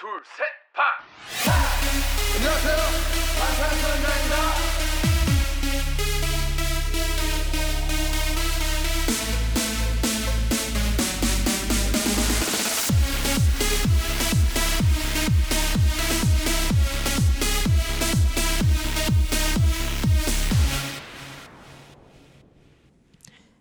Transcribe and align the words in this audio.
둘, 0.00 0.08
셋, 0.34 0.46
파! 0.72 0.82
파! 1.44 1.52
안녕하세요. 2.36 2.76
반찬선장입니다. 3.38 4.34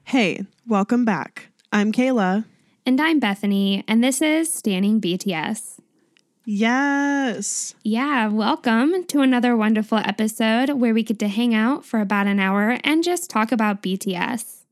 Hey, 0.06 0.46
welcome 0.66 1.04
back. 1.04 1.50
I'm 1.74 1.92
Kayla. 1.92 2.46
And 2.86 3.02
I'm 3.02 3.20
Bethany, 3.20 3.84
and 3.90 4.02
this 4.02 4.22
is 4.22 4.50
Stanning 4.50 5.02
BTS. 5.02 5.79
Yes. 6.46 7.76
Yeah, 7.84 8.28
welcome 8.28 9.04
to 9.06 9.22
another 9.22 9.56
wonderful 9.56 10.00
episode 10.00 10.72
where 10.72 10.94
we 10.94 11.04
get 11.04 11.20
to 11.20 11.28
hang 11.28 11.54
out 11.54 11.86
for 11.86 12.00
about 12.00 12.28
an 12.28 12.40
hour 12.40 12.80
and 12.84 13.04
just 13.04 13.30
talk 13.30 13.52
about 13.52 13.84
BTS. 13.84 14.64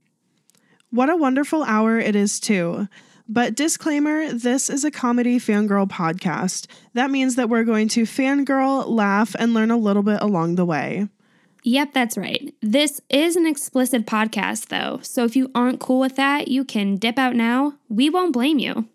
What 0.90 1.10
a 1.10 1.16
wonderful 1.16 1.64
hour 1.64 2.00
it 2.00 2.16
is, 2.16 2.40
too. 2.40 2.88
But 3.30 3.56
disclaimer 3.56 4.32
this 4.32 4.70
is 4.70 4.86
a 4.86 4.92
comedy 4.92 5.38
fangirl 5.38 5.90
podcast. 5.90 6.68
That 6.94 7.12
means 7.12 7.36
that 7.36 7.50
we're 7.50 7.66
going 7.66 7.90
to 7.90 8.04
fangirl, 8.04 8.88
laugh, 8.88 9.36
and 9.38 9.54
learn 9.54 9.70
a 9.70 9.78
little 9.78 10.04
bit 10.04 10.22
along 10.22 10.56
the 10.56 10.66
way. 10.66 11.10
Yep, 11.64 11.92
that's 11.94 12.18
right. 12.18 12.54
This 12.62 13.02
is 13.10 13.36
an 13.36 13.46
explicit 13.46 14.06
podcast, 14.06 14.68
though, 14.68 15.00
so 15.02 15.26
if 15.26 15.36
you 15.36 15.52
aren't 15.54 15.82
cool 15.82 16.00
with 16.00 16.16
that, 16.16 16.48
you 16.48 16.64
can 16.64 16.96
dip 16.96 17.20
out 17.20 17.36
now. 17.36 17.74
We 17.90 18.10
won't 18.10 18.32
blame 18.32 18.58
you. 18.58 18.88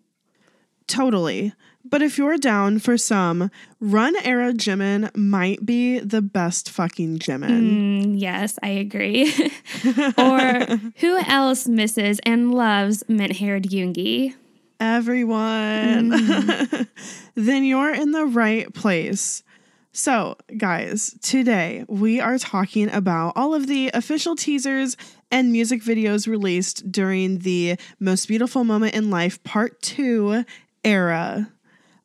Totally. 0.87 1.53
But 1.85 2.01
if 2.01 2.17
you're 2.17 2.37
down 2.37 2.79
for 2.79 2.97
some, 2.97 3.51
Run 3.79 4.15
Era 4.23 4.53
Jimin 4.53 5.15
might 5.15 5.65
be 5.65 5.99
the 5.99 6.21
best 6.21 6.69
fucking 6.69 7.19
Jimin. 7.19 8.03
Mm, 8.03 8.19
yes, 8.19 8.57
I 8.63 8.69
agree. 8.69 9.33
or 10.17 10.65
who 10.97 11.17
else 11.27 11.67
misses 11.67 12.19
and 12.25 12.53
loves 12.53 13.03
mint 13.09 13.33
haired 13.33 13.63
Yoongi? 13.63 14.33
Everyone. 14.79 16.09
then 17.35 17.63
you're 17.63 17.93
in 17.93 18.11
the 18.11 18.25
right 18.25 18.73
place. 18.73 19.43
So, 19.91 20.37
guys, 20.57 21.15
today 21.21 21.85
we 21.87 22.19
are 22.19 22.37
talking 22.37 22.89
about 22.89 23.33
all 23.35 23.53
of 23.53 23.67
the 23.67 23.91
official 23.93 24.35
teasers 24.35 24.97
and 25.29 25.51
music 25.51 25.83
videos 25.83 26.27
released 26.27 26.91
during 26.91 27.39
the 27.39 27.77
Most 27.99 28.27
Beautiful 28.27 28.63
Moment 28.63 28.95
in 28.95 29.09
Life 29.09 29.43
Part 29.43 29.81
2 29.83 30.45
era. 30.83 31.51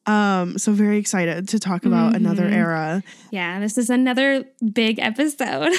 Um, 0.08 0.56
so 0.56 0.72
very 0.72 0.96
excited 0.96 1.48
to 1.48 1.58
talk 1.58 1.84
about 1.84 2.16
another 2.16 2.46
era. 2.46 3.02
Yeah, 3.30 3.60
this 3.60 3.76
is 3.76 3.90
another 3.90 4.44
big 4.72 4.98
episode. 4.98 5.72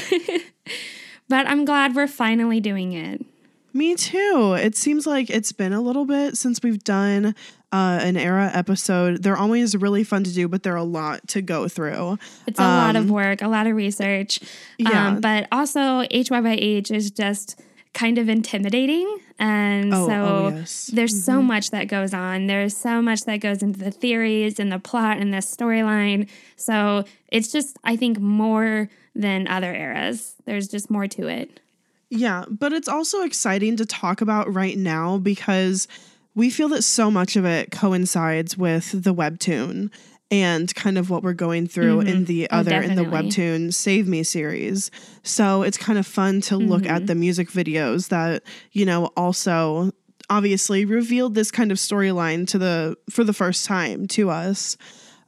but 1.30 1.48
I'm 1.48 1.66
glad 1.66 1.96
we're 1.96 2.08
finally 2.08 2.60
doing 2.60 2.94
it. 2.94 3.26
Me 3.74 3.96
too. 3.96 4.56
It 4.60 4.76
seems 4.76 5.08
like 5.08 5.30
it's 5.30 5.52
been 5.52 5.74
a 5.74 5.82
little 5.82 6.06
bit 6.06 6.38
since 6.38 6.62
we've 6.62 6.84
done 6.84 7.34
uh, 7.72 8.00
an 8.02 8.18
era 8.18 8.52
episode. 8.54 9.24
They're 9.24 9.38
always 9.38 9.76
really 9.76 10.04
fun 10.04 10.24
to 10.24 10.34
do, 10.34 10.48
but 10.48 10.62
they're 10.62 10.76
a 10.76 10.84
lot 10.84 11.28
to 11.30 11.42
go 11.42 11.68
through. 11.68 12.20
It's 12.46 12.60
a 12.60 12.64
lot 12.64 12.96
of 12.96 13.10
work, 13.10 13.42
a 13.42 13.48
lot 13.48 13.66
of 13.66 13.76
research. 13.76 14.40
yeah. 14.78 15.08
Um, 15.08 15.22
but 15.22 15.48
also, 15.52 16.04
HYYH 16.04 16.92
is 16.92 17.12
just 17.12 17.60
kind 17.94 18.18
of 18.18 18.30
intimidating. 18.30 19.20
And 19.40 19.94
Oh, 19.94 20.08
so 20.08 20.14
oh, 20.14 20.52
yes. 20.54 20.92
there's 20.94 21.24
so 21.24 21.34
mm-hmm. 21.34 21.48
much 21.48 21.72
that 21.72 21.88
goes 21.88 22.14
on. 22.14 22.48
There's 22.48 22.76
so 22.76 23.02
much 23.02 23.22
that 23.24 23.38
goes 23.38 23.64
into 23.64 23.80
the 23.80 23.92
theories 23.92 24.60
and 24.60 24.72
the 24.72 24.80
plot 24.80 25.18
and 25.18 25.34
the 25.34 25.38
storyline. 25.38 26.30
So 26.58 27.06
it's 27.30 27.52
just, 27.52 27.78
I 27.84 27.96
think, 27.96 28.20
more 28.20 28.90
than 29.16 29.48
other 29.48 29.74
eras. 29.74 30.36
There's 30.46 30.68
just 30.68 30.90
more 30.90 31.08
to 31.08 31.28
it. 31.28 31.60
Yeah, 32.10 32.46
but 32.50 32.74
it's 32.74 32.88
also 32.90 33.22
exciting 33.22 33.78
to 33.78 33.86
talk 33.86 34.22
about 34.22 34.54
right 34.54 34.78
now 34.78 35.18
because 35.18 35.88
we 36.36 36.50
feel 36.50 36.70
that 36.70 36.84
so 36.84 37.10
much 37.10 37.36
of 37.36 37.46
it 37.46 37.72
coincides 37.72 38.58
with 38.58 39.04
the 39.04 39.14
webtoon 39.14 39.92
and 40.32 40.74
kind 40.76 40.98
of 40.98 41.10
what 41.10 41.24
we're 41.24 41.34
going 41.34 41.68
through 41.68 42.02
in 42.02 42.26
the 42.26 42.48
Oh, 42.52 42.58
other 42.60 42.82
in 42.82 42.96
the 42.96 43.04
webtoon 43.04 43.74
Save 43.74 44.08
Me 44.08 44.24
series. 44.24 44.92
So 45.24 45.64
it's 45.64 45.78
kind 45.78 45.98
of 45.98 46.06
fun 46.06 46.42
to 46.42 46.58
look 46.58 46.84
Mm-hmm. 46.84 46.92
at 46.96 47.08
the 47.08 47.16
music 47.16 47.50
videos 47.50 48.10
that, 48.10 48.44
you 48.72 48.86
know, 48.86 49.06
also 49.18 49.92
obviously 50.30 50.86
revealed 50.86 51.34
this 51.34 51.50
kind 51.50 51.72
of 51.72 51.78
storyline 51.80 52.48
to 52.48 52.58
the 52.60 52.96
for 53.10 53.24
the 53.24 53.34
first 53.34 53.66
time 53.66 54.06
to 54.08 54.30
us. 54.30 54.78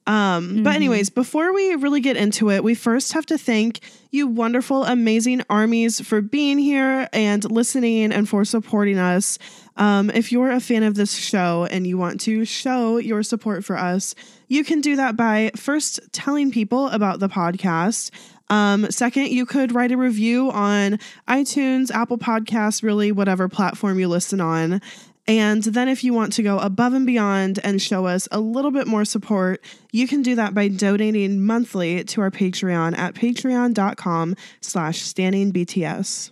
Um, 0.07 0.63
But, 0.63 0.75
anyways, 0.75 1.09
before 1.09 1.53
we 1.53 1.75
really 1.75 2.01
get 2.01 2.17
into 2.17 2.49
it, 2.49 2.63
we 2.63 2.75
first 2.75 3.13
have 3.13 3.25
to 3.27 3.37
thank 3.37 3.81
you, 4.09 4.27
wonderful, 4.27 4.83
amazing 4.83 5.43
armies, 5.49 6.01
for 6.01 6.21
being 6.21 6.57
here 6.57 7.07
and 7.13 7.49
listening 7.49 8.11
and 8.11 8.27
for 8.27 8.43
supporting 8.43 8.97
us. 8.97 9.37
Um, 9.77 10.09
if 10.09 10.31
you're 10.31 10.51
a 10.51 10.59
fan 10.59 10.83
of 10.83 10.95
this 10.95 11.15
show 11.15 11.65
and 11.71 11.87
you 11.87 11.97
want 11.97 12.19
to 12.21 12.45
show 12.45 12.97
your 12.97 13.23
support 13.23 13.63
for 13.63 13.77
us, 13.77 14.15
you 14.47 14.63
can 14.63 14.81
do 14.81 14.95
that 14.97 15.15
by 15.15 15.51
first 15.55 15.99
telling 16.11 16.51
people 16.51 16.89
about 16.89 17.19
the 17.19 17.29
podcast. 17.29 18.11
Um, 18.49 18.91
second, 18.91 19.29
you 19.29 19.45
could 19.45 19.73
write 19.73 19.93
a 19.93 19.97
review 19.97 20.51
on 20.51 20.99
iTunes, 21.29 21.89
Apple 21.89 22.17
Podcasts, 22.17 22.83
really 22.83 23.13
whatever 23.13 23.47
platform 23.47 23.97
you 23.97 24.09
listen 24.09 24.41
on. 24.41 24.81
And 25.27 25.63
then 25.63 25.87
if 25.87 26.03
you 26.03 26.13
want 26.13 26.33
to 26.33 26.43
go 26.43 26.57
above 26.59 26.93
and 26.93 27.05
beyond 27.05 27.59
and 27.63 27.81
show 27.81 28.05
us 28.05 28.27
a 28.31 28.39
little 28.39 28.71
bit 28.71 28.87
more 28.87 29.05
support, 29.05 29.63
you 29.91 30.07
can 30.07 30.21
do 30.21 30.35
that 30.35 30.53
by 30.53 30.67
donating 30.67 31.45
monthly 31.45 32.03
to 32.03 32.21
our 32.21 32.31
Patreon 32.31 32.97
at 32.97 33.13
patreon.com 33.13 34.35
slash 34.61 35.03
stanningbts. 35.03 36.31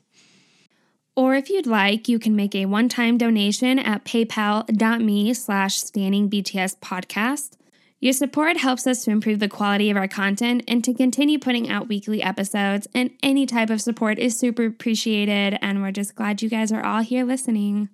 Or 1.15 1.35
if 1.35 1.49
you'd 1.49 1.67
like, 1.67 2.07
you 2.07 2.17
can 2.17 2.35
make 2.35 2.55
a 2.55 2.65
one-time 2.65 3.17
donation 3.17 3.77
at 3.77 4.05
paypal.me 4.05 5.33
slash 5.33 5.77
stanning 5.77 6.29
podcast. 6.29 7.57
Your 7.99 8.13
support 8.13 8.55
helps 8.55 8.87
us 8.87 9.03
to 9.03 9.11
improve 9.11 9.39
the 9.39 9.49
quality 9.49 9.89
of 9.89 9.97
our 9.97 10.07
content 10.07 10.63
and 10.65 10.81
to 10.85 10.93
continue 10.93 11.37
putting 11.37 11.69
out 11.69 11.89
weekly 11.89 12.23
episodes, 12.23 12.87
and 12.95 13.11
any 13.21 13.45
type 13.45 13.69
of 13.69 13.81
support 13.81 14.17
is 14.17 14.39
super 14.39 14.65
appreciated, 14.65 15.59
and 15.61 15.81
we're 15.81 15.91
just 15.91 16.15
glad 16.15 16.41
you 16.41 16.47
guys 16.47 16.71
are 16.71 16.85
all 16.85 17.01
here 17.01 17.25
listening. 17.25 17.89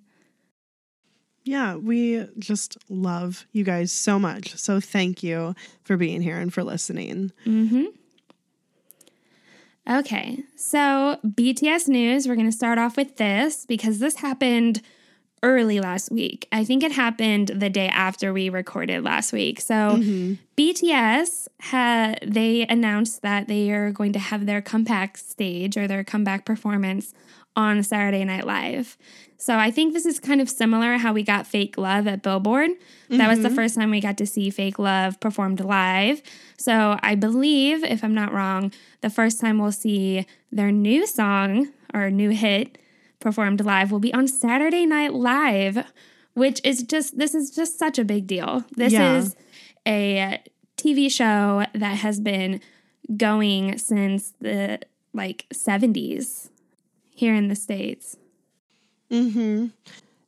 Yeah, 1.46 1.76
we 1.76 2.26
just 2.40 2.76
love 2.88 3.46
you 3.52 3.62
guys 3.62 3.92
so 3.92 4.18
much. 4.18 4.56
So 4.56 4.80
thank 4.80 5.22
you 5.22 5.54
for 5.84 5.96
being 5.96 6.20
here 6.20 6.38
and 6.38 6.52
for 6.52 6.64
listening. 6.64 7.30
Mm-hmm. 7.46 7.84
Okay, 9.88 10.42
so 10.56 11.20
BTS 11.24 11.86
news, 11.86 12.26
we're 12.26 12.34
going 12.34 12.50
to 12.50 12.56
start 12.56 12.78
off 12.78 12.96
with 12.96 13.16
this 13.18 13.64
because 13.64 14.00
this 14.00 14.16
happened 14.16 14.82
early 15.44 15.78
last 15.78 16.10
week. 16.10 16.48
I 16.50 16.64
think 16.64 16.82
it 16.82 16.90
happened 16.90 17.52
the 17.54 17.70
day 17.70 17.86
after 17.88 18.32
we 18.32 18.48
recorded 18.48 19.04
last 19.04 19.32
week. 19.32 19.60
So 19.60 19.74
mm-hmm. 19.74 20.34
BTS 20.56 21.46
had 21.60 22.18
they 22.26 22.66
announced 22.66 23.22
that 23.22 23.46
they 23.46 23.70
are 23.70 23.92
going 23.92 24.12
to 24.14 24.18
have 24.18 24.46
their 24.46 24.60
comeback 24.60 25.16
stage 25.16 25.76
or 25.76 25.86
their 25.86 26.02
comeback 26.02 26.44
performance 26.44 27.14
on 27.56 27.82
Saturday 27.82 28.24
Night 28.24 28.46
Live. 28.46 28.96
So 29.38 29.56
I 29.56 29.70
think 29.70 29.92
this 29.92 30.06
is 30.06 30.18
kind 30.18 30.40
of 30.40 30.48
similar 30.48 30.96
how 30.98 31.12
we 31.12 31.22
got 31.22 31.46
Fake 31.46 31.76
Love 31.76 32.06
at 32.06 32.22
Billboard. 32.22 32.70
That 33.10 33.28
was 33.28 33.40
the 33.40 33.48
mm-hmm. 33.48 33.54
first 33.54 33.74
time 33.74 33.90
we 33.90 34.00
got 34.00 34.16
to 34.18 34.26
see 34.26 34.50
Fake 34.50 34.78
Love 34.78 35.20
performed 35.20 35.60
live. 35.60 36.22
So 36.56 36.98
I 37.02 37.14
believe, 37.14 37.84
if 37.84 38.02
I'm 38.02 38.14
not 38.14 38.32
wrong, 38.32 38.72
the 39.02 39.10
first 39.10 39.40
time 39.40 39.58
we'll 39.58 39.72
see 39.72 40.26
their 40.50 40.72
new 40.72 41.06
song 41.06 41.68
or 41.92 42.10
new 42.10 42.30
hit 42.30 42.78
performed 43.20 43.64
live 43.64 43.90
will 43.90 44.00
be 44.00 44.12
on 44.14 44.26
Saturday 44.26 44.86
Night 44.86 45.12
Live, 45.12 45.84
which 46.34 46.60
is 46.64 46.82
just 46.82 47.18
this 47.18 47.34
is 47.34 47.50
just 47.50 47.78
such 47.78 47.98
a 47.98 48.04
big 48.04 48.26
deal. 48.26 48.64
This 48.76 48.92
Yeah. 48.92 49.18
is 49.18 49.36
a 49.86 50.42
TV 50.76 51.10
show 51.10 51.66
that 51.74 51.98
has 51.98 52.20
been 52.20 52.60
going 53.16 53.78
since 53.78 54.32
the 54.40 54.80
like 55.12 55.46
70s 55.52 56.50
here 57.16 57.34
in 57.34 57.48
the 57.48 57.56
states. 57.56 58.16
Mm-hmm. 59.10 59.66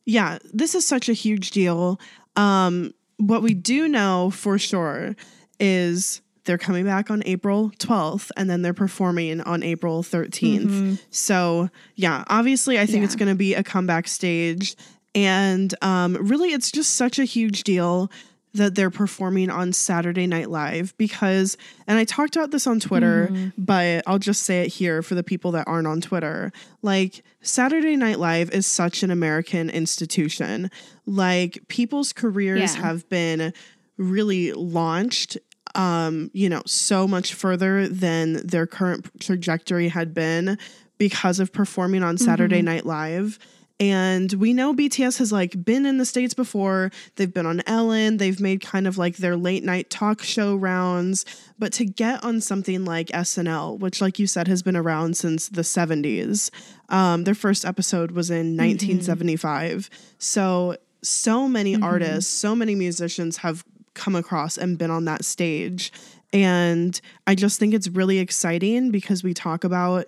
Yeah, 0.05 0.39
this 0.51 0.75
is 0.75 0.85
such 0.87 1.07
a 1.07 1.13
huge 1.13 1.51
deal. 1.51 1.99
Um, 2.35 2.93
what 3.17 3.41
we 3.41 3.53
do 3.53 3.87
know 3.87 4.31
for 4.31 4.57
sure 4.57 5.15
is 5.59 6.21
they're 6.45 6.57
coming 6.57 6.85
back 6.85 7.11
on 7.11 7.21
April 7.25 7.69
12th 7.77 8.31
and 8.35 8.49
then 8.49 8.63
they're 8.63 8.73
performing 8.73 9.41
on 9.41 9.61
April 9.61 10.01
13th. 10.01 10.99
So, 11.11 11.69
yeah, 11.95 12.23
obviously, 12.27 12.79
I 12.79 12.87
think 12.87 13.03
it's 13.03 13.15
going 13.15 13.29
to 13.29 13.35
be 13.35 13.53
a 13.53 13.61
comeback 13.61 14.07
stage. 14.07 14.75
And 15.13 15.75
um, 15.83 16.17
really, 16.19 16.53
it's 16.53 16.71
just 16.71 16.95
such 16.95 17.19
a 17.19 17.23
huge 17.23 17.63
deal 17.63 18.09
that 18.53 18.73
they're 18.75 18.89
performing 18.89 19.49
on 19.49 19.71
Saturday 19.73 20.25
Night 20.25 20.49
Live 20.49 20.95
because, 20.97 21.55
and 21.87 21.97
I 21.97 22.03
talked 22.03 22.35
about 22.35 22.51
this 22.51 22.65
on 22.65 22.79
Twitter, 22.79 23.51
but 23.57 24.03
I'll 24.07 24.17
just 24.19 24.43
say 24.43 24.61
it 24.63 24.69
here 24.69 25.01
for 25.03 25.13
the 25.15 25.23
people 25.23 25.51
that 25.51 25.67
aren't 25.67 25.87
on 25.87 26.01
Twitter. 26.01 26.51
Like, 26.81 27.23
Saturday 27.41 27.95
Night 27.95 28.19
Live 28.19 28.49
is 28.51 28.65
such 28.65 29.03
an 29.03 29.11
American 29.11 29.69
institution. 29.69 30.71
Like, 31.05 31.59
people's 31.67 32.11
careers 32.11 32.75
Yeah. 32.75 32.81
have 32.81 33.07
been 33.09 33.53
really 33.97 34.51
launched 34.53 35.37
um, 35.75 36.31
you 36.33 36.49
know, 36.49 36.63
so 36.65 37.07
much 37.07 37.35
further 37.35 37.87
than 37.87 38.45
their 38.47 38.65
current 38.65 39.07
trajectory 39.19 39.87
had 39.89 40.15
been 40.15 40.57
because 40.97 41.39
of 41.39 41.53
performing 41.53 42.01
on 42.01 42.17
Saturday 42.17 42.57
Mm-hmm. 42.57 42.65
Night 42.65 42.85
Live. 42.87 43.37
And 43.79 44.33
we 44.33 44.53
know 44.53 44.73
BTS 44.73 45.19
has 45.19 45.31
like 45.31 45.63
been 45.63 45.85
in 45.85 45.97
the 45.97 46.05
States 46.05 46.33
before. 46.33 46.91
They've 47.15 47.33
been 47.33 47.45
on 47.45 47.61
Ellen. 47.65 48.17
They've 48.17 48.39
made 48.39 48.59
kind 48.59 48.85
of 48.85 48.97
like 48.97 49.17
their 49.17 49.37
late 49.37 49.63
night 49.63 49.89
talk 49.89 50.21
show 50.21 50.55
rounds. 50.55 51.25
But 51.57 51.71
to 51.73 51.85
get 51.85 52.21
on 52.23 52.41
something 52.41 52.83
like 52.83 53.07
SNL, 53.07 53.79
which, 53.79 54.01
like 54.01 54.19
you 54.19 54.27
said, 54.27 54.49
has 54.49 54.61
been 54.61 54.75
around 54.75 55.15
since 55.15 55.47
the 55.47 55.61
70s, 55.61 56.49
um, 56.89 57.23
their 57.23 57.35
first 57.35 57.63
episode 57.63 58.11
was 58.11 58.29
in 58.29 58.57
1975. 58.57 59.89
So, 60.17 60.75
so 61.01 61.47
many 61.47 61.81
artists, 61.81 62.31
so 62.31 62.55
many 62.55 62.75
musicians 62.75 63.37
have 63.37 63.63
come 63.93 64.15
across 64.15 64.57
and 64.57 64.77
been 64.77 64.91
on 64.91 65.05
that 65.05 65.23
stage. 65.23 65.93
And 66.33 66.99
I 67.25 67.33
just 67.33 67.59
think 67.59 67.73
it's 67.73 67.87
really 67.87 68.19
exciting 68.19 68.91
because 68.91 69.23
we 69.23 69.33
talk 69.33 69.63
about, 69.63 70.05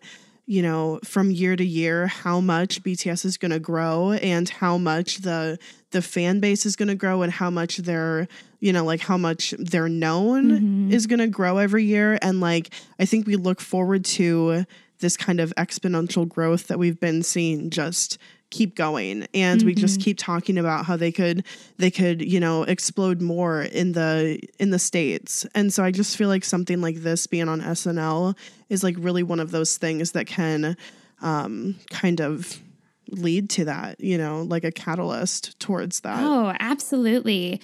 you 0.51 0.61
know, 0.61 0.99
from 1.05 1.31
year 1.31 1.55
to 1.55 1.63
year 1.63 2.07
how 2.07 2.41
much 2.41 2.83
BTS 2.83 3.23
is 3.23 3.37
going 3.37 3.51
to 3.51 3.59
grow 3.59 4.11
and 4.11 4.49
how 4.49 4.77
much 4.77 5.19
the 5.19 5.57
the 5.91 6.01
fan 6.01 6.41
base 6.41 6.65
is 6.65 6.75
going 6.75 6.89
to 6.89 6.95
grow 6.95 7.21
and 7.21 7.31
how 7.31 7.49
much 7.49 7.77
they're, 7.77 8.27
you 8.59 8.73
know, 8.73 8.83
like 8.83 8.99
how 8.99 9.17
much 9.17 9.53
they're 9.57 9.87
known 9.87 10.51
mm-hmm. 10.51 10.91
is 10.91 11.07
going 11.07 11.19
to 11.19 11.27
grow 11.27 11.57
every 11.57 11.85
year. 11.85 12.19
And 12.21 12.41
like 12.41 12.69
I 12.99 13.05
think 13.05 13.27
we 13.27 13.37
look 13.37 13.61
forward 13.61 14.03
to 14.05 14.65
this 14.99 15.15
kind 15.15 15.39
of 15.39 15.53
exponential 15.57 16.27
growth 16.27 16.67
that 16.67 16.77
we've 16.77 16.99
been 16.99 17.23
seeing 17.23 17.69
just 17.69 18.17
keep 18.51 18.75
going 18.75 19.27
and 19.33 19.63
we 19.63 19.73
just 19.73 19.99
keep 20.01 20.17
talking 20.17 20.57
about 20.57 20.85
how 20.85 20.95
they 20.95 21.11
could 21.11 21.43
they 21.77 21.89
could 21.89 22.21
you 22.21 22.39
know 22.39 22.63
explode 22.63 23.21
more 23.21 23.61
in 23.63 23.93
the 23.93 24.39
in 24.59 24.69
the 24.69 24.79
states. 24.79 25.45
And 25.55 25.73
so 25.73 25.83
i 25.83 25.89
just 25.91 26.17
feel 26.17 26.27
like 26.27 26.43
something 26.43 26.81
like 26.81 26.97
this 26.97 27.25
being 27.27 27.49
on 27.49 27.61
snl 27.61 28.37
is 28.69 28.83
like 28.83 28.95
really 28.99 29.23
one 29.23 29.39
of 29.39 29.51
those 29.51 29.77
things 29.77 30.11
that 30.11 30.27
can 30.27 30.77
um 31.21 31.75
kind 31.89 32.19
of 32.19 32.61
lead 33.09 33.49
to 33.49 33.65
that 33.65 33.99
you 33.99 34.17
know 34.17 34.43
like 34.43 34.63
a 34.63 34.71
catalyst 34.71 35.59
towards 35.59 36.01
that. 36.01 36.23
Oh, 36.23 36.53
absolutely. 36.59 37.61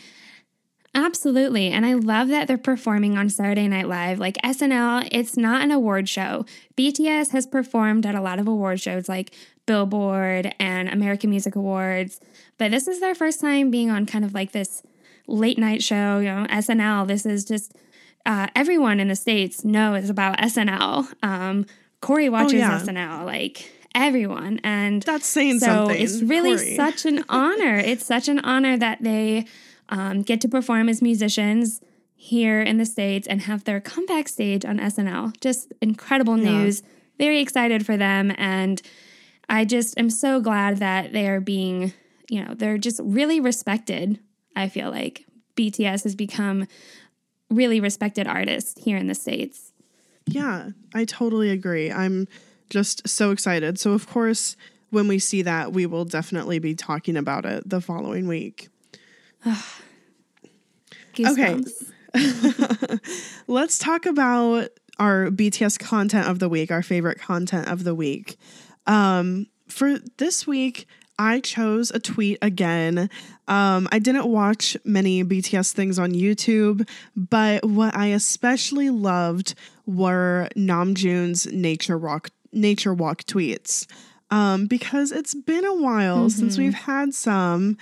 Absolutely. 0.98 1.70
And 1.70 1.86
I 1.86 1.94
love 1.94 2.30
that 2.30 2.48
they're 2.48 2.58
performing 2.58 3.20
on 3.20 3.30
Saturday 3.30 3.68
Night 3.68 3.88
Live. 3.88 4.18
Like 4.18 4.36
SNL, 4.44 5.08
it's 5.12 5.38
not 5.38 5.62
an 5.62 5.70
award 5.70 6.10
show. 6.10 6.44
BTS 6.76 7.30
has 7.30 7.46
performed 7.46 8.04
at 8.08 8.16
a 8.16 8.22
lot 8.22 8.40
of 8.40 8.48
award 8.48 8.82
shows 8.82 9.08
like 9.08 9.32
Billboard 9.68 10.56
and 10.60 10.90
American 10.90 11.30
Music 11.30 11.56
Awards, 11.56 12.20
but 12.58 12.72
this 12.72 12.88
is 12.88 13.00
their 13.00 13.14
first 13.14 13.40
time 13.40 13.70
being 13.70 13.92
on 13.92 14.08
kind 14.08 14.26
of 14.26 14.34
like 14.34 14.54
this 14.54 14.82
late 15.28 15.60
night 15.60 15.84
show, 15.84 16.18
you 16.18 16.32
know, 16.32 16.48
SNL. 16.50 17.08
This 17.08 17.28
is 17.28 17.46
just 17.46 17.76
uh, 18.26 18.48
everyone 18.56 19.00
in 19.00 19.08
the 19.08 19.16
States 19.16 19.64
knows 19.64 20.10
about 20.10 20.40
SNL. 20.40 21.14
Um, 21.22 21.68
Corey 22.02 22.28
watches 22.28 22.54
yeah. 22.54 22.80
SNL, 22.80 23.24
like 23.24 23.72
everyone. 23.94 24.60
And 24.64 25.04
that's 25.04 25.28
saying 25.28 25.60
so 25.60 25.68
something 25.68 26.02
it's 26.02 26.24
really 26.24 26.56
Corey. 26.56 26.76
such 26.76 27.06
an 27.06 27.24
honor. 27.30 27.78
It's 27.78 28.06
such 28.06 28.28
an 28.28 28.40
honor 28.40 28.78
that 28.78 29.04
they 29.04 29.46
um, 29.90 30.22
get 30.22 30.42
to 30.42 30.48
perform 30.48 30.90
as 30.90 31.02
musicians 31.02 31.82
here 32.16 32.62
in 32.62 32.78
the 32.78 32.86
States 32.86 33.28
and 33.28 33.42
have 33.42 33.64
their 33.64 33.80
comeback 33.80 34.28
stage 34.28 34.66
on 34.66 34.80
SNL. 34.80 35.34
Just 35.40 35.72
incredible 35.82 36.38
Yeah. 36.38 36.64
news. 36.64 36.82
Very 37.20 37.40
excited 37.40 37.86
for 37.86 37.96
them. 37.98 38.32
And 38.38 38.82
I 39.50 39.66
just 39.66 39.98
am 39.98 40.10
so 40.10 40.40
glad 40.42 40.78
that 40.78 41.14
they 41.14 41.28
are 41.28 41.40
being, 41.40 41.94
you 42.30 42.44
know, 42.44 42.54
they're 42.54 42.78
just 42.78 43.00
really 43.04 43.40
respected. 43.40 44.20
I 44.56 44.68
feel 44.70 44.90
like 44.90 45.26
BTS 45.56 46.04
has 46.04 46.16
become 46.16 46.68
really 47.50 47.80
respected 47.80 48.28
artists 48.28 48.84
here 48.84 48.98
in 48.98 49.08
the 49.08 49.16
States. 49.16 49.72
Yeah, 50.26 50.72
I 50.94 51.06
totally 51.06 51.50
agree. 51.50 51.92
I'm 51.92 52.28
just 52.70 53.08
so 53.08 53.32
excited. 53.32 53.80
So, 53.80 53.94
of 53.94 54.08
course, 54.10 54.58
when 54.90 55.08
we 55.08 55.20
see 55.20 55.42
that, 55.44 55.72
we 55.72 55.86
will 55.86 56.04
definitely 56.06 56.60
be 56.60 56.76
talking 56.76 57.16
about 57.16 57.46
it 57.46 57.68
the 57.70 57.80
following 57.80 58.28
week. 58.28 58.68
Goosebumps. 61.16 61.92
Let's 63.48 63.80
talk 63.80 64.06
about 64.06 64.70
our 65.00 65.28
BTS 65.28 65.80
content 65.80 66.28
of 66.28 66.40
the 66.40 66.50
week, 66.50 66.72
our 66.72 66.84
favorite 66.84 67.20
content 67.20 67.68
of 67.68 67.84
the 67.84 67.96
week. 67.96 68.38
Um, 68.86 69.48
for 69.68 69.98
this 70.18 70.48
week, 70.48 70.88
I 71.20 71.40
chose 71.40 71.92
a 71.92 72.00
tweet 72.00 72.38
again. 72.42 73.10
Um, 73.48 73.88
I 73.92 74.00
didn't 74.00 74.28
watch 74.28 74.78
many 74.84 75.24
BTS 75.24 75.74
things 75.74 75.98
on 75.98 76.12
YouTube, 76.12 76.88
but 77.16 77.66
what 77.66 77.96
I 77.96 78.08
especially 78.08 78.90
loved 78.90 79.56
were 79.86 80.48
Namjoon's 80.56 81.52
nature 81.52 81.98
walk 81.98 82.30
nature 82.52 82.94
walk 82.94 83.24
tweets. 83.24 83.88
Um, 84.30 84.68
because 84.68 85.12
it's 85.12 85.34
been 85.34 85.64
a 85.64 85.74
while 85.74 86.30
since 86.30 86.58
we've 86.58 86.74
had 86.74 87.14
some, 87.14 87.78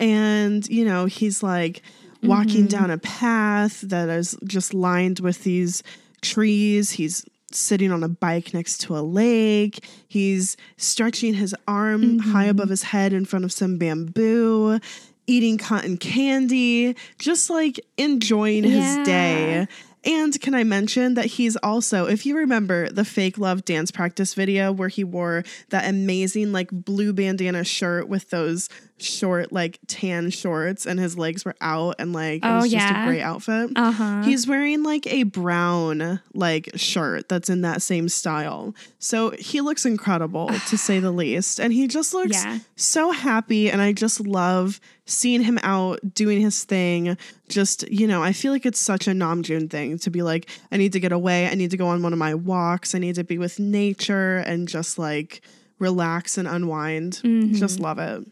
and 0.00 0.66
you 0.68 0.84
know 0.84 1.04
he's 1.04 1.42
like 1.42 1.82
walking 2.22 2.66
mm-hmm. 2.66 2.78
down 2.78 2.90
a 2.90 2.98
path 2.98 3.80
that 3.82 4.08
is 4.08 4.36
just 4.44 4.74
lined 4.74 5.20
with 5.20 5.44
these 5.44 5.82
trees. 6.20 6.90
He's 6.90 7.24
sitting 7.52 7.90
on 7.92 8.02
a 8.02 8.08
bike 8.08 8.54
next 8.54 8.78
to 8.82 8.96
a 8.96 9.00
lake. 9.00 9.88
He's 10.08 10.56
stretching 10.76 11.34
his 11.34 11.54
arm 11.66 12.18
high 12.18 12.42
mm-hmm. 12.42 12.50
above 12.50 12.68
his 12.68 12.82
head 12.84 13.12
in 13.12 13.24
front 13.24 13.44
of 13.44 13.52
some 13.52 13.78
bamboo, 13.78 14.80
eating 15.26 15.58
cotton 15.58 15.96
candy, 15.96 16.96
just 17.18 17.50
like 17.50 17.80
enjoying 17.96 18.64
his 18.64 19.06
day. 19.06 19.66
And 20.04 20.40
can 20.40 20.54
I 20.54 20.64
mention 20.64 21.14
that 21.14 21.26
he's 21.26 21.56
also, 21.56 22.06
if 22.06 22.24
you 22.24 22.36
remember 22.36 22.88
the 22.88 23.04
fake 23.04 23.36
love 23.36 23.64
dance 23.66 23.90
practice 23.90 24.32
video 24.32 24.72
where 24.72 24.88
he 24.88 25.04
wore 25.04 25.44
that 25.68 25.88
amazing 25.88 26.52
like 26.52 26.70
blue 26.70 27.12
bandana 27.12 27.64
shirt 27.64 28.08
with 28.08 28.30
those 28.30 28.70
short 29.02 29.52
like 29.52 29.78
tan 29.86 30.30
shorts 30.30 30.86
and 30.86 30.98
his 31.00 31.16
legs 31.18 31.44
were 31.44 31.54
out 31.60 31.96
and 31.98 32.12
like 32.12 32.44
it 32.44 32.46
Oh, 32.48 32.56
was 32.62 32.70
just 32.70 32.90
a 32.90 33.04
great 33.06 33.22
outfit. 33.22 33.70
Uh 33.76 33.90
huh. 33.92 34.22
He's 34.22 34.46
wearing 34.46 34.82
like 34.82 35.06
a 35.06 35.22
brown 35.24 36.20
like 36.34 36.70
shirt 36.76 37.28
that's 37.28 37.48
in 37.50 37.62
that 37.62 37.82
same 37.82 38.08
style. 38.08 38.74
So 38.98 39.30
he 39.30 39.60
looks 39.60 39.84
incredible 39.86 40.48
to 40.68 40.78
say 40.78 40.98
the 41.00 41.10
least. 41.10 41.58
And 41.60 41.72
he 41.72 41.86
just 41.88 42.14
looks 42.14 42.42
Yeah. 42.44 42.58
so 42.76 43.10
happy 43.12 43.70
and 43.70 43.80
I 43.82 43.92
just 43.92 44.20
love 44.20 44.80
seeing 45.06 45.42
him 45.42 45.58
out 45.62 45.98
doing 46.14 46.40
his 46.40 46.62
thing. 46.64 47.16
Just, 47.48 47.88
you 47.90 48.06
know, 48.06 48.22
I 48.22 48.32
feel 48.32 48.52
like 48.52 48.64
it's 48.64 48.78
such 48.78 49.08
a 49.08 49.10
Namjoon 49.12 49.68
thing 49.70 49.98
to 49.98 50.10
be 50.10 50.22
like 50.22 50.48
I 50.70 50.76
need 50.76 50.92
to 50.92 51.00
get 51.00 51.10
away, 51.12 51.48
I 51.48 51.54
need 51.54 51.70
to 51.72 51.76
go 51.76 51.88
on 51.88 52.02
one 52.02 52.12
of 52.12 52.18
my 52.18 52.34
walks, 52.34 52.94
I 52.94 52.98
need 52.98 53.16
to 53.16 53.24
be 53.24 53.38
with 53.38 53.58
nature 53.58 54.36
and 54.38 54.68
just 54.68 54.98
like 54.98 55.40
relax 55.78 56.36
and 56.38 56.46
unwind. 56.46 57.20
Just 57.54 57.80
love 57.80 57.98
it. 57.98 58.24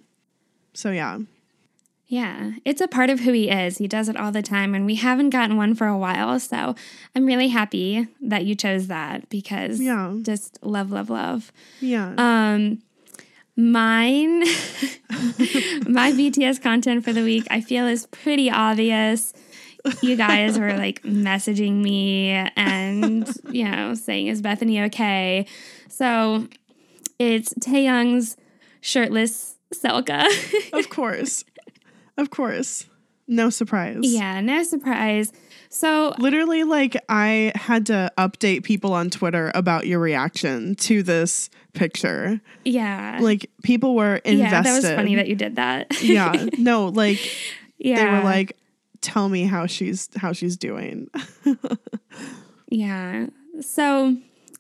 So 0.78 0.92
yeah. 0.92 1.18
Yeah, 2.06 2.52
it's 2.64 2.80
a 2.80 2.86
part 2.86 3.10
of 3.10 3.18
who 3.20 3.32
he 3.32 3.50
is. 3.50 3.78
He 3.78 3.88
does 3.88 4.08
it 4.08 4.16
all 4.16 4.30
the 4.30 4.42
time, 4.42 4.76
and 4.76 4.86
we 4.86 4.94
haven't 4.94 5.30
gotten 5.30 5.56
one 5.56 5.74
for 5.74 5.88
a 5.88 5.98
while. 5.98 6.38
So 6.38 6.76
I'm 7.16 7.26
really 7.26 7.48
happy 7.48 8.06
that 8.22 8.44
you 8.44 8.54
chose 8.54 8.86
that 8.86 9.28
because 9.28 9.80
Yeah. 9.80 10.14
just 10.22 10.60
love, 10.62 10.92
love, 10.92 11.10
love. 11.10 11.50
Yeah. 11.80 12.14
Um, 12.16 12.80
mine, 13.56 14.38
my 15.88 16.12
BTS 16.12 16.62
content 16.62 17.02
for 17.04 17.12
the 17.12 17.24
week, 17.24 17.48
I 17.50 17.60
feel 17.60 17.88
is 17.88 18.06
pretty 18.06 18.48
obvious. 18.48 19.32
You 20.00 20.14
guys 20.14 20.60
were 20.60 20.76
like 20.76 21.02
messaging 21.02 21.82
me 21.82 22.30
and, 22.54 23.28
you 23.50 23.68
know, 23.68 23.94
saying, 23.94 24.28
Is 24.28 24.40
Bethany 24.42 24.80
okay? 24.82 25.44
So 25.88 26.46
it's 27.18 27.52
Taehyung's 27.54 28.36
shirtless 28.80 29.57
Selca. 29.74 30.24
of 30.72 30.88
course. 30.90 31.44
Of 32.16 32.30
course. 32.30 32.86
No 33.26 33.50
surprise. 33.50 33.98
yeah, 34.02 34.40
no 34.40 34.62
surprise. 34.62 35.32
So 35.68 36.14
Literally, 36.18 36.64
like, 36.64 36.96
I 37.10 37.52
had 37.54 37.84
to 37.86 38.10
update 38.16 38.64
people 38.64 38.94
on 38.94 39.10
Twitter 39.10 39.52
about 39.54 39.86
your 39.86 39.98
reaction 39.98 40.74
to 40.76 41.02
this 41.02 41.50
picture. 41.74 42.40
yeah. 42.64 43.18
Like, 43.20 43.50
people 43.62 43.94
were 43.94 44.16
invested. 44.16 44.38
yeah, 44.38 44.62
that 44.62 44.74
was 44.74 44.84
funny 44.84 45.16
that 45.16 45.28
you 45.28 45.34
did 45.34 45.56
that. 45.56 46.02
yeah. 46.02 46.46
No, 46.56 46.86
like, 46.94 47.20
yeah. 47.76 47.96
they 47.96 48.10
were 48.18 48.24
like, 48.24 48.56
tell 49.02 49.28
me 49.28 49.44
how 49.44 49.66
she's 49.66 50.08
how 50.16 50.32
she's 50.32 50.56
doing. 50.56 51.08
Yeah. 52.70 53.26
So 53.60 54.16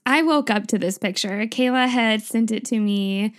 I 0.06 0.22
woke 0.22 0.50
up 0.50 0.66
to 0.68 0.78
this 0.78 0.98
picture. 0.98 1.44
Kayla 1.46 1.88
had 1.88 2.22
sent 2.22 2.50
it 2.50 2.64
to 2.66 2.80
me 2.80 3.34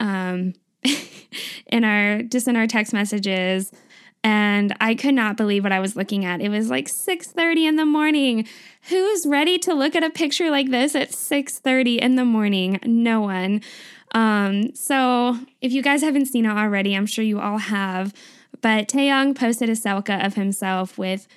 um, 0.00 0.54
in 1.66 1.84
our 1.84 2.22
just 2.22 2.48
in 2.48 2.56
our 2.56 2.66
text 2.66 2.92
messages. 2.92 3.72
And 4.24 4.74
I 4.80 4.96
could 4.96 5.14
not 5.14 5.36
believe 5.36 5.62
what 5.62 5.70
I 5.70 5.78
was 5.78 5.94
looking 5.94 6.24
at. 6.24 6.40
It 6.40 6.48
was 6.48 6.68
like 6.68 6.88
6:30 6.88 7.66
in 7.68 7.76
the 7.76 7.84
morning. 7.84 8.46
Who's 8.88 9.26
ready 9.26 9.58
to 9.60 9.74
look 9.74 9.94
at 9.94 10.02
a 10.02 10.10
picture 10.10 10.50
like 10.50 10.70
this 10.70 10.94
at 10.94 11.10
6:30 11.12 11.98
in 11.98 12.16
the 12.16 12.24
morning? 12.24 12.80
No 12.84 13.20
one. 13.20 13.62
Um, 14.12 14.74
so 14.74 15.38
if 15.60 15.72
you 15.72 15.82
guys 15.82 16.02
haven't 16.02 16.26
seen 16.26 16.46
it 16.46 16.50
already, 16.50 16.96
I'm 16.96 17.06
sure 17.06 17.24
you 17.24 17.38
all 17.38 17.58
have. 17.58 18.12
But 18.62 18.88
Taehyung 18.88 19.36
posted 19.36 19.68
a 19.68 19.72
selca 19.72 20.24
of 20.24 20.34
himself 20.34 20.96
with 20.96 21.28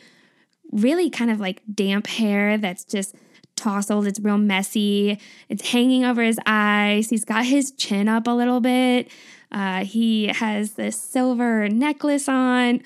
really 0.71 1.09
kind 1.09 1.31
of 1.31 1.39
like 1.39 1.61
damp 1.73 2.07
hair 2.07 2.57
that's 2.57 2.83
just 2.83 3.15
tousled. 3.55 4.07
It's 4.07 4.19
real 4.19 4.37
messy. 4.37 5.19
It's 5.49 5.69
hanging 5.69 6.05
over 6.05 6.23
his 6.23 6.39
eyes. 6.45 7.09
He's 7.09 7.25
got 7.25 7.45
his 7.45 7.71
chin 7.71 8.07
up 8.07 8.27
a 8.27 8.31
little 8.31 8.61
bit. 8.61 9.09
Uh, 9.51 9.83
he 9.83 10.27
has 10.27 10.73
this 10.73 10.99
silver 10.99 11.67
necklace 11.69 12.27
on. 12.29 12.81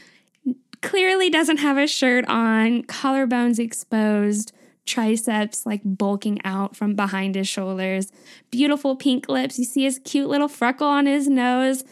Clearly 0.81 1.29
doesn't 1.29 1.57
have 1.57 1.77
a 1.77 1.87
shirt 1.87 2.25
on. 2.27 2.83
Collarbones 2.83 3.59
exposed. 3.59 4.51
Triceps 4.85 5.65
like 5.65 5.81
bulking 5.85 6.39
out 6.43 6.75
from 6.75 6.93
behind 6.95 7.35
his 7.35 7.47
shoulders. 7.47 8.11
Beautiful 8.51 8.95
pink 8.97 9.29
lips. 9.29 9.57
You 9.57 9.63
see 9.65 9.83
his 9.83 9.99
cute 10.03 10.27
little 10.27 10.49
freckle 10.49 10.87
on 10.87 11.05
his 11.05 11.27
nose. 11.29 11.85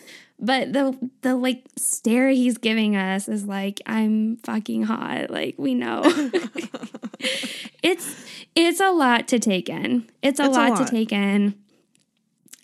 But 0.44 0.74
the 0.74 0.98
the 1.22 1.36
like 1.36 1.63
stare 1.78 2.30
he's 2.32 2.58
giving 2.58 2.96
us 2.98 3.30
is 3.30 3.46
like 3.46 3.80
I'm 3.86 4.38
fucking 4.38 4.84
hot. 4.84 5.30
Like 5.30 5.56
we 5.58 5.74
know. 5.74 6.01
it's 7.84 8.16
it's 8.56 8.80
a 8.80 8.92
lot 8.92 9.28
to 9.30 9.40
take 9.40 9.70
in. 9.70 10.10
It's 10.22 10.40
a, 10.40 10.46
It's 10.46 10.58
a 10.58 10.60
lot, 10.60 10.72
lot. 10.72 10.86
to 10.88 10.92
take 10.92 11.12
in. 11.13 11.56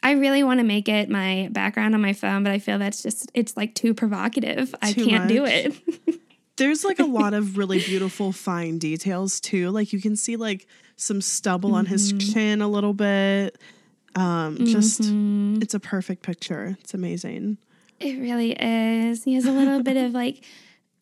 I 0.03 0.11
really 0.11 0.43
want 0.43 0.59
to 0.59 0.63
make 0.65 0.87
it 0.87 1.09
my 1.09 1.49
background 1.51 1.95
on 1.95 2.01
my 2.01 2.13
phone, 2.13 2.43
but 2.43 2.51
I 2.51 2.59
feel 2.59 2.77
that's 2.79 3.01
just 3.03 3.31
it's 3.33 3.57
like 3.57 3.73
too 3.75 3.93
provocative. 3.93 4.73
I 4.81 4.93
can't 4.93 5.27
do 5.27 5.45
it. 5.45 5.75
There's 6.57 6.83
like 6.83 6.99
a 6.99 7.05
lot 7.05 7.33
of 7.33 7.57
really 7.57 7.79
beautiful 7.79 8.31
fine 8.31 8.77
details 8.79 9.39
too. 9.39 9.69
Like 9.69 9.93
you 9.93 10.01
can 10.01 10.15
see 10.15 10.35
like 10.37 10.65
some 10.95 11.21
stubble 11.21 11.75
on 11.75 11.85
his 11.85 12.13
Mm-hmm. 12.13 12.33
chin 12.33 12.61
a 12.61 12.67
little 12.67 12.93
bit. 12.93 13.59
Um, 14.15 14.57
just 14.65 15.01
it's 15.03 15.73
a 15.75 15.79
perfect 15.79 16.23
picture. 16.23 16.75
It's 16.81 16.93
amazing. 16.95 17.57
It 17.99 18.19
really 18.19 18.51
is. 18.53 19.23
He 19.23 19.35
has 19.35 19.45
a 19.45 19.51
little 19.51 19.83
bit 19.83 19.97
of 19.97 20.13
like 20.13 20.43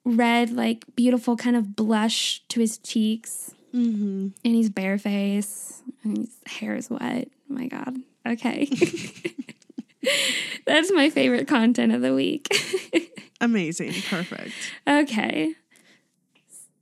red, 0.04 0.52
like 0.52 0.84
beautiful 0.96 1.38
kind 1.38 1.56
of 1.56 1.76
blush 1.76 2.42
to 2.50 2.60
his 2.60 2.78
cheeks. 2.78 3.54
Mm-hmm. 3.74 4.28
And 4.44 4.56
he's 4.56 4.70
bareface. 4.70 5.82
And 6.04 6.18
his 6.18 6.36
hair 6.46 6.76
is 6.76 6.90
wet. 6.90 7.30
Oh 7.50 7.54
my 7.54 7.68
God. 7.68 7.96
Okay. 8.28 8.66
That's 10.66 10.92
my 10.92 11.10
favorite 11.10 11.48
content 11.48 11.94
of 11.94 12.02
the 12.02 12.14
week. 12.14 12.48
Amazing. 13.42 13.94
Perfect. 14.10 14.52
okay. 14.88 15.54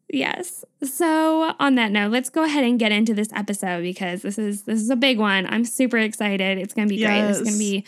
Yes. 0.09 0.63
So 0.83 1.55
on 1.59 1.75
that 1.75 1.91
note, 1.91 2.12
let's 2.12 2.29
go 2.29 2.43
ahead 2.43 2.63
and 2.63 2.77
get 2.77 2.91
into 2.91 3.13
this 3.13 3.29
episode 3.33 3.81
because 3.81 4.21
this 4.21 4.38
is 4.38 4.63
this 4.63 4.79
is 4.79 4.89
a 4.89 4.95
big 4.95 5.17
one. 5.17 5.47
I'm 5.47 5.65
super 5.65 5.97
excited. 5.97 6.57
It's 6.59 6.73
gonna 6.73 6.88
be 6.88 7.03
great. 7.03 7.21
It's 7.29 7.39
Yes. 7.39 7.47
gonna 7.47 7.57
be 7.57 7.85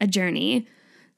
a 0.00 0.06
journey. 0.06 0.66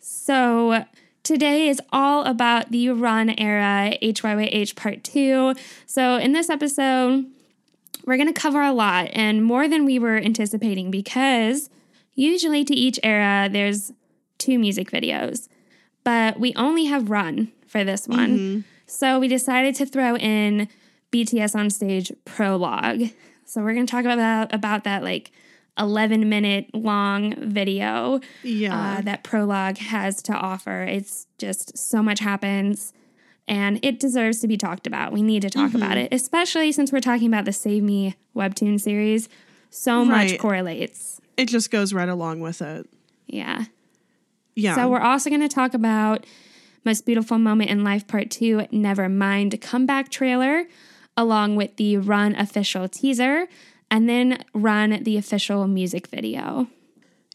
So 0.00 0.84
today 1.22 1.68
is 1.68 1.80
all 1.92 2.24
about 2.24 2.70
the 2.70 2.90
Run 2.90 3.30
era 3.30 3.94
HYYH 4.02 4.76
part 4.76 5.02
two. 5.04 5.54
So 5.86 6.16
in 6.16 6.32
this 6.32 6.50
episode, 6.50 7.26
we're 8.06 8.16
going 8.16 8.32
to 8.32 8.40
cover 8.40 8.62
a 8.62 8.72
lot 8.72 9.10
and 9.12 9.44
more 9.44 9.68
than 9.68 9.84
we 9.84 9.98
were 9.98 10.16
anticipating 10.16 10.90
because 10.90 11.68
usually 12.20 12.64
to 12.64 12.74
each 12.74 12.98
era 13.02 13.48
there's 13.50 13.92
two 14.38 14.58
music 14.58 14.90
videos, 14.90 15.48
but 16.04 16.38
we 16.38 16.52
only 16.54 16.84
have 16.86 17.10
Run 17.10 17.52
for 17.66 17.84
this 17.84 18.06
one. 18.08 18.64
So 18.86 19.18
we 19.20 19.28
decided 19.28 19.74
to 19.76 19.86
throw 19.86 20.16
in 20.16 20.68
BTS 21.12 21.54
on 21.54 21.70
stage 21.70 22.12
prologue. 22.24 23.02
So 23.44 23.62
we're 23.62 23.74
going 23.74 23.86
to 23.86 23.90
talk 23.90 24.04
about 24.04 24.52
about 24.54 24.84
that 24.84 25.02
like 25.02 25.30
11 25.78 26.28
minute 26.28 26.66
long 26.74 27.34
video 27.36 28.20
Yeah. 28.42 28.98
uh, 28.98 29.00
that 29.02 29.22
prologue 29.24 29.78
has 29.78 30.22
to 30.24 30.32
offer. 30.32 30.82
It's 30.82 31.26
just 31.38 31.76
so 31.78 32.02
much 32.02 32.20
happens 32.20 32.92
and 33.48 33.78
it 33.82 33.98
deserves 33.98 34.40
to 34.40 34.48
be 34.48 34.56
talked 34.56 34.86
about. 34.86 35.12
We 35.12 35.22
need 35.22 35.42
to 35.42 35.50
talk 35.50 35.74
about 35.74 35.96
it, 35.96 36.12
especially 36.12 36.70
since 36.72 36.92
we're 36.92 37.00
talking 37.00 37.26
about 37.26 37.44
the 37.44 37.52
Save 37.52 37.82
Me 37.82 38.14
webtoon 38.36 38.80
series. 38.80 39.28
So 39.70 40.04
much 40.04 40.38
correlates. 40.38 41.19
It 41.36 41.48
just 41.48 41.70
goes 41.70 41.92
right 41.92 42.08
along 42.08 42.40
with 42.40 42.62
it. 42.62 42.88
Yeah. 43.26 43.64
Yeah. 44.54 44.74
So 44.74 44.88
we're 44.88 45.00
also 45.00 45.30
going 45.30 45.42
to 45.42 45.48
talk 45.48 45.74
about 45.74 46.26
Most 46.84 47.06
Beautiful 47.06 47.38
Moment 47.38 47.70
in 47.70 47.84
Life 47.84 48.06
Part 48.06 48.30
2, 48.30 48.66
Never 48.72 49.08
Mind 49.08 49.60
comeback 49.60 50.10
trailer, 50.10 50.64
along 51.16 51.56
with 51.56 51.76
the 51.76 51.96
Run 51.96 52.34
official 52.34 52.88
teaser, 52.88 53.46
and 53.90 54.08
then 54.08 54.44
Run 54.52 55.02
the 55.02 55.16
official 55.16 55.66
music 55.66 56.08
video. 56.08 56.68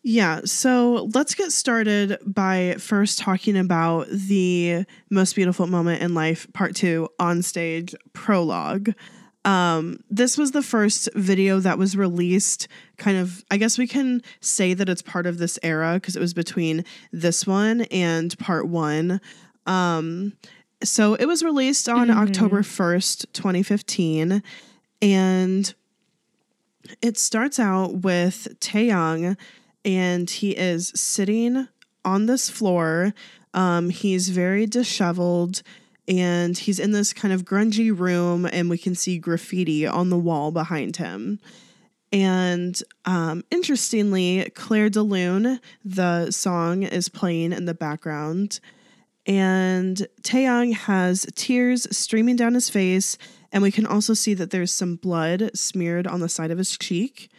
Yeah, 0.08 0.42
so 0.46 1.10
let's 1.16 1.34
get 1.34 1.52
started 1.52 2.20
by 2.24 2.76
first 2.78 3.18
talking 3.18 3.58
about 3.58 4.08
the 4.08 4.86
most 5.10 5.36
beautiful 5.36 5.66
moment 5.66 6.04
in 6.04 6.14
life, 6.14 6.46
part 6.54 6.76
two, 6.76 7.10
on 7.20 7.42
stage 7.42 7.96
prologue. 8.14 8.94
Um, 9.46 10.00
this 10.10 10.38
was 10.38 10.52
the 10.52 10.64
first 10.64 11.08
video 11.14 11.60
that 11.60 11.78
was 11.78 11.96
released, 11.96 12.68
kind 12.98 13.18
of, 13.18 13.46
I 13.52 13.58
guess 13.58 13.78
we 13.78 13.88
can 13.88 14.24
say 14.42 14.74
that 14.74 14.90
it's 14.90 15.04
part 15.04 15.28
of 15.28 15.38
this 15.38 15.60
era 15.62 15.94
because 15.94 16.16
it 16.16 16.20
was 16.20 16.34
between 16.34 16.84
this 17.12 17.46
one 17.46 17.82
and 17.92 18.38
part 18.40 18.68
one. 18.68 19.22
Um, 19.68 20.34
so 20.84 21.14
it 21.14 21.28
was 21.28 21.44
released 21.44 21.88
on 21.88 22.10
October 22.10 22.62
1st, 22.62 23.28
2015. 23.34 24.42
And 25.02 25.74
it 27.02 27.18
starts 27.18 27.60
out 27.60 27.98
with 27.98 28.48
Taehyung, 28.60 29.38
and 29.84 30.30
he 30.30 30.52
is 30.52 30.92
sitting 30.96 31.68
on 32.04 32.26
this 32.26 32.50
floor. 32.50 33.14
Um, 33.54 33.90
he's 33.90 34.30
very 34.30 34.66
disheveled, 34.66 35.62
and 36.08 36.58
he's 36.58 36.80
in 36.80 36.92
this 36.92 37.14
kind 37.14 37.34
of 37.34 37.46
grungy 37.46 37.98
room, 37.98 38.46
and 38.46 38.70
we 38.70 38.78
can 38.78 38.96
see 38.96 39.18
graffiti 39.18 39.88
on 39.88 40.10
the 40.10 40.18
wall 40.18 40.52
behind 40.52 40.98
him. 40.98 41.40
And 42.12 42.82
um, 43.06 43.44
interestingly, 43.52 44.50
Clair 44.54 44.90
de 44.90 45.02
Lune, 45.02 45.60
the 45.84 46.32
song, 46.32 46.84
is 46.84 47.10
playing 47.10 47.52
in 47.52 47.66
the 47.66 47.74
background. 47.74 48.60
And 49.26 50.08
Taehyung 50.22 50.74
has 50.74 51.26
tears 51.36 51.88
streaming 51.96 52.36
down 52.36 52.54
his 52.54 52.70
face, 52.70 53.18
and 53.52 53.64
we 53.64 53.72
can 53.72 53.88
also 53.88 54.14
see 54.14 54.34
that 54.36 54.52
there's 54.52 54.72
some 54.72 54.98
blood 54.98 55.50
smeared 55.56 56.06
on 56.06 56.20
the 56.20 56.30
side 56.30 56.52
of 56.52 56.58
his 56.58 56.78
cheek. 56.78 57.32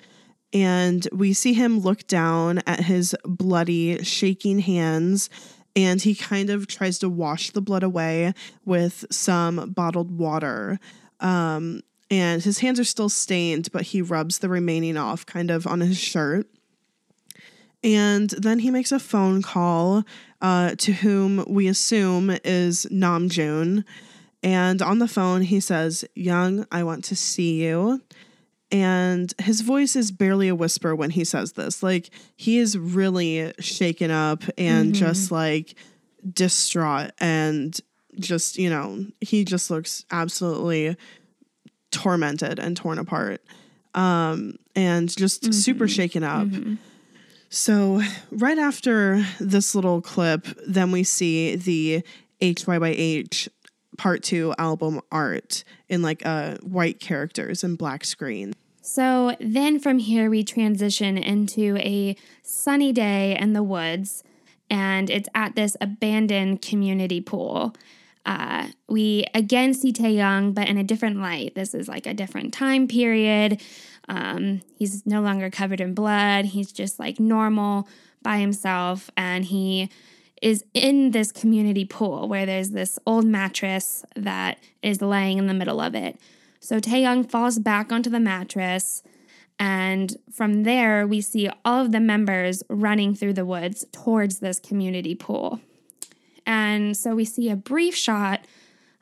And 0.53 1.07
we 1.13 1.33
see 1.33 1.53
him 1.53 1.81
look 1.81 2.07
down 2.07 2.59
at 2.67 2.81
his 2.81 3.15
bloody, 3.25 4.03
shaking 4.03 4.59
hands, 4.61 5.31
and 5.77 6.01
he 6.01 6.15
kind 6.15 6.49
of 6.49 6.67
tries 6.67 6.99
to 7.01 7.09
wash 7.09 7.51
the 7.51 7.61
blood 7.61 7.83
away 7.83 8.33
with 8.65 9.05
some 9.11 9.71
bottled 9.71 10.11
water. 10.11 10.81
Um, 11.21 11.83
and 12.11 12.43
his 12.43 12.61
hands 12.61 12.81
are 12.81 12.85
still 12.85 13.11
stained, 13.11 13.71
but 13.73 13.83
he 13.83 14.01
rubs 14.01 14.39
the 14.39 14.49
remaining 14.49 14.97
off 14.97 15.27
kind 15.27 15.51
of 15.51 15.67
on 15.67 15.81
his 15.81 15.99
shirt. 15.99 16.47
And 17.85 18.31
then 18.31 18.61
he 18.61 18.71
makes 18.71 18.91
a 18.91 18.99
phone 18.99 19.43
call 19.43 20.05
uh, 20.41 20.75
to 20.77 20.93
whom 20.93 21.45
we 21.47 21.69
assume 21.69 22.31
is 22.43 22.87
Namjoon. 22.91 23.85
And 24.43 24.81
on 24.81 24.99
the 24.99 25.09
phone, 25.09 25.43
he 25.43 25.61
says, 25.61 26.05
Hyung, 26.17 26.67
I 26.73 26.85
want 26.85 27.05
to 27.05 27.17
see 27.17 27.63
you. 27.65 28.01
And 28.73 29.33
his 29.39 29.61
voice 29.61 29.95
is 29.95 30.11
barely 30.11 30.49
a 30.49 30.55
whisper 30.55 30.95
when 30.95 31.11
he 31.11 31.25
says 31.25 31.53
this. 31.53 31.83
Like, 31.83 32.11
he 32.35 32.59
is 32.59 32.77
really 32.77 33.53
shaken 33.61 34.11
up 34.11 34.43
and 34.59 34.93
mm-hmm. 34.93 35.05
just 35.05 35.31
like 35.31 35.75
distraught. 36.29 37.13
And 37.19 37.79
just, 38.19 38.59
you 38.59 38.69
know, 38.69 39.07
he 39.21 39.45
just 39.45 39.71
looks 39.71 40.05
absolutely 40.11 40.97
tormented 41.91 42.59
and 42.59 42.77
torn 42.77 42.99
apart. 42.99 43.41
Um, 43.95 44.59
and 44.75 45.15
just 45.15 45.43
mm-hmm. 45.43 45.53
super 45.53 45.89
shaken 45.89 46.23
up. 46.23 46.49
Mm-hmm. 46.49 46.75
So, 47.49 48.03
right 48.33 48.59
after 48.59 49.25
this 49.39 49.75
little 49.75 50.03
clip, 50.03 50.47
then 50.67 50.91
we 50.91 51.05
see 51.05 51.55
the 51.57 52.03
HYYH 52.43 53.49
part 53.97 54.23
two 54.23 54.55
album 54.59 55.01
art 55.11 55.65
in 55.89 56.03
like 56.03 56.25
uh, 56.25 56.57
white 56.59 57.01
characters 57.01 57.65
and 57.65 57.79
black 57.79 58.05
screen. 58.05 58.53
So 58.83 59.37
then 59.41 59.81
from 59.81 59.99
here, 59.99 60.31
we 60.31 60.45
transition 60.45 61.19
into 61.19 61.77
a 61.79 62.17
sunny 62.43 62.93
day 62.93 63.37
in 63.37 63.53
the 63.53 63.63
woods, 63.63 64.23
and 64.71 65.11
it's 65.11 65.29
at 65.35 65.57
this 65.57 65.77
abandoned 65.81 66.63
community 66.63 67.21
pool. 67.21 67.75
Uh, 68.25 68.69
we 68.89 69.25
again 69.35 69.75
see 69.75 69.93
Taehyung, 69.93 70.55
but 70.55 70.69
in 70.69 70.79
a 70.79 70.85
different 70.85 71.21
light. 71.21 71.55
This 71.55 71.75
is 71.75 71.89
like 71.89 72.07
a 72.07 72.15
different 72.15 72.55
time 72.55 72.87
period. 72.87 73.61
Um, 74.09 74.63
he's 74.77 75.05
no 75.05 75.21
longer 75.21 75.51
covered 75.51 75.81
in 75.81 75.95
blood. 75.95 76.45
He's 76.47 76.71
just 76.71 76.99
like 77.01 77.19
normal 77.19 77.89
by 78.23 78.39
himself, 78.39 79.11
and 79.17 79.45
he 79.45 79.91
is 80.43 80.65
in 80.75 81.13
this 81.13 81.33
community 81.33 81.85
pool 81.85 82.29
where 82.29 82.47
there's 82.47 82.71
this 82.71 82.99
old 83.07 83.25
mattress 83.25 84.05
that 84.15 84.59
is 84.83 85.01
laying 85.01 85.39
in 85.39 85.47
the 85.47 85.55
middle 85.55 85.81
of 85.81 85.95
it. 85.95 86.21
So 86.61 86.79
Taehyung 86.79 87.31
falls 87.31 87.59
back 87.59 87.93
onto 87.93 88.11
the 88.11 88.21
mattress, 88.21 89.03
and 89.59 90.17
from 90.33 90.65
there 90.65 91.07
we 91.07 91.21
see 91.21 91.49
all 91.65 91.85
of 91.85 91.93
the 91.93 92.01
members 92.01 92.63
running 92.69 93.15
through 93.15 93.35
the 93.35 93.47
woods 93.47 93.87
towards 93.93 94.41
this 94.41 94.61
community 94.61 95.15
pool. 95.15 95.61
And 96.45 96.97
so 96.97 97.15
we 97.15 97.25
see 97.25 97.51
a 97.51 97.57
brief 97.57 97.95
shot 97.95 98.45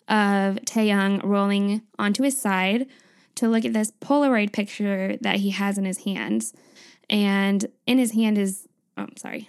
of 0.09 0.57
Taehyung 0.67 1.23
rolling 1.25 1.83
onto 1.99 2.23
his 2.23 2.41
side 2.41 2.87
to 3.37 3.49
look 3.49 3.65
at 3.65 3.73
this 3.73 3.91
Polaroid 3.91 4.53
picture 4.53 5.17
that 5.21 5.37
he 5.37 5.51
has 5.51 5.79
in 5.79 5.85
his 5.85 6.05
hands. 6.05 6.53
And 7.11 7.67
in 7.87 7.99
his 7.99 8.13
hand 8.13 8.39
is, 8.39 8.69
oh, 8.97 9.03
I'm 9.03 9.17
sorry. 9.17 9.49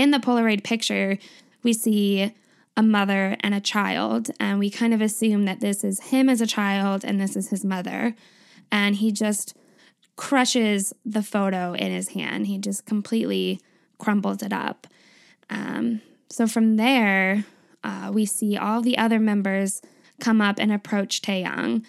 In 0.00 0.12
the 0.12 0.18
Polaroid 0.18 0.64
picture, 0.64 1.18
we 1.62 1.74
see 1.74 2.32
a 2.74 2.82
mother 2.82 3.36
and 3.40 3.52
a 3.52 3.60
child, 3.60 4.30
and 4.40 4.58
we 4.58 4.70
kind 4.70 4.94
of 4.94 5.02
assume 5.02 5.44
that 5.44 5.60
this 5.60 5.84
is 5.84 6.04
him 6.04 6.30
as 6.30 6.40
a 6.40 6.46
child 6.46 7.04
and 7.04 7.20
this 7.20 7.36
is 7.36 7.50
his 7.50 7.66
mother. 7.66 8.14
And 8.72 8.96
he 8.96 9.12
just 9.12 9.54
crushes 10.16 10.94
the 11.04 11.22
photo 11.22 11.74
in 11.74 11.92
his 11.92 12.08
hand. 12.08 12.46
He 12.46 12.56
just 12.56 12.86
completely 12.86 13.60
crumbles 13.98 14.42
it 14.42 14.54
up. 14.54 14.86
Um, 15.50 16.00
so 16.30 16.46
from 16.46 16.76
there, 16.76 17.44
uh, 17.84 18.10
we 18.10 18.24
see 18.24 18.56
all 18.56 18.80
the 18.80 18.96
other 18.96 19.18
members 19.18 19.82
come 20.18 20.40
up 20.40 20.58
and 20.58 20.72
approach 20.72 21.20
Taehyung. 21.20 21.84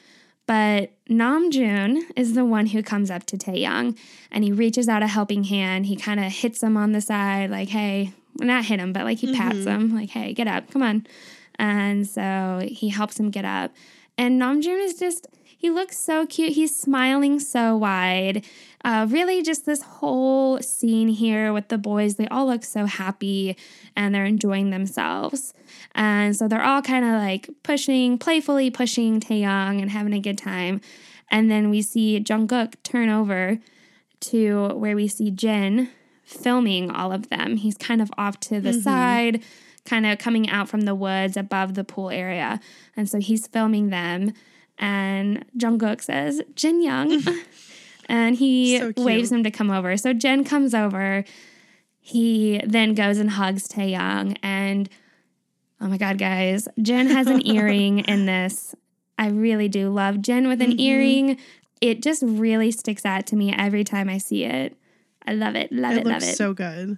But 0.51 0.91
Namjoon 1.07 2.11
is 2.17 2.33
the 2.33 2.43
one 2.43 2.65
who 2.65 2.83
comes 2.83 3.09
up 3.09 3.25
to 3.27 3.37
Taehyung 3.37 3.97
and 4.33 4.43
he 4.43 4.51
reaches 4.51 4.89
out 4.89 5.01
a 5.01 5.07
helping 5.07 5.45
hand. 5.45 5.85
He 5.85 5.95
kind 5.95 6.19
of 6.19 6.29
hits 6.29 6.61
him 6.61 6.75
on 6.75 6.91
the 6.91 6.99
side, 6.99 7.49
like, 7.49 7.69
hey, 7.69 8.11
not 8.37 8.65
hit 8.65 8.77
him, 8.77 8.91
but 8.91 9.05
like 9.05 9.19
he 9.19 9.27
mm-hmm. 9.27 9.37
pats 9.37 9.63
him, 9.63 9.95
like, 9.95 10.09
hey, 10.09 10.33
get 10.33 10.49
up, 10.49 10.69
come 10.69 10.83
on. 10.83 11.07
And 11.55 12.05
so 12.05 12.67
he 12.69 12.89
helps 12.89 13.17
him 13.17 13.29
get 13.29 13.45
up. 13.45 13.71
And 14.17 14.41
Namjoon 14.41 14.83
is 14.83 14.99
just, 14.99 15.25
he 15.45 15.69
looks 15.69 15.97
so 15.97 16.25
cute. 16.25 16.51
He's 16.51 16.77
smiling 16.77 17.39
so 17.39 17.77
wide. 17.77 18.43
Uh, 18.83 19.05
really, 19.09 19.43
just 19.43 19.65
this 19.65 19.81
whole 19.81 20.59
scene 20.59 21.07
here 21.07 21.53
with 21.53 21.67
the 21.67 21.77
boys, 21.77 22.15
they 22.15 22.27
all 22.27 22.47
look 22.47 22.63
so 22.63 22.85
happy 22.85 23.55
and 23.95 24.13
they're 24.13 24.25
enjoying 24.25 24.71
themselves. 24.71 25.53
And 25.93 26.35
so 26.35 26.47
they're 26.47 26.63
all 26.63 26.81
kind 26.81 27.05
of 27.05 27.11
like 27.11 27.49
pushing, 27.63 28.17
playfully 28.17 28.71
pushing 28.71 29.19
Taehyung 29.19 29.81
and 29.81 29.91
having 29.91 30.13
a 30.13 30.19
good 30.19 30.37
time. 30.37 30.81
And 31.29 31.49
then 31.49 31.69
we 31.69 31.81
see 31.81 32.19
Jungkook 32.19 32.73
turn 32.83 33.09
over 33.09 33.59
to 34.21 34.67
where 34.69 34.95
we 34.95 35.07
see 35.07 35.31
Jin 35.31 35.89
filming 36.23 36.89
all 36.91 37.11
of 37.11 37.29
them. 37.29 37.57
He's 37.57 37.77
kind 37.77 38.01
of 38.01 38.11
off 38.17 38.39
to 38.41 38.59
the 38.59 38.71
mm-hmm. 38.71 38.81
side, 38.81 39.43
kind 39.85 40.05
of 40.05 40.17
coming 40.17 40.49
out 40.49 40.69
from 40.69 40.81
the 40.81 40.95
woods 40.95 41.37
above 41.37 41.75
the 41.75 41.83
pool 41.83 42.09
area. 42.09 42.59
And 42.95 43.09
so 43.09 43.19
he's 43.19 43.47
filming 43.47 43.89
them. 43.89 44.33
And 44.77 45.45
Jungkook 45.57 46.01
says, 46.01 46.41
Jin 46.55 46.81
Hyung. 46.81 47.23
and 48.11 48.35
he 48.35 48.77
so 48.77 48.91
waves 48.97 49.31
him 49.31 49.43
to 49.45 49.49
come 49.49 49.71
over. 49.71 49.95
So 49.95 50.11
Jin 50.11 50.43
comes 50.43 50.75
over. 50.75 51.23
He 52.01 52.59
then 52.65 52.93
goes 52.93 53.17
and 53.17 53.29
hugs 53.29 53.69
Taehyung. 53.69 54.37
And 54.43 54.89
oh 55.79 55.87
my 55.87 55.97
God, 55.97 56.17
guys, 56.17 56.67
Jin 56.81 57.07
has 57.07 57.27
an 57.27 57.47
earring 57.47 57.99
in 57.99 58.25
this. 58.25 58.75
I 59.17 59.29
really 59.29 59.69
do 59.69 59.89
love 59.89 60.21
Jin 60.21 60.49
with 60.49 60.61
an 60.61 60.71
mm-hmm. 60.71 60.79
earring. 60.81 61.37
It 61.79 62.03
just 62.03 62.21
really 62.21 62.69
sticks 62.69 63.05
out 63.05 63.25
to 63.27 63.37
me 63.37 63.55
every 63.57 63.85
time 63.85 64.09
I 64.09 64.17
see 64.17 64.43
it. 64.43 64.75
I 65.25 65.31
love 65.33 65.55
it. 65.55 65.71
Love 65.71 65.93
it. 65.93 65.99
it 65.99 66.05
love 66.05 66.21
it. 66.21 66.35
So 66.35 66.53
good. 66.53 66.97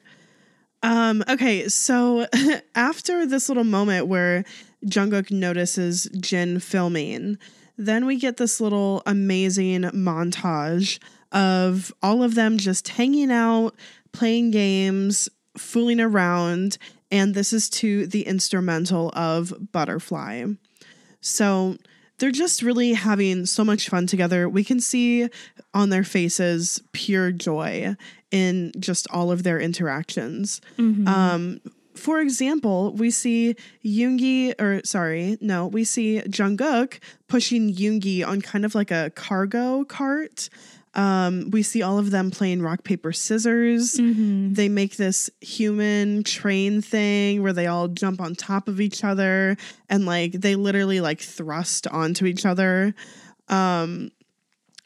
Um, 0.81 1.23
okay, 1.29 1.67
so 1.69 2.25
after 2.75 3.27
this 3.27 3.49
little 3.49 3.63
moment 3.63 4.07
where 4.07 4.45
Jungkook 4.83 5.29
notices 5.29 6.09
Jin 6.19 6.59
filming, 6.59 7.37
then 7.77 8.05
we 8.05 8.17
get 8.17 8.37
this 8.37 8.61
little 8.61 9.01
amazing 9.05 9.81
montage 9.83 10.99
of 11.31 11.91
all 12.01 12.23
of 12.23 12.35
them 12.35 12.57
just 12.57 12.89
hanging 12.89 13.31
out, 13.31 13.75
playing 14.11 14.51
games, 14.51 15.29
fooling 15.57 15.99
around, 15.99 16.77
and 17.11 17.35
this 17.35 17.53
is 17.53 17.69
to 17.69 18.07
the 18.07 18.25
instrumental 18.25 19.11
of 19.15 19.53
Butterfly. 19.71 20.45
So 21.21 21.77
they're 22.19 22.31
just 22.31 22.61
really 22.61 22.93
having 22.93 23.45
so 23.45 23.63
much 23.63 23.89
fun 23.89 24.07
together. 24.07 24.47
We 24.47 24.63
can 24.63 24.79
see 24.79 25.29
on 25.73 25.89
their 25.89 26.03
faces 26.03 26.81
pure 26.91 27.31
joy 27.31 27.95
in 28.31 28.71
just 28.79 29.07
all 29.11 29.31
of 29.31 29.43
their 29.43 29.59
interactions. 29.59 30.61
Mm-hmm. 30.77 31.07
Um, 31.07 31.61
for 31.95 32.19
example, 32.19 32.93
we 32.93 33.11
see 33.11 33.55
Yoongi, 33.83 34.59
or 34.59 34.81
sorry, 34.83 35.37
no, 35.41 35.67
we 35.67 35.83
see 35.83 36.21
Jungkook 36.21 36.99
pushing 37.27 37.73
Yoongi 37.73 38.25
on 38.25 38.41
kind 38.41 38.65
of 38.65 38.75
like 38.75 38.91
a 38.91 39.11
cargo 39.15 39.83
cart. 39.85 40.49
Um, 40.95 41.49
we 41.49 41.63
see 41.63 41.81
all 41.81 41.97
of 41.97 42.11
them 42.11 42.29
playing 42.29 42.61
rock, 42.61 42.83
paper, 42.83 43.11
scissors. 43.11 43.95
Mm-hmm. 43.95 44.53
They 44.53 44.69
make 44.69 44.97
this 44.97 45.29
human 45.41 46.23
train 46.23 46.81
thing 46.81 47.41
where 47.41 47.53
they 47.53 47.65
all 47.67 47.87
jump 47.87 48.21
on 48.21 48.35
top 48.35 48.67
of 48.67 48.79
each 48.79 49.03
other 49.03 49.57
and 49.89 50.05
like 50.05 50.33
they 50.33 50.55
literally 50.55 51.01
like 51.01 51.19
thrust 51.19 51.87
onto 51.87 52.25
each 52.25 52.45
other. 52.45 52.93
Um, 53.49 54.11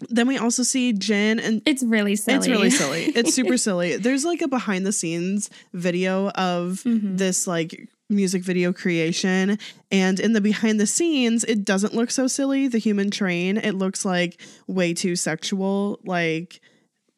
then 0.10 0.28
we 0.28 0.38
also 0.38 0.64
see 0.64 0.94
Jin 0.94 1.40
and 1.40 1.62
it's 1.66 1.84
really 1.84 2.16
silly. 2.16 2.38
It's 2.38 2.48
really 2.48 2.70
silly. 2.72 3.04
It's 3.06 3.34
super 3.34 3.58
silly. 3.58 3.98
There's 3.98 4.26
like 4.26 4.42
a 4.42 4.48
behind 4.48 4.86
the 4.86 4.92
scenes 4.92 5.50
video 5.74 6.30
of 6.30 6.84
mm-hmm. 6.84 7.16
this 7.16 7.48
like 7.48 7.90
music 8.10 8.42
video 8.44 8.72
creation 8.72 9.58
and 9.92 10.20
in 10.20 10.32
the 10.34 10.40
behind 10.40 10.80
the 10.80 10.88
scenes 10.88 11.44
it 11.44 11.66
doesn't 11.66 11.94
look 11.94 12.10
so 12.10 12.26
silly 12.26 12.68
the 12.68 12.78
human 12.78 13.12
train 13.12 13.58
it 13.58 13.74
looks 13.74 14.06
like 14.06 14.40
way 14.66 14.94
too 14.94 15.14
sexual 15.14 16.00
like 16.06 16.62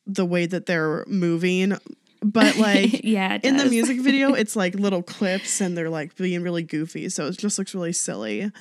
the 0.08 0.26
way 0.26 0.48
that 0.48 0.65
they're 0.65 1.06
moving 1.06 1.78
but 2.24 2.56
like 2.58 3.04
yeah 3.04 3.38
in 3.44 3.58
the 3.58 3.65
music 3.65 4.00
video 4.02 4.34
it's 4.34 4.56
like 4.56 4.74
little 4.74 5.04
clips 5.04 5.62
and 5.62 5.78
they're 5.78 5.92
like 5.92 6.15
being 6.15 6.42
really 6.42 6.63
goofy 6.63 7.08
so 7.08 7.28
it 7.28 7.38
just 7.38 7.60
looks 7.60 7.76
really 7.76 7.94
silly 7.94 8.52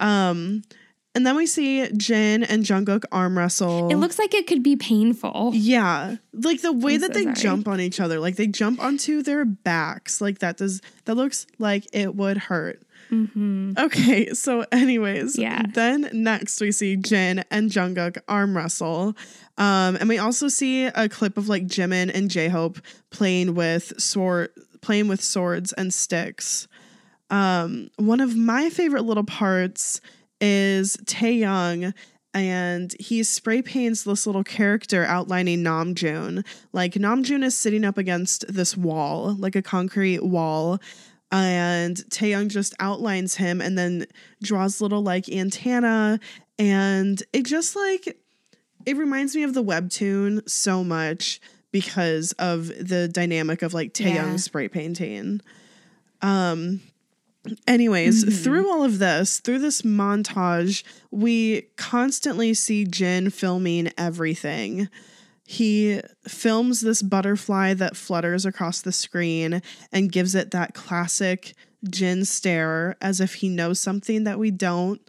um 0.00 0.62
and 1.16 1.26
then 1.26 1.34
we 1.34 1.46
see 1.46 1.88
Jin 1.96 2.42
and 2.42 2.62
Jungkook 2.62 3.04
arm 3.10 3.38
wrestle. 3.38 3.88
It 3.90 3.96
looks 3.96 4.18
like 4.18 4.34
it 4.34 4.46
could 4.46 4.62
be 4.62 4.76
painful. 4.76 5.52
Yeah. 5.54 6.16
Like 6.34 6.60
the 6.60 6.72
way 6.72 6.96
I'm 6.96 7.00
that 7.00 7.14
so 7.14 7.18
they 7.18 7.22
sorry. 7.22 7.34
jump 7.36 7.68
on 7.68 7.80
each 7.80 8.00
other, 8.00 8.20
like 8.20 8.36
they 8.36 8.46
jump 8.46 8.80
onto 8.80 9.22
their 9.22 9.46
backs. 9.46 10.20
Like 10.20 10.40
that 10.40 10.58
does, 10.58 10.82
that 11.06 11.14
looks 11.14 11.46
like 11.58 11.86
it 11.94 12.14
would 12.14 12.36
hurt. 12.36 12.82
Mm-hmm. 13.10 13.72
Okay, 13.78 14.34
so 14.34 14.66
anyways, 14.72 15.38
yeah. 15.38 15.62
Then 15.72 16.10
next 16.12 16.60
we 16.60 16.70
see 16.70 16.96
Jin 16.96 17.44
and 17.50 17.70
Jungkook 17.70 18.18
arm 18.28 18.54
wrestle, 18.54 19.16
um, 19.56 19.96
and 19.96 20.08
we 20.08 20.18
also 20.18 20.48
see 20.48 20.84
a 20.86 21.08
clip 21.08 21.38
of 21.38 21.48
like 21.48 21.66
Jimin 21.66 22.10
and 22.12 22.28
J 22.28 22.48
Hope 22.48 22.78
playing 23.10 23.54
with 23.54 23.98
sword, 24.00 24.50
playing 24.80 25.06
with 25.06 25.22
swords 25.22 25.72
and 25.74 25.94
sticks. 25.94 26.66
Um, 27.30 27.90
one 27.96 28.20
of 28.20 28.36
my 28.36 28.70
favorite 28.70 29.04
little 29.04 29.24
parts 29.24 30.00
is 30.40 30.96
Taehyung 31.04 31.94
and 32.34 32.94
he 33.00 33.22
spray 33.22 33.62
paints 33.62 34.02
this 34.02 34.26
little 34.26 34.44
character 34.44 35.04
outlining 35.04 35.62
Namjoon. 35.62 36.44
Like 36.72 36.92
Namjoon 36.92 37.42
is 37.42 37.56
sitting 37.56 37.84
up 37.84 37.96
against 37.96 38.44
this 38.52 38.76
wall, 38.76 39.34
like 39.38 39.56
a 39.56 39.62
concrete 39.62 40.22
wall, 40.22 40.78
and 41.32 41.96
Taehyung 42.10 42.48
just 42.48 42.74
outlines 42.78 43.36
him 43.36 43.60
and 43.60 43.76
then 43.78 44.06
draws 44.42 44.80
little 44.80 45.02
like 45.02 45.28
antenna 45.28 46.20
and 46.58 47.22
it 47.32 47.44
just 47.44 47.74
like 47.74 48.18
it 48.84 48.96
reminds 48.96 49.34
me 49.34 49.42
of 49.42 49.54
the 49.54 49.64
webtoon 49.64 50.48
so 50.48 50.84
much 50.84 51.40
because 51.72 52.32
of 52.32 52.68
the 52.68 53.08
dynamic 53.08 53.62
of 53.62 53.74
like 53.74 53.92
Taehyung 53.92 54.14
yeah. 54.14 54.36
spray 54.36 54.68
painting. 54.68 55.40
Um 56.22 56.80
Anyways, 57.66 58.24
mm-hmm. 58.24 58.34
through 58.34 58.70
all 58.70 58.84
of 58.84 58.98
this, 58.98 59.40
through 59.40 59.60
this 59.60 59.82
montage, 59.82 60.82
we 61.10 61.62
constantly 61.76 62.54
see 62.54 62.84
Jin 62.84 63.30
filming 63.30 63.90
everything. 63.96 64.88
He 65.44 66.00
films 66.26 66.80
this 66.80 67.02
butterfly 67.02 67.74
that 67.74 67.96
flutters 67.96 68.44
across 68.44 68.82
the 68.82 68.92
screen 68.92 69.62
and 69.92 70.10
gives 70.10 70.34
it 70.34 70.50
that 70.50 70.74
classic 70.74 71.54
Jin 71.88 72.24
stare 72.24 72.96
as 73.00 73.20
if 73.20 73.34
he 73.34 73.48
knows 73.48 73.78
something 73.78 74.24
that 74.24 74.38
we 74.38 74.50
don't. 74.50 75.00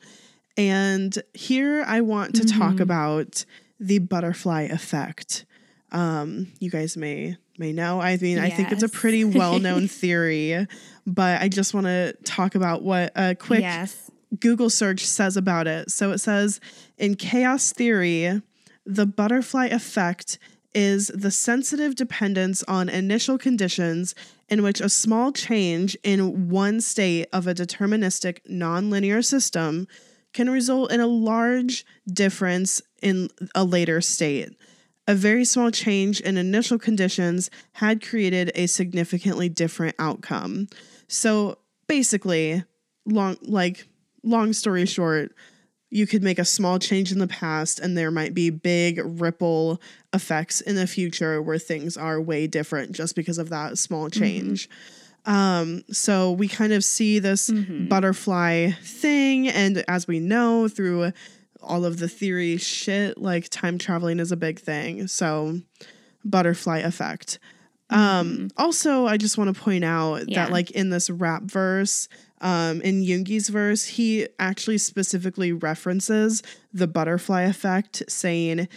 And 0.55 1.17
here 1.33 1.83
I 1.87 2.01
want 2.01 2.35
to 2.35 2.43
mm-hmm. 2.43 2.59
talk 2.59 2.79
about 2.79 3.45
the 3.79 3.99
butterfly 3.99 4.63
effect. 4.63 5.45
Um, 5.91 6.51
you 6.59 6.69
guys 6.69 6.97
may 6.97 7.37
may 7.59 7.73
know. 7.73 8.01
I 8.01 8.17
mean, 8.17 8.37
yes. 8.37 8.51
I 8.51 8.55
think 8.55 8.71
it's 8.71 8.83
a 8.83 8.89
pretty 8.89 9.23
well 9.25 9.59
known 9.59 9.87
theory, 9.87 10.67
but 11.05 11.41
I 11.41 11.49
just 11.49 11.73
want 11.73 11.87
to 11.87 12.13
talk 12.23 12.55
about 12.55 12.83
what 12.83 13.11
a 13.15 13.35
quick 13.35 13.61
yes. 13.61 14.11
Google 14.39 14.69
search 14.69 15.05
says 15.05 15.37
about 15.37 15.67
it. 15.67 15.91
So 15.91 16.11
it 16.11 16.19
says 16.19 16.59
in 16.97 17.15
chaos 17.15 17.71
theory, 17.71 18.41
the 18.85 19.05
butterfly 19.05 19.67
effect 19.67 20.39
is 20.73 21.07
the 21.07 21.31
sensitive 21.31 21.95
dependence 21.95 22.63
on 22.63 22.89
initial 22.89 23.37
conditions 23.37 24.13
in 24.49 24.61
which 24.61 24.79
a 24.79 24.89
small 24.89 25.31
change 25.31 25.97
in 26.03 26.49
one 26.49 26.81
state 26.81 27.27
of 27.33 27.47
a 27.47 27.53
deterministic 27.53 28.39
nonlinear 28.49 29.25
system 29.25 29.87
can 30.33 30.49
result 30.49 30.91
in 30.91 30.99
a 30.99 31.07
large 31.07 31.85
difference 32.11 32.81
in 33.01 33.29
a 33.55 33.63
later 33.63 34.01
state. 34.01 34.49
A 35.07 35.15
very 35.15 35.45
small 35.45 35.71
change 35.71 36.19
in 36.19 36.37
initial 36.37 36.77
conditions 36.77 37.49
had 37.73 38.05
created 38.05 38.51
a 38.55 38.67
significantly 38.67 39.47
different 39.47 39.95
outcome. 39.99 40.67
So 41.07 41.59
basically, 41.87 42.63
long 43.05 43.37
like 43.41 43.87
long 44.23 44.51
story 44.51 44.85
short, 44.85 45.33
you 45.89 46.05
could 46.05 46.21
make 46.21 46.39
a 46.39 46.45
small 46.45 46.79
change 46.79 47.13
in 47.13 47.19
the 47.19 47.27
past 47.27 47.79
and 47.79 47.97
there 47.97 48.11
might 48.11 48.33
be 48.33 48.49
big 48.49 48.99
ripple 49.03 49.81
effects 50.13 50.59
in 50.59 50.75
the 50.75 50.87
future 50.87 51.41
where 51.41 51.57
things 51.57 51.95
are 51.95 52.19
way 52.19 52.45
different 52.45 52.91
just 52.91 53.15
because 53.15 53.37
of 53.37 53.49
that 53.49 53.77
small 53.77 54.09
change. 54.09 54.69
Um, 55.25 55.83
so 55.91 56.31
we 56.31 56.47
kind 56.47 56.71
of 56.73 56.83
see 56.85 57.19
this 57.19 57.49
butterfly 57.89 58.71
thing, 58.81 59.49
and 59.49 59.83
as 59.87 60.07
we 60.07 60.19
know 60.21 60.69
through 60.69 61.11
all 61.67 61.85
of 61.85 61.99
the 61.99 62.07
theory 62.09 62.57
shit, 62.57 63.17
like 63.17 63.49
time 63.49 63.77
traveling 63.77 64.19
is 64.19 64.31
a 64.31 64.37
big 64.37 64.59
thing. 64.59 65.07
So 65.07 65.59
butterfly 66.25 66.79
effect. 66.79 67.39
Um, 67.89 68.49
also, 68.57 69.05
I 69.05 69.15
just 69.17 69.37
want 69.37 69.55
to 69.55 69.61
point 69.61 69.85
out 69.85 70.27
Yeah. 70.27 70.43
that 70.45 70.51
like 70.51 70.71
in 70.71 70.89
this 70.89 71.09
rap 71.09 71.43
verse, 71.43 72.09
um, 72.41 72.81
in 72.81 73.01
Yoongi's 73.01 73.47
verse, 73.49 73.85
he 73.85 74.27
actually 74.39 74.77
specifically 74.77 75.51
references 75.53 76.43
the 76.73 76.87
butterfly 76.87 77.43
effect, 77.43 78.03
saying, 78.09 78.67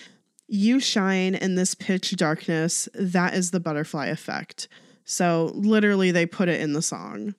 You 0.49 0.81
shine 0.81 1.35
in 1.35 1.55
this 1.57 1.75
pitch 1.75 2.13
darkness. 2.17 2.89
That 2.95 3.35
is 3.35 3.51
the 3.51 3.61
butterfly 3.61 4.07
effect. 4.07 4.69
So 5.05 5.51
literally, 5.55 6.11
they 6.13 6.27
put 6.27 6.49
it 6.49 6.61
in 6.61 6.73
the 6.73 6.83
song. 6.83 7.35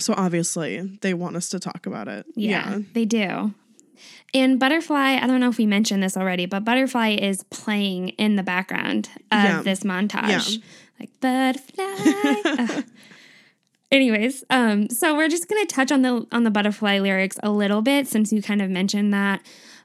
So 0.00 0.14
obviously, 0.16 0.98
they 1.00 1.14
want 1.14 1.36
us 1.36 1.48
to 1.50 1.60
talk 1.60 1.86
about 1.86 2.08
it. 2.08 2.26
Yeah, 2.34 2.80
they 2.92 3.04
do. 3.04 3.54
And 4.34 4.58
Butterfly, 4.60 5.18
I 5.22 5.26
don't 5.26 5.40
know 5.40 5.48
if 5.48 5.58
we 5.58 5.66
mentioned 5.66 6.02
this 6.02 6.16
already, 6.16 6.46
but 6.46 6.64
Butterfly 6.64 7.10
is 7.20 7.42
playing 7.44 8.10
in 8.10 8.36
the 8.36 8.42
background 8.42 9.08
of 9.32 9.42
Yeah. 9.44 9.62
this 9.62 9.80
montage. 9.80 10.58
Yeah. 10.58 10.62
Like 11.00 11.20
Butterfly. 11.20 12.82
Anyways, 13.90 14.44
um, 14.50 14.90
so 14.90 15.16
we're 15.16 15.28
just 15.28 15.48
gonna 15.48 15.64
touch 15.64 15.90
on 15.90 16.02
the 16.02 16.26
on 16.30 16.44
the 16.44 16.50
butterfly 16.50 16.98
lyrics 16.98 17.38
a 17.42 17.50
little 17.50 17.80
bit 17.80 18.06
since 18.06 18.30
you 18.32 18.42
kind 18.42 18.60
of 18.60 18.68
mentioned 18.70 19.14
that. 19.14 19.40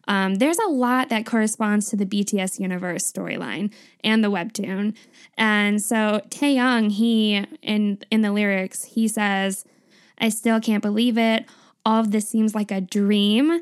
Um, 0.10 0.36
there's 0.36 0.58
a 0.58 0.68
lot 0.70 1.08
that 1.08 1.26
corresponds 1.26 1.90
to 1.90 1.96
the 1.96 2.06
BTS 2.06 2.60
universe 2.60 3.10
storyline 3.10 3.72
and 4.04 4.22
the 4.22 4.30
webtoon. 4.30 4.94
And 5.38 5.82
so 5.82 6.22
Taehyung, 6.28 6.92
he 6.92 7.46
in 7.62 8.00
in 8.12 8.22
the 8.24 8.34
lyrics, 8.34 8.84
he 8.84 9.08
says, 9.08 9.64
I 10.18 10.28
still 10.28 10.60
can't 10.60 10.82
believe 10.82 11.18
it. 11.18 11.46
All 11.86 12.00
of 12.00 12.12
this 12.12 12.28
seems 12.30 12.56
like 12.56 12.72
a 12.72 12.80
dream. 12.82 13.62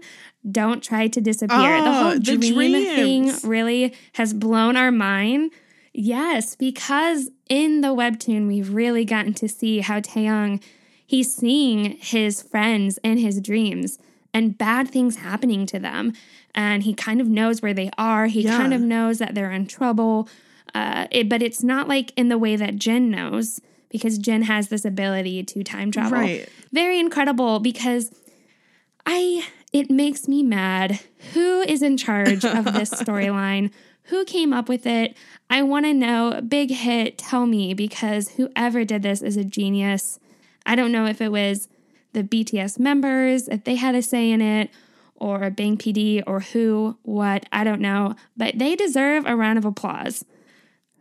Don't 0.49 0.83
try 0.83 1.07
to 1.07 1.21
disappear. 1.21 1.81
the 1.81 1.89
Oh, 1.89 1.91
whole 2.03 2.13
the 2.13 2.19
dream 2.37 2.73
thing 2.73 3.31
really 3.43 3.95
has 4.13 4.33
blown 4.33 4.77
our 4.77 4.91
mind. 4.91 5.51
Yes, 5.93 6.55
because 6.55 7.29
in 7.49 7.81
the 7.81 7.89
webtoon, 7.89 8.47
we've 8.47 8.73
really 8.73 9.03
gotten 9.05 9.33
to 9.35 9.49
see 9.49 9.79
how 9.79 9.99
Taehyung, 9.99 10.61
he's 11.05 11.33
seeing 11.35 11.97
his 11.99 12.41
friends 12.41 12.97
in 13.03 13.17
his 13.17 13.41
dreams 13.41 13.97
and 14.33 14.57
bad 14.57 14.87
things 14.89 15.17
happening 15.17 15.65
to 15.65 15.79
them. 15.79 16.13
And 16.55 16.83
he 16.83 16.93
kind 16.93 17.19
of 17.21 17.27
knows 17.27 17.61
where 17.61 17.73
they 17.73 17.89
are. 17.97 18.27
He 18.27 18.41
Yeah. 18.43 18.57
kind 18.57 18.73
of 18.73 18.81
knows 18.81 19.17
that 19.17 19.35
they're 19.35 19.51
in 19.51 19.67
trouble. 19.67 20.29
Uh, 20.73 21.07
it, 21.11 21.27
but 21.27 21.41
it's 21.41 21.63
not 21.63 21.87
like 21.89 22.13
in 22.15 22.29
the 22.29 22.37
way 22.37 22.55
that 22.55 22.77
Jin 22.77 23.09
knows, 23.11 23.59
because 23.91 24.17
Jin 24.17 24.43
has 24.43 24.69
this 24.69 24.85
ability 24.85 25.43
to 25.43 25.63
time 25.63 25.91
travel. 25.91 26.17
Right. 26.17 26.47
Very 26.71 26.99
incredible 26.99 27.59
because 27.59 28.11
I 29.05 29.45
it 29.71 29.89
makes 29.89 30.27
me 30.27 30.43
mad. 30.43 30.99
Who 31.33 31.61
is 31.61 31.81
in 31.81 31.97
charge 31.97 32.43
of 32.43 32.65
this 32.65 32.89
storyline? 33.01 33.71
Who 34.05 34.25
came 34.25 34.51
up 34.51 34.67
with 34.67 34.85
it? 34.85 35.15
I 35.49 35.63
want 35.63 35.85
to 35.85 35.93
know. 35.93 36.41
Big 36.45 36.71
hit, 36.71 37.17
tell 37.17 37.45
me 37.45 37.73
because 37.73 38.29
whoever 38.29 38.83
did 38.83 39.03
this 39.03 39.21
is 39.21 39.37
a 39.37 39.43
genius. 39.43 40.19
I 40.65 40.75
don't 40.75 40.91
know 40.91 41.05
if 41.05 41.21
it 41.21 41.31
was 41.31 41.67
the 42.13 42.23
BTS 42.23 42.79
members, 42.79 43.47
if 43.47 43.63
they 43.63 43.75
had 43.75 43.95
a 43.95 44.01
say 44.01 44.31
in 44.31 44.41
it, 44.41 44.69
or 45.15 45.49
Bang 45.49 45.77
PD, 45.77 46.23
or 46.25 46.39
who, 46.41 46.97
what, 47.03 47.45
I 47.51 47.63
don't 47.63 47.81
know. 47.81 48.15
But 48.35 48.57
they 48.57 48.75
deserve 48.75 49.25
a 49.25 49.35
round 49.35 49.57
of 49.57 49.65
applause, 49.65 50.25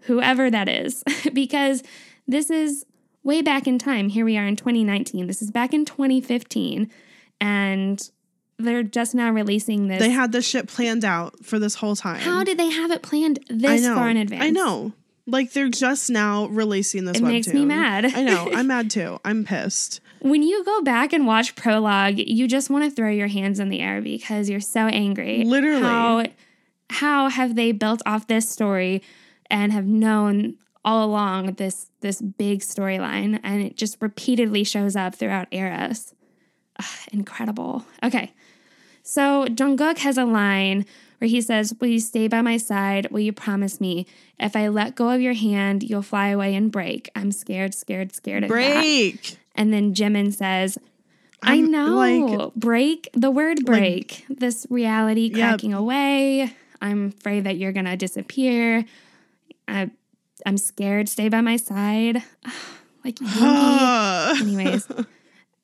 whoever 0.03 0.51
that 0.51 0.69
is, 0.69 1.03
because 1.33 1.83
this 2.31 2.51
is 2.51 2.87
way 3.23 3.43
back 3.43 3.67
in 3.67 3.79
time. 3.79 4.09
Here 4.09 4.25
we 4.25 4.37
are 4.39 4.47
in 4.47 4.57
2019. 4.57 5.27
This 5.27 5.43
is 5.43 5.51
back 5.51 5.75
in 5.75 5.85
2015. 5.85 6.91
And 7.41 8.11
they're 8.59 8.83
just 8.83 9.15
now 9.15 9.31
releasing 9.31 9.89
this. 9.89 10.01
They 10.01 10.11
had 10.11 10.33
this 10.33 10.47
shit 10.47 10.69
planned 10.69 11.05
out 11.05 11.45
for 11.45 11.59
this 11.59 11.77
whole 11.77 11.97
time. 11.97 12.21
How 12.21 12.45
did 12.45 12.59
they 12.59 12.71
have 12.71 12.91
it 12.91 13.03
planned 13.03 13.41
this 13.49 13.83
know. 13.83 13.95
far 13.95 14.11
in 14.11 14.17
advance? 14.17 14.45
I 14.45 14.51
know. 14.51 14.93
Like 15.27 15.53
they're 15.53 15.69
just 15.69 16.11
now 16.11 16.47
releasing 16.47 17.05
this 17.05 17.19
It 17.19 17.23
makes 17.23 17.49
me 17.49 17.65
mad. 17.65 18.07
I 18.07 18.23
know. 18.23 18.51
I'm 18.53 18.67
mad 18.69 18.91
too. 18.91 19.19
I'm 19.25 19.45
pissed. 19.45 20.01
When 20.21 20.43
you 20.43 20.65
go 20.65 20.83
back 20.83 21.13
and 21.13 21.27
watch 21.27 21.55
prologue, 21.55 22.19
you 22.19 22.49
just 22.49 22.69
want 22.69 22.85
to 22.85 22.91
throw 22.91 23.11
your 23.11 23.29
hands 23.29 23.61
in 23.61 23.69
the 23.69 23.81
air 23.81 24.03
because 24.03 24.51
you're 24.51 24.61
so 24.61 24.87
angry. 24.87 25.45
Literally. 25.45 25.83
How 25.83 26.25
how 26.91 27.29
have 27.29 27.55
they 27.55 27.73
built 27.73 28.03
off 28.05 28.27
this 28.27 28.49
story 28.49 29.03
and 29.49 29.73
have 29.73 29.87
known 29.87 30.57
all 30.85 31.05
along 31.05 31.55
this 31.55 31.91
this 32.01 32.21
big 32.23 32.61
storyline 32.61 33.39
and 33.43 33.63
it 33.63 33.77
just 33.77 33.97
repeatedly 34.01 34.65
shows 34.65 34.97
up 34.97 35.15
throughout 35.15 35.49
eras. 35.51 36.15
Ugh, 36.79 36.87
incredible. 37.13 37.85
Okay. 38.03 38.33
So 39.03 39.47
Jungkook 39.47 39.99
has 39.99 40.17
a 40.19 40.25
line 40.25 40.87
where 41.19 41.29
he 41.29 41.41
says, 41.43 41.75
Will 41.81 41.89
you 41.89 42.01
stay 42.01 42.29
by 42.29 42.41
my 42.43 42.57
side? 42.57 43.11
Will 43.11 43.21
you 43.21 43.33
promise 43.33 43.81
me? 43.81 44.07
If 44.39 44.57
I 44.57 44.69
let 44.69 44.95
go 44.95 45.11
of 45.11 45.21
your 45.21 45.35
hand, 45.35 45.83
you'll 45.83 46.03
fly 46.03 46.29
away 46.29 46.55
and 46.55 46.71
break. 46.73 47.11
I'm 47.15 47.33
scared, 47.33 47.75
scared, 47.75 48.15
scared 48.15 48.45
of 48.45 48.49
that. 48.49 48.55
Break. 48.55 49.37
And 49.55 49.73
then 49.73 49.95
Jimin 49.95 50.33
says, 50.33 50.79
I 51.43 51.55
I'm, 51.55 51.71
know. 51.71 51.95
like- 51.97 52.55
break. 52.55 53.09
The 53.13 53.31
word 53.31 53.65
break. 53.67 54.25
this 54.31 54.67
reality 54.71 55.27
Yep. 55.29 55.37
cracking 55.37 55.75
away. 55.75 56.55
I'm 56.81 57.09
afraid 57.09 57.45
that 57.45 57.59
you're 57.59 57.73
going 57.73 57.85
to 57.87 57.97
disappear. 57.97 58.85
I, 59.69 59.91
I'm 60.47 60.59
scared. 60.59 61.09
Stay 61.09 61.29
by 61.29 61.41
my 61.41 61.57
side. 61.57 62.23
like, 63.05 63.19
Anyways. 64.41 64.89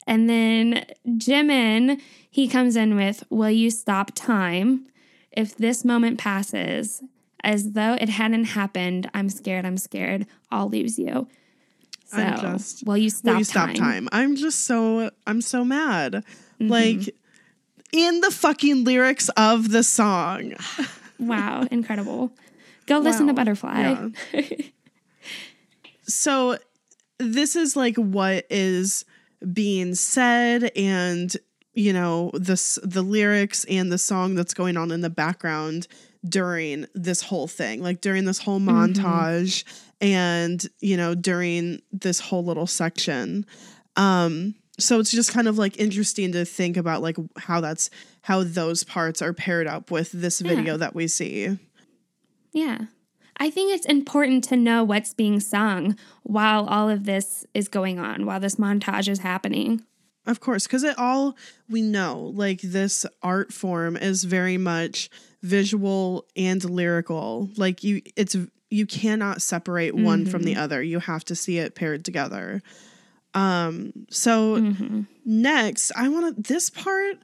And 0.07 0.29
then 0.31 0.87
Jimin, 1.07 2.01
he 2.31 2.49
comes 2.49 2.77
in 2.77 2.97
with, 2.97 3.25
Will 3.31 3.51
you 3.51 3.71
stop 3.71 4.13
time? 4.15 4.87
If 5.33 5.57
this 5.57 5.85
moment 5.85 6.19
passes 6.19 7.03
as 7.45 7.73
though 7.73 7.95
it 8.01 8.09
hadn't 8.09 8.45
happened, 8.45 9.11
I'm 9.13 9.29
scared, 9.29 9.67
I'm 9.67 9.77
scared, 9.77 10.27
I'll 10.51 10.69
lose 10.71 10.99
you. 10.99 11.29
So, 12.07 12.19
I'm 12.19 12.41
just- 12.41 12.87
will 12.87 12.97
you 12.97 13.11
stop 13.11 13.33
Will 13.33 13.39
you 13.39 13.45
stop 13.45 13.67
time? 13.69 13.75
time? 13.77 14.09
I'm 14.13 14.37
just 14.37 14.61
so 14.65 15.11
I'm 15.27 15.41
so 15.41 15.65
mad. 15.65 16.25
Mm-hmm. 16.61 16.69
Like 16.69 17.15
in 17.93 18.21
the 18.21 18.31
fucking 18.31 18.85
lyrics 18.85 19.29
of 19.37 19.71
the 19.71 19.83
song. 19.83 20.55
Wow, 21.19 21.67
incredible. 21.71 22.31
Go 22.87 22.99
listen 22.99 23.27
to 23.27 23.33
Wow. 23.33 23.37
Butterfly. 23.37 24.09
So 26.09 26.57
this 27.19 27.57
is 27.57 27.77
like 27.77 27.97
what 27.97 28.47
is 28.51 29.05
being 29.53 29.95
said 29.95 30.71
and 30.77 31.35
you 31.75 31.93
know 31.93 32.31
this 32.35 32.79
the 32.83 33.03
lyrics 33.03 33.65
and 33.65 33.93
the 33.93 33.99
song 33.99 34.35
that's 34.35 34.55
going 34.55 34.77
on 34.77 34.91
in 34.91 35.01
the 35.03 35.11
background 35.11 35.89
during 36.27 36.87
this 36.95 37.21
whole 37.23 37.47
thing 37.47 37.83
like 37.83 38.01
during 38.01 38.25
this 38.25 38.39
whole 38.39 38.59
montage 38.59 39.65
and 40.01 40.67
you 40.81 40.97
know 40.97 41.15
during 41.15 41.81
this 41.93 42.19
whole 42.19 42.45
little 42.45 42.67
section 42.67 43.45
um 43.97 44.55
so 44.79 44.99
it's 44.99 45.11
just 45.11 45.33
kind 45.33 45.49
of 45.49 45.59
like 45.59 45.79
interesting 45.79 46.33
to 46.33 46.45
think 46.45 46.77
about 46.77 47.03
like 47.03 47.17
how 47.37 47.61
that's 47.61 47.91
how 48.23 48.43
those 48.43 48.83
parts 48.83 49.21
are 49.23 49.33
paired 49.33 49.67
up 49.67 49.91
with 49.91 50.11
this 50.13 50.41
video 50.41 50.77
that 50.77 50.95
we 50.95 51.07
see 51.07 51.59
Yeah. 52.57 52.87
I 53.37 53.51
think 53.51 53.75
it's 53.75 53.85
important 53.85 54.45
to 54.45 54.57
know 54.57 54.83
what's 54.83 55.13
being 55.13 55.41
sung 55.41 55.95
while 56.23 56.65
all 56.65 56.89
of 56.89 57.05
this 57.05 57.45
is 57.53 57.69
going 57.69 57.99
on, 57.99 58.25
while 58.25 58.41
this 58.41 58.55
montage 58.55 59.09
is 59.09 59.19
happening. 59.19 59.83
Of 60.25 60.41
course, 60.41 60.67
because 60.67 60.83
it 60.83 60.99
all 60.99 61.37
we 61.69 61.83
know, 61.83 62.33
like 62.35 62.63
this 62.63 63.05
art 63.23 63.53
form 63.53 63.95
is 63.95 64.25
very 64.25 64.57
much 64.57 65.11
visual 65.43 66.25
and 66.35 66.65
lyrical. 66.65 67.51
Like 67.59 67.85
you, 67.85 68.01
it's 68.17 68.35
you 68.71 68.87
cannot 68.87 69.43
separate 69.43 69.95
one 69.95 70.25
from 70.25 70.43
the 70.43 70.57
other. 70.57 70.83
You 70.83 70.99
have 71.01 71.25
to 71.27 71.37
see 71.37 71.59
it 71.59 71.75
paired 71.75 72.07
together. 72.07 72.63
Um. 73.35 73.93
So 74.11 74.75
next, 75.27 75.93
I 75.95 76.09
want 76.09 76.37
to. 76.37 76.43
This 76.43 76.71
part 76.71 77.19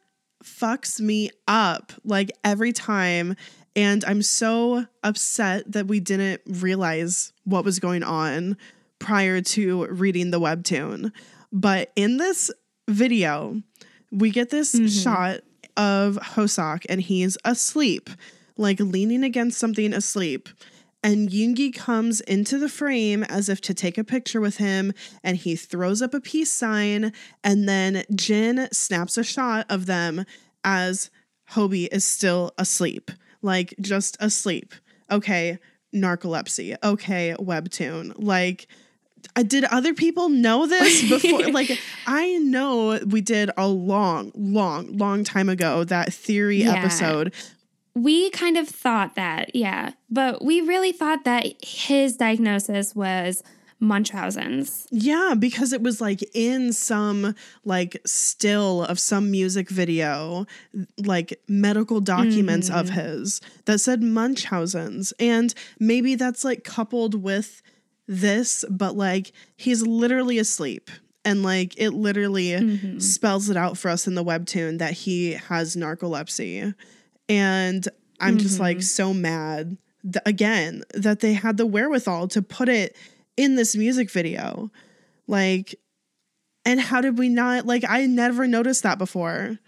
fucks 0.44 1.00
me 1.00 1.30
up 1.48 1.92
like 2.04 2.30
every 2.44 2.72
time, 2.72 3.34
and 3.74 4.04
I'm 4.04 4.22
so 4.22 4.87
upset 5.02 5.70
that 5.72 5.87
we 5.87 6.00
didn't 6.00 6.42
realize 6.46 7.32
what 7.44 7.64
was 7.64 7.78
going 7.78 8.02
on 8.02 8.56
prior 8.98 9.40
to 9.40 9.87
reading 9.87 10.30
the 10.30 10.40
webtoon. 10.40 11.12
But 11.52 11.90
in 11.96 12.18
this 12.18 12.50
video, 12.88 13.62
we 14.11 14.30
get 14.30 14.50
this 14.50 14.74
mm-hmm. 14.74 14.87
shot 14.87 15.40
of 15.76 16.16
Hoseok 16.16 16.85
and 16.88 17.00
he's 17.00 17.38
asleep, 17.44 18.11
like 18.56 18.78
leaning 18.78 19.24
against 19.24 19.58
something 19.58 19.92
asleep. 19.92 20.48
and 21.04 21.30
Yoongi 21.30 21.74
comes 21.74 22.20
into 22.20 22.58
the 22.58 22.68
frame 22.68 23.24
as 23.24 23.48
if 23.48 23.61
to 23.62 23.74
take 23.74 23.98
a 23.98 24.04
picture 24.04 24.40
with 24.40 24.58
him 24.58 24.92
and 25.24 25.37
he 25.37 25.56
throws 25.56 26.00
up 26.00 26.14
a 26.14 26.20
peace 26.20 26.52
sign 26.52 27.12
and 27.42 27.68
then 27.68 28.04
Jin 28.14 28.68
snaps 28.70 29.18
a 29.18 29.24
shot 29.24 29.66
of 29.68 29.87
them 29.87 30.24
as 30.62 31.11
Hobie 31.52 31.88
is 31.90 32.04
still 32.04 32.52
asleep 32.56 33.11
like 33.42 33.74
just 33.81 34.16
asleep. 34.20 34.74
Okay 35.11 35.59
narcolepsy. 35.94 36.76
Okay 36.83 37.35
webtoon. 37.38 38.14
Like 38.16 38.66
did 39.46 39.64
other 39.64 39.94
people 39.94 40.28
know 40.28 40.66
this 40.66 41.09
before? 41.09 41.48
Like 41.50 41.78
i 42.07 42.38
know 42.38 42.98
we 43.07 43.20
did 43.20 43.50
a 43.57 43.68
long 43.68 44.33
long 44.35 44.96
long 44.96 45.22
time 45.24 45.48
ago 45.48 45.85
that 45.85 46.12
theory 46.12 46.62
Yeah. 46.62 46.72
episode. 46.74 47.33
We 47.94 48.31
kind 48.31 48.57
of 48.57 48.68
thought 48.68 49.16
that, 49.16 49.55
yeah. 49.55 49.92
But 50.09 50.42
we 50.42 50.62
really 50.62 50.92
thought 50.92 51.24
that 51.24 51.46
his 51.62 52.16
diagnosis 52.16 52.94
was 52.96 53.42
Munchausen's. 53.82 54.86
Yeah, 54.90 55.34
because 55.36 55.72
it 55.72 55.82
was 55.82 56.00
like 56.00 56.22
in 56.34 56.72
some 56.72 57.34
like 57.64 58.00
still 58.06 58.84
of 58.84 59.00
some 59.00 59.30
music 59.30 59.68
video, 59.68 60.46
like 60.98 61.40
medical 61.48 62.00
documents 62.00 62.70
of 62.70 62.86
mm. 62.86 62.90
his 62.90 63.40
that 63.64 63.80
said 63.80 64.00
Munchausen's. 64.00 65.12
And 65.18 65.52
maybe 65.80 66.14
that's 66.14 66.44
like 66.44 66.62
coupled 66.62 67.20
with 67.20 67.60
this, 68.06 68.64
but 68.70 68.96
like 68.96 69.32
he's 69.56 69.84
literally 69.84 70.38
asleep. 70.38 70.88
And 71.24 71.42
like 71.42 71.74
it 71.76 71.90
literally 71.90 72.50
mm-hmm. 72.50 72.98
spells 73.00 73.50
it 73.50 73.56
out 73.56 73.76
for 73.76 73.88
us 73.90 74.06
in 74.06 74.14
the 74.14 74.24
webtoon 74.24 74.78
that 74.78 74.92
he 74.92 75.32
has 75.32 75.74
narcolepsy. 75.74 76.74
And 77.28 77.88
I'm 78.20 78.38
just 78.38 78.60
like 78.60 78.78
mm-hmm. 78.78 78.82
so 78.82 79.12
mad 79.12 79.76
th- 80.04 80.22
again 80.26 80.82
that 80.94 81.20
they 81.20 81.32
had 81.32 81.56
the 81.56 81.66
wherewithal 81.66 82.28
to 82.28 82.42
put 82.42 82.68
it 82.68 82.96
in 83.36 83.56
this 83.56 83.76
music 83.76 84.10
video. 84.10 84.70
Like, 85.26 85.74
and 86.64 86.80
how 86.80 87.00
did 87.00 87.18
we 87.18 87.28
not? 87.28 87.66
Like, 87.66 87.84
I 87.88 88.06
never 88.06 88.46
noticed 88.46 88.82
that 88.82 88.98
before. 88.98 89.58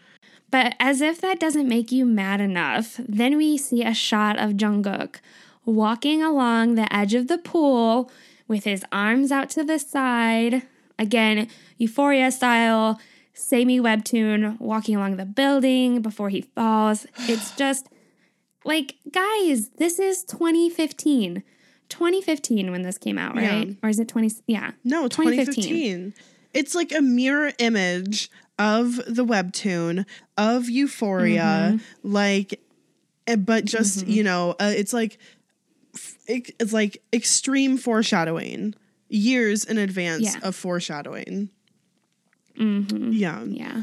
But 0.50 0.76
as 0.78 1.00
if 1.00 1.20
that 1.20 1.40
doesn't 1.40 1.68
make 1.68 1.90
you 1.90 2.04
mad 2.04 2.40
enough, 2.40 3.00
then 3.08 3.36
we 3.36 3.58
see 3.58 3.82
a 3.82 3.94
shot 3.94 4.38
of 4.38 4.52
Jungkook 4.52 5.16
walking 5.64 6.22
along 6.22 6.74
the 6.74 6.94
edge 6.94 7.14
of 7.14 7.26
the 7.26 7.38
pool 7.38 8.10
with 8.46 8.64
his 8.64 8.84
arms 8.92 9.32
out 9.32 9.50
to 9.50 9.64
the 9.64 9.78
side. 9.78 10.62
Again, 10.98 11.48
Euphoria 11.78 12.30
style, 12.30 13.00
Save 13.32 13.66
Me 13.66 13.80
webtoon 13.80 14.60
walking 14.60 14.94
along 14.94 15.16
the 15.16 15.24
building 15.24 16.02
before 16.02 16.28
he 16.28 16.42
falls. 16.42 17.06
It's 17.20 17.50
just 17.56 17.88
like, 18.64 18.94
guys, 19.10 19.70
this 19.70 19.98
is 19.98 20.22
2015. 20.24 21.42
2015 21.94 22.70
when 22.72 22.82
this 22.82 22.98
came 22.98 23.18
out, 23.18 23.36
right? 23.36 23.68
Yeah. 23.68 23.74
Or 23.82 23.88
is 23.88 23.98
it 24.00 24.08
20? 24.08 24.32
Yeah. 24.46 24.72
No, 24.82 25.06
2015. 25.08 26.12
It's 26.52 26.74
like 26.74 26.92
a 26.92 27.00
mirror 27.00 27.52
image 27.58 28.30
of 28.58 28.96
the 29.06 29.24
webtoon 29.24 30.04
of 30.36 30.68
Euphoria, 30.68 31.78
like, 32.02 32.60
eh, 33.26 33.36
but 33.36 33.64
just 33.64 34.06
you 34.06 34.22
know, 34.24 34.50
uh, 34.60 34.72
it's 34.76 34.92
like 34.92 35.18
it- 36.26 36.54
it's 36.58 36.72
like 36.72 37.00
extreme 37.12 37.76
foreshadowing, 37.76 38.74
years 39.08 39.64
in 39.64 39.78
advance 39.78 40.22
Yeah. 40.34 40.40
of 40.48 40.54
foreshadowing. 40.56 41.50
Yeah. 42.56 43.42
Yeah. 43.44 43.82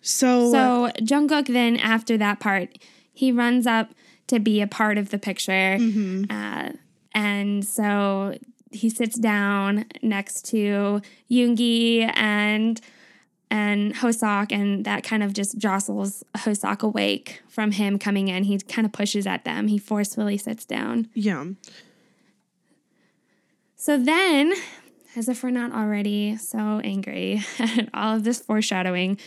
So, 0.00 0.52
So 0.52 0.90
Jungkook 1.00 1.46
then 1.48 1.76
after 1.76 2.16
that 2.16 2.38
part, 2.40 2.78
he 3.12 3.32
runs 3.32 3.66
up 3.66 3.92
to 4.28 4.38
be 4.38 4.60
a 4.60 4.66
part 4.66 4.98
of 4.98 5.10
the 5.10 5.18
picture, 5.18 5.78
uh, 6.30 6.70
and 7.14 7.64
so 7.64 8.36
he 8.72 8.90
sits 8.90 9.18
down 9.18 9.86
next 10.02 10.44
to 10.50 11.00
Yoongi 11.30 12.10
and 12.14 12.80
and 13.50 13.94
Hoseok, 13.94 14.50
and 14.50 14.84
that 14.84 15.04
kind 15.04 15.22
of 15.22 15.32
just 15.32 15.56
jostles 15.56 16.24
Hoseok 16.36 16.82
awake 16.82 17.42
from 17.48 17.70
him 17.70 17.98
coming 17.98 18.28
in. 18.28 18.44
He 18.44 18.58
kind 18.58 18.84
of 18.84 18.92
pushes 18.92 19.26
at 19.26 19.44
them. 19.44 19.68
He 19.68 19.78
forcefully 19.78 20.36
sits 20.36 20.64
down. 20.64 21.08
yeah. 21.14 21.44
So 23.78 23.96
then, 23.96 24.52
as 25.14 25.28
if 25.28 25.44
we're 25.44 25.50
not 25.50 25.72
already 25.72 26.36
so 26.38 26.80
angry 26.82 27.40
at 27.58 27.88
all 27.94 28.16
of 28.16 28.24
this 28.24 28.40
foreshadowing, 28.40 29.18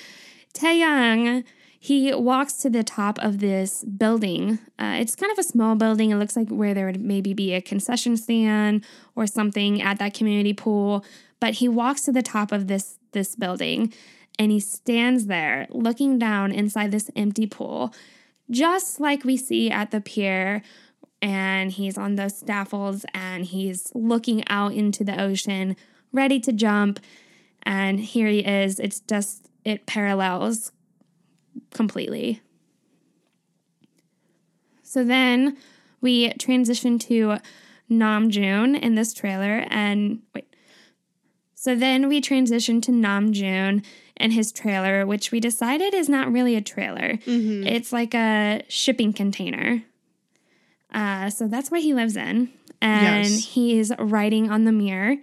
Taehyung 0.53 1.45
he 1.81 2.13
walks 2.13 2.53
to 2.57 2.69
the 2.69 2.83
top 2.83 3.17
of 3.19 3.39
this 3.39 3.85
building. 3.85 4.59
Uh, 4.77 4.97
it's 4.99 5.15
kind 5.15 5.31
of 5.31 5.39
a 5.39 5.43
small 5.43 5.75
building. 5.75 6.11
It 6.11 6.17
looks 6.17 6.35
like 6.35 6.49
where 6.49 6.73
there 6.73 6.87
would 6.87 7.01
maybe 7.01 7.33
be 7.33 7.53
a 7.53 7.61
concession 7.61 8.17
stand 8.17 8.85
or 9.15 9.25
something 9.25 9.81
at 9.81 9.97
that 9.99 10.13
community 10.13 10.53
pool. 10.53 11.05
But 11.39 11.55
he 11.55 11.69
walks 11.69 12.01
to 12.01 12.11
the 12.11 12.21
top 12.21 12.51
of 12.51 12.67
this 12.67 12.97
this 13.13 13.35
building, 13.35 13.93
and 14.37 14.51
he 14.51 14.59
stands 14.59 15.25
there 15.27 15.67
looking 15.71 16.19
down 16.19 16.51
inside 16.51 16.91
this 16.91 17.09
empty 17.15 17.47
pool, 17.47 17.93
just 18.51 18.99
like 18.99 19.23
we 19.23 19.37
see 19.37 19.71
at 19.71 19.91
the 19.91 20.01
pier 20.01 20.61
and 21.21 21.71
he's 21.71 21.97
on 21.97 22.15
those 22.15 22.37
staffels 22.37 23.05
and 23.13 23.45
he's 23.45 23.91
looking 23.95 24.47
out 24.47 24.73
into 24.73 25.03
the 25.03 25.19
ocean, 25.19 25.75
ready 26.13 26.39
to 26.39 26.53
jump. 26.53 26.99
And 27.63 27.99
here 27.99 28.27
he 28.27 28.39
is. 28.39 28.79
It's 28.79 28.99
just, 29.01 29.49
it 29.65 29.85
parallels 29.85 30.71
completely. 31.73 32.41
So 34.84 35.03
then 35.03 35.58
we 36.01 36.32
transition 36.34 36.97
to 36.99 37.38
Namjoon 37.91 38.79
in 38.79 38.95
this 38.95 39.13
trailer. 39.13 39.65
And 39.69 40.21
wait. 40.34 40.45
So 41.53 41.75
then 41.75 42.08
we 42.08 42.21
transition 42.21 42.82
to 42.82 42.91
Namjoon 42.91 43.84
and 44.17 44.34
his 44.34 44.51
trailer, 44.51 45.05
which 45.05 45.32
we 45.32 45.39
decided 45.39 45.93
is 45.93 46.08
not 46.10 46.32
really 46.32 46.55
a 46.55 46.62
trailer. 46.62 47.19
It's 47.25 47.91
like 47.93 48.13
a 48.13 48.63
shipping 48.69 49.13
container. 49.13 49.84
Uh, 50.93 51.29
so 51.29 51.47
that's 51.47 51.69
what 51.69 51.82
he 51.82 51.93
lives 51.93 52.15
in. 52.15 52.49
And 52.82 53.25
Yes. 53.25 53.45
he's 53.49 53.91
writing 53.99 54.49
on 54.49 54.63
the 54.63 54.71
mirror, 54.71 55.17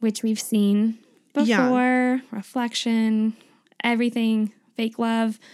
which 0.00 0.22
we've 0.22 0.40
seen 0.40 0.98
before 1.34 1.46
Yeah. 1.46 2.18
reflection, 2.30 3.34
everything, 3.82 4.52
fake 4.76 4.98
love. 4.98 5.38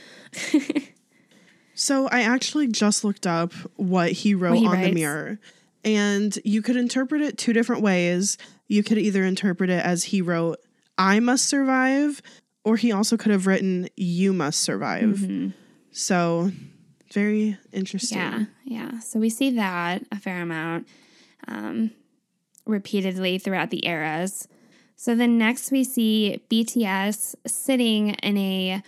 So 1.75 2.07
I 2.09 2.23
actually 2.23 2.69
just 2.69 3.03
looked 3.03 3.27
up 3.27 3.53
what 3.77 4.13
he 4.13 4.35
wrote 4.35 4.53
What 4.53 4.61
he 4.61 4.67
on 4.67 4.81
the 4.83 4.93
mirror. 4.93 5.39
And 5.85 6.39
you 6.45 6.63
could 6.63 6.77
interpret 6.77 7.23
it 7.23 7.39
two 7.39 7.53
different 7.53 7.83
ways. 7.83 8.39
You 8.69 8.83
could 8.83 8.99
either 8.99 9.25
interpret 9.25 9.71
it 9.71 9.85
as 9.85 10.05
he 10.05 10.23
wrote, 10.23 10.59
I 10.97 11.19
must 11.19 11.49
survive, 11.49 12.23
or 12.65 12.77
he 12.77 12.93
also 12.93 13.17
could 13.17 13.33
have 13.33 13.47
written, 13.47 13.89
You 13.97 14.33
must 14.33 14.61
survive. 14.61 15.17
Mm-hmm. 15.17 15.49
So 15.91 16.53
very 17.13 17.59
interesting. 17.73 18.19
Yeah, 18.19 18.45
yeah. 18.65 19.01
So 19.01 19.19
we 19.19 19.29
see 19.29 19.51
that 19.57 20.05
a 20.13 20.17
fair 20.17 20.41
amount 20.41 20.87
um, 21.49 21.91
repeatedly 22.65 23.39
throughout 23.39 23.71
the 23.71 23.87
eras. 23.87 24.47
So 24.95 25.17
then 25.17 25.37
next 25.37 25.73
we 25.73 25.83
see 25.83 26.41
BTS 26.49 27.35
sitting 27.47 28.11
in 28.11 28.37
a 28.37 28.83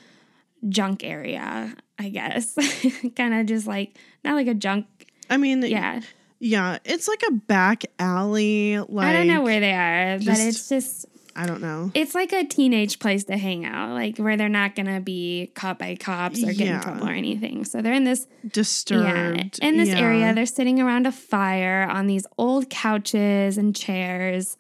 junk 0.68 1.04
area, 1.04 1.74
I 1.98 2.08
guess. 2.08 2.54
kind 3.16 3.34
of 3.34 3.46
just 3.46 3.66
like, 3.66 3.96
not 4.24 4.34
like 4.34 4.46
a 4.48 4.54
junk. 4.54 4.86
I 5.30 5.36
mean, 5.36 5.62
Yeah. 5.62 6.00
yeah, 6.40 6.78
it's 6.84 7.08
like 7.08 7.22
a 7.28 7.32
back 7.32 7.84
alley. 7.98 8.78
Like 8.78 9.06
I 9.08 9.12
don't 9.12 9.26
know 9.26 9.42
where 9.42 9.60
they 9.60 9.72
are, 9.72 10.18
but 10.18 10.38
it's 10.38 10.68
just, 10.68 11.06
I 11.36 11.46
don't 11.46 11.60
know. 11.60 11.90
it's 11.94 12.14
like 12.14 12.32
a 12.32 12.44
teenage 12.44 12.98
place 12.98 13.24
to 13.24 13.36
hang 13.36 13.64
out, 13.64 13.92
like 13.94 14.18
where 14.18 14.36
they're 14.36 14.48
not 14.48 14.76
to 14.76 15.00
be 15.00 15.50
caught 15.54 15.78
by 15.78 15.96
cops 15.96 16.42
or 16.42 16.52
get 16.52 16.66
Yeah. 16.66 16.76
in 16.76 16.80
trouble 16.82 17.08
or 17.08 17.12
anything. 17.12 17.64
So 17.64 17.80
they're 17.82 17.92
in 17.94 18.04
this 18.04 18.26
Disturbed. 18.52 19.58
Yeah. 19.60 19.68
In 19.68 19.76
this 19.78 19.88
Yeah. 19.88 19.98
area, 20.00 20.34
they're 20.34 20.46
sitting 20.46 20.80
around 20.80 21.06
a 21.06 21.12
fire 21.12 21.88
on 21.90 22.06
these 22.06 22.26
old 22.38 22.70
couches 22.70 23.58
and 23.58 23.74
chairs. 23.74 24.56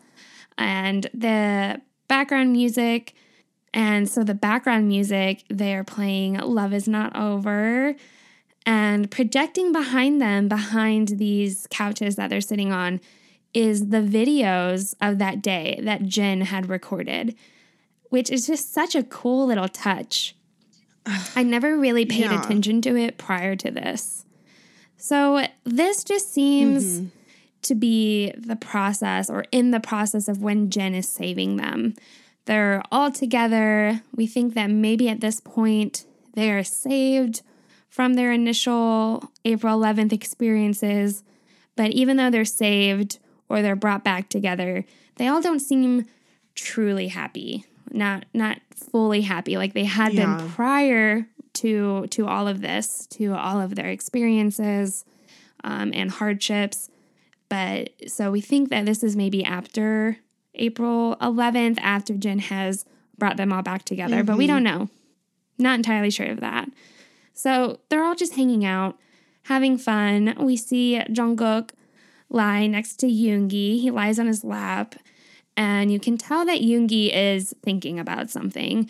And 0.58 1.08
the 1.14 1.80
background 2.08 2.52
music, 2.52 3.14
and 3.74 4.08
so 4.08 4.22
the 4.22 4.34
background 4.34 4.86
music, 4.86 5.42
they're 5.50 5.82
playing 5.82 6.38
Love 6.38 6.72
Is 6.72 6.86
Not 6.86 7.14
Over. 7.16 7.96
And 8.64 9.10
projecting 9.10 9.72
behind 9.72 10.22
them, 10.22 10.48
behind 10.48 11.08
these 11.18 11.66
couches 11.70 12.14
that 12.16 12.30
they're 12.30 12.40
sitting 12.40 12.72
on, 12.72 13.00
is 13.52 13.88
the 13.88 13.98
videos 13.98 14.94
of 15.00 15.18
that 15.18 15.42
day 15.42 15.78
that 15.82 16.04
Jin 16.04 16.42
had 16.42 16.68
recorded, 16.68 17.34
which 18.10 18.30
is 18.30 18.46
just 18.46 18.72
such 18.72 18.94
a 18.94 19.02
cool 19.02 19.46
little 19.46 19.68
touch. 19.68 20.36
I 21.34 21.42
never 21.44 21.76
really 21.76 22.06
paid 22.06 22.30
Yeah. 22.30 22.40
attention 22.40 22.80
to 22.82 22.96
it 22.96 23.18
prior 23.18 23.56
to 23.56 23.70
this. 23.72 24.24
So 24.96 25.46
this 25.64 26.04
just 26.04 26.32
seems 26.32 26.84
mm-hmm. 26.84 27.06
to 27.62 27.74
be 27.74 28.32
the 28.36 28.56
process 28.56 29.28
or 29.28 29.44
in 29.50 29.72
the 29.72 29.80
process 29.80 30.28
of 30.28 30.40
when 30.40 30.70
Jin 30.70 30.94
is 30.94 31.08
saving 31.08 31.56
them. 31.56 31.94
They're 32.46 32.82
all 32.92 33.10
together. 33.10 34.02
We 34.14 34.26
think 34.26 34.54
that 34.54 34.70
maybe 34.70 35.08
at 35.08 35.20
this 35.20 35.40
point 35.40 36.04
they 36.34 36.50
are 36.50 36.64
saved 36.64 37.42
from 37.88 38.14
their 38.14 38.32
initial 38.32 39.30
April 39.44 39.78
11th 39.78 40.12
experiences, 40.12 41.22
But 41.76 41.90
even 41.92 42.16
though 42.16 42.30
they're 42.30 42.44
saved 42.44 43.18
or 43.48 43.60
they're 43.62 43.74
brought 43.76 44.04
back 44.04 44.28
together, 44.28 44.84
they 45.16 45.26
all 45.26 45.40
don't 45.42 45.58
seem 45.60 46.06
truly 46.54 47.08
happy. 47.08 47.64
Not 47.90 48.24
not 48.34 48.58
fully 48.74 49.22
happy 49.22 49.56
like 49.56 49.72
they 49.74 49.84
had 49.84 50.12
Yeah. 50.12 50.36
been 50.36 50.48
prior 50.50 51.26
to 51.54 52.06
to 52.08 52.26
all 52.26 52.46
of 52.48 52.60
this, 52.60 53.06
to 53.12 53.34
all 53.34 53.60
of 53.60 53.74
their 53.76 53.88
experiences 53.88 55.04
um, 55.62 55.92
and 55.94 56.10
hardships. 56.10 56.90
But 57.48 57.90
so 58.08 58.30
we 58.32 58.40
think 58.40 58.70
that 58.70 58.86
this 58.86 59.02
is 59.04 59.14
maybe 59.16 59.44
after 59.44 60.18
April 60.54 61.16
11th, 61.20 61.78
after 61.80 62.14
Jin 62.14 62.38
has 62.38 62.84
brought 63.18 63.36
them 63.36 63.52
all 63.52 63.62
back 63.62 63.84
together, 63.84 64.22
but 64.22 64.36
we 64.36 64.46
mm-hmm. 64.46 64.54
don't 64.54 64.64
know. 64.64 64.88
Not 65.58 65.76
entirely 65.76 66.10
sure 66.10 66.26
of 66.26 66.40
that. 66.40 66.68
So 67.32 67.80
they're 67.88 68.04
all 68.04 68.14
just 68.14 68.34
hanging 68.34 68.64
out, 68.64 68.98
having 69.44 69.78
fun. 69.78 70.34
We 70.38 70.56
see 70.56 71.00
Jungkook 71.10 71.70
lie 72.28 72.66
next 72.66 72.96
to 73.00 73.06
Yoongi. 73.06 73.80
He 73.80 73.90
lies 73.90 74.18
on 74.18 74.26
his 74.26 74.44
lap, 74.44 74.94
and 75.56 75.92
you 75.92 76.00
can 76.00 76.16
tell 76.16 76.44
that 76.46 76.60
Yoongi 76.60 77.10
is 77.12 77.54
thinking 77.62 77.98
about 77.98 78.30
something, 78.30 78.88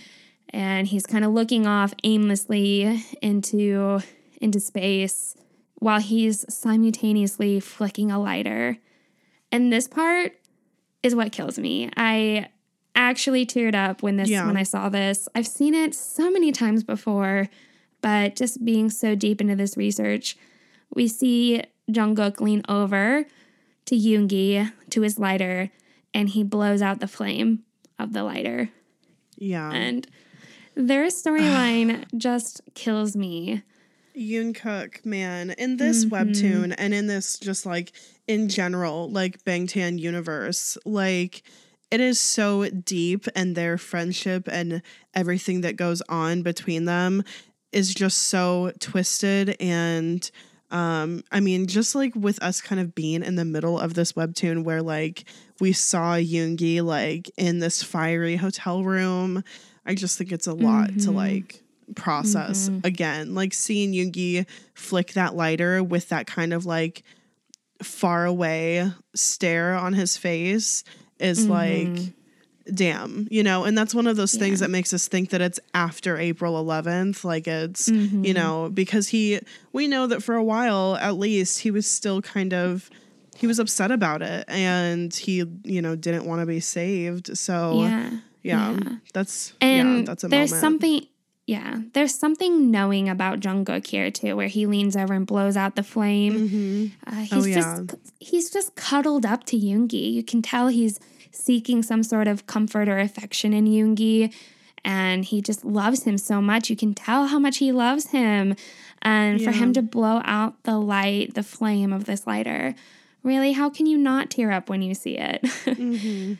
and 0.50 0.86
he's 0.86 1.06
kind 1.06 1.24
of 1.24 1.32
looking 1.32 1.66
off 1.66 1.94
aimlessly 2.02 3.04
into 3.20 4.00
into 4.40 4.60
space 4.60 5.36
while 5.76 6.00
he's 6.00 6.44
simultaneously 6.52 7.60
flicking 7.60 8.10
a 8.10 8.18
lighter. 8.18 8.78
And 9.52 9.72
this 9.72 9.86
part 9.86 10.32
is 11.04 11.14
what 11.14 11.30
kills 11.32 11.58
me. 11.58 11.90
I 11.96 12.48
actually 12.96 13.44
teared 13.46 13.74
up 13.74 14.02
when 14.02 14.16
this 14.16 14.28
Yeah. 14.28 14.46
when 14.46 14.56
I 14.56 14.62
saw 14.62 14.88
this. 14.88 15.28
I've 15.34 15.46
seen 15.46 15.74
it 15.74 15.94
so 15.94 16.30
many 16.30 16.50
times 16.52 16.82
before, 16.82 17.48
but 18.00 18.34
just 18.36 18.64
being 18.64 18.90
so 18.90 19.14
deep 19.14 19.40
into 19.40 19.54
this 19.56 19.76
research, 19.76 20.36
we 20.94 21.06
see 21.08 21.62
Jungkook 21.90 22.40
lean 22.40 22.62
over 22.68 23.26
to 23.86 23.94
Yoongi 23.96 24.72
to 24.90 25.00
his 25.02 25.18
lighter 25.18 25.70
and 26.14 26.28
he 26.30 26.42
blows 26.42 26.80
out 26.80 27.00
the 27.00 27.08
flame 27.08 27.64
of 27.98 28.12
the 28.12 28.22
lighter. 28.22 28.70
Yeah. 29.36 29.70
And 29.70 30.06
their 30.74 31.06
storyline 31.08 32.06
just 32.16 32.60
kills 32.74 33.16
me. 33.16 33.62
Yoonkook, 34.16 35.04
man, 35.04 35.50
in 35.50 35.76
this 35.76 36.04
Mm-hmm. 36.04 36.14
webtoon 36.14 36.74
and 36.78 36.94
in 36.94 37.06
this 37.06 37.38
just 37.38 37.66
like 37.66 37.92
in 38.26 38.48
general, 38.48 39.10
like 39.10 39.42
Bangtan 39.44 39.98
universe, 39.98 40.78
like 40.84 41.42
it 41.90 42.00
is 42.00 42.18
so 42.20 42.68
deep 42.70 43.26
and 43.36 43.54
their 43.56 43.76
friendship 43.78 44.48
and 44.50 44.82
everything 45.14 45.60
that 45.62 45.76
goes 45.76 46.00
on 46.08 46.42
between 46.42 46.84
them 46.86 47.22
is 47.72 47.92
just 47.94 48.18
so 48.18 48.72
twisted 48.80 49.56
and 49.60 50.30
um 50.70 51.22
I 51.30 51.40
mean 51.40 51.66
just 51.66 51.94
like 51.94 52.14
with 52.14 52.42
us 52.42 52.60
kind 52.60 52.80
of 52.80 52.94
being 52.94 53.22
in 53.22 53.34
the 53.36 53.44
middle 53.44 53.78
of 53.78 53.94
this 53.94 54.12
webtoon 54.12 54.64
where 54.64 54.82
like 54.82 55.24
we 55.60 55.72
saw 55.72 56.14
Yoongi 56.14 56.82
like 56.82 57.30
in 57.36 57.58
this 57.58 57.82
fiery 57.82 58.36
hotel 58.36 58.82
room, 58.84 59.42
I 59.84 59.94
just 59.94 60.16
think 60.18 60.32
it's 60.32 60.46
a 60.46 60.54
lot 60.54 60.98
to 61.00 61.10
Mhm. 61.10 61.14
like 61.14 61.63
process 61.94 62.68
Mhm. 62.68 62.84
again. 62.84 63.34
Like 63.34 63.52
seeing 63.54 63.92
Yoongi 63.92 64.46
flick 64.74 65.12
that 65.14 65.34
lighter 65.36 65.82
with 65.82 66.08
that 66.10 66.26
kind 66.26 66.52
of 66.52 66.64
like 66.66 67.02
far 67.82 68.24
away 68.24 68.90
stare 69.14 69.74
on 69.74 69.92
his 69.92 70.16
face 70.16 70.84
is 71.18 71.46
like 71.46 71.86
Mhm. 71.88 72.12
damn, 72.72 73.28
you 73.30 73.42
know, 73.42 73.64
and 73.64 73.76
that's 73.76 73.94
one 73.94 74.06
of 74.06 74.16
those 74.16 74.34
things 74.34 74.60
that 74.60 74.70
makes 74.70 74.94
us 74.94 75.06
think 75.06 75.28
that 75.30 75.42
it's 75.42 75.60
after 75.74 76.16
April 76.16 76.56
11th, 76.58 77.22
like 77.24 77.46
it's 77.46 77.90
Mhm. 77.90 78.26
you 78.26 78.32
know, 78.32 78.70
because 78.72 79.08
he 79.08 79.38
we 79.72 79.86
know 79.86 80.06
that 80.06 80.22
for 80.22 80.34
a 80.34 80.42
while 80.44 80.96
at 80.96 81.18
least 81.18 81.58
he 81.60 81.70
was 81.70 81.86
still 81.86 82.22
kind 82.22 82.54
of 82.54 82.88
he 83.36 83.46
was 83.48 83.58
upset 83.58 83.90
about 83.90 84.22
it 84.22 84.44
and 84.48 85.12
he, 85.12 85.44
you 85.64 85.82
know, 85.82 85.96
didn't 85.96 86.24
want 86.24 86.40
to 86.40 86.46
be 86.46 86.60
saved. 86.60 87.36
So 87.36 87.80
Yeah. 87.82 88.10
yeah, 88.44 88.70
yeah. 88.72 88.78
that's 89.12 89.52
And 89.60 89.98
yeah, 89.98 90.04
that's 90.06 90.22
a 90.24 90.28
there's 90.28 90.50
moment. 90.52 90.60
something, 90.62 91.06
yeah, 91.46 91.80
there's 91.92 92.14
something 92.14 92.70
knowing 92.70 93.08
about 93.08 93.40
Jungkook 93.40 93.86
here 93.86 94.10
too, 94.10 94.34
where 94.36 94.48
he 94.48 94.66
leans 94.66 94.96
over 94.96 95.12
and 95.14 95.26
blows 95.26 95.56
out 95.56 95.76
the 95.76 95.82
flame. 95.82 96.48
Mhm. 96.48 96.90
Uh, 97.06 97.20
he's 97.22 97.32
Oh, 97.32 97.44
yeah. 97.46 97.54
just 97.56 97.94
he's 98.18 98.50
just 98.50 98.74
cuddled 98.76 99.26
up 99.26 99.44
to 99.46 99.56
Yoongi. 99.58 100.12
You 100.12 100.22
can 100.22 100.40
tell 100.42 100.68
he's 100.68 100.98
seeking 101.30 101.82
some 101.82 102.02
sort 102.02 102.28
of 102.28 102.46
comfort 102.46 102.88
or 102.88 102.98
affection 102.98 103.52
in 103.52 103.66
Yoongi, 103.66 104.32
and 104.84 105.24
he 105.24 105.42
just 105.42 105.64
loves 105.64 106.04
him 106.04 106.16
so 106.16 106.40
much. 106.40 106.70
You 106.70 106.76
can 106.76 106.94
tell 106.94 107.26
how 107.26 107.38
much 107.38 107.58
he 107.58 107.72
loves 107.72 108.06
him, 108.08 108.54
and 109.02 109.42
for 109.42 109.50
him 109.50 109.72
to 109.74 109.82
blow 109.82 110.22
out 110.24 110.62
the 110.62 110.78
light, 110.78 111.34
the 111.34 111.42
flame 111.42 111.92
of 111.92 112.04
this 112.06 112.26
lighter. 112.26 112.74
Really, 113.22 113.52
how 113.52 113.68
can 113.70 113.86
you 113.86 113.96
not 113.98 114.30
tear 114.30 114.50
up 114.50 114.68
when 114.70 114.80
you 114.82 114.94
see 114.94 115.16
it? 115.18 115.42
Mhm. 115.66 116.38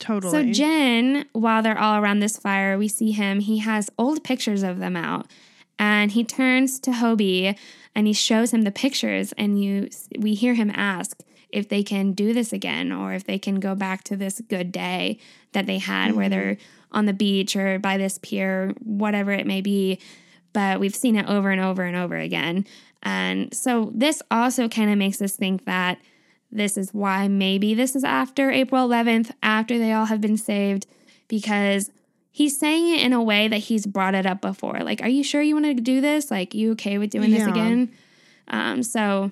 Totally. 0.00 0.32
So 0.32 0.52
Jin, 0.52 1.26
while 1.32 1.62
they're 1.62 1.78
all 1.78 2.02
around 2.02 2.18
this 2.18 2.36
fire, 2.36 2.76
we 2.76 2.88
see 2.88 3.12
him. 3.12 3.40
He 3.40 3.58
has 3.58 3.90
old 3.96 4.24
pictures 4.24 4.64
of 4.64 4.80
them 4.80 4.96
out, 4.96 5.26
and 5.78 6.10
he 6.10 6.24
turns 6.24 6.80
to 6.80 6.90
Hobie 6.90 7.56
and 7.94 8.06
he 8.06 8.12
shows 8.12 8.52
him 8.52 8.62
the 8.62 8.70
pictures. 8.70 9.32
And 9.36 9.62
you, 9.62 9.88
we 10.18 10.34
hear 10.34 10.54
him 10.54 10.70
ask 10.74 11.20
if 11.50 11.68
they 11.68 11.82
can 11.82 12.12
do 12.12 12.32
this 12.32 12.52
again, 12.52 12.92
or 12.92 13.12
if 13.12 13.24
they 13.24 13.38
can 13.38 13.60
go 13.60 13.74
back 13.74 14.04
to 14.04 14.16
this 14.16 14.40
good 14.48 14.72
day 14.72 15.18
that 15.52 15.66
they 15.66 15.78
had, 15.78 16.14
where 16.14 16.26
mm-hmm. 16.26 16.30
they're 16.30 16.56
on 16.92 17.06
the 17.06 17.12
beach 17.12 17.56
or 17.56 17.78
by 17.78 17.96
this 17.98 18.18
pier, 18.18 18.72
whatever 18.80 19.32
it 19.32 19.46
may 19.46 19.60
be. 19.60 19.98
But 20.52 20.80
we've 20.80 20.94
seen 20.94 21.16
it 21.16 21.28
over 21.28 21.50
and 21.50 21.60
over 21.60 21.82
and 21.82 21.96
over 21.96 22.16
again. 22.16 22.66
And 23.02 23.54
so 23.54 23.90
this 23.94 24.22
also 24.30 24.68
kind 24.68 24.90
of 24.90 24.98
makes 24.98 25.20
us 25.22 25.36
think 25.36 25.64
that 25.64 25.98
this 26.52 26.76
is 26.76 26.92
why 26.92 27.28
maybe 27.28 27.74
this 27.74 27.94
is 27.94 28.04
after 28.04 28.50
April 28.50 28.86
11th, 28.88 29.30
after 29.42 29.78
they 29.78 29.92
all 29.92 30.06
have 30.06 30.20
been 30.20 30.36
saved, 30.36 30.86
because 31.28 31.90
he's 32.30 32.58
saying 32.58 32.96
it 32.96 33.02
in 33.04 33.12
a 33.12 33.22
way 33.22 33.48
that 33.48 33.58
he's 33.58 33.86
brought 33.86 34.14
it 34.14 34.26
up 34.26 34.40
before. 34.40 34.80
Like, 34.80 35.02
are 35.02 35.08
you 35.08 35.22
sure 35.22 35.42
you 35.42 35.54
want 35.54 35.66
to 35.66 35.74
do 35.74 36.00
this? 36.00 36.30
Like, 36.30 36.54
you 36.54 36.72
okay 36.72 36.98
with 36.98 37.10
doing 37.10 37.30
this 37.30 37.46
again? 37.46 37.90
Um, 38.48 38.82
so 38.82 39.30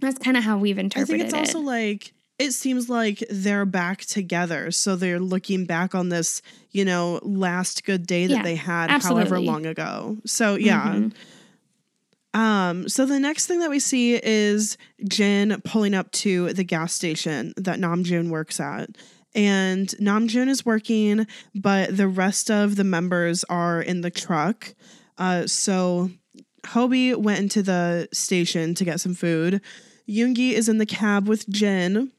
that's 0.00 0.18
kind 0.18 0.36
of 0.36 0.44
how 0.44 0.58
we've 0.58 0.78
interpreted 0.78 1.20
it. 1.20 1.26
I 1.26 1.30
think 1.30 1.44
it's 1.46 1.54
also 1.54 1.64
like 1.66 2.12
it 2.38 2.52
seems 2.52 2.88
like 2.88 3.22
they're 3.30 3.66
back 3.66 4.02
together. 4.02 4.70
So 4.70 4.94
they're 4.94 5.18
looking 5.18 5.64
back 5.64 5.94
on 5.94 6.08
this, 6.08 6.40
you 6.70 6.84
know, 6.84 7.18
last 7.22 7.84
good 7.84 8.06
day 8.06 8.28
that 8.28 8.32
Yeah, 8.32 8.42
they 8.42 8.54
had 8.54 8.90
however 9.02 9.40
long 9.40 9.66
ago. 9.66 10.18
So 10.24 10.54
yeah. 10.54 10.86
Mhm. 10.86 11.12
Um, 12.34 12.88
so 12.88 13.06
the 13.06 13.18
next 13.18 13.46
thing 13.46 13.60
that 13.60 13.70
we 13.70 13.80
see 13.80 14.20
is 14.22 14.76
Jin 15.08 15.60
pulling 15.64 15.94
up 15.94 16.10
to 16.12 16.52
the 16.52 16.64
gas 16.64 16.92
station 16.92 17.54
that 17.56 17.78
Namjoon 17.78 18.28
works 18.28 18.60
at. 18.60 18.90
And 19.34 19.88
Namjoon 20.00 20.48
is 20.48 20.64
working, 20.64 21.26
but 21.54 21.96
the 21.96 22.08
rest 22.08 22.50
of 22.50 22.76
the 22.76 22.84
members 22.84 23.44
are 23.44 23.80
in 23.80 24.00
the 24.00 24.10
truck. 24.10 24.74
Uh, 25.16 25.46
so 25.46 26.10
Hobie 26.64 27.16
went 27.16 27.40
into 27.40 27.62
the 27.62 28.08
station 28.12 28.74
to 28.74 28.84
get 28.84 29.00
some 29.00 29.14
food. 29.14 29.60
Yoongi 30.08 30.52
is 30.52 30.68
in 30.68 30.78
the 30.78 30.86
cab 30.86 31.28
with 31.28 31.48
Jin. 31.48 32.12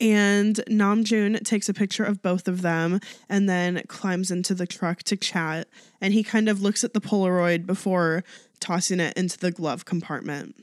And 0.00 0.56
Namjoon 0.68 1.42
takes 1.44 1.68
a 1.68 1.74
picture 1.74 2.04
of 2.04 2.22
both 2.22 2.48
of 2.48 2.62
them 2.62 3.00
and 3.28 3.48
then 3.48 3.82
climbs 3.88 4.30
into 4.30 4.54
the 4.54 4.66
truck 4.66 5.02
to 5.04 5.16
chat. 5.16 5.68
And 6.00 6.12
he 6.12 6.22
kind 6.22 6.48
of 6.48 6.62
looks 6.62 6.84
at 6.84 6.94
the 6.94 7.00
Polaroid 7.00 7.66
before 7.66 8.24
tossing 8.60 9.00
it 9.00 9.16
into 9.16 9.38
the 9.38 9.50
glove 9.50 9.84
compartment. 9.84 10.56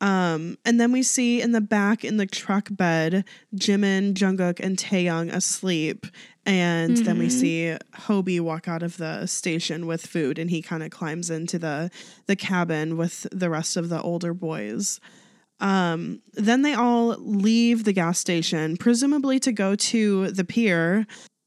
Um, 0.00 0.58
and 0.64 0.78
then 0.78 0.92
we 0.92 1.02
see 1.02 1.40
in 1.40 1.52
the 1.52 1.60
back 1.60 2.04
in 2.04 2.16
the 2.18 2.26
truck 2.26 2.68
bed, 2.70 3.24
Jimin, 3.56 4.12
Jungkook, 4.12 4.60
and 4.60 4.76
Taehyung 4.76 5.32
asleep. 5.32 6.06
And 6.44 6.98
then 6.98 7.16
we 7.16 7.28
Mhm. 7.28 7.30
see 7.30 7.76
Hobie 8.00 8.40
walk 8.40 8.68
out 8.68 8.82
of 8.82 8.98
the 8.98 9.24
station 9.26 9.86
with 9.86 10.04
food, 10.06 10.38
and 10.38 10.50
he 10.50 10.60
kind 10.60 10.82
of 10.82 10.90
climbs 10.90 11.30
into 11.30 11.58
the 11.58 11.90
the 12.26 12.36
cabin 12.36 12.98
with 12.98 13.26
the 13.32 13.48
rest 13.48 13.78
of 13.78 13.88
the 13.88 14.02
older 14.02 14.34
boys. 14.34 15.00
Um, 15.64 16.20
then 16.34 16.60
they 16.60 16.74
all 16.74 17.16
leave 17.18 17.84
the 17.84 17.94
gas 17.94 18.18
station, 18.18 18.76
presumably 18.76 19.40
to 19.40 19.50
go 19.50 19.74
to 19.74 20.30
the 20.30 20.44
pier, 20.44 21.06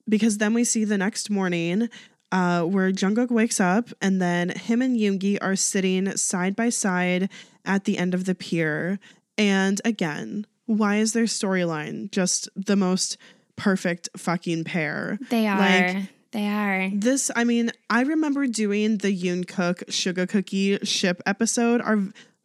because 0.10 0.40
then 0.40 0.56
we 0.56 0.64
see 0.64 0.86
the 0.86 0.98
next 0.98 1.30
morning 1.30 1.88
uh, 2.32 2.64
where 2.64 2.92
Jungkook 2.92 3.30
wakes 3.30 3.60
up, 3.60 3.90
and 4.02 4.20
then 4.20 4.50
him 4.50 4.82
and 4.82 4.98
Yoongi 4.98 5.38
are 5.40 5.56
sitting 5.56 6.18
side 6.18 6.56
by 6.56 6.70
side 6.70 7.30
at 7.64 7.84
the 7.86 8.00
end 8.00 8.16
of 8.16 8.26
the 8.26 8.34
pier. 8.34 9.00
And 9.38 9.80
again, 9.86 10.48
why 10.66 10.96
is 10.98 11.14
their 11.14 11.26
storyline 11.26 12.10
just 12.12 12.50
the 12.56 12.76
most 12.76 13.18
perfect 13.56 14.10
fucking 14.18 14.64
pair? 14.64 15.20
They 15.30 15.46
are. 15.48 15.60
like- 15.60 16.10
they 16.32 16.48
are. 16.48 16.90
This, 16.94 17.32
I 17.36 17.44
mean, 17.46 17.72
I 17.90 18.02
remember 18.02 18.48
doing 18.48 18.98
the 18.98 19.16
Yoonkook 19.16 19.92
Sugar 19.94 20.26
Cookie 20.26 20.80
ship 20.80 21.22
episode, 21.26 21.82
our 21.82 22.00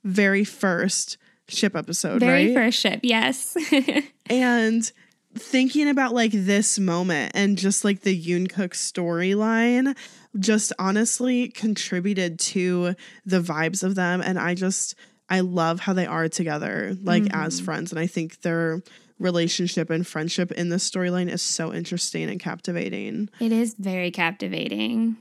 very 0.05 0.45
first 0.45 1.17
ship 1.49 1.77
episode, 1.77 2.21
Very 2.21 2.47
right? 2.47 2.55
first 2.55 2.79
ship, 2.79 3.01
yes. 3.03 3.57
and 4.27 4.93
thinking 5.35 5.89
about 5.89 6.13
like 6.13 6.33
this 6.33 6.79
moment 6.79 7.33
and 7.35 7.57
just 7.57 7.85
like 7.85 8.03
the 8.03 8.23
Yoonkook 8.23 8.73
storyline 8.73 9.97
just 10.39 10.73
honestly 10.79 11.49
contributed 11.49 12.39
to 12.39 12.95
the 13.25 13.41
vibes 13.41 13.83
of 13.83 13.95
them 13.95 14.21
and 14.21 14.39
I 14.39 14.55
just 14.55 14.95
I 15.33 15.41
love 15.41 15.81
how 15.81 15.95
they 15.95 16.05
are 16.05 16.29
together, 16.29 16.95
like 17.03 17.23
as 17.33 17.57
mm-hmm. 17.57 17.65
friends. 17.65 17.91
And 17.91 17.99
I 17.99 18.07
think 18.07 18.43
their 18.43 18.83
relationship 19.19 19.89
and 19.89 20.07
friendship 20.07 20.53
in 20.53 20.69
this 20.69 20.89
storyline 20.91 21.31
is 21.31 21.41
so 21.41 21.73
interesting 21.73 22.29
and 22.29 22.39
captivating. 22.39 23.31
It 23.41 23.51
is 23.51 23.75
very 23.79 24.11
captivating. 24.11 25.17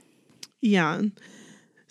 Yeah. 0.59 1.03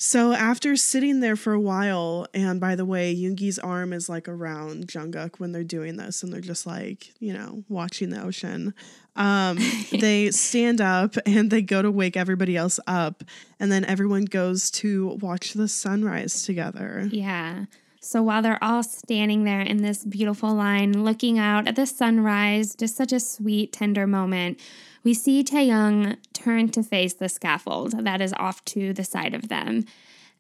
So 0.03 0.33
after 0.33 0.77
sitting 0.77 1.21
there 1.21 1.37
for 1.37 1.53
a 1.53 1.61
while, 1.61 2.27
and 2.33 2.59
by 2.59 2.75
the 2.75 2.87
way, 2.87 3.15
Yoongi's 3.15 3.59
arm 3.59 3.93
is 3.93 4.09
like 4.09 4.29
around 4.29 4.87
Jungkook 4.89 5.39
when 5.39 5.53
they're 5.53 5.63
doing 5.63 5.99
this, 5.99 6.23
and 6.23 6.33
they're 6.33 6.41
just 6.41 6.67
like, 6.67 7.13
you 7.21 7.35
know, 7.35 7.65
watching 7.69 8.09
the 8.09 8.23
ocean. 8.23 8.73
Um, 9.15 9.59
they 9.93 10.31
stand 10.31 10.81
up 10.81 11.17
and 11.27 11.51
they 11.51 11.61
go 11.61 11.83
to 11.83 11.91
wake 11.91 12.17
everybody 12.17 12.57
else 12.57 12.81
up, 12.87 13.25
and 13.61 13.71
then 13.71 13.85
everyone 13.85 14.25
goes 14.25 14.71
to 14.71 15.19
watch 15.21 15.53
the 15.53 15.69
sunrise 15.69 16.45
together. 16.45 17.07
Yeah. 17.13 17.67
So 18.01 18.23
while 18.23 18.41
they're 18.41 18.65
all 18.65 18.83
standing 18.83 19.45
there 19.45 19.61
in 19.61 19.83
this 19.83 20.07
beautiful 20.07 20.55
line, 20.55 21.05
looking 21.05 21.39
out 21.39 21.69
at 21.69 21.77
the 21.77 21.85
sunrise, 21.85 22.75
just 22.75 22.97
such 22.97 23.13
a 23.13 23.21
sweet, 23.21 23.75
tender 23.75 24.07
moment, 24.07 24.61
we 25.03 25.15
see 25.15 25.43
Taehyung 25.43 26.17
turn 26.33 26.69
to 26.71 26.83
face 26.83 27.15
the 27.15 27.29
scaffold 27.29 28.05
that 28.05 28.21
is 28.21 28.35
off 28.35 28.65
to 28.67 28.93
the 28.93 29.05
side 29.05 29.35
of 29.35 29.49
them. 29.49 29.85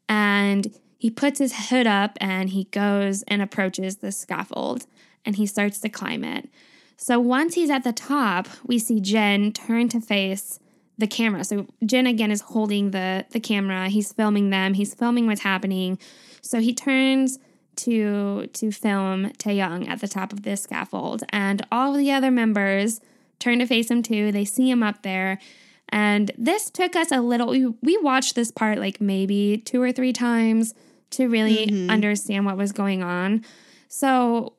And 0.08 0.74
he 0.98 1.10
puts 1.10 1.38
his 1.38 1.68
hood 1.70 1.86
up 1.86 2.18
and 2.20 2.50
he 2.50 2.64
goes 2.64 3.22
and 3.22 3.40
approaches 3.40 3.96
the 3.96 4.12
scaffold 4.12 4.86
and 5.24 5.36
he 5.36 5.46
starts 5.46 5.78
to 5.80 5.88
climb 5.88 6.24
it. 6.24 6.48
So 6.96 7.18
once 7.18 7.54
he's 7.54 7.70
at 7.70 7.84
the 7.84 7.92
top, 7.92 8.46
we 8.66 8.78
see 8.78 9.00
Jin 9.00 9.52
turn 9.52 9.88
to 9.88 10.00
face 10.00 10.58
the 10.98 11.06
camera. 11.06 11.44
So 11.44 11.66
Jin 11.84 12.06
again 12.06 12.30
is 12.30 12.42
holding 12.42 12.90
the 12.90 13.24
the 13.30 13.40
camera. 13.40 13.88
He's 13.88 14.12
filming 14.12 14.50
them. 14.50 14.74
He's 14.74 14.92
filming 14.92 15.26
what's 15.26 15.40
happening. 15.40 15.98
So 16.42 16.60
he 16.60 16.74
turns 16.74 17.38
to 17.76 18.46
to 18.48 18.70
film 18.70 19.30
Taehyung 19.38 19.88
at 19.88 20.00
the 20.00 20.08
top 20.08 20.32
of 20.32 20.42
this 20.42 20.62
scaffold, 20.62 21.24
and 21.30 21.66
all 21.72 21.94
the 21.94 22.12
other 22.12 22.30
members 22.30 23.00
turn 23.40 23.58
to 23.58 23.66
face 23.66 23.90
him 23.90 24.02
too. 24.02 24.30
They 24.30 24.44
see 24.44 24.70
him 24.70 24.82
up 24.82 25.02
there, 25.02 25.40
and 25.88 26.30
this 26.38 26.70
took 26.70 26.94
us 26.94 27.10
a 27.10 27.20
little. 27.20 27.48
We, 27.48 27.66
we 27.82 27.98
watched 27.98 28.36
this 28.36 28.52
part 28.52 28.78
like 28.78 29.00
maybe 29.00 29.58
two 29.58 29.82
or 29.82 29.90
three 29.90 30.12
times 30.12 30.74
to 31.10 31.26
really 31.26 31.66
mm-hmm. 31.66 31.90
understand 31.90 32.46
what 32.46 32.56
was 32.56 32.70
going 32.70 33.02
on. 33.02 33.44
So 33.88 34.54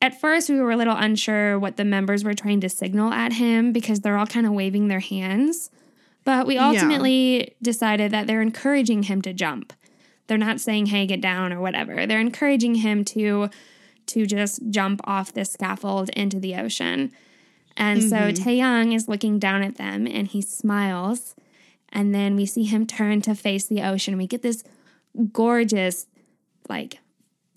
at 0.00 0.20
first 0.20 0.48
we 0.48 0.60
were 0.60 0.70
a 0.70 0.76
little 0.76 0.96
unsure 0.96 1.58
what 1.58 1.76
the 1.76 1.84
members 1.84 2.22
were 2.22 2.34
trying 2.34 2.60
to 2.60 2.68
signal 2.68 3.12
at 3.12 3.32
him 3.32 3.72
because 3.72 4.00
they're 4.00 4.16
all 4.16 4.26
kind 4.26 4.46
of 4.46 4.52
waving 4.52 4.88
their 4.88 5.00
hands. 5.00 5.70
But 6.24 6.46
we 6.46 6.58
ultimately 6.58 7.54
decided 7.62 8.10
that 8.10 8.26
they're 8.26 8.42
encouraging 8.42 9.04
him 9.04 9.22
to 9.22 9.32
jump. 9.32 9.72
They're 10.26 10.36
not 10.36 10.60
saying, 10.60 10.86
"Hey, 10.86 11.06
get 11.06 11.20
down" 11.20 11.52
or 11.52 11.60
whatever. 11.60 12.04
They're 12.04 12.20
encouraging 12.20 12.76
him 12.76 13.04
to 13.06 13.48
to 14.06 14.26
just 14.26 14.60
jump 14.70 15.00
off 15.04 15.32
this 15.32 15.52
scaffold 15.52 16.10
into 16.10 16.40
the 16.40 16.56
ocean. 16.56 17.12
And 17.76 18.02
so 18.02 18.16
mm-hmm. 18.16 18.48
Taehyung 18.48 18.94
is 18.94 19.08
looking 19.08 19.38
down 19.38 19.62
at 19.62 19.76
them 19.76 20.06
and 20.06 20.26
he 20.26 20.40
smiles. 20.40 21.34
And 21.90 22.14
then 22.14 22.36
we 22.36 22.46
see 22.46 22.64
him 22.64 22.86
turn 22.86 23.20
to 23.22 23.34
face 23.34 23.66
the 23.66 23.82
ocean. 23.82 24.16
We 24.16 24.26
get 24.26 24.42
this 24.42 24.64
gorgeous, 25.32 26.06
like 26.68 26.98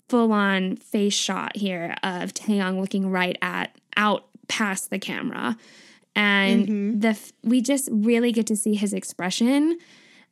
full 0.08 0.32
on 0.32 0.76
face 0.76 1.14
shot 1.14 1.56
here 1.56 1.94
of 2.02 2.34
Taehyung 2.34 2.80
looking 2.80 3.10
right 3.10 3.38
at 3.40 3.76
out 3.96 4.26
past 4.48 4.90
the 4.90 4.98
camera. 4.98 5.56
And 6.14 6.66
mm-hmm. 6.66 7.00
the 7.00 7.32
we 7.42 7.60
just 7.60 7.88
really 7.92 8.32
get 8.32 8.46
to 8.48 8.56
see 8.56 8.74
his 8.74 8.92
expression 8.92 9.78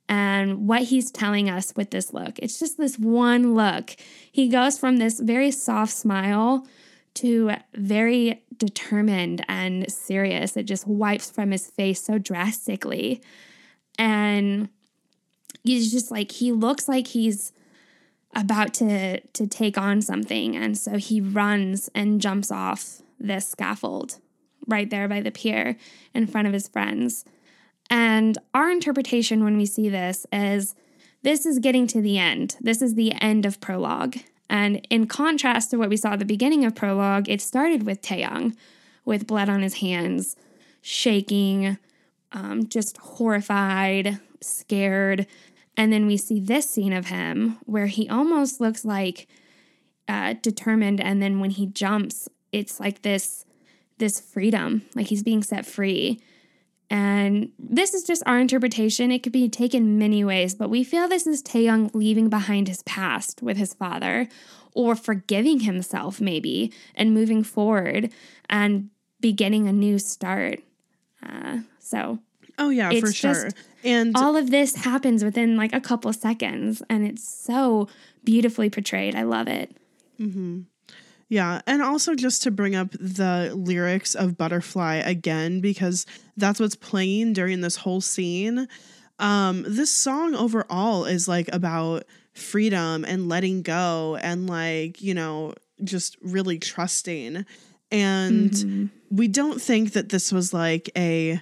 and 0.09 0.67
what 0.67 0.83
he's 0.83 1.11
telling 1.11 1.49
us 1.49 1.73
with 1.77 1.91
this 1.91 2.13
look. 2.13 2.39
It's 2.39 2.59
just 2.59 2.79
this 2.79 2.99
one 2.99 3.55
look. 3.55 3.95
He 4.33 4.49
goes 4.49 4.79
from 4.79 4.97
this 4.97 5.21
very 5.21 5.51
soft 5.51 5.93
smile 5.93 6.67
to 7.15 7.53
very 7.75 8.45
determined 8.57 9.45
and 9.49 9.91
serious. 9.91 10.57
It 10.57 10.65
just 10.65 10.87
wipes 10.87 11.31
from 11.31 11.51
his 11.51 11.71
face 11.71 12.03
so 12.03 12.19
drastically. 12.19 13.23
And 13.99 14.69
he's 15.65 15.91
just 15.93 16.11
like 16.11 16.33
he 16.33 16.53
looks 16.53 16.89
like 16.89 17.09
he's 17.09 17.53
about 18.35 18.75
to 18.75 19.21
to 19.21 19.47
take 19.47 19.79
on 19.79 20.03
something 20.03 20.55
and 20.55 20.77
so 20.77 20.99
he 20.99 21.21
runs 21.21 21.89
and 21.95 22.21
jumps 22.21 22.51
off 22.51 23.01
this 23.19 23.49
scaffold 23.49 24.19
right 24.67 24.91
there 24.91 25.09
by 25.09 25.21
the 25.21 25.31
pier 25.31 25.77
in 26.15 26.27
front 26.27 26.47
of 26.47 26.53
his 26.53 26.69
friends. 26.69 27.25
And 27.91 28.37
our 28.53 28.71
interpretation 28.71 29.45
when 29.45 29.57
we 29.57 29.67
see 29.67 29.89
this 29.89 30.27
is 30.33 30.75
this 31.23 31.47
is 31.47 31.59
getting 31.59 31.87
to 31.89 32.01
the 32.01 32.19
end. 32.19 32.57
This 32.61 32.81
is 32.83 32.95
the 32.95 33.13
end 33.21 33.45
of 33.45 33.61
prologue. 33.61 34.19
And 34.51 34.87
in 34.91 35.07
contrast 35.07 35.71
to 35.71 35.77
what 35.77 35.91
we 35.91 35.97
saw 35.97 36.13
at 36.13 36.19
the 36.19 36.25
beginning 36.25 36.65
of 36.65 36.75
prologue, 36.75 37.29
it 37.29 37.41
started 37.41 37.85
with 37.85 38.03
Taehyung 38.03 38.57
with 39.05 39.27
blood 39.27 39.49
on 39.49 39.63
his 39.63 39.75
hands, 39.75 40.37
shaking, 40.83 41.79
um, 42.33 42.69
just 42.69 42.97
horrified, 42.99 44.21
scared. 44.41 45.27
And 45.77 45.93
then 45.93 46.07
we 46.07 46.17
see 46.17 46.41
this 46.41 46.69
scene 46.69 46.93
of 46.93 47.07
him 47.07 47.59
where 47.65 47.87
he 47.87 48.09
almost 48.09 48.61
looks 48.61 48.85
like 48.85 49.27
uh, 50.09 50.35
determined. 50.43 51.01
And 51.01 51.23
then 51.23 51.41
when 51.41 51.51
he 51.51 51.67
jumps, 51.67 52.29
it's 52.53 52.81
like 52.81 53.03
this 53.03 53.45
this 53.99 54.21
freedom, 54.21 54.83
like 54.95 55.09
he's 55.09 55.25
being 55.25 55.43
set 55.43 55.67
free. 55.67 56.21
And 56.91 57.51
this 57.59 57.93
is 57.93 58.03
just 58.03 58.23
our 58.25 58.39
interpretation. 58.39 59.11
It 59.11 59.23
could 59.23 59.33
be 59.33 59.49
taken 59.49 59.99
many 59.99 60.25
ways, 60.25 60.55
but 60.55 60.71
we 60.71 60.85
feel 60.85 61.07
this 61.07 61.27
is 61.27 61.43
Taehyung 61.43 61.95
leaving 61.95 62.29
behind 62.31 62.69
his 62.69 62.83
past 62.85 63.43
with 63.43 63.57
his 63.59 63.75
father 63.75 64.29
or 64.73 64.95
forgiving 64.95 65.61
himself, 65.61 66.21
maybe, 66.21 66.73
and 66.95 67.13
moving 67.13 67.43
forward 67.43 68.11
and 68.49 68.89
beginning 69.21 69.69
a 69.69 69.73
new 69.73 69.99
start. 69.99 70.61
Uh, 71.23 71.59
so 71.79 72.21
Oh 72.59 72.71
yeah, 72.71 72.91
for 72.91 73.13
sure. 73.13 73.51
And 73.85 74.17
all 74.17 74.37
of 74.37 74.51
this 74.51 74.75
happens 74.75 75.23
within 75.23 75.57
like 75.57 75.73
a 75.73 75.81
couple 75.81 76.13
seconds, 76.13 76.83
and 76.91 77.07
it's 77.07 77.27
so 77.27 77.89
beautifully 78.25 78.69
portrayed. 78.69 79.15
I 79.15 79.23
love 79.23 79.47
it. 79.47 79.77
Yeah, 81.29 81.61
and 81.67 81.83
also 81.83 82.15
just 82.15 82.43
to 82.45 82.51
bring 82.51 82.75
up 82.75 82.91
the 82.93 83.53
lyrics 83.55 84.15
of 84.15 84.39
Butterfly 84.39 84.97
again 84.97 85.61
because 85.61 86.07
that's 86.37 86.59
what's 86.59 86.77
playing 86.77 87.35
during 87.35 87.61
this 87.61 87.77
whole 87.77 88.01
scene. 88.01 88.67
Um 89.19 89.65
this 89.67 89.91
song 89.91 90.35
overall 90.35 91.05
is 91.05 91.29
like 91.29 91.49
about 91.53 92.05
freedom 92.33 93.05
and 93.05 93.29
letting 93.29 93.63
go 93.63 94.17
and 94.23 94.49
like, 94.49 95.03
you 95.03 95.13
know, 95.13 95.55
just 95.85 96.17
really 96.23 96.59
trusting. 96.59 97.45
And 97.91 98.91
we 99.11 99.29
don't 99.29 99.61
think 99.61 99.93
that 99.93 100.11
this 100.11 100.31
was 100.33 100.53
like 100.55 100.91
a 100.97 101.41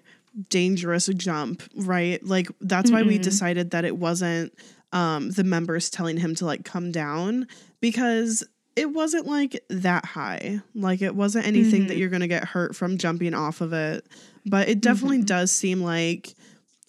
dangerous 0.49 1.07
jump, 1.09 1.63
right? 1.77 2.25
Like 2.25 2.49
that's 2.61 2.91
why 2.91 3.03
we 3.03 3.19
decided 3.19 3.71
that 3.71 3.85
it 3.85 3.97
wasn't 3.97 4.53
um 4.93 5.31
the 5.31 5.45
members 5.45 5.91
telling 5.91 6.17
him 6.17 6.35
to 6.37 6.47
like 6.47 6.65
come 6.65 6.93
down 6.93 7.47
because 7.81 8.45
it 8.77 8.93
wasn't 8.93 9.27
like 9.27 9.65
that 9.69 10.05
high. 10.05 10.61
Like 10.75 11.01
it 11.03 11.17
wasn't 11.17 11.47
anything 11.47 11.87
that 11.87 11.95
mm-hmm. 11.95 12.01
you're 12.01 12.11
going 12.11 12.21
to 12.21 12.29
get 12.29 12.45
hurt 12.45 12.77
from 12.77 12.99
jumping 12.99 13.35
off 13.35 13.63
of 13.63 13.73
it, 13.73 14.07
but 14.45 14.69
it 14.69 14.83
definitely 14.83 15.19
mm-hmm. 15.19 15.27
does 15.27 15.51
seem 15.51 15.83
like 15.83 16.35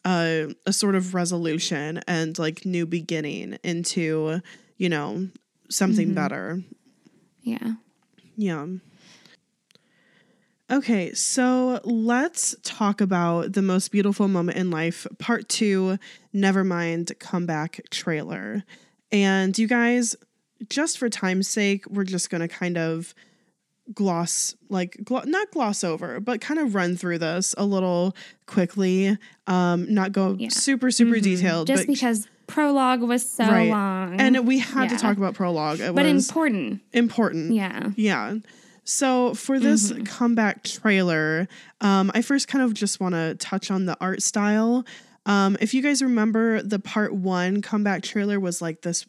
a, 0.06 0.54
a 0.66 0.74
sort 0.74 0.96
of 0.96 1.14
resolution 1.14 2.02
and 2.06 2.38
like 2.38 2.66
new 2.66 2.86
beginning 2.86 3.58
into, 3.64 4.42
you 4.78 4.90
know, 4.90 5.28
something 5.70 6.08
mm-hmm. 6.08 6.16
better. 6.16 6.62
Yeah. 7.42 7.74
Yeah. 8.36 8.68
Okay, 10.70 11.14
so 11.14 11.80
let's 11.86 12.54
talk 12.62 13.00
about 13.00 13.54
the 13.54 13.62
most 13.62 13.90
beautiful 13.90 14.28
moment 14.28 14.58
in 14.58 14.70
life, 14.70 15.08
part 15.18 15.48
two, 15.48 15.98
Nevermind 16.36 17.18
comeback 17.20 17.80
trailer. 17.90 18.66
And 19.10 19.58
you 19.58 19.66
guys, 19.66 20.18
just 20.70 20.98
for 20.98 21.10
time's 21.10 21.48
sake, 21.48 21.86
we're 21.90 22.04
just 22.04 22.30
going 22.30 22.42
to 22.42 22.48
kind 22.48 22.78
of 22.78 23.14
gloss, 23.94 24.56
like, 24.70 24.98
glo- 25.04 25.24
not 25.26 25.50
gloss 25.52 25.84
over, 25.84 26.20
but 26.20 26.42
kind 26.42 26.60
of 26.60 26.76
run 26.76 26.98
through 26.98 27.20
this 27.20 27.56
a 27.58 27.66
little 27.66 28.16
quickly. 28.46 29.18
Um, 29.48 29.94
not 29.94 30.12
go 30.12 30.36
Yeah. 30.38 30.50
super, 30.50 30.92
super 30.92 31.20
detailed, 31.20 31.68
Just 31.68 31.84
but 31.88 31.94
because 31.94 32.28
prologue 32.48 33.02
was 33.02 33.28
so 33.30 33.46
Right. 33.46 33.70
long. 33.70 34.20
and 34.20 34.46
we 34.48 34.60
had 34.60 34.90
to 34.90 34.98
talk 34.98 35.18
about 35.18 35.36
prologue. 35.36 35.80
It 35.80 35.96
but 35.96 36.06
was 36.06 36.28
important. 36.28 36.82
important. 36.94 37.54
Yeah. 37.54 37.92
Yeah. 37.96 38.36
So 38.84 39.34
for 39.34 39.60
this 39.60 39.92
Mm-hmm. 39.92 40.04
comeback 40.04 40.64
trailer, 40.64 41.48
um, 41.82 42.12
I 42.14 42.22
first 42.22 42.48
kind 42.48 42.64
of 42.64 42.74
just 42.74 43.00
want 43.00 43.16
to 43.16 43.36
touch 43.36 43.70
on 43.72 43.86
the 43.86 43.98
art 44.02 44.22
style. 44.22 44.86
Um, 45.26 45.58
if 45.60 45.74
you 45.74 45.82
guys 45.82 46.02
remember, 46.02 46.62
the 46.62 46.80
part 46.80 47.14
one 47.14 47.62
comeback 47.62 48.02
trailer 48.02 48.40
was 48.40 48.62
like 48.62 48.82
this 48.82 49.06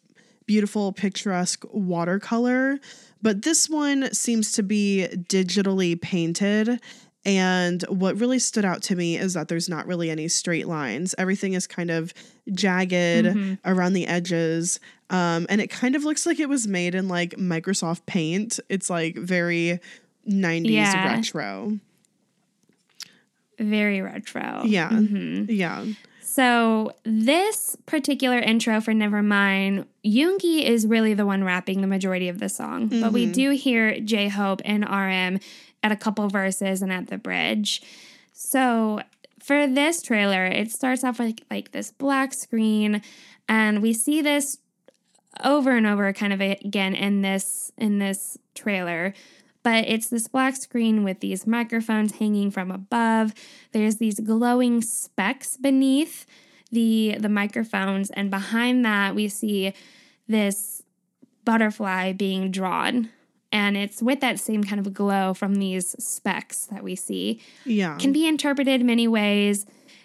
beautiful, 0.49 0.90
picturesque 0.92 1.64
watercolor, 1.72 2.80
but 3.22 3.42
this 3.42 3.70
one 3.70 4.12
seems 4.12 4.51
to 4.53 4.64
be 4.64 5.07
digitally 5.12 6.01
painted. 6.01 6.80
And 7.24 7.82
what 7.88 8.18
really 8.18 8.38
stood 8.38 8.64
out 8.64 8.80
to 8.84 8.96
me 8.96 9.18
is 9.18 9.34
that 9.34 9.49
there's 9.49 9.68
not 9.68 9.86
really 9.86 10.09
any 10.09 10.28
straight 10.28 10.66
lines. 10.66 11.14
Everything 11.18 11.53
is 11.53 11.66
kind 11.66 11.90
of 11.90 12.14
jagged 12.53 13.26
Mm-hmm. 13.26 13.55
around 13.70 13.92
the 13.92 14.07
edges. 14.07 14.80
Um, 15.11 15.46
and 15.51 15.61
it 15.61 15.68
kind 15.68 15.94
of 15.94 16.05
looks 16.05 16.24
like 16.26 16.40
it 16.40 16.49
was 16.49 16.66
made 16.66 16.94
in 16.94 17.07
like 17.09 17.32
Microsoft 17.36 18.07
Paint. 18.07 18.59
It's 18.68 18.88
like 18.88 19.16
very 19.16 19.80
90s 20.26 20.70
Yeah. 20.70 21.07
retro. 21.14 21.78
Very 23.59 24.01
retro. 24.01 24.62
Yeah. 24.64 24.88
Mhm. 24.90 25.46
Yeah. 25.51 25.84
So 26.39 26.93
this 27.03 27.76
particular 27.84 28.39
intro 28.39 28.80
for 28.80 28.93
Nevermind, 28.93 29.86
Yoongi 30.07 30.62
is 30.62 30.86
really 30.86 31.12
the 31.12 31.26
one 31.26 31.43
rapping 31.43 31.80
the 31.80 31.89
majority 31.89 32.28
of 32.28 32.39
the 32.39 32.49
song, 32.49 32.86
but 32.86 33.12
we 33.12 33.24
mm-hmm. 33.24 33.32
do 33.32 33.51
hear 33.51 33.99
J 33.99 34.28
Hope 34.28 34.62
and 34.64 34.84
RM 34.84 35.41
at 35.82 35.91
a 35.91 35.97
couple 35.97 36.28
verses 36.28 36.80
and 36.80 36.93
at 36.93 37.09
the 37.09 37.18
bridge. 37.18 37.82
So 38.34 39.01
for 39.41 39.66
this 39.66 40.01
trailer, 40.01 40.45
it 40.47 40.70
starts 40.70 41.03
off 41.03 41.18
with 41.18 41.41
like 41.51 41.72
this 41.72 41.91
black 41.91 42.32
screen, 42.32 43.03
and 43.49 43.82
we 43.82 43.93
see 43.93 44.22
this 44.22 44.59
over 45.43 45.76
and 45.76 45.89
over 45.89 46.12
kind 46.12 46.32
of 46.32 46.41
again 46.41 46.95
in 46.95 47.22
this 47.22 47.72
in 47.76 47.99
this 47.99 48.39
trailer 48.55 49.12
but 49.68 49.84
it's 49.92 50.08
this 50.08 50.28
black 50.28 50.54
screen 50.56 50.96
with 51.04 51.18
these 51.20 51.42
microphones 51.46 52.10
hanging 52.20 52.50
from 52.56 52.68
above 52.70 53.26
there's 53.72 53.96
these 53.96 54.18
glowing 54.20 54.76
specks 54.82 55.56
beneath 55.68 56.16
the 56.70 57.16
the 57.24 57.28
microphones 57.40 58.10
and 58.18 58.30
behind 58.30 58.76
that 58.84 59.14
we 59.14 59.26
see 59.28 59.72
this 60.26 60.82
butterfly 61.44 62.12
being 62.12 62.50
drawn 62.50 62.94
and 63.50 63.76
it's 63.76 64.02
with 64.02 64.20
that 64.20 64.38
same 64.38 64.62
kind 64.62 64.80
of 64.86 64.92
glow 64.92 65.32
from 65.34 65.52
these 65.56 65.86
specks 66.02 66.66
that 66.72 66.82
we 66.82 66.94
see 66.94 67.40
Yeah. 67.64 67.96
can 68.02 68.12
be 68.12 68.26
interpreted 68.26 68.84
many 68.84 69.08
ways. 69.08 69.64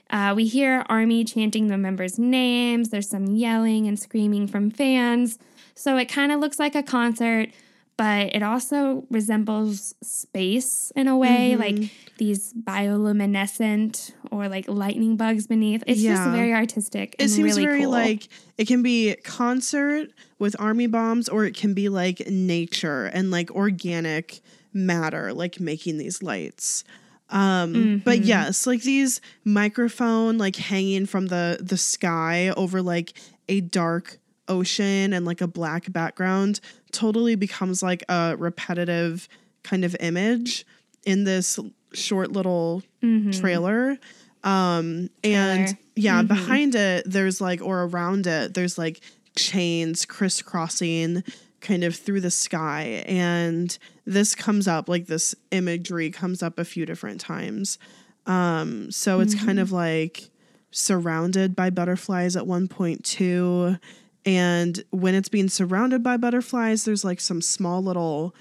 Uh, 0.10 0.34
we 0.36 0.46
hear 0.46 0.86
Army 0.90 1.24
chanting 1.26 1.68
the 1.68 1.78
members' 1.78 2.18
names. 2.20 2.90
There's 2.90 3.10
some 3.10 3.26
yelling 3.28 3.88
and 3.88 3.98
screaming 4.00 4.48
from 4.48 4.70
fans. 4.72 5.38
So 5.76 5.98
it 5.98 6.06
kind 6.06 6.32
of 6.32 6.40
looks 6.40 6.58
like 6.60 6.76
a 6.76 6.84
concert, 6.84 7.50
but 7.98 8.34
it 8.36 8.42
also 8.44 9.06
resembles 9.10 9.94
space 10.02 10.92
in 10.96 11.08
a 11.08 11.18
way, 11.18 11.56
like 11.56 11.90
these 12.18 12.54
bioluminescent 12.54 14.12
or 14.32 14.48
like 14.50 14.68
lightning 14.68 15.16
bugs 15.18 15.48
beneath. 15.48 15.84
It's 15.88 16.02
just 16.02 16.30
very 16.32 16.54
artistic. 16.54 17.16
it 17.20 17.30
seems 17.30 17.52
really 17.56 17.66
very 17.66 17.82
cool. 17.84 17.92
like 17.92 18.28
it 18.58 18.68
can 18.68 18.82
be 18.84 19.16
concert 19.24 20.10
with 20.40 20.56
army 20.60 20.88
bombs 20.88 21.30
or 21.30 21.46
it 21.46 21.56
can 21.56 21.74
be 21.74 21.90
like 21.90 22.28
nature 22.30 23.06
and 23.06 23.32
like 23.32 23.52
organic 23.52 24.42
matter 24.74 25.34
like 25.34 25.60
making 25.60 25.98
these 26.00 26.24
lights 26.24 26.84
um 27.30 28.02
but 28.04 28.20
Mm-hmm. 28.20 28.28
yes 28.28 28.66
like 28.68 28.82
these 28.82 29.22
microphone 29.44 30.38
like 30.38 30.56
hanging 30.56 31.06
from 31.06 31.28
the 31.28 31.58
the 31.62 31.78
sky 31.78 32.50
over 32.58 32.82
like 32.82 33.14
a 33.48 33.62
dark 33.62 34.18
ocean 34.48 35.14
and 35.14 35.26
like 35.26 35.42
a 35.42 35.48
black 35.48 35.92
background 35.92 36.60
totally 36.92 37.36
becomes 37.36 37.82
like 37.82 38.04
a 38.10 38.36
repetitive 38.38 39.28
kind 39.64 39.86
of 39.86 39.96
image 40.00 40.66
in 41.06 41.24
this 41.24 41.60
short 41.94 42.32
little 42.32 42.84
trailer. 43.32 43.98
Um 44.44 45.10
and 45.24 45.68
Trailer. 45.68 45.78
yeah 45.96 46.22
behind 46.22 46.76
it 46.76 47.04
there's 47.10 47.40
like 47.40 47.62
or 47.62 47.84
around 47.84 48.28
it 48.28 48.54
there's 48.54 48.78
like 48.78 49.00
chains 49.38 50.06
crisscrossing 50.06 51.24
kind 51.62 51.84
of 51.86 51.96
through 51.96 52.20
the 52.22 52.32
sky. 52.32 53.04
And 53.08 53.78
this 54.06 54.36
comes 54.36 54.68
up 54.68 54.90
like 54.90 55.08
this 55.08 55.34
imagery 55.52 56.10
comes 56.10 56.44
up 56.44 56.60
a 56.60 56.66
few 56.66 56.86
different 56.86 57.22
times. 57.22 57.78
Um 58.26 58.92
so 58.92 59.22
it's 59.22 59.36
kind 59.36 59.60
of 59.60 59.72
like 59.72 60.30
surrounded 60.72 61.56
by 61.56 61.70
butterflies 61.70 62.36
at 62.36 62.48
one 62.48 62.68
point 62.68 63.06
too 63.06 63.78
and 64.26 64.84
when 64.92 65.16
it's 65.16 65.30
being 65.30 65.50
surrounded 65.50 66.02
by 66.04 66.18
butterflies 66.18 66.86
there's 66.86 67.04
like 67.04 67.20
some 67.20 67.42
small 67.42 67.82
little 67.84 68.34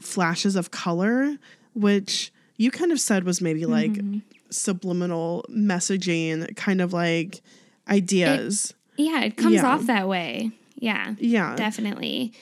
flashes 0.00 0.56
of 0.56 0.70
color 0.70 1.36
which 1.74 2.32
you 2.56 2.70
kind 2.70 2.92
of 2.92 3.00
said 3.00 3.24
was 3.24 3.40
maybe 3.40 3.66
like 3.66 3.92
mm-hmm. 3.92 4.18
subliminal 4.50 5.44
messaging 5.50 6.54
kind 6.56 6.80
of 6.80 6.92
like 6.92 7.40
ideas 7.88 8.74
Yeah, 8.96 9.22
it 9.22 9.36
comes 9.36 9.54
Yeah. 9.54 9.66
off 9.66 9.86
that 9.86 10.06
way. 10.06 10.50
Yeah. 10.76 11.14
yeah 11.18 11.56
Definitely. 11.56 12.32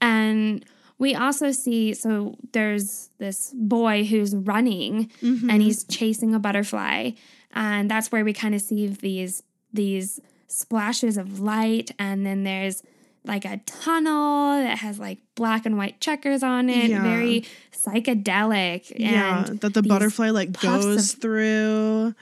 And 0.00 0.64
we 0.98 1.14
also 1.14 1.50
see 1.50 1.94
so 1.94 2.36
there's 2.52 3.10
this 3.18 3.52
boy 3.54 4.04
who's 4.04 4.34
running 4.34 5.10
and 5.20 5.40
mm-hmm. 5.40 5.60
he's 5.60 5.84
chasing 5.84 6.34
a 6.34 6.38
butterfly. 6.38 7.10
And 7.54 7.90
that's 7.90 8.12
where 8.12 8.24
we 8.24 8.32
kind 8.32 8.54
of 8.54 8.60
see 8.60 8.86
these 8.86 9.42
these 9.72 10.20
splashes 10.48 11.16
of 11.16 11.40
light 11.40 11.90
and 11.98 12.24
then 12.24 12.44
there's 12.44 12.82
like 13.24 13.44
a 13.44 13.58
tunnel 13.66 14.62
that 14.62 14.78
has 14.78 14.98
like 14.98 15.18
black 15.34 15.66
and 15.66 15.76
white 15.76 16.00
checkers 16.00 16.42
on 16.42 16.68
it, 16.68 16.90
Yeah. 16.90 17.02
very 17.02 17.44
psychedelic. 17.72 18.92
yeah 18.96 19.44
that 19.48 19.74
the 19.74 19.82
butterfly 19.82 20.30
like 20.30 20.60
goes 20.60 21.14
of- 21.14 21.20
through 21.20 22.14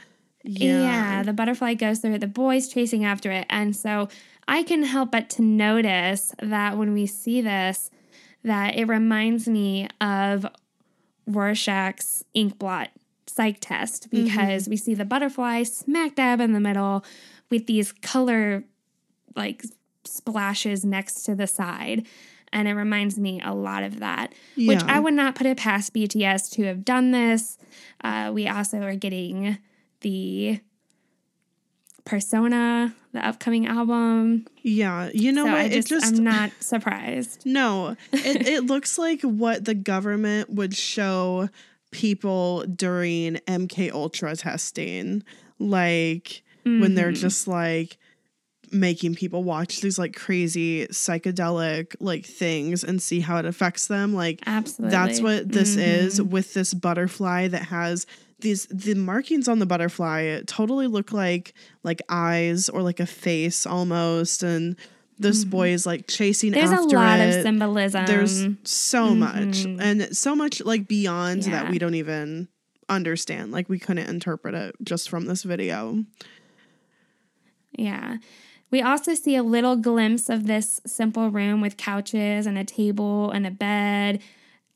yeah. 0.42 0.82
yeah 0.82 1.22
the 1.22 1.32
butterfly 1.32 1.74
goes 1.74 2.00
through 2.00 2.14
it, 2.14 2.20
the 2.20 2.26
boy's 2.26 2.68
chasing 2.68 3.04
after 3.04 3.30
it. 3.30 3.46
And 3.50 3.76
so 3.76 4.08
I 4.46 4.62
can 4.62 4.82
help 4.82 5.10
but 5.12 5.30
to 5.30 5.42
notice 5.42 6.34
that 6.42 6.76
when 6.76 6.92
we 6.92 7.06
see 7.06 7.40
this, 7.40 7.90
that 8.42 8.76
it 8.76 8.86
reminds 8.86 9.48
me 9.48 9.88
of 10.00 10.46
Rorschach's 11.26 12.24
ink 12.34 12.58
blot 12.58 12.90
psych 13.26 13.56
test 13.60 14.10
mm-hmm. 14.10 14.24
because 14.24 14.68
we 14.68 14.76
see 14.76 14.94
the 14.94 15.04
butterfly 15.04 15.62
smack 15.62 16.14
dab 16.14 16.40
in 16.40 16.52
the 16.52 16.60
middle 16.60 17.04
with 17.50 17.66
these 17.66 17.92
color 17.92 18.64
like 19.36 19.64
splashes 20.04 20.84
next 20.84 21.22
to 21.24 21.34
the 21.34 21.46
side. 21.46 22.06
And 22.52 22.68
it 22.68 22.74
reminds 22.74 23.18
me 23.18 23.40
a 23.42 23.52
lot 23.52 23.82
of 23.82 23.98
that, 23.98 24.32
which 24.56 24.80
I 24.84 25.00
would 25.00 25.14
not 25.14 25.34
put 25.34 25.44
it 25.46 25.56
past 25.56 25.92
BTS 25.92 26.52
to 26.52 26.64
have 26.64 26.84
done 26.84 27.10
this. 27.10 27.58
Uh, 28.02 28.30
we 28.32 28.46
also 28.46 28.80
are 28.82 28.94
getting 28.94 29.58
the 30.02 30.60
Persona, 32.04 32.94
the 33.12 33.26
upcoming 33.26 33.66
album. 33.66 34.46
yeah 34.62 35.10
you 35.14 35.32
know 35.32 35.46
so 35.46 35.50
what 35.50 35.60
I 35.60 35.64
it 35.64 35.70
just, 35.70 35.88
just 35.88 36.16
I'm 36.16 36.22
not 36.22 36.52
surprised. 36.60 37.42
No, 37.46 37.96
it, 38.12 38.46
it 38.46 38.66
looks 38.66 38.98
like 38.98 39.22
what 39.22 39.64
the 39.64 39.74
government 39.74 40.50
would 40.50 40.76
show 40.76 41.48
people 41.90 42.64
during 42.66 43.36
MK 43.48 43.90
Ultra 43.92 44.36
testing, 44.36 45.24
like 45.58 46.43
when 46.64 46.94
they're 46.94 47.12
Mhm. 47.12 47.16
just 47.20 47.46
like 47.48 47.96
making 48.72 49.14
people 49.14 49.44
watch 49.44 49.80
these 49.82 49.98
like 49.98 50.14
crazy 50.16 50.86
psychedelic 50.88 51.94
like 52.00 52.24
things 52.24 52.82
and 52.82 53.00
see 53.00 53.20
how 53.20 53.36
it 53.36 53.44
affects 53.44 53.86
them. 53.86 54.14
Like 54.14 54.40
Absolutely. 54.46 54.90
that's 54.90 55.20
what 55.20 55.48
this 55.52 55.76
is 55.76 56.18
Mhm. 56.18 56.28
with 56.30 56.54
this 56.54 56.74
butterfly 56.74 57.48
that 57.48 57.66
has 57.66 58.06
these 58.40 58.66
the 58.70 58.94
markings 58.94 59.46
on 59.48 59.58
the 59.58 59.66
butterfly 59.66 60.40
totally 60.46 60.86
look 60.86 61.12
like 61.12 61.54
like 61.84 62.02
eyes 62.08 62.68
or 62.68 62.82
like 62.82 63.00
a 63.00 63.06
face 63.06 63.64
almost 63.66 64.42
and 64.42 64.76
this 65.20 65.44
boy 65.44 65.68
is 65.68 65.86
like 65.86 66.08
chasing 66.08 66.50
Mm-hmm. 66.52 66.66
There's 66.70 66.80
a 66.92 66.96
lot 66.96 67.20
it. 67.20 67.36
of 67.36 67.42
symbolism. 67.42 68.06
There's 68.06 68.46
so 68.64 69.14
much 69.14 69.64
Mhm. 69.64 69.80
and 69.80 70.16
so 70.16 70.34
much 70.34 70.60
like 70.64 70.88
beyond 70.88 71.44
that 71.44 71.70
we 71.70 71.78
don't 71.78 71.94
even 71.94 72.48
understand. 72.88 73.52
Like 73.52 73.68
we 73.68 73.78
couldn't 73.78 74.08
interpret 74.08 74.54
it 74.56 74.74
just 74.82 75.08
from 75.08 75.26
this 75.26 75.44
video. 75.44 76.04
Yeah. 77.76 78.16
We 78.70 78.82
also 78.82 79.14
see 79.14 79.36
a 79.36 79.42
little 79.42 79.76
glimpse 79.76 80.28
of 80.28 80.46
this 80.46 80.80
simple 80.86 81.30
room 81.30 81.60
with 81.60 81.76
couches 81.76 82.46
and 82.46 82.58
a 82.58 82.64
table 82.64 83.30
and 83.30 83.46
a 83.46 83.50
bed. 83.50 84.20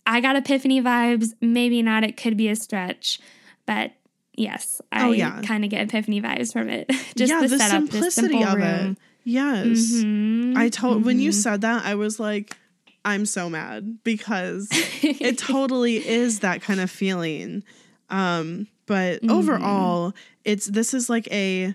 I 0.07 0.21
got 0.21 0.37
epiphany 0.37 0.81
vibes. 0.81 1.35
Maybe 1.41 1.83
not. 1.83 2.05
It 2.05 2.17
could 2.17 2.37
be 2.37 2.49
a 2.49 2.57
stretch. 2.57 3.19
But 3.67 3.93
yes, 4.35 4.81
I 4.93 5.09
Oh, 5.09 5.13
yeah. 5.13 5.43
kind 5.43 5.65
of 5.65 5.71
get 5.71 5.83
epiphany 5.89 6.21
vibes 6.23 6.53
from 6.53 6.69
it. 6.69 6.89
Just 7.17 7.31
yeah, 7.31 7.41
the, 7.43 7.49
the, 7.49 7.59
setup, 7.59 7.83
this 7.85 7.91
simplicity 7.91 8.33
simple 8.39 8.45
of 8.45 8.55
room. 8.57 8.93
it. 8.93 8.99
Yes. 9.25 9.67
Mhm, 9.67 10.57
I 10.57 10.69
told 10.69 11.05
when 11.05 11.19
you 11.19 11.31
mhm. 11.31 11.35
said 11.35 11.61
that, 11.63 11.85
I 11.85 11.95
was 11.97 12.19
like, 12.21 12.57
I'm 13.05 13.27
so 13.27 13.51
mad 13.51 13.99
because 14.05 14.69
it 15.03 15.39
totally 15.53 15.97
is 15.97 16.41
that 16.41 16.63
kind 16.63 16.81
of 16.81 16.91
feeling. 16.91 17.63
Um, 18.11 18.69
but 18.87 19.21
Mm-hmm. 19.23 19.31
overall, 19.31 20.15
it's 20.45 20.67
this 20.67 20.95
is 20.95 21.11
like 21.11 21.27
a 21.31 21.75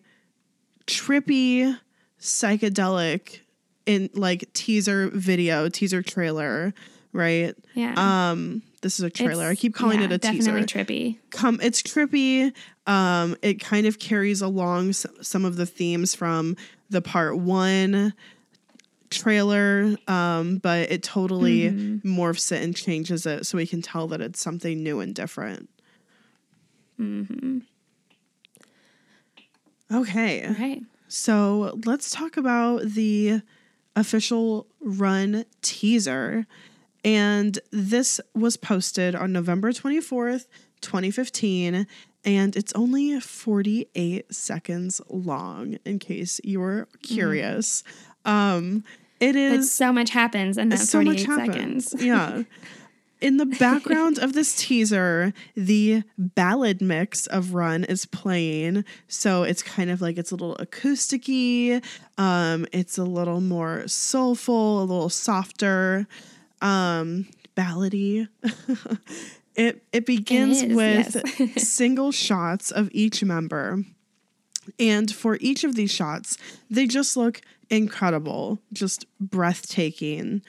trippy 0.88 1.78
psychedelic 2.20 3.40
in 3.86 4.10
like 4.14 4.52
teaser 4.54 5.10
video, 5.10 5.70
teaser 5.70 6.02
trailer, 6.02 6.74
right? 7.12 7.56
yeah. 7.74 8.30
Um, 8.32 8.62
this 8.82 9.00
is 9.00 9.06
a 9.06 9.10
trailer. 9.10 9.46
I 9.46 9.56
keep 9.56 9.74
calling 9.76 10.00
yeah, 10.00 10.06
it 10.06 10.12
a 10.12 10.18
teaser 10.18 10.60
Definitely 10.60 10.66
trippy. 10.66 11.18
come 11.30 11.60
it's 11.62 11.82
trippy 11.82 12.52
um 12.86 13.38
it 13.42 13.62
kind 13.62 13.88
of 13.88 13.98
carries 13.98 14.42
along 14.42 14.92
some 14.92 15.46
of 15.46 15.56
the 15.56 15.66
themes 15.66 16.14
from 16.14 16.58
the 16.90 17.02
part 17.02 17.38
one 17.38 18.14
trailer 19.10 19.96
um 20.08 20.58
but 20.58 20.92
it 20.92 21.02
totally 21.02 21.70
Mm-hmm. 21.70 22.20
morphs 22.20 22.52
it 22.52 22.62
and 22.62 22.76
changes 22.76 23.26
it 23.26 23.46
so 23.46 23.58
we 23.58 23.66
can 23.66 23.82
tell 23.82 24.08
that 24.10 24.20
it's 24.20 24.42
something 24.42 24.84
new 24.84 25.00
and 25.00 25.16
different 25.16 25.70
Mm-hmm. 27.00 27.60
Okay. 29.94 30.46
All 30.46 30.54
right. 30.54 30.82
So 31.08 31.80
let's 31.86 32.10
talk 32.12 32.38
about 32.38 32.82
the 32.84 33.42
official 33.96 34.68
run 34.82 35.46
teaser. 35.62 36.48
And 37.06 37.60
this 37.72 38.20
was 38.34 38.58
posted 38.58 39.14
on 39.14 39.32
November 39.34 39.72
24th, 39.72 40.48
2015. 40.82 41.86
And 42.26 42.56
it's 42.56 42.72
only 42.74 43.20
48 43.20 44.34
seconds 44.34 45.02
long, 45.10 45.78
in 45.86 46.00
case 46.00 46.40
you 46.44 46.62
were 46.62 46.88
curious. 47.02 47.84
Um, 48.24 48.86
it 49.20 49.34
But 49.34 49.64
so 49.66 49.92
much 49.92 50.12
happens 50.12 50.58
in 50.58 50.70
that 50.70 50.80
so 50.80 51.00
48 51.04 51.28
much 51.28 51.38
happens. 51.40 51.90
seconds. 51.92 52.04
yeah. 52.04 52.44
In 53.24 53.38
the 53.38 53.46
background 53.60 54.20
of 54.20 54.34
this 54.34 54.54
teaser, 54.54 55.34
the 55.56 56.04
ballad 56.18 56.82
mix 56.82 57.26
of 57.26 57.54
Run 57.54 57.86
is 57.86 58.06
playing. 58.06 58.84
So 59.08 59.44
it's 59.44 59.64
kind 59.64 59.90
of 59.90 60.02
like 60.02 60.18
it's 60.18 60.32
a 60.32 60.36
little 60.36 60.58
acousticy. 60.58 61.82
Um, 62.18 62.68
it's 62.74 62.98
a 62.98 63.06
little 63.06 63.40
more 63.40 63.88
soulful, 63.88 64.82
a 64.82 64.84
little 64.84 65.08
softer, 65.08 66.06
um, 66.62 67.28
ballady. 67.56 68.28
it 69.56 69.82
it 69.94 70.06
begins 70.06 70.62
is, 70.62 70.76
with 70.76 71.40
yes. 71.40 71.64
single 71.68 72.12
shots 72.12 72.72
of 72.72 72.90
each 72.92 73.24
member. 73.24 73.86
And 74.78 75.10
for 75.10 75.38
each 75.40 75.64
of 75.64 75.76
these 75.76 75.92
shots, 75.92 76.38
they 76.70 76.88
just 76.88 77.16
look 77.16 77.40
incredible, 77.70 78.60
just 78.74 79.06
breathtaking. 79.22 80.42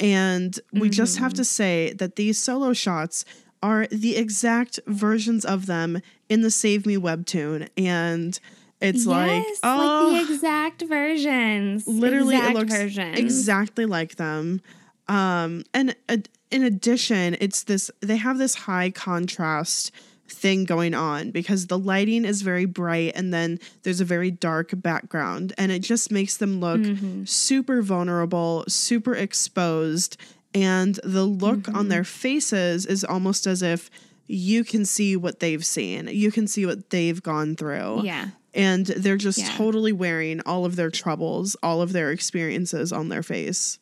And 0.00 0.58
we 0.72 0.88
just 0.88 1.18
have 1.18 1.32
Mm-hmm. 1.32 1.36
to 1.36 1.44
say 1.44 1.92
that 1.92 2.16
these 2.16 2.38
solo 2.38 2.72
shots 2.72 3.24
are 3.62 3.86
the 3.88 4.16
exact 4.16 4.80
versions 4.86 5.44
of 5.44 5.66
them 5.66 6.00
in 6.28 6.40
the 6.40 6.50
Save 6.50 6.86
Me 6.86 6.96
webtoon. 6.96 7.68
And 7.76 8.38
it's 8.80 9.04
like, 9.06 9.42
yes, 9.46 9.60
oh, 9.62 10.10
like 10.14 10.26
the 10.26 10.32
exact 10.32 10.82
versions. 10.82 11.86
literally 11.86 12.36
exact 12.36 12.50
it 12.50 12.58
looks 12.58 12.72
versions. 12.72 13.18
exactly 13.18 13.84
like 13.84 14.16
them 14.16 14.62
um 15.08 15.64
and 15.74 15.94
uh, 16.08 16.16
in 16.50 16.62
addition 16.62 17.36
it's 17.40 17.64
this 17.64 17.90
they 18.00 18.16
have 18.16 18.38
this 18.38 18.54
high 18.54 18.88
contrast 18.90 19.90
thing 20.30 20.64
going 20.64 20.94
on 20.94 21.30
because 21.32 21.66
the 21.66 21.78
lighting 21.78 22.24
is 22.24 22.42
very 22.42 22.64
bright 22.64 23.12
and 23.16 23.34
then 23.34 23.58
there's 23.82 24.00
a 24.00 24.04
very 24.04 24.30
dark 24.30 24.70
background 24.74 25.52
and 25.58 25.72
it 25.72 25.80
just 25.80 26.10
makes 26.12 26.36
them 26.36 26.60
look 26.60 26.80
Mm-hmm. 26.80 27.24
super 27.24 27.82
vulnerable 27.82 28.64
super 28.68 29.14
exposed 29.14 30.16
and 30.54 30.94
the 31.04 31.24
look 31.24 31.66
on 31.68 31.74
Mm-hmm. 31.74 31.88
their 31.88 32.04
faces 32.04 32.86
is 32.86 33.02
almost 33.04 33.46
as 33.46 33.60
if 33.62 33.90
you 34.28 34.62
can 34.62 34.84
see 34.84 35.16
what 35.16 35.40
they've 35.40 35.64
seen 35.66 36.06
you 36.12 36.30
can 36.30 36.46
see 36.46 36.64
what 36.64 36.90
they've 36.90 37.20
gone 37.22 37.56
through 37.56 38.02
Yeah. 38.04 38.28
and 38.54 38.86
they're 38.86 39.16
just 39.16 39.38
Yeah. 39.40 39.50
totally 39.56 39.92
wearing 39.92 40.40
all 40.46 40.64
of 40.64 40.76
their 40.76 40.90
troubles, 40.90 41.56
all 41.62 41.82
of 41.82 41.92
their 41.92 42.12
experiences 42.12 42.92
on 42.92 43.08
their 43.08 43.24
face. 43.24 43.79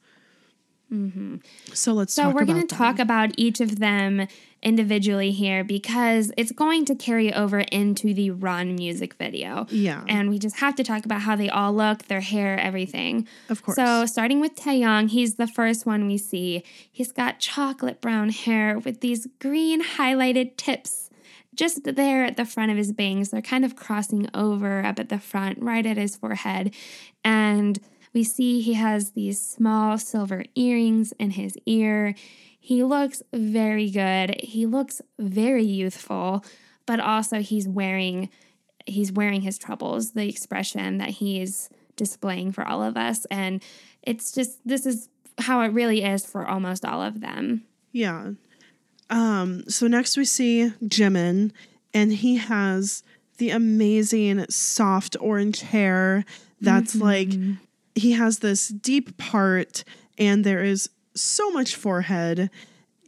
Mm-hmm. 0.92 1.36
So 1.74 1.92
let's 1.92 2.14
So 2.14 2.30
we're 2.30 2.44
going 2.44 2.66
to 2.66 2.74
talk 2.74 2.98
about 2.98 3.32
each 3.36 3.60
of 3.60 3.78
them 3.78 4.26
individually 4.62 5.30
here 5.30 5.62
because 5.62 6.32
it's 6.36 6.50
going 6.50 6.84
to 6.86 6.94
carry 6.94 7.32
over 7.32 7.60
into 7.60 8.14
the 8.14 8.30
Run 8.30 8.74
music 8.74 9.14
video. 9.14 9.66
Yeah. 9.70 10.04
And 10.08 10.30
we 10.30 10.38
just 10.38 10.56
have 10.56 10.74
to 10.76 10.84
talk 10.84 11.04
about 11.04 11.20
how 11.22 11.36
they 11.36 11.48
all 11.48 11.72
look, 11.72 12.06
their 12.06 12.20
hair, 12.20 12.58
everything. 12.58 13.28
Of 13.48 13.62
course. 13.62 13.76
So 13.76 14.06
starting 14.06 14.40
with 14.40 14.56
Taehyung, 14.56 15.10
he's 15.10 15.34
the 15.34 15.46
first 15.46 15.86
one 15.86 16.06
we 16.06 16.18
see. 16.18 16.64
He's 16.90 17.12
got 17.12 17.38
chocolate 17.38 18.00
brown 18.00 18.30
hair 18.30 18.78
with 18.78 19.00
these 19.00 19.28
green 19.38 19.82
highlighted 19.82 20.56
tips 20.56 21.10
just 21.54 21.82
there 21.84 22.24
at 22.24 22.36
the 22.36 22.44
front 22.44 22.70
of 22.70 22.76
his 22.76 22.92
bangs. 22.92 23.30
They're 23.30 23.42
kind 23.42 23.64
of 23.64 23.76
crossing 23.76 24.28
over 24.32 24.84
up 24.84 24.98
at 24.98 25.08
the 25.08 25.18
front, 25.18 25.60
right 25.60 25.84
at 25.84 25.96
his 25.96 26.16
forehead. 26.16 26.72
And 27.24 27.78
we 28.12 28.24
see 28.24 28.60
he 28.60 28.74
has 28.74 29.12
these 29.12 29.40
small 29.40 29.98
silver 29.98 30.44
earrings 30.54 31.12
in 31.18 31.32
his 31.32 31.56
ear. 31.66 32.14
He 32.58 32.82
looks 32.82 33.22
very 33.32 33.90
good. 33.90 34.36
He 34.42 34.66
looks 34.66 35.00
very 35.18 35.64
youthful, 35.64 36.44
but 36.86 37.00
also 37.00 37.40
he's 37.40 37.68
wearing 37.68 38.28
he's 38.86 39.12
wearing 39.12 39.42
his 39.42 39.58
troubles, 39.58 40.12
the 40.12 40.28
expression 40.28 40.96
that 40.96 41.10
he's 41.10 41.68
displaying 41.96 42.52
for 42.52 42.66
all 42.66 42.82
of 42.82 42.96
us 42.96 43.26
and 43.26 43.62
it's 44.02 44.32
just 44.32 44.58
this 44.66 44.86
is 44.86 45.08
how 45.38 45.60
it 45.60 45.68
really 45.68 46.02
is 46.02 46.24
for 46.24 46.46
almost 46.46 46.84
all 46.84 47.02
of 47.02 47.20
them. 47.20 47.64
yeah. 47.92 48.30
Um, 49.10 49.64
so 49.68 49.86
next 49.86 50.16
we 50.16 50.24
see 50.26 50.72
Jimin, 50.82 51.52
and 51.94 52.12
he 52.12 52.36
has 52.36 53.02
the 53.38 53.50
amazing 53.50 54.44
soft 54.50 55.16
orange 55.20 55.62
hair 55.62 56.24
that's 56.60 56.94
like 56.94 57.30
he 57.98 58.12
has 58.12 58.38
this 58.38 58.68
deep 58.68 59.16
part, 59.18 59.84
and 60.16 60.44
there 60.44 60.62
is 60.62 60.90
so 61.14 61.50
much 61.50 61.76
forehead. 61.76 62.50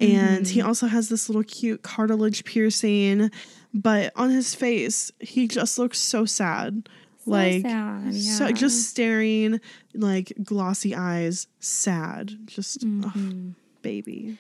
And 0.01 0.49
he 0.49 0.63
also 0.63 0.87
has 0.87 1.11
this 1.11 1.29
little 1.29 1.45
cute 1.45 1.83
cartilage 1.83 2.45
piercing, 2.47 3.31
but 3.75 4.13
on 4.17 4.31
his 4.31 4.55
face, 4.55 5.13
he 5.21 5.47
just 5.47 5.79
looks 5.79 5.99
so 5.99 6.25
sad. 6.25 6.89
like 7.27 7.63
sad, 7.63 8.15
so 8.15 8.51
just 8.51 8.89
staring 8.89 9.61
like 9.95 10.33
glossy 10.43 10.95
eyes 10.95 11.47
sad 11.59 12.33
just 12.47 12.81
Mm-hmm. 12.81 13.51
baby 13.83 14.39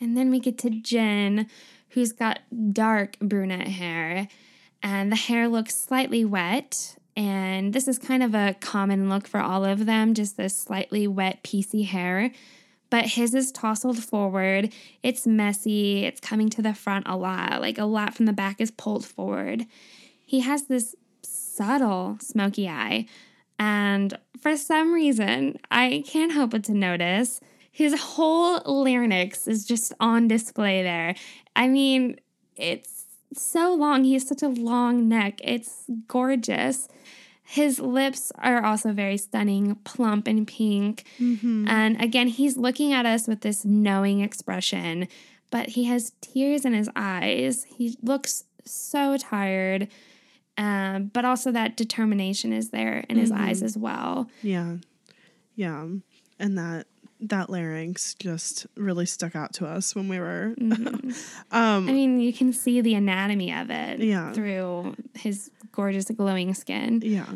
And 0.00 0.16
then 0.16 0.30
we 0.30 0.38
get 0.38 0.56
to 0.58 0.70
Jin, 0.70 1.48
who's 1.90 2.12
got 2.12 2.38
dark 2.72 3.18
brunette 3.18 3.68
hair, 3.68 4.28
and 4.82 5.10
the 5.12 5.16
hair 5.16 5.48
looks 5.48 5.74
slightly 5.74 6.24
wet. 6.24 6.96
And 7.16 7.72
this 7.72 7.88
is 7.88 7.98
kind 7.98 8.22
of 8.22 8.34
a 8.34 8.56
common 8.60 9.08
look 9.08 9.26
for 9.26 9.40
all 9.40 9.64
of 9.64 9.86
them, 9.86 10.14
just 10.14 10.36
this 10.36 10.56
slightly 10.56 11.06
wet, 11.06 11.42
piecey 11.42 11.86
hair. 11.86 12.30
But 12.88 13.06
his 13.06 13.34
is 13.34 13.52
tousled 13.52 14.02
forward. 14.02 14.72
It's 15.02 15.26
messy. 15.26 16.04
It's 16.04 16.20
coming 16.20 16.50
to 16.50 16.62
the 16.62 16.74
front 16.74 17.06
a 17.06 17.16
lot. 17.16 17.60
Like 17.60 17.78
a 17.78 17.84
lot 17.84 18.14
from 18.14 18.26
the 18.26 18.32
back 18.32 18.60
is 18.60 18.70
pulled 18.70 19.04
forward. 19.04 19.66
He 20.24 20.40
has 20.40 20.64
this 20.64 20.94
subtle 21.22 22.18
smoky 22.20 22.68
eye. 22.68 23.06
And 23.58 24.16
for 24.40 24.56
some 24.56 24.92
reason, 24.92 25.58
I 25.70 26.02
can't 26.06 26.32
help 26.32 26.50
but 26.50 26.64
to 26.64 26.74
notice 26.74 27.40
his 27.70 27.98
whole 28.00 28.60
larynx 28.64 29.46
is 29.46 29.64
just 29.64 29.92
on 30.00 30.28
display 30.28 30.82
there. 30.82 31.14
I 31.54 31.68
mean, 31.68 32.18
it's 32.56 32.99
so 33.34 33.74
long. 33.74 34.04
He 34.04 34.14
has 34.14 34.26
such 34.26 34.42
a 34.42 34.48
long 34.48 35.08
neck. 35.08 35.40
It's 35.42 35.84
gorgeous. 36.08 36.88
His 37.42 37.80
lips 37.80 38.30
are 38.38 38.64
also 38.64 38.92
very 38.92 39.16
stunning, 39.16 39.74
plump 39.84 40.28
and 40.28 40.46
pink. 40.46 41.04
And 41.68 42.00
again, 42.00 42.28
he's 42.28 42.56
looking 42.56 42.92
at 42.92 43.06
us 43.06 43.26
with 43.26 43.40
this 43.40 43.64
knowing 43.64 44.20
expression, 44.20 45.08
but 45.50 45.70
he 45.70 45.84
has 45.84 46.12
tears 46.20 46.64
in 46.64 46.74
his 46.74 46.88
eyes. 46.94 47.64
He 47.64 47.96
looks 48.02 48.44
so 48.64 49.16
tired. 49.16 49.88
Um, 50.58 51.10
but 51.12 51.24
also 51.24 51.50
that 51.52 51.76
determination 51.76 52.52
is 52.52 52.70
there 52.70 53.04
in 53.08 53.16
his 53.16 53.30
eyes 53.32 53.62
as 53.62 53.78
well. 53.78 54.28
yeah 54.42 54.76
yeah 55.56 55.86
and 56.38 56.58
that 56.58 56.86
that 57.22 57.50
larynx 57.50 58.14
just 58.14 58.66
really 58.76 59.06
stuck 59.06 59.36
out 59.36 59.52
to 59.54 59.66
us 59.66 59.94
when 59.94 60.08
we 60.08 60.18
were 60.18 60.54
Mm-hmm. 60.60 61.10
um 61.56 61.88
I 61.88 61.92
mean, 61.92 62.20
you 62.20 62.32
can 62.32 62.52
see 62.52 62.80
the 62.80 62.94
anatomy 62.94 63.52
of 63.52 63.70
it 63.70 64.00
Yeah. 64.00 64.32
through 64.32 64.94
his 65.14 65.50
gorgeous 65.72 66.06
glowing 66.10 66.54
skin. 66.54 67.00
yeah 67.04 67.26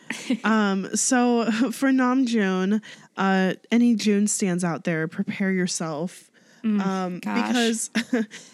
um 0.44 0.88
so 0.96 1.44
for 1.72 1.90
namjoon 1.90 2.80
uh 3.16 3.54
any 3.70 3.94
june 3.94 4.26
stands 4.26 4.64
out 4.64 4.84
there 4.84 5.06
prepare 5.08 5.52
yourself 5.52 6.30
um 6.64 7.20
because 7.20 7.88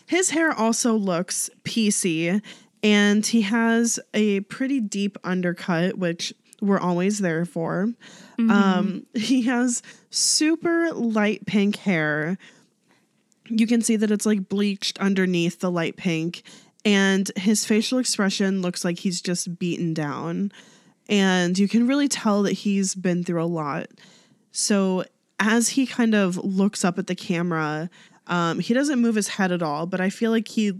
his 0.06 0.30
hair 0.30 0.52
also 0.52 0.94
looks 0.94 1.48
piecey 1.64 2.40
and 2.82 3.24
he 3.26 3.40
has 3.42 3.98
a 4.12 4.40
pretty 4.40 4.78
deep 4.80 5.16
undercut 5.24 5.96
which 5.98 6.32
we're 6.64 6.80
always 6.80 7.18
there 7.18 7.44
for. 7.44 7.92
Um 8.38 9.06
he 9.14 9.42
has 9.42 9.82
super 10.10 10.92
light 10.92 11.46
pink 11.46 11.76
hair. 11.76 12.38
You 13.48 13.66
can 13.66 13.82
see 13.82 13.96
that 13.96 14.10
it's 14.10 14.26
like 14.26 14.48
bleached 14.48 14.98
underneath 14.98 15.60
the 15.60 15.70
light 15.70 15.96
pink 15.96 16.42
and 16.84 17.30
his 17.36 17.64
facial 17.64 17.98
expression 17.98 18.62
looks 18.62 18.84
like 18.84 18.98
he's 18.98 19.20
just 19.20 19.58
beaten 19.58 19.94
down. 19.94 20.52
And 21.08 21.58
you 21.58 21.68
can 21.68 21.86
really 21.86 22.08
tell 22.08 22.42
that 22.44 22.52
he's 22.52 22.94
been 22.94 23.24
through 23.24 23.42
a 23.42 23.46
lot. 23.46 23.88
So 24.52 25.04
as 25.40 25.70
he 25.70 25.86
kind 25.86 26.14
of 26.14 26.36
looks 26.38 26.84
up 26.84 26.98
at 26.98 27.06
the 27.06 27.14
camera 27.14 27.90
um, 28.26 28.58
he 28.58 28.72
doesn't 28.72 29.00
move 29.00 29.14
his 29.14 29.28
head 29.28 29.52
at 29.52 29.62
all 29.62 29.86
but 29.86 30.00
i 30.00 30.08
feel 30.08 30.30
like 30.30 30.48
he 30.48 30.72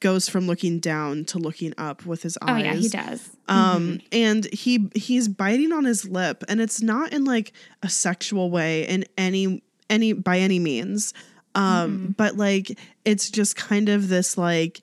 goes 0.00 0.28
from 0.28 0.46
looking 0.46 0.78
down 0.78 1.24
to 1.24 1.38
looking 1.38 1.72
up 1.78 2.04
with 2.04 2.22
his 2.22 2.36
eyes 2.42 2.62
Oh 2.62 2.64
yeah, 2.64 2.74
he 2.74 2.88
does. 2.88 3.35
Um 3.48 4.00
and 4.12 4.44
he 4.52 4.90
he's 4.94 5.28
biting 5.28 5.72
on 5.72 5.84
his 5.84 6.04
lip 6.08 6.42
and 6.48 6.60
it's 6.60 6.82
not 6.82 7.12
in 7.12 7.24
like 7.24 7.52
a 7.82 7.88
sexual 7.88 8.50
way 8.50 8.86
in 8.86 9.04
any 9.16 9.62
any 9.88 10.12
by 10.12 10.38
any 10.38 10.58
means. 10.58 11.14
Um 11.54 12.14
but 12.18 12.36
like 12.36 12.78
it's 13.04 13.30
just 13.30 13.56
kind 13.56 13.88
of 13.88 14.08
this 14.08 14.36
like 14.36 14.80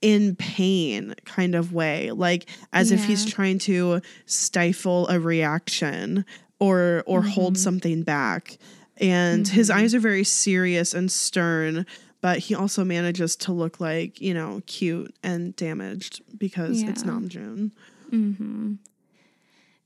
in 0.00 0.34
pain 0.36 1.14
kind 1.26 1.54
of 1.54 1.72
way, 1.74 2.10
like 2.10 2.48
as 2.72 2.90
if 2.90 3.04
he's 3.04 3.24
trying 3.26 3.58
to 3.58 4.00
stifle 4.24 5.06
a 5.08 5.20
reaction 5.20 6.24
or 6.58 7.02
or 7.06 7.22
hold 7.22 7.54
Mm-hmm. 7.54 7.60
something 7.62 8.02
back. 8.02 8.56
And 8.98 9.48
his 9.48 9.70
eyes 9.70 9.94
are 9.94 10.00
very 10.00 10.24
serious 10.24 10.92
and 10.94 11.10
stern, 11.10 11.86
but 12.20 12.38
he 12.38 12.54
also 12.54 12.84
manages 12.84 13.36
to 13.36 13.52
look 13.52 13.80
like, 13.80 14.20
you 14.20 14.34
know, 14.34 14.62
cute 14.66 15.14
and 15.22 15.54
damaged 15.56 16.22
because 16.38 16.82
it's 16.82 17.04
Yeah. 17.04 17.10
Namjoon. 17.10 17.70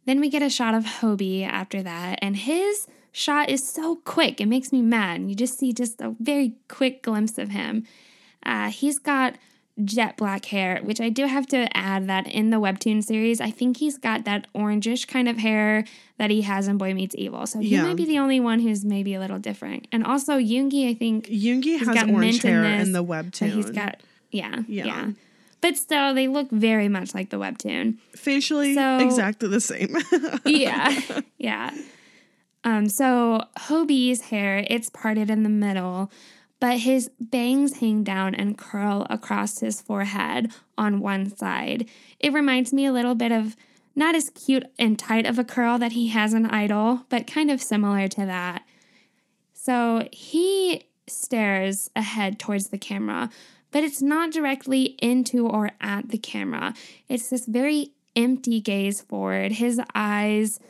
Then 0.06 0.20
we 0.20 0.28
get 0.28 0.42
a 0.42 0.50
shot 0.50 0.74
of 0.74 0.84
Hobie 0.84 1.46
after 1.46 1.82
that, 1.82 2.18
and 2.20 2.36
his 2.36 2.86
shot 3.12 3.48
is 3.48 3.66
so 3.66 3.96
quick. 3.96 4.40
It 4.40 4.46
makes 4.46 4.70
me 4.72 4.82
mad. 4.82 5.22
You 5.28 5.34
just 5.34 5.58
see 5.58 5.72
just 5.72 6.00
a 6.00 6.14
very 6.20 6.54
quick 6.68 7.02
glimpse 7.02 7.38
of 7.38 7.50
him. 7.50 7.86
Uh, 8.44 8.68
he's 8.70 8.98
got 8.98 9.36
jet 9.82 10.16
black 10.16 10.44
hair, 10.46 10.80
which 10.84 11.00
I 11.00 11.08
do 11.08 11.26
have 11.26 11.46
to 11.48 11.74
add 11.76 12.06
that 12.06 12.28
in 12.28 12.50
the 12.50 12.58
webtoon 12.58 13.02
series, 13.02 13.40
I 13.40 13.50
think 13.50 13.78
he's 13.78 13.98
got 13.98 14.24
that 14.24 14.46
orangish 14.54 15.08
kind 15.08 15.28
of 15.28 15.38
hair 15.38 15.84
that 16.16 16.30
he 16.30 16.42
has 16.42 16.68
in 16.68 16.78
Boy 16.78 16.94
Meets 16.94 17.16
Evil. 17.18 17.44
So 17.46 17.58
he 17.58 17.70
Yeah. 17.70 17.82
might 17.82 17.96
be 17.96 18.04
the 18.04 18.18
only 18.18 18.38
one 18.38 18.60
who's 18.60 18.84
maybe 18.84 19.14
a 19.14 19.18
little 19.20 19.40
different. 19.40 19.88
And 19.90 20.04
also 20.04 20.38
Yoongi, 20.38 20.88
I 20.88 20.94
think 20.94 21.26
Yoongi 21.26 21.78
has 21.78 21.88
got 21.88 22.08
orange 22.08 22.42
mint 22.42 22.44
in 22.44 22.50
hair 22.52 22.62
this, 22.78 22.86
in 22.86 22.92
the 22.92 23.02
webtoon. 23.04 23.52
he's 23.52 23.70
got 23.70 24.00
yeah, 24.30 24.62
Yeah. 24.68 24.84
yeah, 24.86 25.10
But 25.60 25.76
still, 25.76 26.14
they 26.14 26.28
look 26.28 26.50
very 26.50 26.88
much 26.88 27.12
like 27.14 27.30
the 27.30 27.38
webtoon. 27.38 27.96
facially 28.16 28.74
So- 28.74 28.98
exactly 28.98 29.48
the 29.48 29.60
same. 29.60 29.96
yeah, 30.44 30.94
yeah. 31.38 31.70
Um, 32.64 32.88
so 32.88 33.44
Hobie's 33.58 34.22
hair, 34.22 34.64
it's 34.70 34.88
parted 34.88 35.30
in 35.30 35.42
the 35.42 35.48
middle, 35.50 36.10
but 36.64 36.78
his 36.78 37.10
bangs 37.20 37.80
hang 37.80 38.02
down 38.02 38.34
and 38.34 38.56
curl 38.56 39.06
across 39.10 39.58
his 39.58 39.82
forehead 39.82 40.50
on 40.78 40.98
one 40.98 41.28
side. 41.36 41.86
It 42.18 42.32
reminds 42.32 42.72
me 42.72 42.86
a 42.86 42.92
little 42.92 43.14
bit 43.14 43.32
of 43.32 43.54
not 43.94 44.14
as 44.14 44.30
cute 44.30 44.64
and 44.78 44.98
tight 44.98 45.26
of 45.26 45.38
a 45.38 45.44
curl 45.44 45.76
that 45.78 45.92
he 45.92 46.08
has 46.08 46.32
in 46.32 46.46
Idol, 46.46 47.04
but 47.10 47.26
kind 47.26 47.50
of 47.50 47.60
similar 47.60 48.08
to 48.08 48.24
that. 48.24 48.64
So 49.52 50.08
he 50.10 50.84
stares 51.06 51.90
ahead 51.94 52.38
towards 52.38 52.68
the 52.68 52.78
camera, 52.78 53.28
but 53.70 53.84
it's 53.84 54.00
not 54.00 54.32
directly 54.32 54.96
into 55.02 55.46
or 55.46 55.72
at 55.82 56.08
the 56.08 56.16
camera. 56.16 56.72
It's 57.10 57.28
this 57.28 57.44
very 57.44 57.92
empty 58.16 58.62
gaze 58.62 59.02
forward. 59.02 59.52
His 59.52 59.82
eyes, 59.94 60.60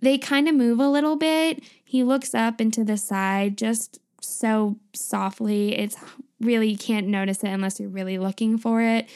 they 0.00 0.16
kind 0.16 0.48
of 0.48 0.54
move 0.54 0.78
a 0.78 0.88
little 0.88 1.16
bit. 1.16 1.64
He 1.84 2.04
looks 2.04 2.36
up 2.36 2.60
into 2.60 2.84
the 2.84 2.96
side 2.96 3.58
just 3.58 3.98
so 4.20 4.76
softly. 4.92 5.76
It's 5.76 5.96
really, 6.40 6.68
you 6.70 6.78
can't 6.78 7.06
notice 7.08 7.42
it 7.44 7.48
unless 7.48 7.80
you're 7.80 7.88
really 7.88 8.18
looking 8.18 8.58
for 8.58 8.80
it, 8.82 9.08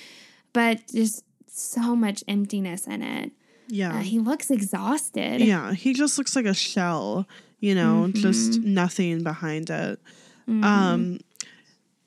but 0.53 0.81
just 0.93 1.25
so 1.47 1.95
much 1.97 2.25
emptiness 2.29 2.87
in 2.87 3.03
it. 3.03 3.33
yeah. 3.69 3.97
Uh, 3.99 4.01
he 4.03 4.19
looks 4.19 4.51
exhausted. 4.51 5.41
Yeah, 5.41 5.73
he 5.73 5.93
just 5.95 6.19
looks 6.19 6.35
like 6.37 6.47
a 6.47 6.55
shell, 6.55 7.27
you 7.61 7.75
know, 7.75 8.09
just 8.13 8.53
Mm-hmm. 8.61 8.75
nothing 8.75 9.23
behind 9.23 9.71
it. 9.71 10.01
Um 10.49 11.21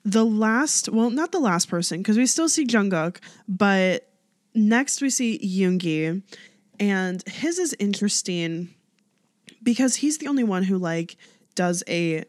the 0.04 0.24
last, 0.24 0.88
well, 0.88 1.10
not 1.10 1.32
the 1.32 1.40
last 1.40 1.68
person 1.68 1.98
because 1.98 2.16
we 2.16 2.24
still 2.26 2.48
see 2.48 2.64
Jungkook, 2.64 3.18
but 3.48 4.08
next 4.54 5.02
we 5.02 5.10
see 5.10 5.38
Yoongi 5.40 6.22
and 6.80 7.22
his 7.28 7.58
is 7.58 7.74
interesting 7.78 8.72
because 9.62 9.96
he's 9.96 10.18
the 10.18 10.28
only 10.28 10.44
one 10.44 10.62
who 10.62 10.78
like 10.78 11.16
does 11.56 11.82
a 11.88 12.24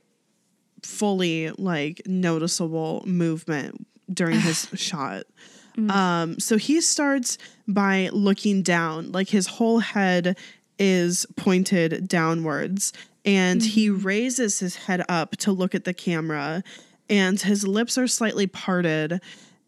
fully 0.84 1.52
like 1.52 2.02
noticeable 2.06 3.04
movement 3.06 3.86
during 4.12 4.40
his 4.40 4.68
shot. 4.76 5.24
Um, 5.88 6.40
so 6.40 6.58
he 6.58 6.82
starts 6.82 7.38
by 7.66 8.10
looking 8.12 8.64
down, 8.64 9.14
like 9.14 9.30
his 9.30 9.48
whole 9.48 9.80
head 9.80 10.38
is 10.78 11.26
pointed 11.38 12.08
downwards, 12.08 12.92
and 13.24 13.64
he 13.64 13.90
raises 13.90 14.60
his 14.60 14.76
head 14.76 15.06
up 15.08 15.38
to 15.38 15.52
look 15.52 15.74
at 15.74 15.86
the 15.86 15.94
camera, 15.94 16.64
and 17.10 17.40
his 17.40 17.66
lips 17.66 17.98
are 17.98 18.08
slightly 18.08 18.48
parted. 18.48 19.22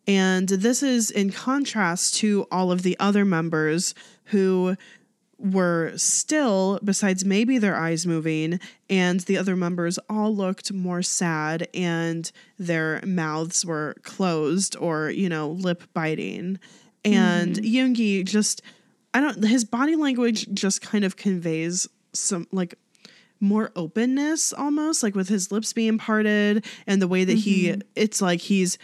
And 0.07 0.49
this 0.49 0.84
is 0.84 1.12
in 1.12 1.32
contrast 1.32 2.16
to 2.16 2.47
all 2.51 2.72
of 2.72 2.82
the 2.82 2.97
other 2.99 3.24
members 3.24 3.93
who 4.26 4.76
were 5.42 5.94
still, 5.98 6.80
besides 6.84 7.26
maybe 7.26 7.58
their 7.58 7.76
eyes 7.76 8.06
moving, 8.06 8.60
and 8.89 9.22
the 9.22 9.38
other 9.38 9.56
members 9.56 9.98
all 10.10 10.36
looked 10.36 10.72
more 10.72 11.02
sad 11.02 11.68
and 11.74 12.32
their 12.60 13.02
mouths 13.06 13.66
were 13.66 13.96
closed 14.04 14.76
or, 14.78 15.10
you 15.10 15.28
know, 15.28 15.50
lip 15.50 15.84
biting. 15.94 16.60
And 17.04 17.56
mm-hmm. 17.56 17.94
Yoongi 17.94 18.26
just, 18.26 18.62
I 19.14 19.22
don't, 19.22 19.44
his 19.44 19.66
body 19.66 19.96
language 19.96 20.48
just 20.54 20.82
kind 20.82 21.04
of 21.04 21.18
conveys 21.18 21.88
some 22.14 22.48
like 22.52 22.76
more 23.39 23.72
openness 23.76 24.54
almost, 24.54 25.02
like 25.02 25.16
with 25.16 25.28
his 25.28 25.52
lips 25.52 25.74
being 25.74 25.98
parted 25.98 26.66
and 26.86 27.02
the 27.02 27.08
way 27.08 27.24
that 27.24 27.38
he, 27.38 27.70
mm-hmm. 27.70 27.82
it's 27.96 28.22
like 28.22 28.42
he's 28.42 28.78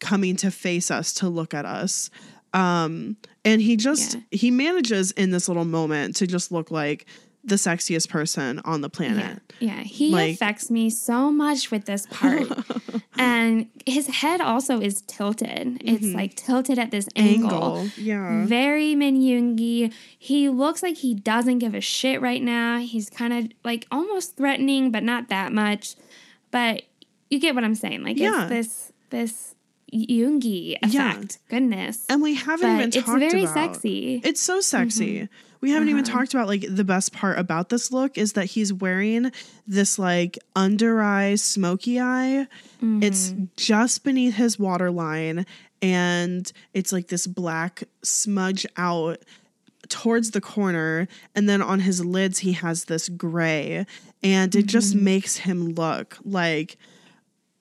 coming 0.00 0.36
to 0.36 0.50
face 0.50 0.90
us 0.90 1.12
to 1.12 1.28
look 1.28 1.52
at 1.52 1.66
us. 1.66 2.08
Um, 2.58 3.16
and 3.44 3.60
he 3.60 3.76
just 3.76 4.14
Yeah. 4.14 4.20
he 4.30 4.50
manages 4.50 5.10
in 5.12 5.30
this 5.30 5.48
little 5.48 5.64
moment 5.64 6.16
to 6.16 6.26
just 6.26 6.50
look 6.52 6.70
like 6.70 7.06
the 7.44 7.54
sexiest 7.54 8.08
person 8.10 8.60
on 8.64 8.80
the 8.82 8.90
planet. 8.90 9.40
yeah. 9.60 9.80
He 9.82 10.10
Like- 10.10 10.34
affects 10.34 10.70
me 10.70 10.90
so 10.90 11.30
much 11.30 11.70
with 11.70 11.84
this 11.86 12.04
part. 12.10 12.46
and 13.16 13.68
his 13.86 14.06
head 14.08 14.40
also 14.42 14.80
is 14.80 15.02
tilted. 15.02 15.78
It's 15.82 16.06
like 16.14 16.34
tilted 16.34 16.78
at 16.78 16.90
this 16.90 17.08
angle. 17.16 17.48
Mm-hmm. 17.50 17.78
Angle. 17.78 17.90
Yeah. 17.96 18.44
Very 18.46 18.94
Min 18.94 19.16
Yoongi. 19.20 19.92
He 20.18 20.48
looks 20.50 20.82
like 20.82 20.96
he 20.98 21.14
doesn't 21.14 21.60
give 21.60 21.74
a 21.74 21.80
shit 21.80 22.20
right 22.20 22.42
now. 22.42 22.78
He's 22.80 23.08
kind 23.08 23.32
of 23.32 23.48
like 23.64 23.86
almost 23.90 24.36
threatening, 24.36 24.90
but 24.90 25.02
not 25.02 25.28
that 25.28 25.52
much. 25.52 25.94
But 26.50 26.82
you 27.30 27.38
get 27.38 27.54
what 27.54 27.64
I'm 27.64 27.76
saying. 27.76 28.02
Like 28.02 28.18
Yeah. 28.18 28.42
it's 28.42 28.50
this 28.50 28.92
this 29.10 29.54
Yeah. 30.82 31.12
effect. 31.12 31.38
Goodness. 31.48 32.04
And 32.08 32.22
we 32.22 32.34
haven't 32.34 32.76
But 32.76 32.78
even 32.78 32.90
talked 32.90 33.08
about 33.08 33.22
it's 33.22 33.32
very 33.32 33.44
about 33.44 33.74
sexy. 33.74 34.20
It's 34.24 34.42
so 34.42 34.60
sexy. 34.60 35.14
Mm-hmm. 35.20 35.34
We 35.60 35.70
haven't 35.72 35.88
even 35.88 36.04
uh-huh. 36.04 36.18
talked 36.18 36.34
about 36.34 36.46
like 36.46 36.64
the 36.68 36.84
best 36.84 37.12
part 37.12 37.38
about 37.38 37.68
this 37.68 37.90
look 37.90 38.16
is 38.16 38.34
that 38.34 38.44
he's 38.44 38.72
wearing 38.72 39.32
this 39.66 39.98
like 39.98 40.38
under 40.54 41.02
eye 41.02 41.34
smoky 41.34 42.00
eye. 42.00 42.46
It's 42.80 43.30
mm-hmm. 43.30 43.44
just 43.56 44.04
beneath 44.04 44.34
his 44.34 44.58
waterline 44.58 45.46
and 45.82 46.50
it's 46.74 46.92
like 46.92 47.08
this 47.08 47.26
black 47.26 47.84
smudge 48.02 48.66
out 48.76 49.18
towards 49.88 50.32
the 50.32 50.40
corner 50.40 51.08
and 51.34 51.48
then 51.48 51.62
on 51.62 51.80
his 51.80 52.04
lids 52.04 52.40
he 52.40 52.52
has 52.52 52.84
this 52.84 53.08
gray 53.08 53.86
and 54.22 54.54
it 54.54 54.66
just 54.66 54.94
mm-hmm. 54.94 55.04
makes 55.04 55.36
him 55.38 55.70
look 55.70 56.18
like 56.24 56.76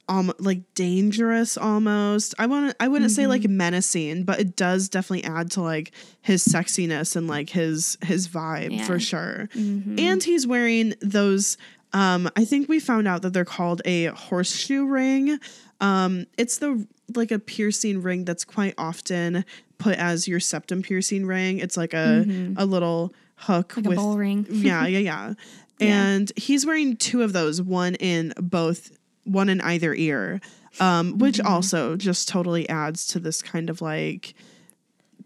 um 0.09 0.31
like 0.39 0.61
dangerous 0.73 1.57
almost. 1.57 2.33
I 2.39 2.45
want 2.45 2.69
to 2.71 2.75
I 2.83 2.87
wouldn't 2.87 3.11
say 3.11 3.27
like 3.27 3.43
menacing, 3.47 4.23
but 4.23 4.39
it 4.39 4.55
does 4.55 4.89
definitely 4.89 5.23
add 5.25 5.51
to 5.51 5.61
like 5.61 5.91
his 6.21 6.45
sexiness 6.45 7.15
and 7.15 7.27
like 7.27 7.49
his 7.49 7.97
his 8.03 8.27
vibe 8.27 8.71
Yeah. 8.77 8.83
for 8.85 8.99
sure. 8.99 9.49
And 9.55 10.23
he's 10.23 10.47
wearing 10.47 10.93
those 11.01 11.57
um 11.93 12.29
I 12.35 12.45
think 12.45 12.67
we 12.69 12.79
found 12.79 13.07
out 13.07 13.21
that 13.23 13.33
they're 13.33 13.45
called 13.45 13.81
a 13.85 14.05
horseshoe 14.07 14.85
ring. 14.85 15.39
Um 15.81 16.25
it's 16.37 16.57
the 16.59 16.85
like 17.15 17.31
a 17.31 17.39
piercing 17.39 18.01
ring 18.01 18.25
that's 18.25 18.43
quite 18.43 18.73
often 18.77 19.45
put 19.77 19.97
as 19.97 20.27
your 20.27 20.39
septum 20.39 20.81
piercing 20.81 21.25
ring. 21.25 21.59
It's 21.59 21.77
like 21.77 21.93
a 21.93 22.25
a 22.57 22.65
little 22.65 23.13
hook 23.35 23.77
Like 23.77 23.85
a 23.85 23.89
with 23.89 23.97
bull 23.97 24.17
ring. 24.17 24.47
yeah, 24.49 24.87
yeah, 24.87 24.99
yeah. 24.99 25.33
And 25.79 26.31
he's 26.35 26.65
wearing 26.65 26.97
two 26.97 27.21
of 27.21 27.33
those, 27.33 27.61
one 27.61 27.93
in 27.95 28.33
both, 28.41 28.96
one 29.27 29.49
in 29.49 29.61
either 29.61 29.93
ear, 29.93 30.41
um, 30.79 31.17
which 31.19 31.37
Mm-hmm. 31.37 31.47
also 31.53 31.95
just 31.95 32.27
totally 32.27 32.67
adds 32.69 33.07
to 33.07 33.19
this 33.19 33.41
kind 33.41 33.69
of 33.69 33.81
like 33.81 34.33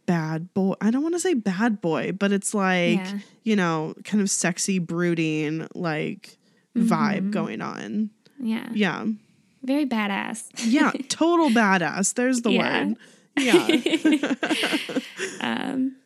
bad 0.06 0.54
boy. 0.54 0.74
I 0.82 0.92
don't 0.92 1.04
want 1.04 1.16
to 1.16 1.20
say 1.20 1.34
bad 1.34 1.80
boy, 1.82 2.12
but 2.12 2.32
it's 2.32 2.54
like, 2.54 2.98
Yeah. 2.98 3.20
you 3.44 3.56
know, 3.56 3.94
kind 4.04 4.22
of 4.22 4.30
sexy, 4.30 4.80
brooding, 4.80 5.68
like 5.76 6.38
Mm-hmm. 6.76 6.88
vibe 6.88 7.32
going 7.32 7.62
on. 7.62 8.10
Yeah. 8.40 8.70
Yeah. 8.74 9.06
Very 9.64 9.86
badass. 9.86 10.46
Yeah. 10.66 10.92
Total 11.10 11.50
badass. 11.50 12.14
There's 12.14 12.42
the 12.42 12.52
Yeah. 12.52 12.86
word. 12.86 12.98
Yeah. 13.38 13.68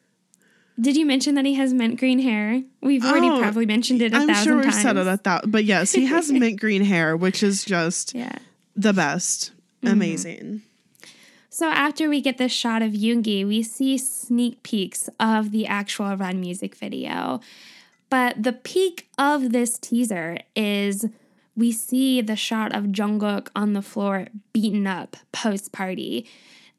Did 0.79 0.97
you 0.97 1.05
mention 1.05 1.35
that 1.35 1.45
he 1.45 1.53
has 1.53 1.73
mint 1.73 1.99
green 1.99 2.19
hair? 2.19 2.61
We've 2.81 3.03
already 3.05 3.29
Oh, 3.29 3.39
probably 3.39 3.65
mentioned 3.65 4.01
it 4.01 4.13
a 4.13 4.17
I'm 4.17 4.27
thousand 4.27 4.43
sure 4.43 4.55
we've 4.57 4.65
times. 4.65 4.81
said 4.81 4.97
it 4.97 5.07
at 5.07 5.23
that, 5.23 5.49
but 5.49 5.63
yes, 5.63 5.93
he 5.93 6.05
has 6.05 6.31
mint 6.31 6.59
green 6.59 6.83
hair, 6.83 7.15
which 7.15 7.41
is 7.43 7.63
just 7.63 8.13
yeah. 8.13 8.37
the 8.75 8.91
best. 8.93 9.51
Mm-hmm. 9.81 9.93
Amazing. 9.93 10.61
So 11.49 11.69
after 11.69 12.09
we 12.09 12.19
get 12.19 12.37
this 12.37 12.51
shot 12.51 12.81
of 12.81 12.91
Yoongi, 12.91 13.47
we 13.47 13.63
see 13.63 13.97
sneak 13.97 14.61
peeks 14.63 15.07
of 15.21 15.51
the 15.51 15.65
actual 15.65 16.13
Run 16.17 16.41
music 16.41 16.75
video. 16.75 17.39
But 18.09 18.43
the 18.43 18.51
peak 18.51 19.07
of 19.17 19.53
this 19.53 19.79
teaser 19.79 20.39
is 20.55 21.05
we 21.55 21.71
see 21.71 22.19
the 22.19 22.35
shot 22.35 22.75
of 22.75 22.85
Jungkook 22.85 23.47
on 23.55 23.71
the 23.71 23.81
floor 23.81 24.27
beaten 24.51 24.85
up 24.85 25.15
post 25.31 25.71
party. 25.71 26.27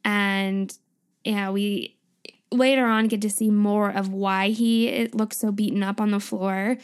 And 0.04 0.76
yeah, 1.24 1.48
we 1.50 1.95
later 2.52 2.86
on 2.86 3.08
get 3.08 3.20
to 3.22 3.30
see 3.30 3.50
more 3.50 3.90
of 3.90 4.12
why 4.12 4.48
he 4.50 4.88
it 4.88 5.14
looks 5.14 5.38
so 5.38 5.50
beaten 5.50 5.82
up 5.82 6.00
on 6.00 6.10
the 6.12 6.20
floor 6.20 6.76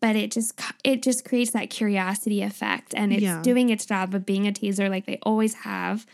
but 0.00 0.16
it 0.16 0.30
just 0.30 0.58
it 0.82 1.02
just 1.02 1.24
creates 1.26 1.50
that 1.50 1.68
curiosity 1.68 2.40
effect 2.42 2.94
and 2.96 3.12
it's 3.12 3.22
Yeah. 3.22 3.42
doing 3.42 3.68
its 3.68 3.84
job 3.84 4.14
of 4.14 4.24
being 4.24 4.46
a 4.46 4.52
teaser 4.52 4.88
like 4.88 5.04
they 5.04 5.18
always 5.22 5.52
have. 5.56 6.06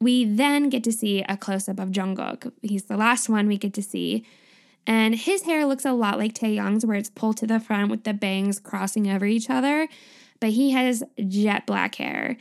We 0.00 0.24
then 0.24 0.70
get 0.70 0.82
to 0.84 0.92
see 0.92 1.22
a 1.28 1.36
close-up 1.36 1.78
of 1.78 1.90
jungkook. 1.90 2.52
He's 2.62 2.84
the 2.84 2.96
last 2.96 3.28
one 3.28 3.46
we 3.48 3.58
get 3.58 3.74
to 3.74 3.82
see. 3.82 4.24
And 4.86 5.14
his 5.14 5.42
hair 5.42 5.66
looks 5.66 5.84
a 5.84 5.92
lot 5.92 6.16
like 6.16 6.32
Taehyung's 6.32 6.86
where 6.86 6.96
it's 6.96 7.10
pulled 7.10 7.36
to 7.38 7.46
the 7.46 7.60
front 7.60 7.90
with 7.90 8.04
the 8.04 8.14
bangs 8.14 8.58
crossing 8.60 9.10
over 9.10 9.26
each 9.26 9.50
other 9.50 9.88
but 10.40 10.50
he 10.50 10.70
has 10.70 11.02
jet 11.26 11.66
black 11.66 11.96
hair 11.96 12.36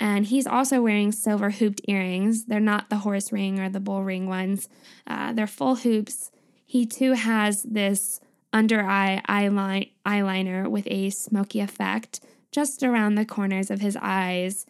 and 0.00 0.26
he's 0.26 0.46
also 0.46 0.80
wearing 0.80 1.12
silver 1.12 1.50
hooped 1.50 1.82
earrings. 1.86 2.46
They're 2.46 2.58
not 2.58 2.88
the 2.88 2.96
horse 2.96 3.30
ring 3.30 3.60
or 3.60 3.68
the 3.68 3.80
bull 3.80 4.02
ring 4.02 4.26
ones, 4.26 4.68
uh, 5.06 5.32
they're 5.32 5.46
full 5.46 5.76
hoops. 5.76 6.30
He 6.64 6.86
too 6.86 7.12
has 7.12 7.62
this 7.64 8.20
under 8.52 8.82
eye 8.82 9.22
eyeliner 9.28 10.68
with 10.68 10.86
a 10.88 11.10
smoky 11.10 11.60
effect 11.60 12.20
just 12.52 12.82
around 12.82 13.14
the 13.14 13.24
corners 13.24 13.70
of 13.70 13.80
his 13.80 13.96
eyes. 14.00 14.66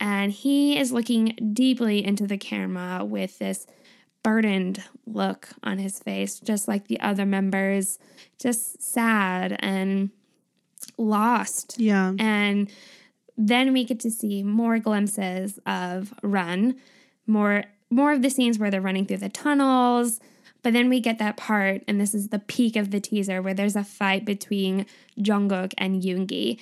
And 0.00 0.30
he 0.30 0.78
is 0.78 0.92
looking 0.92 1.36
deeply 1.52 2.04
into 2.04 2.26
the 2.26 2.38
camera 2.38 3.04
with 3.04 3.38
this 3.38 3.66
burdened 4.22 4.82
look 5.06 5.48
on 5.62 5.78
his 5.78 5.98
face, 5.98 6.38
just 6.38 6.68
like 6.68 6.86
the 6.86 7.00
other 7.00 7.26
members, 7.26 7.98
just 8.38 8.82
sad 8.82 9.56
and 9.60 10.10
lost. 10.96 11.76
Yeah. 11.78 12.12
And 12.18 12.70
then 13.38 13.72
we 13.72 13.84
get 13.84 14.00
to 14.00 14.10
see 14.10 14.42
more 14.42 14.78
glimpses 14.78 15.58
of 15.64 16.12
Run, 16.22 16.74
more 17.26 17.64
more 17.90 18.12
of 18.12 18.22
the 18.22 18.30
scenes 18.30 18.58
where 18.58 18.70
they're 18.70 18.80
running 18.80 19.06
through 19.06 19.18
the 19.18 19.28
tunnels. 19.28 20.20
But 20.62 20.72
then 20.72 20.88
we 20.88 21.00
get 21.00 21.18
that 21.18 21.36
part, 21.36 21.82
and 21.86 22.00
this 22.00 22.14
is 22.14 22.28
the 22.28 22.40
peak 22.40 22.76
of 22.76 22.90
the 22.90 23.00
teaser, 23.00 23.40
where 23.40 23.54
there's 23.54 23.76
a 23.76 23.84
fight 23.84 24.24
between 24.24 24.86
Jungkook 25.18 25.72
and 25.78 26.02
Yoongi. 26.02 26.58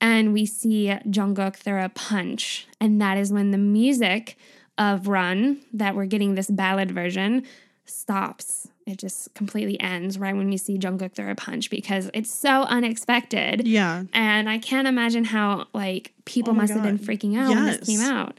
And 0.00 0.32
we 0.32 0.46
see 0.46 0.88
Jungkook 1.06 1.56
throw 1.56 1.84
a 1.84 1.88
punch. 1.88 2.66
And 2.80 3.00
that 3.00 3.16
is 3.16 3.32
when 3.32 3.50
the 3.50 3.58
music 3.58 4.36
of 4.78 5.08
Run, 5.08 5.62
that 5.72 5.94
we're 5.94 6.06
getting 6.06 6.34
this 6.34 6.50
ballad 6.50 6.90
version, 6.90 7.44
stops. 7.84 8.68
It 8.86 8.98
just 8.98 9.32
completely 9.34 9.78
ends 9.78 10.18
right 10.18 10.34
when 10.34 10.48
we 10.48 10.56
see 10.56 10.76
Jungkook 10.78 11.12
throw 11.14 11.30
a 11.30 11.34
punch 11.34 11.70
because 11.70 12.10
it's 12.14 12.30
so 12.32 12.62
unexpected. 12.62 13.68
Yeah. 13.68 14.04
And 14.12 14.48
I 14.48 14.58
can't 14.58 14.88
imagine 14.88 15.24
how 15.24 15.66
like 15.72 16.12
people 16.24 16.52
Oh 16.52 16.56
must 16.56 16.72
have 16.72 16.82
been 16.82 16.98
freaking 16.98 17.38
out 17.38 17.50
when 17.54 17.66
this 17.66 17.86
came 17.86 18.00
out. 18.00 18.38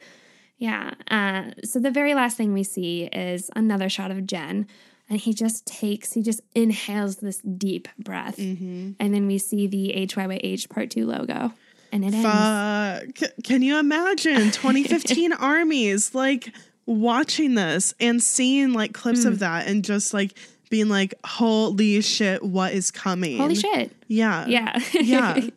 Yeah. 0.58 0.94
Uh, 1.10 1.52
so 1.64 1.80
the 1.80 1.92
very 1.92 2.14
last 2.14 2.38
thing 2.38 2.54
we 2.54 2.64
see 2.64 3.04
is 3.06 3.50
another 3.56 3.88
shot 3.90 4.12
of 4.12 4.26
Jin, 4.28 4.68
and 5.10 5.20
he 5.20 5.34
just 5.34 5.66
takes, 5.66 6.14
he 6.14 6.22
just 6.22 6.42
inhales 6.54 7.18
this 7.18 7.38
deep 7.42 7.88
breath, 7.98 8.38
Mm-hmm. 8.38 8.92
and 9.00 9.14
then 9.14 9.28
we 9.28 9.38
see 9.38 9.68
the 9.68 9.94
HYYH 10.08 10.70
Part 10.70 10.90
Two 10.92 11.06
logo, 11.08 11.52
and 11.92 12.04
it 12.06 12.14
ends. 12.14 12.24
Fuck. 12.24 13.34
Can 13.44 13.62
you 13.62 13.78
imagine 13.80 14.52
2015 14.52 15.34
armies 15.34 16.14
like 16.14 16.54
watching 16.86 17.56
this 17.56 17.94
and 18.00 18.22
seeing 18.22 18.74
like 18.74 18.94
clips 18.94 19.24
Hmm. 19.24 19.30
of 19.30 19.40
that 19.40 19.68
and 19.68 19.84
just 19.84 20.14
like 20.14 20.34
being 20.70 20.88
like, 20.90 21.14
holy 21.26 22.02
shit, 22.02 22.44
what 22.44 22.74
is 22.74 22.92
coming? 22.92 23.38
Holy 23.38 23.56
shit! 23.56 23.92
Yeah. 24.08 24.46
Yeah. 24.48 24.80
Yeah. 24.94 25.50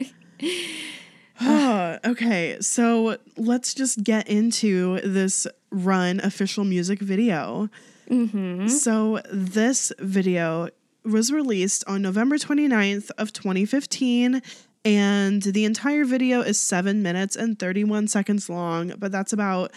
Oh, 1.41 1.99
okay, 2.05 2.57
so 2.61 3.17
let's 3.37 3.75
just 3.75 4.03
get 4.03 4.29
into 4.29 5.01
this 5.01 5.47
run 5.71 6.21
official 6.21 6.65
music 6.65 7.01
video. 7.01 7.69
hmm 8.09 8.67
So 8.69 9.21
this 9.33 9.93
video 9.99 10.69
was 11.05 11.33
released 11.33 11.85
on 11.87 12.03
November 12.03 12.37
29th 12.37 13.11
of 13.19 13.33
2015 13.33 14.41
and 14.87 15.43
the 15.43 15.65
entire 15.65 16.05
video 16.05 16.41
is 16.41 16.59
7 16.61 17.03
minutes 17.03 17.37
and 17.37 17.59
31 17.59 18.09
seconds 18.09 18.49
long, 18.51 18.93
but 18.99 19.11
that's 19.13 19.33
about 19.33 19.73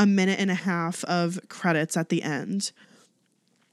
a 0.00 0.06
minute 0.06 0.40
and 0.40 0.50
a 0.50 0.54
half 0.54 1.04
of 1.04 1.38
credits 1.48 1.96
at 1.96 2.08
the 2.08 2.22
end. 2.22 2.72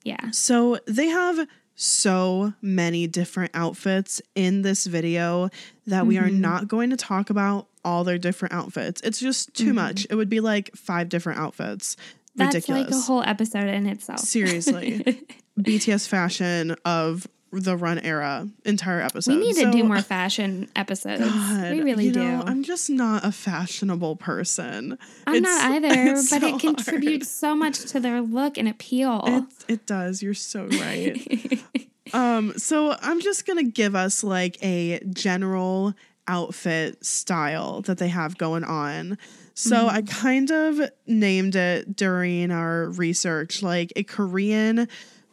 Yeah. 0.04 0.32
So 0.32 0.78
they 0.86 1.08
have 1.08 1.48
so 1.76 2.54
many 2.62 3.08
different 3.08 3.52
outfits 3.54 4.22
in 4.36 4.62
this 4.64 4.86
video 4.88 5.50
that 5.86 6.08
we 6.08 6.18
are 6.18 6.24
Mm-hmm. 6.28 6.42
not 6.42 6.68
going 6.68 6.90
to 6.90 6.98
talk 6.98 7.30
about 7.30 7.68
all 7.86 8.04
their 8.04 8.18
different 8.18 8.54
outfits. 8.54 9.00
It's 9.02 9.20
just 9.20 9.54
too 9.54 9.74
much. 9.74 10.06
It 10.10 10.16
would 10.16 10.30
be 10.30 10.40
like 10.40 10.76
five 10.76 11.08
different 11.10 11.40
outfits. 11.40 11.96
Mm-hmm. 11.96 12.04
That's 12.40 12.56
Ridiculous. 12.56 12.92
like 12.92 13.00
a 13.00 13.02
whole 13.06 13.24
episode 13.24 13.68
in 13.70 13.86
itself. 13.88 14.20
Seriously. 14.20 15.22
BTS 15.60 16.08
fashion 16.08 16.76
of 16.86 17.28
the 17.64 17.76
run 17.78 18.00
era 18.00 18.48
entire 18.66 19.02
episode. 19.02 19.32
we 19.36 19.40
need 19.40 19.56
to 19.58 19.72
do 19.72 19.84
more 19.84 20.02
fashion 20.02 20.70
episodes. 20.76 21.22
God, 21.24 21.72
we 21.72 21.82
really 21.82 22.06
you 22.06 22.12
do. 22.14 22.24
know, 22.24 22.44
I'm 22.46 22.64
just 22.64 22.90
not 22.90 23.26
a 23.26 23.32
fashionable 23.32 24.16
person. 24.18 24.98
I'm 25.26 25.36
It's- 25.36 25.44
not 25.64 25.72
either, 25.84 26.14
but 26.14 26.18
so 26.24 26.56
it 26.56 26.60
contributes 26.60 27.30
so 27.30 27.56
much 27.56 27.80
to 27.92 28.00
their 28.00 28.22
look 28.22 28.58
and 28.58 28.68
appeal. 28.68 29.24
It, 29.26 29.44
it 29.68 29.86
does. 29.86 30.22
You're 30.22 30.34
so 30.34 30.66
right. 30.68 31.62
um, 32.14 32.54
so 32.58 32.96
I'm 33.02 33.20
just 33.22 33.46
gonna 33.46 33.64
give 33.64 33.96
us 33.96 34.24
like 34.24 34.58
a 34.64 35.00
general 35.12 35.94
outfit 36.28 37.06
style 37.06 37.82
that 37.84 37.98
they 37.98 38.10
have 38.10 38.38
going 38.38 38.64
on. 38.64 39.18
So 39.54 39.88
I 39.88 40.04
kind 40.04 40.52
of 40.52 40.82
named 41.08 41.56
it 41.56 41.96
during 41.96 42.52
our 42.52 42.90
research 42.92 43.64
like 43.64 43.92
a 43.96 44.04
Korean 44.04 44.88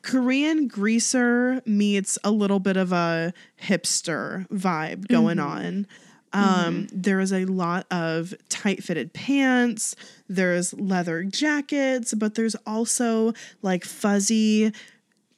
Korean 0.05 0.69
greaser 0.69 1.63
meets 1.65 2.19
a 2.23 2.31
little 2.31 2.61
bit 2.61 2.77
of 2.77 2.93
a 2.93 3.33
hipster 3.61 4.47
vibe 4.49 5.09
going 5.09 5.39
on. 5.39 5.87
Um, 6.35 6.89
there 6.93 7.21
is 7.21 7.33
a 7.33 7.47
lot 7.47 7.87
of 7.91 8.35
tight 8.49 8.85
fitted 8.85 9.15
pants, 9.15 9.97
there's 10.29 10.75
leather 10.75 11.23
jackets, 11.25 12.13
but 12.13 12.35
there's 12.35 12.57
also 12.67 13.33
like 13.63 13.85
fuzzy, 13.85 14.73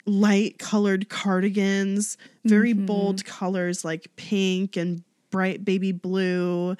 light 0.05 0.59
colored 0.59 1.07
cardigans, 1.07 2.17
very 2.43 2.73
bold 2.73 3.23
colors 3.25 3.85
like 3.85 4.13
pink 4.17 4.75
and 4.75 5.03
bright 5.29 5.63
baby 5.63 5.91
blue, 5.93 6.75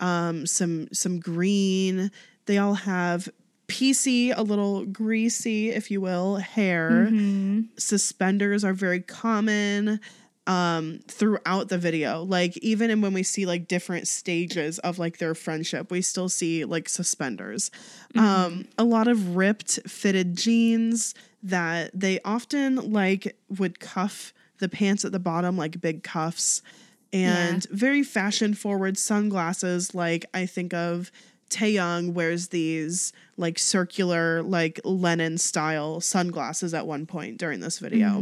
um, 0.00 0.46
some 0.46 0.86
some 0.92 1.18
green. 1.18 2.10
They 2.46 2.58
all 2.58 2.74
have 2.74 3.28
PC, 3.72 4.32
a 4.36 4.42
little 4.42 4.84
greasy, 4.84 5.70
if 5.70 5.90
you 5.90 6.00
will, 6.00 6.36
hair. 6.36 7.08
Suspenders 7.78 8.64
are 8.64 8.74
very 8.74 9.00
common 9.00 9.98
um 10.48 10.98
throughout 11.06 11.68
the 11.68 11.78
video. 11.78 12.22
Like 12.24 12.56
even 12.58 12.90
in 12.90 13.00
when 13.00 13.14
we 13.14 13.22
see 13.22 13.46
like 13.46 13.68
different 13.68 14.08
stages 14.08 14.80
of 14.80 14.98
like 14.98 15.18
their 15.18 15.34
friendship 15.36 15.90
we 15.90 16.02
still 16.02 16.28
see 16.28 16.64
like 16.64 16.88
suspenders. 16.88 17.70
Um 18.16 18.66
a 18.76 18.84
lot 18.84 19.06
of 19.08 19.36
ripped 19.36 19.78
fitted 19.88 20.36
jeans 20.36 21.14
that 21.44 21.90
they 21.94 22.18
often 22.24 22.92
like 22.92 23.36
would 23.58 23.78
cuff 23.80 24.34
the 24.58 24.68
pants 24.68 25.04
at 25.04 25.12
the 25.12 25.20
bottom 25.20 25.56
like 25.56 25.80
big 25.80 26.02
cuffs. 26.02 26.60
And 27.12 27.64
very 27.70 28.02
fashion 28.02 28.54
forward 28.54 28.96
sunglasses 28.98 29.94
like 29.94 30.24
i 30.34 30.46
think 30.46 30.72
of 30.74 31.10
Taehyung 31.52 32.12
wears 32.14 32.48
these 32.48 33.12
like 33.36 33.58
circular 33.58 34.42
like 34.42 34.80
Lennon 34.84 35.38
style 35.38 36.00
sunglasses 36.00 36.74
at 36.74 36.86
one 36.86 37.06
point 37.06 37.38
during 37.38 37.60
this 37.60 37.78
video. 37.78 38.20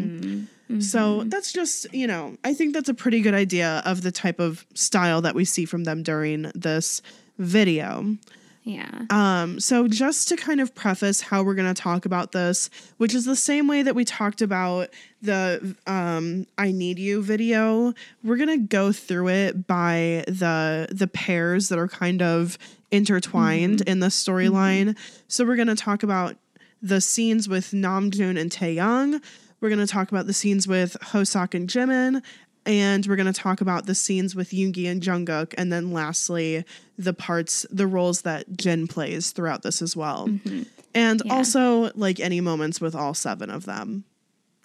So 0.81 1.25
that's 1.25 1.53
just, 1.53 1.93
you 1.93 2.07
know, 2.07 2.37
I 2.45 2.55
think 2.55 2.75
that's 2.75 2.89
a 2.89 2.95
pretty 2.95 3.23
good 3.23 3.35
idea 3.35 3.83
of 3.85 4.03
the 4.03 4.13
type 4.13 4.39
of 4.39 4.65
style 4.75 5.21
that 5.23 5.35
we 5.35 5.45
see 5.45 5.65
from 5.65 5.83
them 5.85 6.03
during 6.05 6.51
this 6.55 7.03
video. 7.39 8.17
yeah. 8.63 9.07
Um, 9.09 9.59
so 9.59 9.89
just 9.89 10.29
to 10.29 10.37
kind 10.37 10.61
of 10.61 10.75
preface 10.75 11.23
how 11.23 11.43
we're 11.43 11.55
going 11.55 11.73
to 11.73 11.83
talk 11.83 12.05
about 12.05 12.33
this, 12.33 12.69
which 12.99 13.15
is 13.15 13.25
the 13.25 13.35
same 13.35 13.67
way 13.67 13.83
that 13.83 13.95
we 13.95 14.05
talked 14.05 14.43
about 14.43 14.91
the 15.23 15.75
um, 15.87 16.47
"I 16.59 16.71
Need 16.71 16.99
You" 16.99 17.23
video, 17.23 17.95
we're 18.23 18.37
going 18.37 18.49
to 18.61 18.67
go 18.67 18.93
through 18.93 19.29
it 19.29 19.67
by 19.67 20.25
the 20.29 20.89
the 20.93 21.07
pairs 21.07 21.69
that 21.71 21.79
are 21.79 21.89
kind 21.89 22.23
of 22.23 22.59
intertwined 22.91 23.81
mm-hmm. 23.81 23.89
in 23.89 24.01
the 24.01 24.09
storyline. 24.09 24.91
Mm-hmm. 24.91 25.23
So 25.29 25.45
we're 25.45 25.57
going 25.57 25.69
to 25.69 25.75
talk 25.77 26.03
about 26.03 26.37
the 26.83 27.01
scenes 27.01 27.49
with 27.49 27.71
Namjoon 27.73 28.39
and 28.39 28.51
Taehyung. 28.51 29.23
We're 29.61 29.69
going 29.69 29.81
to 29.81 29.87
talk 29.87 30.11
about 30.11 30.27
the 30.27 30.33
scenes 30.33 30.67
with 30.67 30.97
Hoseok 31.03 31.55
and 31.55 31.69
Jimin. 31.69 32.23
And 32.67 33.07
we're 33.07 33.17
going 33.17 33.33
to 33.33 33.39
talk 33.39 33.61
about 33.61 33.87
the 33.87 33.95
scenes 33.95 34.37
with 34.37 34.51
Yoongi 34.51 34.87
and 34.87 35.03
Jungkook. 35.03 35.55
And 35.57 35.73
then 35.73 35.93
lastly, 35.93 36.65
the 36.99 37.15
parts, 37.15 37.65
the 37.71 37.87
roles 37.87 38.23
that 38.23 38.55
Jin 38.57 38.87
plays 38.87 39.33
throughout 39.33 39.63
this 39.63 39.81
as 39.81 39.97
well. 39.97 40.29
Mm-hmm. 40.29 40.63
And 40.95 41.23
Yeah. 41.25 41.35
also, 41.35 41.91
like 41.95 42.21
any 42.21 42.41
moments 42.41 42.81
with 42.81 42.95
all 42.95 43.15
seven 43.15 43.49
of 43.49 43.65
them. 43.65 44.05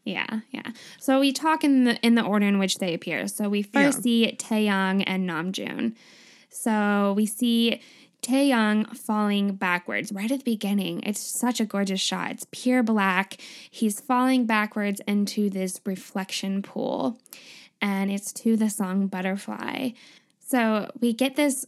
Yeah, 0.03 0.41
yeah. 0.51 0.71
So 0.99 1.19
we 1.19 1.32
talk 1.32 1.63
in 1.63 1.86
the 1.86 1.95
in 2.01 2.15
the 2.15 2.21
order 2.21 2.45
in 2.45 2.59
which 2.59 2.78
they 2.78 2.93
appear. 2.93 3.28
So 3.28 3.49
we 3.49 3.63
first 3.63 3.99
Yeah. 3.99 4.01
see 4.03 4.36
Taehyung 4.38 5.03
and 5.07 5.28
Namjoon. 5.28 5.95
So 6.49 7.13
we 7.15 7.26
see 7.26 7.82
Taehyung 8.26 8.97
falling 8.97 9.55
backwards 9.55 10.11
right 10.11 10.32
at 10.32 10.39
the 10.39 10.51
beginning. 10.51 11.03
It's 11.03 11.19
such 11.19 11.59
a 11.59 11.65
gorgeous 11.65 12.01
shot. 12.01 12.32
It's 12.32 12.47
pure 12.51 12.82
black. 12.82 13.38
He's 13.69 14.01
falling 14.01 14.45
backwards 14.47 14.99
into 15.07 15.49
this 15.49 15.80
reflection 15.86 16.63
pool, 16.63 17.19
and 17.82 18.09
it's 18.09 18.34
to 18.34 18.57
the 18.57 18.69
song 18.69 19.07
Butterfly. 19.07 19.91
So 20.39 20.89
we 20.99 21.13
get 21.13 21.36
this 21.36 21.67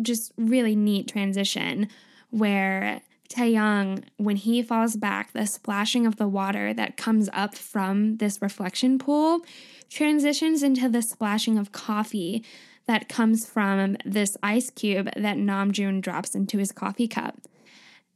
just 0.00 0.32
really 0.36 0.76
neat 0.76 1.08
transition 1.08 1.88
where 2.30 3.00
Taehyung, 3.28 4.04
when 4.16 4.36
he 4.36 4.62
falls 4.62 4.96
back, 4.96 5.32
the 5.32 5.46
splashing 5.46 6.06
of 6.06 6.16
the 6.16 6.28
water 6.28 6.72
that 6.72 6.96
comes 6.96 7.28
up 7.32 7.56
from 7.56 8.18
this 8.18 8.40
reflection 8.40 8.98
pool 8.98 9.40
transitions 9.88 10.62
into 10.62 10.88
the 10.88 11.02
splashing 11.02 11.58
of 11.58 11.72
coffee 11.72 12.44
that 12.90 13.08
comes 13.08 13.46
from 13.46 13.96
this 14.04 14.36
ice 14.42 14.68
cube 14.68 15.08
that 15.14 15.36
Namjoon 15.36 16.00
drops 16.00 16.34
into 16.34 16.58
his 16.58 16.72
coffee 16.72 17.06
cup. 17.06 17.36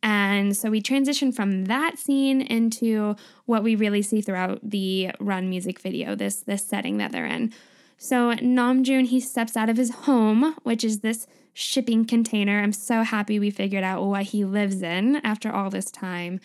And 0.03 0.57
so 0.57 0.69
we 0.69 0.83
transition 0.83 1.31
from 1.31 1.67
that 1.67 1.97
scene 1.97 2.41
into 2.41 3.15
what 3.47 3.63
we 3.63 3.77
really 3.77 4.03
see 4.03 4.21
throughout 4.21 4.59
the 4.69 5.13
Run 5.21 5.49
music 5.49 5.79
video, 5.79 6.17
this 6.17 6.41
this 6.41 6.65
setting 6.65 6.97
that 6.97 7.13
they're 7.13 7.25
in. 7.25 7.55
So 7.99 8.33
Namjoon 8.33 9.07
he 9.07 9.21
steps 9.21 9.57
out 9.57 9.71
of 9.71 9.77
his 9.77 9.95
home, 9.95 10.57
which 10.65 10.83
is 10.83 11.01
this 11.01 11.29
shipping 11.53 12.05
container. 12.05 12.61
I'm 12.61 12.73
so 12.73 13.05
happy 13.05 13.39
we 13.39 13.51
figured 13.51 13.85
out 13.85 14.03
what 14.03 14.25
he 14.25 14.45
lives 14.45 14.83
in 14.83 15.17
after 15.25 15.53
all 15.53 15.71
this 15.71 15.89
time. 15.89 16.41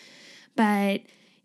But 0.54 1.00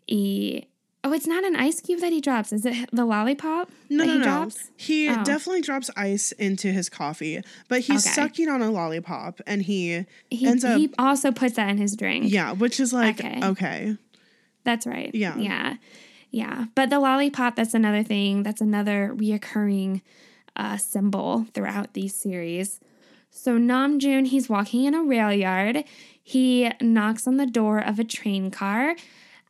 he 0.06 0.68
Oh, 1.08 1.12
it's 1.12 1.26
not 1.26 1.44
an 1.44 1.54
ice 1.54 1.80
cube 1.80 2.00
that 2.00 2.12
he 2.12 2.20
drops. 2.20 2.52
Is 2.52 2.66
it 2.66 2.88
the 2.92 3.04
lollipop? 3.04 3.70
No, 3.88 3.98
that 3.98 4.06
no, 4.06 4.12
he 4.14 4.18
no. 4.18 4.24
drops? 4.24 4.70
He 4.76 5.08
Oh. 5.08 5.22
definitely 5.22 5.60
drops 5.62 5.88
ice 5.96 6.32
into 6.32 6.72
his 6.72 6.88
coffee, 6.88 7.42
but 7.68 7.80
he's 7.82 8.04
Okay. 8.04 8.14
sucking 8.14 8.48
on 8.48 8.60
a 8.60 8.70
lollipop 8.70 9.40
and 9.46 9.62
he, 9.62 10.04
He, 10.30 10.46
ends 10.46 10.64
up 10.64 10.78
he 10.78 10.90
also 10.98 11.30
puts 11.30 11.54
that 11.54 11.68
in 11.70 11.78
his 11.78 11.94
drink. 11.96 12.24
yeah, 12.32 12.52
which 12.52 12.80
is 12.80 12.92
like 12.92 13.20
Okay. 13.20 13.40
okay. 13.42 13.96
That's 14.64 14.84
right. 14.86 15.14
Yeah. 15.14 15.36
Yeah. 15.38 15.76
Yeah. 16.30 16.64
But 16.74 16.90
the 16.90 16.98
lollipop, 16.98 17.54
that's 17.54 17.72
another 17.74 18.02
thing. 18.02 18.42
That's 18.42 18.60
another 18.60 19.12
reoccurring 19.14 20.02
uh, 20.56 20.76
symbol 20.76 21.46
throughout 21.54 21.92
these 21.94 22.14
series. 22.14 22.80
So 23.30 23.58
Namjoon, 23.58 24.26
he's 24.26 24.48
walking 24.48 24.84
in 24.86 24.94
a 24.94 25.02
rail 25.04 25.32
yard. 25.32 25.84
He 26.20 26.70
knocks 26.80 27.26
on 27.28 27.36
the 27.36 27.46
door 27.46 27.78
of 27.78 27.98
a 28.00 28.04
train 28.04 28.50
car, 28.50 28.96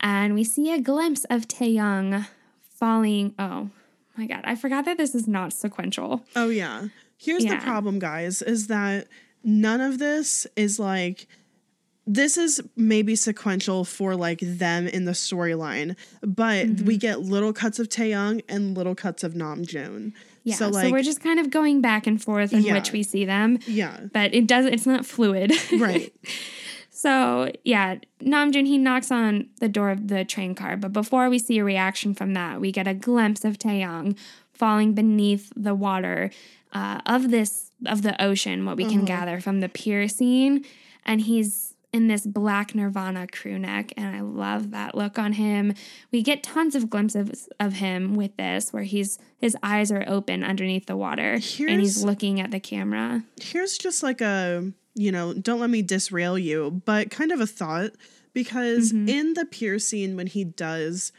and 0.01 0.34
we 0.34 0.44
see 0.44 0.72
a 0.72 0.80
glimpse 0.80 1.24
of 1.30 1.49
Taehyung 1.49 2.26
falling. 2.78 3.34
Oh 3.38 3.70
my 4.16 4.26
god, 4.26 4.40
I 4.44 4.55
forgot 4.55 4.84
that 4.84 4.99
this 4.99 5.14
is 5.14 5.26
not 5.28 5.53
sequential. 5.53 6.24
Oh 6.34 6.49
yeah. 6.49 6.88
Here's 7.18 7.44
the 7.44 7.57
problem, 7.57 7.99
guys, 7.99 8.42
is 8.42 8.66
that 8.66 9.07
none 9.42 9.80
of 9.80 9.99
this 9.99 10.47
is 10.57 10.78
like 10.78 11.26
this 12.09 12.36
is 12.36 12.61
maybe 12.76 13.16
sequential 13.16 13.84
for 13.84 14.14
like 14.14 14.38
them 14.40 14.86
in 14.86 15.07
the 15.07 15.12
storyline, 15.12 15.97
but 16.22 16.66
Mm-hmm. 16.66 16.84
we 16.84 16.97
get 16.99 17.20
little 17.22 17.53
cuts 17.53 17.78
of 17.80 17.88
Taehyung 17.88 18.42
and 18.49 18.76
little 18.76 18.94
cuts 18.94 19.24
of 19.24 19.34
Namjoon. 19.34 20.12
Yeah. 20.44 20.55
So 20.55 20.66
So, 20.70 20.78
like 20.78 20.92
we're 20.92 21.03
just 21.03 21.20
kind 21.20 21.40
of 21.40 21.51
going 21.51 21.80
back 21.80 22.07
and 22.07 22.22
forth 22.22 22.53
in 22.53 22.62
Yeah. 22.62 22.74
which 22.74 22.92
we 22.92 23.03
see 23.03 23.24
them, 23.24 23.59
yeah. 23.66 23.99
but 24.12 24.32
it 24.34 24.47
doesn't. 24.47 24.72
It's 24.72 24.86
not 24.86 25.05
fluid. 25.05 25.53
Right. 25.72 26.12
So 26.97 27.53
yeah, 27.62 27.97
Namjoon 28.22 28.66
he 28.66 28.78
knocks 28.78 29.11
on 29.11 29.49
the 29.61 29.68
door 29.68 29.90
of 29.90 30.09
the 30.09 30.24
train 30.24 30.55
car, 30.55 30.78
but 30.78 30.94
before 30.94 31.28
we 31.28 31.38
see 31.38 31.59
a 31.59 31.64
reaction 31.64 32.14
from 32.14 32.32
that, 32.32 32.59
we 32.59 32.72
get 32.72 32.88
a 32.88 32.94
glimpse 32.94 33.44
of 33.44 33.59
Taehyung 33.59 34.16
falling 34.55 34.94
beneath 34.94 35.53
the 35.55 35.74
water 35.74 36.30
uh, 36.72 37.03
of 37.05 37.30
this 37.30 37.70
of 37.84 38.01
the 38.01 38.20
ocean. 38.20 38.64
What 38.64 38.78
we 38.78 38.86
can 38.86 39.05
gather 39.05 39.40
from 39.42 39.61
the 39.61 39.68
pier 39.68 40.09
scene, 40.09 40.64
and 41.05 41.20
he's 41.20 41.74
in 41.92 42.09
this 42.09 42.26
black 42.26 42.74
Nirvana 42.74 43.26
crew 43.26 43.59
neck, 43.59 43.92
and 43.99 44.16
I 44.16 44.20
love 44.20 44.70
that 44.70 44.94
look 44.94 45.18
on 45.18 45.34
him. 45.34 45.74
We 46.11 46.22
get 46.22 46.42
tons 46.42 46.74
of 46.74 46.88
glimpses 46.88 47.47
of 47.61 47.74
him 47.74 48.14
with 48.14 48.34
this, 48.38 48.72
where 48.72 48.84
he's 48.84 49.18
his 49.36 49.55
eyes 49.62 49.92
are 49.92 50.05
open 50.09 50.42
underneath 50.42 50.86
the 50.86 50.97
water, 50.97 51.32
and 51.32 51.42
he's 51.78 52.03
looking 52.03 52.40
at 52.40 52.53
the 52.53 52.61
camera. 52.61 53.22
here's 53.38 53.76
just 53.76 54.03
like 54.03 54.22
a 54.22 54.72
you 54.97 55.12
know 55.12 55.32
don't 55.34 55.61
let 55.61 55.70
me 55.70 55.82
disrail 55.82 56.36
you 56.38 56.82
but 56.84 57.11
kind 57.11 57.30
of 57.30 57.40
a 57.40 57.47
thought 57.47 57.92
because 58.32 58.92
Mm-hmm. 58.92 59.09
in 59.09 59.34
the 59.34 59.44
pier 59.44 59.78
scene 59.78 60.16
when 60.16 60.26
he 60.26 60.42
does 60.44 61.12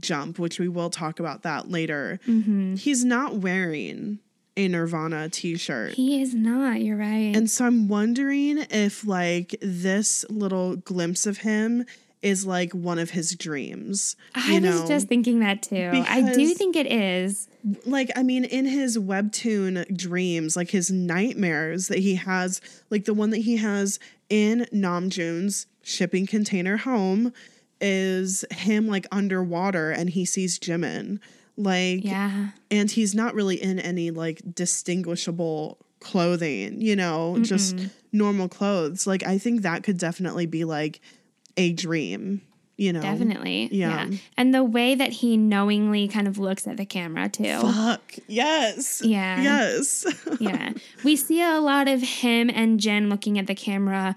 jump 0.00 0.38
which 0.38 0.58
we 0.58 0.68
will 0.68 0.90
talk 0.90 1.20
about 1.20 1.42
that 1.42 1.70
later 1.70 2.18
Mm-hmm. 2.26 2.76
he's 2.76 3.04
not 3.04 3.36
wearing 3.36 4.18
a 4.56 4.68
nirvana 4.68 5.28
t-shirt 5.28 5.94
He 5.94 6.22
is 6.22 6.32
not. 6.32 6.80
You're 6.80 6.96
right. 6.96 7.34
and 7.36 7.50
so 7.50 7.64
i'm 7.66 7.88
wondering 7.88 8.58
if 8.70 9.04
like 9.06 9.56
this 9.60 10.24
little 10.30 10.76
glimpse 10.76 11.26
of 11.26 11.38
him 11.38 11.84
is 12.24 12.44
like 12.46 12.72
one 12.72 12.98
of 12.98 13.10
his 13.10 13.34
dreams 13.36 14.16
I 14.34 14.54
you 14.58 14.62
was 14.62 14.88
just 14.88 15.06
thinking 15.08 15.40
that 15.40 15.62
too. 15.62 15.90
I 16.08 16.32
do 16.34 16.54
think 16.54 16.74
it 16.74 16.90
is. 16.90 17.46
like 17.86 18.10
i 18.16 18.22
mean 18.22 18.44
in 18.44 18.64
his 18.66 18.98
webtoon 18.98 19.96
dreams 19.96 20.56
like 20.56 20.70
his 20.70 20.90
nightmares 20.90 21.88
that 21.88 21.98
he 21.98 22.14
has 22.16 22.60
like 22.90 23.04
the 23.04 23.14
one 23.14 23.30
that 23.30 23.38
he 23.38 23.56
has 23.56 23.98
in 24.28 24.66
namjoon's 24.72 25.66
shipping 25.82 26.26
container 26.26 26.76
home 26.78 27.32
is 27.80 28.44
him 28.50 28.86
like 28.88 29.06
underwater 29.12 29.90
and 29.90 30.10
he 30.10 30.24
sees 30.24 30.58
jimin 30.58 31.18
like 31.56 32.04
Yeah. 32.04 32.48
and 32.70 32.90
he's 32.90 33.14
not 33.14 33.34
really 33.34 33.62
in 33.62 33.78
any 33.78 34.10
like 34.10 34.42
distinguishable 34.54 35.78
clothing 36.00 36.80
you 36.82 36.94
know 36.96 37.38
just 37.40 37.76
normal 38.12 38.48
clothes 38.48 39.06
like 39.06 39.22
i 39.26 39.38
think 39.38 39.62
that 39.62 39.82
could 39.82 39.96
definitely 39.98 40.44
be 40.46 40.64
like 40.64 41.00
a 41.56 41.72
dream 41.72 42.42
you 42.76 42.92
know 42.92 43.00
Definitely. 43.00 43.68
Yeah. 43.70 44.08
And 44.36 44.52
the 44.52 44.64
way 44.64 44.96
that 44.96 45.12
he 45.12 45.36
knowingly 45.36 46.08
kind 46.08 46.26
of 46.26 46.38
looks 46.38 46.66
at 46.66 46.76
the 46.76 46.84
camera 46.84 47.28
too. 47.28 47.60
fuck 47.60 48.14
yes 48.26 49.00
Yeah. 49.04 49.40
yes 49.40 50.04
yeah. 50.40 50.72
We 51.04 51.14
see 51.14 51.40
a 51.40 51.60
lot 51.60 51.86
of 51.86 52.02
him 52.02 52.50
and 52.52 52.80
Jin 52.80 53.08
looking 53.08 53.38
at 53.38 53.46
the 53.46 53.54
camera 53.54 54.16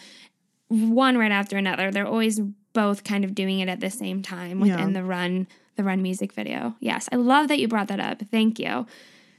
one 0.69 1.17
right 1.19 1.31
after 1.31 1.55
another. 1.55 1.91
They're 1.91 2.07
always 2.07 2.39
both 2.73 3.03
kind 3.03 3.23
of 3.23 3.35
doing 3.35 3.59
it 3.59 3.69
at 3.69 3.79
the 3.79 3.91
same 3.91 4.21
time 4.23 4.59
within 4.59 4.79
Yeah. 4.79 5.01
the 5.01 5.03
run 5.03 5.47
the 5.75 5.83
run 5.83 6.01
music 6.01 6.33
video. 6.33 6.75
Yes. 6.79 7.07
I 7.11 7.17
love 7.17 7.49
that 7.49 7.59
you 7.59 7.67
brought 7.67 7.89
that 7.89 7.99
up. 7.99 8.23
Thank 8.31 8.57
you. 8.57 8.87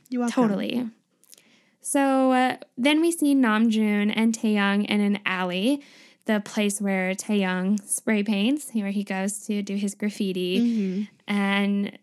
you. 0.09 0.29
Totally. 0.29 0.89
So 1.81 2.33
uh, 2.33 2.57
then 2.77 3.01
we 3.01 3.11
see 3.11 3.35
Namjoon 3.35 4.13
and 4.15 4.33
Taehyung 4.37 4.85
in 4.87 5.01
an 5.01 5.19
alley, 5.27 5.83
the 6.29 6.41
place 6.41 6.81
where 6.81 7.14
Taehyung 7.14 7.83
spray 7.89 8.22
paints, 8.22 8.70
where 8.72 8.91
he 8.91 9.03
goes 9.03 9.47
to 9.47 9.62
do 9.62 9.74
his 9.74 9.95
graffiti. 9.95 10.61
Mm-hmm. 10.61 11.03
And 11.26 11.99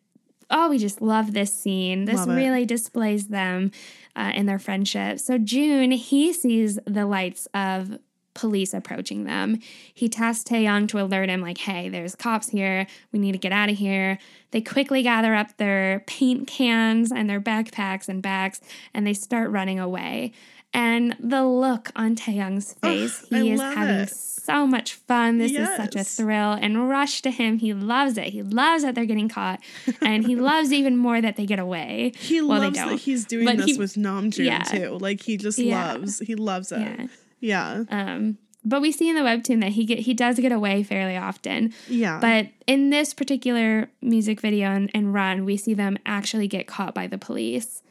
oh, 0.50 0.70
we 0.70 0.78
just 0.78 1.02
love 1.02 1.34
this 1.34 1.54
scene. 1.54 2.06
This 2.06 2.18
Love 2.18 2.32
it. 2.32 2.36
really 2.36 2.66
displays 2.66 3.28
them 3.28 3.72
uh, 4.16 4.32
in 4.36 4.48
their 4.48 4.60
friendship. 4.60 5.20
So 5.20 5.38
Joon, 5.38 5.92
he 5.92 6.34
sees 6.34 6.80
the 6.86 7.06
lights 7.06 7.48
of 7.54 8.00
police 8.34 8.74
approaching 8.74 9.24
them. 9.24 9.60
He 9.94 10.10
tasks 10.10 10.44
Taehyung 10.44 10.88
to 10.90 11.02
alert 11.02 11.30
him, 11.30 11.42
like, 11.42 11.60
hey, 11.60 11.88
there's 11.88 12.16
cops 12.16 12.50
here. 12.50 12.86
We 13.12 13.20
need 13.20 13.32
to 13.32 13.38
get 13.38 13.54
out 13.54 13.70
of 13.70 13.78
here. 13.78 14.20
They 14.52 14.62
quickly 14.62 15.02
gather 15.04 15.34
up 15.34 15.56
their 15.58 16.04
paint 16.06 16.48
cans 16.48 17.12
and 17.12 17.30
their 17.30 17.40
backpacks 17.40 18.10
and 18.10 18.22
bags, 18.22 18.60
and 18.94 19.08
they 19.08 19.14
start 19.14 19.52
running 19.52 19.80
away. 19.80 20.34
And 20.76 21.16
the 21.20 21.44
look 21.46 21.90
on 21.96 22.16
Taehyung's 22.16 22.74
face, 22.74 23.26
I 23.32 23.40
he 23.40 23.52
is 23.52 23.60
love 23.60 23.74
having 23.76 23.96
it. 23.96 24.10
so 24.10 24.68
much 24.68 24.94
fun. 24.96 25.38
This 25.38 25.54
is 25.54 25.70
such 25.78 25.96
a 25.96 26.04
thrill. 26.04 26.52
And 26.52 26.90
rush 26.90 27.22
to 27.22 27.32
him, 27.32 27.60
he 27.60 27.74
loves 27.74 28.18
it. 28.18 28.26
He 28.34 28.44
loves 28.44 28.84
that 28.84 28.94
they're 28.94 29.06
getting 29.06 29.30
caught, 29.30 29.62
and 30.02 30.26
he 30.28 30.36
loves 30.52 30.74
even 30.74 30.98
more 30.98 31.22
that 31.22 31.38
they 31.38 31.46
get 31.46 31.60
away. 31.60 32.12
He 32.20 32.42
Well, 32.42 32.60
loves 32.60 32.78
that 32.78 33.00
he's 33.00 33.24
doing 33.26 33.46
But 33.46 33.58
this 33.58 33.68
he- 33.68 33.78
with 33.78 33.94
Namjoon 33.96 34.46
yeah. 34.46 34.64
too. 34.64 34.98
Like 35.00 35.22
he 35.22 35.38
just 35.38 35.58
Yeah. 35.60 35.94
loves. 35.94 36.20
He 36.20 36.36
loves 36.36 36.72
it. 36.74 36.80
Yeah. 36.82 37.08
Yeah. 37.40 37.84
Um, 37.90 38.38
but 38.68 38.82
we 38.82 38.92
see 38.92 39.08
in 39.10 39.16
the 39.16 39.22
webtoon 39.22 39.62
that 39.62 39.74
he 39.74 39.86
get 39.86 40.00
he 40.00 40.14
does 40.14 40.40
get 40.40 40.52
away 40.52 40.84
fairly 40.84 41.16
often. 41.16 41.72
Yeah. 41.88 42.20
But 42.20 42.48
in 42.68 42.90
this 42.90 43.14
particular 43.14 43.90
music 44.02 44.42
video 44.42 44.72
and, 44.72 44.90
and 44.94 45.14
run, 45.14 45.46
we 45.46 45.56
see 45.56 45.74
them 45.74 45.98
actually 46.06 46.48
get 46.48 46.66
caught 46.68 46.94
by 46.96 47.06
the 47.08 47.18
police. 47.20 47.82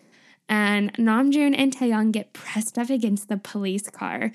And 0.48 0.92
Namjoon 0.94 1.54
and 1.56 1.74
Taehyung 1.74 2.12
get 2.12 2.32
pressed 2.34 2.78
up 2.78 2.90
against 2.90 3.28
the 3.28 3.36
police 3.38 3.88
car 3.88 4.30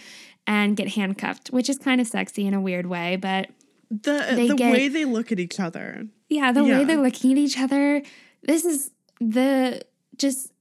and 0.48 0.76
get 0.76 0.90
handcuffed, 0.90 1.50
which 1.50 1.70
is 1.70 1.78
kind 1.78 2.02
of 2.02 2.08
sexy 2.08 2.48
in 2.48 2.54
a 2.54 2.62
weird 2.62 2.88
way. 2.88 3.16
But 3.16 3.50
the 3.92 4.32
uh, 4.32 4.36
the 4.36 4.56
get- 4.56 4.72
way 4.72 4.88
they 4.88 5.06
look 5.06 5.32
at 5.32 5.40
each 5.40 5.60
other. 5.60 6.08
yeah, 6.30 6.52
the 6.52 6.64
Yeah. 6.64 6.80
way 6.80 6.86
they're 6.86 7.02
looking 7.02 7.32
at 7.32 7.38
each 7.38 7.60
other, 7.60 8.02
this 8.44 8.66
is 8.66 8.92
the 9.20 9.82
just 10.18 10.52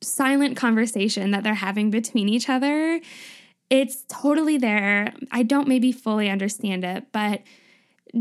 silent 0.00 0.56
conversation 0.56 1.30
that 1.32 1.42
they're 1.42 1.54
having 1.54 1.90
between 1.90 2.28
each 2.28 2.48
other. 2.48 3.00
It's 3.70 4.04
totally 4.08 4.58
there. 4.58 5.12
I 5.32 5.42
don't 5.42 5.66
maybe 5.66 5.90
fully 5.90 6.28
understand 6.30 6.84
it, 6.84 7.06
but 7.12 7.42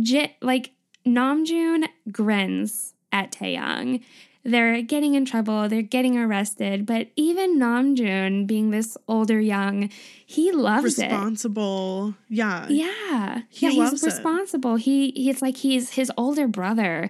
Jit, 0.01 0.31
like 0.41 0.71
Namjoon 1.05 1.85
grins 2.11 2.93
at 3.11 3.31
Taehyung. 3.31 4.01
They're 4.45 4.81
getting 4.81 5.15
in 5.15 5.23
trouble, 5.25 5.69
they're 5.69 5.81
getting 5.81 6.17
arrested. 6.17 6.85
But 6.85 7.07
even 7.15 7.57
Namjoon, 7.59 8.45
being 8.45 8.71
this 8.71 8.97
older 9.07 9.41
hyung, 9.41 9.91
he 10.25 10.51
loves 10.51 10.99
it. 10.99 11.05
Responsible. 11.05 12.15
Yeah. 12.27 12.67
Yeah, 12.67 13.41
He 13.49 13.67
yeah, 13.67 13.71
he's 13.89 14.03
it. 14.03 14.05
responsible. 14.05 14.75
He 14.75 15.11
he's 15.11 15.41
like 15.41 15.57
he's 15.57 15.91
his 15.91 16.11
older 16.17 16.47
brother, 16.47 17.09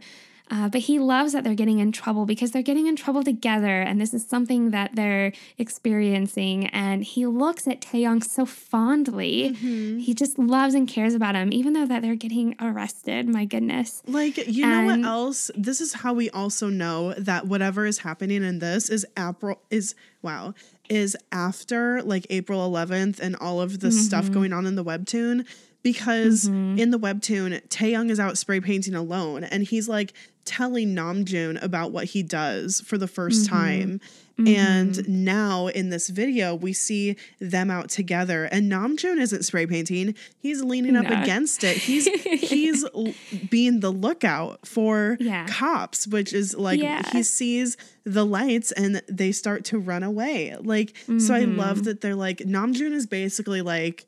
uh, 0.52 0.70
but 0.70 0.82
he 0.82 1.00
loves 1.00 1.34
that 1.34 1.44
they're 1.44 1.56
getting 1.56 1.80
in 1.80 1.92
trouble 1.92 2.26
because 2.26 2.52
they're 2.52 2.62
getting 2.62 2.86
in 2.88 2.96
trouble 2.96 3.24
together, 3.24 3.82
and 3.82 4.00
this 4.00 4.14
is 4.14 4.26
something 4.28 4.72
that 4.72 4.96
they're 4.96 5.32
experiencing. 5.58 6.68
And 6.68 7.04
he 7.04 7.26
looks 7.26 7.68
at 7.68 7.82
Taehyung 7.82 8.24
so 8.24 8.46
fondly. 8.46 9.56
Mm-hmm. 9.56 10.00
He 10.00 10.14
just 10.14 10.38
loves 10.40 10.74
and 10.74 10.88
cares 10.88 11.14
about 11.14 11.36
him, 11.36 11.52
even 11.52 11.74
though 11.74 11.86
that 11.86 12.02
they're 12.02 12.16
getting 12.16 12.56
arrested. 12.62 13.28
My 13.28 13.46
goodness. 13.46 14.02
Like, 14.08 14.38
you 14.48 14.66
know 14.68 14.86
what 14.86 15.00
else? 15.04 15.52
This 15.56 15.82
is 15.82 15.94
how 15.94 16.14
we 16.14 16.30
also 16.30 16.70
know 16.70 17.14
that 17.14 17.48
whatever 17.48 17.86
is 17.86 18.00
happening 18.00 18.44
in 18.44 18.60
this 18.60 18.90
is 18.90 19.06
April 19.18 19.62
is 19.70 19.96
wow, 20.22 20.54
is 20.90 21.16
after 21.32 22.02
like 22.04 22.26
April 22.30 22.70
11th 22.70 23.20
and 23.20 23.36
all 23.38 23.62
of 23.62 23.80
the 23.80 23.92
stuff 23.92 24.26
Mm-hmm. 24.26 24.34
going 24.34 24.54
on 24.54 24.66
in 24.66 24.76
the 24.76 24.84
webtoon 24.84 25.46
because 25.82 26.46
in 26.48 26.92
the 26.92 27.00
webtoon 27.00 27.62
Taehyung 27.68 28.10
is 28.10 28.18
out 28.20 28.38
spray 28.38 28.62
painting 28.62 28.96
alone 28.96 29.44
and 29.44 29.64
he's 29.64 29.90
like 29.90 30.14
telling 30.46 30.96
Namjoon 30.96 31.62
about 31.64 31.92
what 31.92 32.06
he 32.06 32.24
does 32.24 32.82
for 32.82 32.98
the 32.98 33.06
1st 33.08 33.46
Mm-hmm. 33.48 33.56
time. 33.56 34.02
And 34.48 35.08
now 35.08 35.68
in 35.68 35.90
this 35.92 36.10
video, 36.10 36.56
we 36.56 36.74
see 36.74 37.18
them 37.40 37.70
out 37.70 37.90
together, 37.90 38.46
and 38.46 38.70
Namjoon 38.72 39.20
isn't 39.22 39.44
spray 39.44 39.68
painting. 39.68 40.16
He's 40.40 40.64
leaning 40.64 40.96
up 40.96 41.06
against 41.06 41.64
it. 41.64 41.78
He's 41.78 42.08
he's 42.50 42.84
l- 42.96 43.14
being 43.52 43.82
the 43.82 43.92
lookout 43.92 44.66
for 44.68 45.18
Yeah. 45.20 45.46
cops, 45.48 46.08
which 46.08 46.34
is 46.34 46.56
like 46.56 46.80
Yeah. 46.80 47.04
he 47.12 47.22
sees 47.22 47.78
the 48.06 48.26
lights 48.26 48.72
and 48.72 49.04
they 49.08 49.32
start 49.32 49.66
to 49.66 49.78
run 49.78 50.02
away. 50.02 50.56
Like 50.60 50.96
so, 51.20 51.36
I 51.36 51.44
Mm-hmm. 51.44 51.60
love 51.60 51.84
that 51.84 52.02
they're 52.02 52.16
like 52.16 52.40
Namjoon 52.40 52.92
is 52.94 53.06
basically 53.06 53.62
like. 53.62 54.08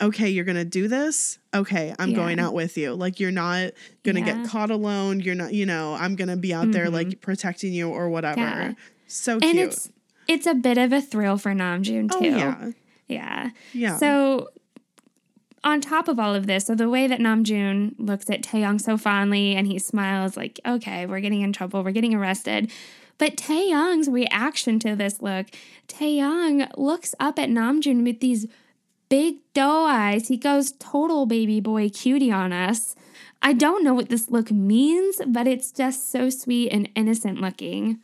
Okay, 0.00 0.28
you're 0.28 0.44
gonna 0.44 0.64
do 0.64 0.88
this. 0.88 1.38
Okay, 1.54 1.94
I'm 1.98 2.12
going 2.12 2.38
out 2.38 2.52
with 2.52 2.76
you. 2.76 2.94
Like 2.94 3.18
you're 3.18 3.30
not 3.30 3.70
gonna 4.02 4.20
Yeah. 4.20 4.42
get 4.42 4.46
caught 4.48 4.70
alone. 4.70 5.20
You're 5.20 5.34
not, 5.34 5.54
you 5.54 5.64
know, 5.64 5.94
I'm 5.94 6.16
gonna 6.16 6.36
be 6.36 6.52
out 6.52 6.70
there 6.72 6.90
like 6.90 7.20
protecting 7.22 7.72
you 7.72 7.88
or 7.88 8.10
whatever. 8.10 8.40
Mm-hmm. 8.40 8.68
Yeah. 8.70 8.72
So 9.06 9.32
And 9.34 9.42
cute. 9.42 9.56
it's 9.68 9.90
it's 10.28 10.46
a 10.46 10.54
bit 10.54 10.76
of 10.76 10.92
a 10.92 11.00
thrill 11.00 11.38
for 11.38 11.52
Namjoon 11.52 12.10
too. 12.10 12.18
oh 12.18 12.22
yeah, 12.24 12.70
Yeah. 13.08 13.50
yeah. 13.72 13.96
So 13.96 14.48
on 15.64 15.80
top 15.80 16.08
of 16.08 16.18
all 16.18 16.34
of 16.34 16.46
this, 16.46 16.66
so 16.66 16.74
the 16.74 16.90
way 16.90 17.06
that 17.06 17.18
Namjoon 17.18 17.94
looks 17.98 18.28
at 18.28 18.42
Taehyung 18.42 18.80
so 18.80 18.96
fondly 18.98 19.54
and 19.56 19.66
he 19.66 19.78
smiles 19.78 20.36
like, 20.36 20.60
okay, 20.66 21.06
we're 21.06 21.20
getting 21.20 21.40
in 21.40 21.52
trouble, 21.52 21.82
we're 21.82 21.90
getting 21.92 22.14
arrested. 22.14 22.70
But 23.18 23.36
Taehyung's 23.36 24.08
reaction 24.08 24.78
to 24.80 24.94
this 24.94 25.22
look, 25.22 25.46
Taehyung 25.88 26.68
looks 26.76 27.14
up 27.18 27.38
at 27.38 27.48
Namjoon 27.48 28.04
with 28.04 28.20
these 28.20 28.46
big 29.08 29.36
doe 29.54 29.86
eyes. 29.86 30.28
He 30.28 30.36
goes 30.36 30.72
total 30.78 31.26
baby 31.26 31.60
boy 31.60 31.88
cutie 31.88 32.30
on 32.32 32.52
us. 32.52 32.94
I 33.42 33.52
don't 33.52 33.84
know 33.84 33.94
what 33.94 34.08
this 34.08 34.30
look 34.30 34.50
means, 34.50 35.20
but 35.26 35.46
it's 35.46 35.70
just 35.70 36.10
so 36.10 36.30
sweet 36.30 36.70
and 36.70 36.88
innocent 36.94 37.40
looking. 37.40 37.98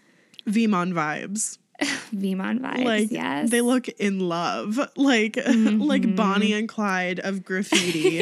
Vmon 0.46 0.92
vibes. 0.92 1.58
Vmon 2.14 2.60
vibes, 2.60 2.84
Like 2.84 3.10
yes. 3.10 3.50
they 3.50 3.60
look 3.60 3.88
in 3.88 4.20
love. 4.20 4.78
Like 4.96 5.38
like 5.46 6.14
Bonnie 6.14 6.52
and 6.52 6.68
Clyde 6.68 7.18
of 7.20 7.44
graffiti. 7.44 8.20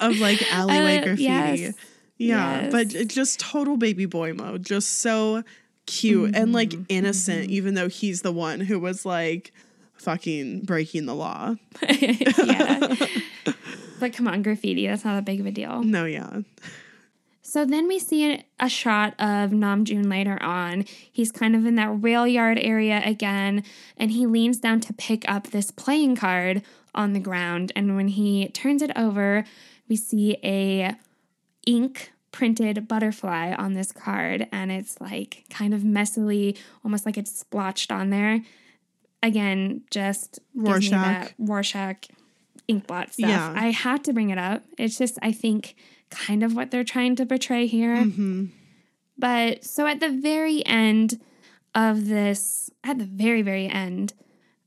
of 0.00 0.18
like 0.18 0.42
alleyway 0.52 0.98
Uh, 0.98 1.02
graffiti. 1.04 1.22
yes. 1.24 1.74
Yeah, 2.16 2.62
Yes. 2.62 2.72
but 2.72 2.94
it 2.94 3.08
just 3.08 3.38
total 3.40 3.76
baby 3.76 4.06
boy 4.06 4.32
mode. 4.32 4.64
Just 4.64 4.98
so 4.98 5.42
cute 5.86 6.34
and 6.34 6.52
like 6.52 6.70
Mm-hmm. 6.70 6.82
innocent, 6.88 7.50
even 7.50 7.74
though 7.74 7.88
he's 7.88 8.22
the 8.22 8.32
one 8.32 8.60
who 8.60 8.78
was 8.80 9.04
like 9.04 9.52
fucking 10.04 10.60
breaking 10.60 11.06
the 11.06 11.14
law. 11.14 11.56
yeah. 11.88 12.94
but 13.98 14.12
come 14.12 14.28
on, 14.28 14.42
graffiti, 14.42 14.86
that's 14.86 15.04
not 15.04 15.14
that 15.14 15.24
big 15.24 15.40
of 15.40 15.46
a 15.46 15.50
deal. 15.50 15.82
No, 15.82 16.04
yeah. 16.04 16.40
So 17.42 17.64
then 17.64 17.86
we 17.86 17.98
see 17.98 18.42
a 18.58 18.68
shot 18.68 19.10
of 19.20 19.50
Namjoon 19.50 20.10
later 20.10 20.42
on. 20.42 20.84
He's 21.12 21.30
kind 21.30 21.54
of 21.54 21.64
in 21.66 21.76
that 21.76 22.02
rail 22.02 22.26
yard 22.26 22.58
area 22.58 23.00
again, 23.04 23.62
and 23.96 24.10
he 24.10 24.26
leans 24.26 24.58
down 24.58 24.80
to 24.80 24.92
pick 24.92 25.28
up 25.30 25.48
this 25.48 25.70
playing 25.70 26.16
card 26.16 26.62
on 26.94 27.12
the 27.12 27.20
ground. 27.20 27.70
And 27.76 27.96
when 27.96 28.08
he 28.08 28.48
turns 28.48 28.82
it 28.82 28.90
over, 28.96 29.44
we 29.88 29.96
see 29.96 30.36
a 30.42 30.96
ink 31.66 32.12
printed 32.32 32.88
butterfly 32.88 33.52
on 33.52 33.74
this 33.74 33.92
card, 33.92 34.48
and 34.50 34.72
it's 34.72 35.00
like 35.00 35.44
kind 35.48 35.72
of 35.72 35.82
messily, 35.82 36.58
almost 36.84 37.06
like 37.06 37.16
it's 37.16 37.38
splotched 37.38 37.92
on 37.92 38.10
there. 38.10 38.42
Again, 39.24 39.82
just 39.90 40.38
Rorschach. 40.54 41.32
Rorschach 41.38 42.08
ink 42.68 42.86
blot 42.86 43.14
stuff. 43.14 43.28
Yeah. 43.30 43.54
I 43.56 43.70
had 43.70 44.04
to 44.04 44.12
bring 44.12 44.28
it 44.28 44.36
up. 44.38 44.62
It's 44.76 44.98
just 44.98 45.18
I 45.22 45.32
think 45.32 45.76
kind 46.10 46.42
of 46.42 46.54
what 46.54 46.70
they're 46.70 46.84
trying 46.84 47.16
to 47.16 47.24
portray 47.26 47.66
here. 47.66 47.96
Mm-hmm. 47.96 48.46
But 49.16 49.64
so 49.64 49.86
at 49.86 50.00
the 50.00 50.10
very 50.10 50.64
end 50.66 51.20
of 51.74 52.06
this, 52.06 52.68
at 52.84 52.98
the 52.98 53.06
very 53.06 53.40
very 53.40 53.66
end, 53.66 54.12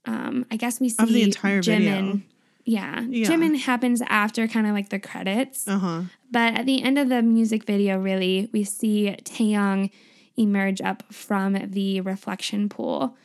um, 0.06 0.46
I 0.50 0.56
guess 0.58 0.80
we 0.80 0.90
see 0.90 1.04
Of 1.04 1.10
the 1.10 1.22
entire 1.22 1.62
video. 1.62 1.92
Jimin. 1.92 2.24
Yeah, 2.66 3.02
Yeah. 3.02 3.28
Jimin 3.28 3.60
happens 3.60 4.02
after 4.08 4.48
kind 4.48 4.66
of 4.66 4.74
like 4.74 4.90
the 4.90 5.00
credits. 5.00 5.68
Uh-huh. 5.68 6.02
But 6.32 6.56
at 6.56 6.66
the 6.66 6.82
end 6.82 6.98
of 6.98 7.10
the 7.10 7.22
music 7.22 7.64
video, 7.64 8.00
really, 8.00 8.50
we 8.52 8.64
see 8.64 9.16
Taehyung 9.24 9.92
emerge 10.36 10.82
up 10.82 11.04
from 11.14 11.54
the 11.54 12.02
reflection 12.02 12.70
pool. 12.70 13.16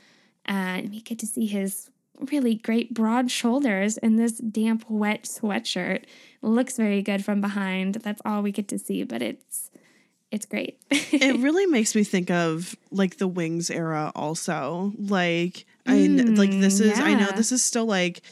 Uh, 0.48 0.82
and 0.82 0.90
we 0.90 1.00
get 1.00 1.18
to 1.20 1.26
see 1.26 1.46
his 1.46 1.90
really 2.30 2.54
great 2.54 2.94
broad 2.94 3.30
shoulders 3.30 3.98
in 3.98 4.16
this 4.16 4.38
damp, 4.38 4.84
wet 4.88 5.24
sweatshirt. 5.24 6.04
Looks 6.40 6.76
very 6.76 7.02
good 7.02 7.24
from 7.24 7.40
behind. 7.40 7.96
That's 7.96 8.22
all 8.24 8.42
we 8.42 8.52
get 8.52 8.68
to 8.68 8.78
see, 8.78 9.04
but 9.04 9.22
it's 9.22 9.70
it's 10.30 10.46
great. 10.46 10.80
it 10.90 11.38
really 11.40 11.66
makes 11.66 11.94
me 11.94 12.02
think 12.02 12.30
of 12.30 12.74
like 12.90 13.18
the 13.18 13.28
wings 13.28 13.70
era 13.70 14.10
also 14.16 14.92
like 14.98 15.66
i 15.86 15.92
kn- 15.92 16.18
mm, 16.18 16.38
like 16.38 16.50
this 16.50 16.80
is 16.80 16.98
i 16.98 17.12
know 17.12 17.28
this 17.36 17.52
is 17.52 17.62
still 17.62 17.84
like 17.84 18.22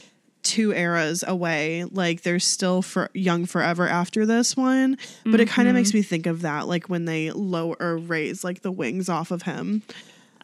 two 0.42 0.72
eras 0.72 1.22
away 1.26 1.84
like 1.84 2.22
they're 2.22 2.38
still 2.38 2.80
for 2.80 3.11
young 3.12 3.44
forever 3.44 3.86
after 3.86 4.24
this 4.24 4.56
one 4.56 4.96
but 5.26 5.40
it 5.40 5.48
kind 5.48 5.68
of 5.68 5.74
makes 5.74 5.90
mm-hmm. 5.90 5.98
me 5.98 6.02
think 6.02 6.26
of 6.26 6.40
that 6.40 6.66
like 6.66 6.88
when 6.88 7.04
they 7.04 7.30
lower 7.32 7.76
or 7.78 7.98
raise 7.98 8.42
like 8.42 8.62
the 8.62 8.72
wings 8.72 9.11
off 9.11 9.30
of 9.30 9.42
him 9.42 9.82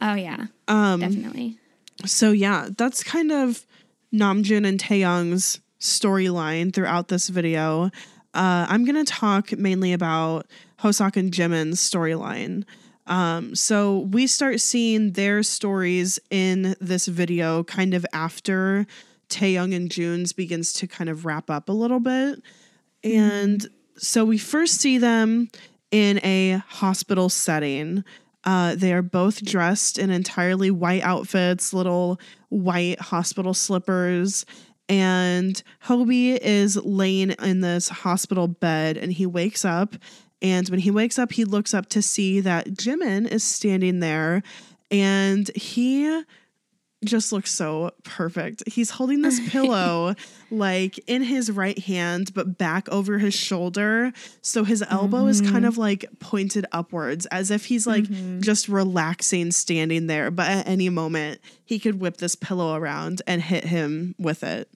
oh 0.01 0.15
yeah, 0.15 0.47
um 0.69 1.01
definitely. 1.01 1.59
so 2.05 2.33
yeah 2.33 2.69
that's 2.77 3.03
kind 3.03 3.33
of 3.33 3.67
namjoon 4.13 4.67
and 4.67 4.81
taehyung's 4.81 5.61
storyline 5.81 6.73
throughout 6.73 7.09
this 7.09 7.29
video 7.29 7.91
uh, 8.35 8.67
i'm 8.69 8.85
going 8.85 9.03
to 9.03 9.11
talk 9.11 9.53
mainly 9.59 9.93
about 9.93 10.47
hoseok 10.81 11.17
and 11.17 11.33
jimin's 11.33 11.81
storyline 11.81 12.65
um, 13.07 13.55
so 13.55 14.01
we 14.01 14.27
start 14.27 14.61
seeing 14.61 15.13
their 15.13 15.43
stories 15.43 16.19
in 16.31 16.75
this 16.81 17.07
video 17.07 17.63
kind 17.63 17.95
of 17.95 18.05
after 18.13 18.87
Taehyung 19.29 19.75
and 19.75 19.91
Joon's 19.91 20.33
begins 20.33 20.73
to 20.75 20.87
kind 20.87 21.09
of 21.11 21.25
wrap 21.25 21.51
up 21.51 21.69
a 21.69 21.73
little 21.73 22.01
bit. 22.01 22.43
And 23.05 23.67
so 23.97 24.25
we 24.25 24.39
first 24.39 24.81
see 24.81 24.99
them 24.99 25.49
in 25.91 26.19
a 26.25 26.63
hospital 26.67 27.29
setting. 27.29 28.05
Uh, 28.47 28.77
they 28.77 28.93
are 28.93 29.03
both 29.03 29.45
dressed 29.45 29.99
in 29.99 30.11
entirely 30.11 30.71
white 30.71 31.03
outfits, 31.03 31.75
little 31.75 32.21
white 32.49 33.01
hospital 33.01 33.53
slippers. 33.53 34.47
And 34.89 35.61
Hobie 35.85 36.39
is 36.41 36.77
laying 36.77 37.31
in 37.31 37.61
this 37.61 37.89
hospital 37.89 38.47
bed 38.47 38.97
and 38.97 39.13
he 39.13 39.27
wakes 39.27 39.65
up. 39.65 39.97
And 40.41 40.69
when 40.69 40.79
he 40.79 40.93
wakes 40.93 41.19
up, 41.19 41.33
he 41.33 41.45
looks 41.45 41.75
up 41.75 41.89
to 41.89 42.01
see 42.01 42.39
that 42.41 42.69
Jimin 42.69 43.27
is 43.27 43.43
standing 43.43 43.99
there 43.99 44.45
and 44.93 45.51
he 45.57 46.23
just 47.07 47.33
looks 47.33 47.51
so 47.51 47.93
perfect. 48.05 48.63
He's 48.67 48.91
holding 48.91 49.23
this 49.23 49.41
pillow 49.51 50.15
like 50.51 50.99
in 51.07 51.23
his 51.23 51.51
right 51.51 51.79
hand, 51.79 52.33
but 52.35 52.59
back 52.59 52.89
over 52.89 53.19
his 53.19 53.35
shoulder. 53.35 54.13
So 54.43 54.65
his 54.65 54.85
elbow 54.89 55.27
is 55.27 55.41
kind 55.41 55.57
mm-hmm. 55.57 55.65
of 55.67 55.79
like 55.79 56.05
pointed 56.21 56.67
upwards 56.73 57.27
as 57.27 57.51
if 57.51 57.65
he's 57.67 57.87
like 57.87 58.05
mm-hmm. 58.05 58.41
just 58.41 58.69
relaxing 58.69 59.51
standing 59.53 60.07
there. 60.07 60.31
But 60.31 60.49
at 60.49 60.69
any 60.69 60.89
moment, 60.89 61.41
he 61.65 61.79
could 61.79 62.01
whip 62.01 62.19
this 62.19 62.35
pillow 62.35 62.75
around 62.75 63.23
and 63.27 63.43
hit 63.43 63.65
him 63.65 64.15
with 64.19 64.45
it. 64.45 64.69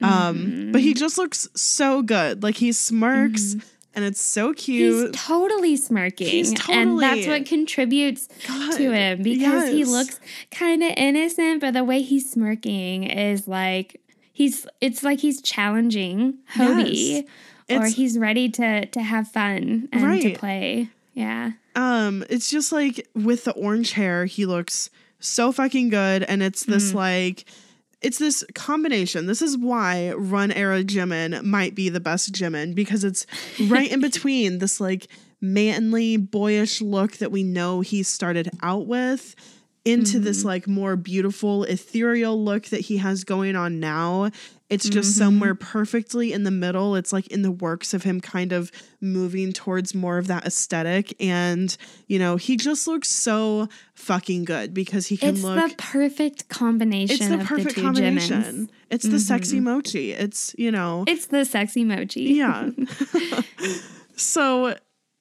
Um, 0.00 0.70
but 0.70 0.80
he 0.80 0.90
mm-hmm. 0.90 0.98
just 0.98 1.18
looks 1.18 1.48
so 1.56 2.02
good. 2.02 2.42
Like 2.42 2.56
he 2.56 2.72
smirks 2.72 3.56
and 3.98 4.06
it's 4.06 4.22
so 4.22 4.52
cute. 4.54 5.10
He's 5.10 5.20
totally 5.26 5.76
smirking. 5.76 6.28
He's 6.28 6.52
And 6.70 7.00
that's 7.00 7.26
what 7.26 7.44
contributes 7.46 8.28
God, 8.46 8.76
to 8.76 8.92
him 8.92 9.22
because 9.24 9.70
he 9.70 9.84
looks 9.84 10.20
kind 10.52 10.84
of 10.84 10.92
innocent, 10.96 11.60
but 11.60 11.74
the 11.74 11.82
way 11.82 12.00
he's 12.02 12.30
smirking 12.30 13.02
is 13.02 13.48
like 13.48 14.00
he's 14.32 14.68
it's 14.80 15.02
like 15.02 15.18
he's 15.18 15.42
challenging 15.42 16.38
Hobie 16.54 17.26
Yes. 17.68 17.80
or 17.82 17.86
he's 17.94 18.16
ready 18.18 18.48
to 18.50 18.86
to 18.86 19.02
have 19.02 19.26
fun 19.26 19.88
and 19.90 20.22
to 20.22 20.34
play. 20.36 20.90
Yeah. 21.14 21.52
um 21.74 22.24
it's 22.30 22.48
just 22.50 22.70
like 22.70 23.06
with 23.16 23.42
the 23.44 23.52
orange 23.52 23.92
hair, 23.94 24.26
he 24.26 24.46
looks 24.46 24.90
so 25.18 25.50
fucking 25.50 25.88
good 25.88 26.22
and 26.22 26.40
it's 26.44 26.64
this 26.64 26.94
like 26.94 27.44
it's 28.00 28.18
this 28.18 28.44
combination. 28.54 29.26
This 29.26 29.42
is 29.42 29.56
why 29.56 30.12
Run 30.12 30.52
Era 30.52 30.84
Jimin 30.84 31.42
might 31.42 31.74
be 31.74 31.88
the 31.88 32.00
best 32.00 32.32
Jimin 32.32 32.74
because 32.74 33.04
it's 33.04 33.26
right 33.68 33.90
in 33.90 34.00
between 34.00 34.58
this 34.58 34.80
like 34.80 35.08
manly, 35.40 36.16
boyish 36.16 36.80
look 36.80 37.16
that 37.18 37.32
we 37.32 37.42
know 37.42 37.80
he 37.80 38.02
started 38.02 38.50
out 38.62 38.86
with 38.86 39.34
into 39.84 40.18
this 40.18 40.38
mm-hmm. 40.40 40.48
like 40.48 40.68
more 40.68 40.96
beautiful, 40.96 41.64
ethereal 41.64 42.42
look 42.42 42.66
that 42.66 42.80
he 42.80 42.98
has 42.98 43.24
going 43.24 43.56
on 43.56 43.80
now. 43.80 44.30
It's 44.70 44.86
just 44.88 45.16
somewhere 45.16 45.54
mm-hmm. 45.54 45.66
perfectly 45.66 46.32
in 46.32 46.42
the 46.42 46.50
middle. 46.50 46.94
It's 46.94 47.12
like 47.12 47.26
in 47.28 47.40
the 47.40 47.50
works 47.50 47.94
of 47.94 48.02
him 48.02 48.20
kind 48.20 48.52
of 48.52 48.70
moving 49.00 49.52
towards 49.52 49.94
more 49.94 50.18
of 50.18 50.26
that 50.26 50.44
aesthetic. 50.44 51.14
And, 51.22 51.74
you 52.06 52.18
know, 52.18 52.36
he 52.36 52.56
just 52.56 52.86
looks 52.86 53.08
so 53.08 53.68
fucking 53.94 54.44
good 54.44 54.74
because 54.74 55.06
he 55.06 55.16
can 55.16 55.30
It's 55.30 55.42
look 55.42 55.70
the 55.70 55.74
perfect 55.76 56.48
combination. 56.50 57.16
it's 57.16 57.28
the 57.28 57.38
perfect 57.38 57.76
the 57.76 57.82
combination. 57.82 58.70
It's 58.90 59.04
the 59.04 59.18
sexy 59.18 59.56
mm-hmm. 59.56 59.64
mochi. 59.64 60.12
It's, 60.12 60.54
you 60.58 60.70
know, 60.70 61.04
It's 61.06 61.26
the 61.26 61.46
sexy 61.46 61.84
mochi. 61.84 62.24
yeah. 62.24 62.70
so 64.16 64.76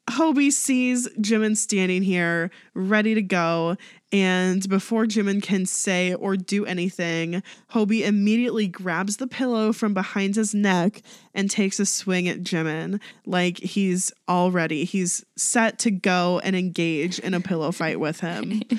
Hobie 0.10 0.52
sees 0.52 1.08
Jimin 1.20 1.58
standing 1.58 2.02
here, 2.02 2.50
ready 2.74 3.14
to 3.14 3.22
go. 3.22 3.76
And 4.12 4.68
before 4.70 5.06
Jimin 5.06 5.44
can 5.44 5.66
say 5.66 6.14
or 6.14 6.38
do 6.38 6.66
anything, 6.66 7.44
Hobie 7.72 8.06
immediately 8.06 8.68
grabs 8.68 9.18
the 9.18 9.28
pillow 9.28 9.74
from 9.74 9.94
behind 9.94 10.36
his 10.36 10.56
neck 10.56 11.02
and 11.34 11.52
takes 11.52 11.80
a 11.80 11.86
swing 11.86 12.30
at 12.30 12.40
Jimin. 12.42 13.02
Like 13.26 13.58
he's 13.58 14.14
all 14.28 14.52
ready. 14.52 14.86
He's 14.86 15.26
set 15.36 15.78
to 15.80 15.92
go 15.92 16.40
and 16.40 16.56
engage 16.56 17.20
in 17.20 17.34
a 17.34 17.42
pillow 17.42 17.72
fight 17.72 18.00
with 18.00 18.20
him. 18.22 18.64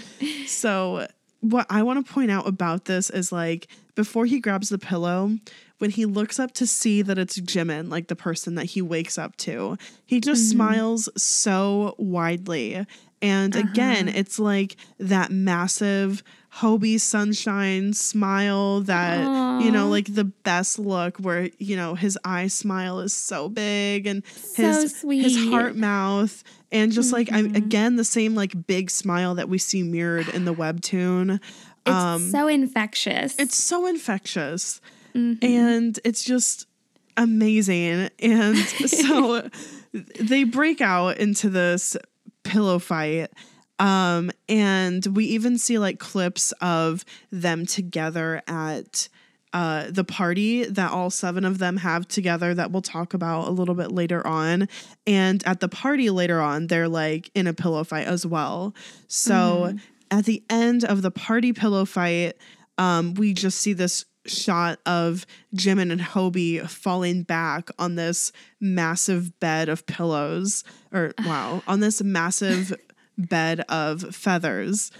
So, 0.46 1.06
what 1.40 1.66
I 1.68 1.82
want 1.82 2.04
to 2.04 2.12
point 2.12 2.30
out 2.30 2.48
about 2.48 2.86
this 2.86 3.10
is 3.10 3.30
like 3.30 3.68
before 3.94 4.24
he 4.24 4.40
grabs 4.40 4.70
the 4.70 4.78
pillow, 4.78 5.36
when 5.78 5.90
he 5.90 6.04
looks 6.04 6.38
up 6.38 6.52
to 6.52 6.66
see 6.66 7.02
that 7.02 7.18
it's 7.18 7.38
Jimin, 7.38 7.90
like 7.90 8.08
the 8.08 8.16
person 8.16 8.56
that 8.56 8.66
he 8.66 8.82
wakes 8.82 9.16
up 9.16 9.36
to, 9.38 9.76
he 10.04 10.20
just 10.20 10.42
mm-hmm. 10.42 10.56
smiles 10.56 11.08
so 11.16 11.94
widely. 11.98 12.86
And 13.20 13.56
uh-huh. 13.56 13.68
again, 13.70 14.08
it's 14.08 14.38
like 14.38 14.76
that 14.98 15.30
massive 15.30 16.22
Hobie 16.54 17.00
sunshine 17.00 17.92
smile 17.92 18.80
that, 18.82 19.62
you 19.62 19.70
know, 19.70 19.88
like 19.88 20.12
the 20.12 20.24
best 20.24 20.78
look 20.78 21.18
where, 21.18 21.50
you 21.58 21.76
know, 21.76 21.94
his 21.94 22.18
eye 22.24 22.46
smile 22.46 23.00
is 23.00 23.12
so 23.12 23.48
big 23.48 24.06
and 24.06 24.24
So 24.26 24.62
his 24.62 25.02
his 25.02 25.48
heart 25.50 25.76
mouth 25.76 26.42
and 26.72 26.90
just 26.90 27.12
like 27.12 27.30
I 27.32 27.42
mm-hmm. 27.42 27.54
again 27.54 27.96
the 27.96 28.04
same 28.04 28.34
like 28.34 28.66
big 28.66 28.90
smile 28.90 29.34
that 29.36 29.48
we 29.48 29.58
see 29.58 29.82
mirrored 29.82 30.28
in 30.28 30.46
the 30.46 30.54
webtoon. 30.54 31.40
It's 31.86 31.94
um, 31.94 32.30
so 32.30 32.48
infectious. 32.48 33.38
It's 33.38 33.56
so 33.56 33.86
infectious. 33.86 34.80
And 35.42 35.98
it's 36.04 36.24
just 36.24 36.66
amazing. 37.16 38.10
And 38.20 38.56
so 38.86 39.48
they 40.20 40.44
break 40.44 40.80
out 40.80 41.18
into 41.18 41.50
this 41.50 41.96
pillow 42.44 42.78
fight. 42.78 43.30
Um, 43.78 44.30
and 44.48 45.06
we 45.06 45.26
even 45.26 45.58
see 45.58 45.78
like 45.78 45.98
clips 45.98 46.52
of 46.60 47.04
them 47.30 47.64
together 47.64 48.42
at 48.48 49.08
uh, 49.52 49.86
the 49.90 50.04
party 50.04 50.64
that 50.64 50.90
all 50.90 51.10
seven 51.10 51.44
of 51.44 51.58
them 51.58 51.78
have 51.78 52.06
together 52.06 52.54
that 52.54 52.70
we'll 52.70 52.82
talk 52.82 53.14
about 53.14 53.48
a 53.48 53.50
little 53.50 53.74
bit 53.74 53.92
later 53.92 54.26
on. 54.26 54.68
And 55.06 55.46
at 55.46 55.60
the 55.60 55.68
party 55.68 56.10
later 56.10 56.40
on, 56.40 56.66
they're 56.66 56.88
like 56.88 57.30
in 57.34 57.46
a 57.46 57.54
pillow 57.54 57.84
fight 57.84 58.06
as 58.06 58.26
well. 58.26 58.74
So 59.06 59.74
at 60.10 60.24
the 60.24 60.42
end 60.50 60.84
of 60.84 61.02
the 61.02 61.10
party 61.10 61.52
pillow 61.52 61.84
fight, 61.84 62.36
um, 62.76 63.14
we 63.14 63.32
just 63.32 63.58
see 63.58 63.72
this 63.72 64.04
shot 64.28 64.78
of 64.86 65.26
Jimin 65.54 65.90
and 65.92 66.00
Hobie 66.00 66.68
falling 66.68 67.22
back 67.22 67.70
on 67.78 67.94
this 67.94 68.32
massive 68.60 69.38
bed 69.40 69.68
of 69.68 69.86
pillows, 69.86 70.64
or 70.92 71.12
wow, 71.24 71.62
on 71.66 71.80
this 71.80 72.02
massive 72.02 72.74
bed 73.18 73.60
of 73.68 74.14
feathers. 74.14 74.90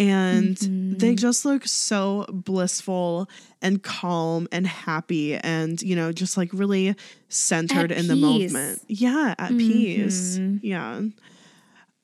And 0.00 0.56
they 1.00 1.16
just 1.16 1.44
look 1.44 1.66
so 1.66 2.24
blissful 2.28 3.28
and 3.60 3.82
calm 3.82 4.46
and 4.52 4.64
happy 4.64 5.34
and, 5.34 5.82
you 5.82 5.96
know, 5.96 6.12
just 6.12 6.36
like 6.36 6.50
really 6.52 6.94
centered 7.28 7.90
At 7.90 7.98
in 7.98 8.06
the 8.06 8.14
peace. 8.14 8.52
moment. 8.52 8.82
Yeah, 8.86 9.34
at 9.36 9.50
peace. 9.50 10.38
Yeah. 10.38 11.02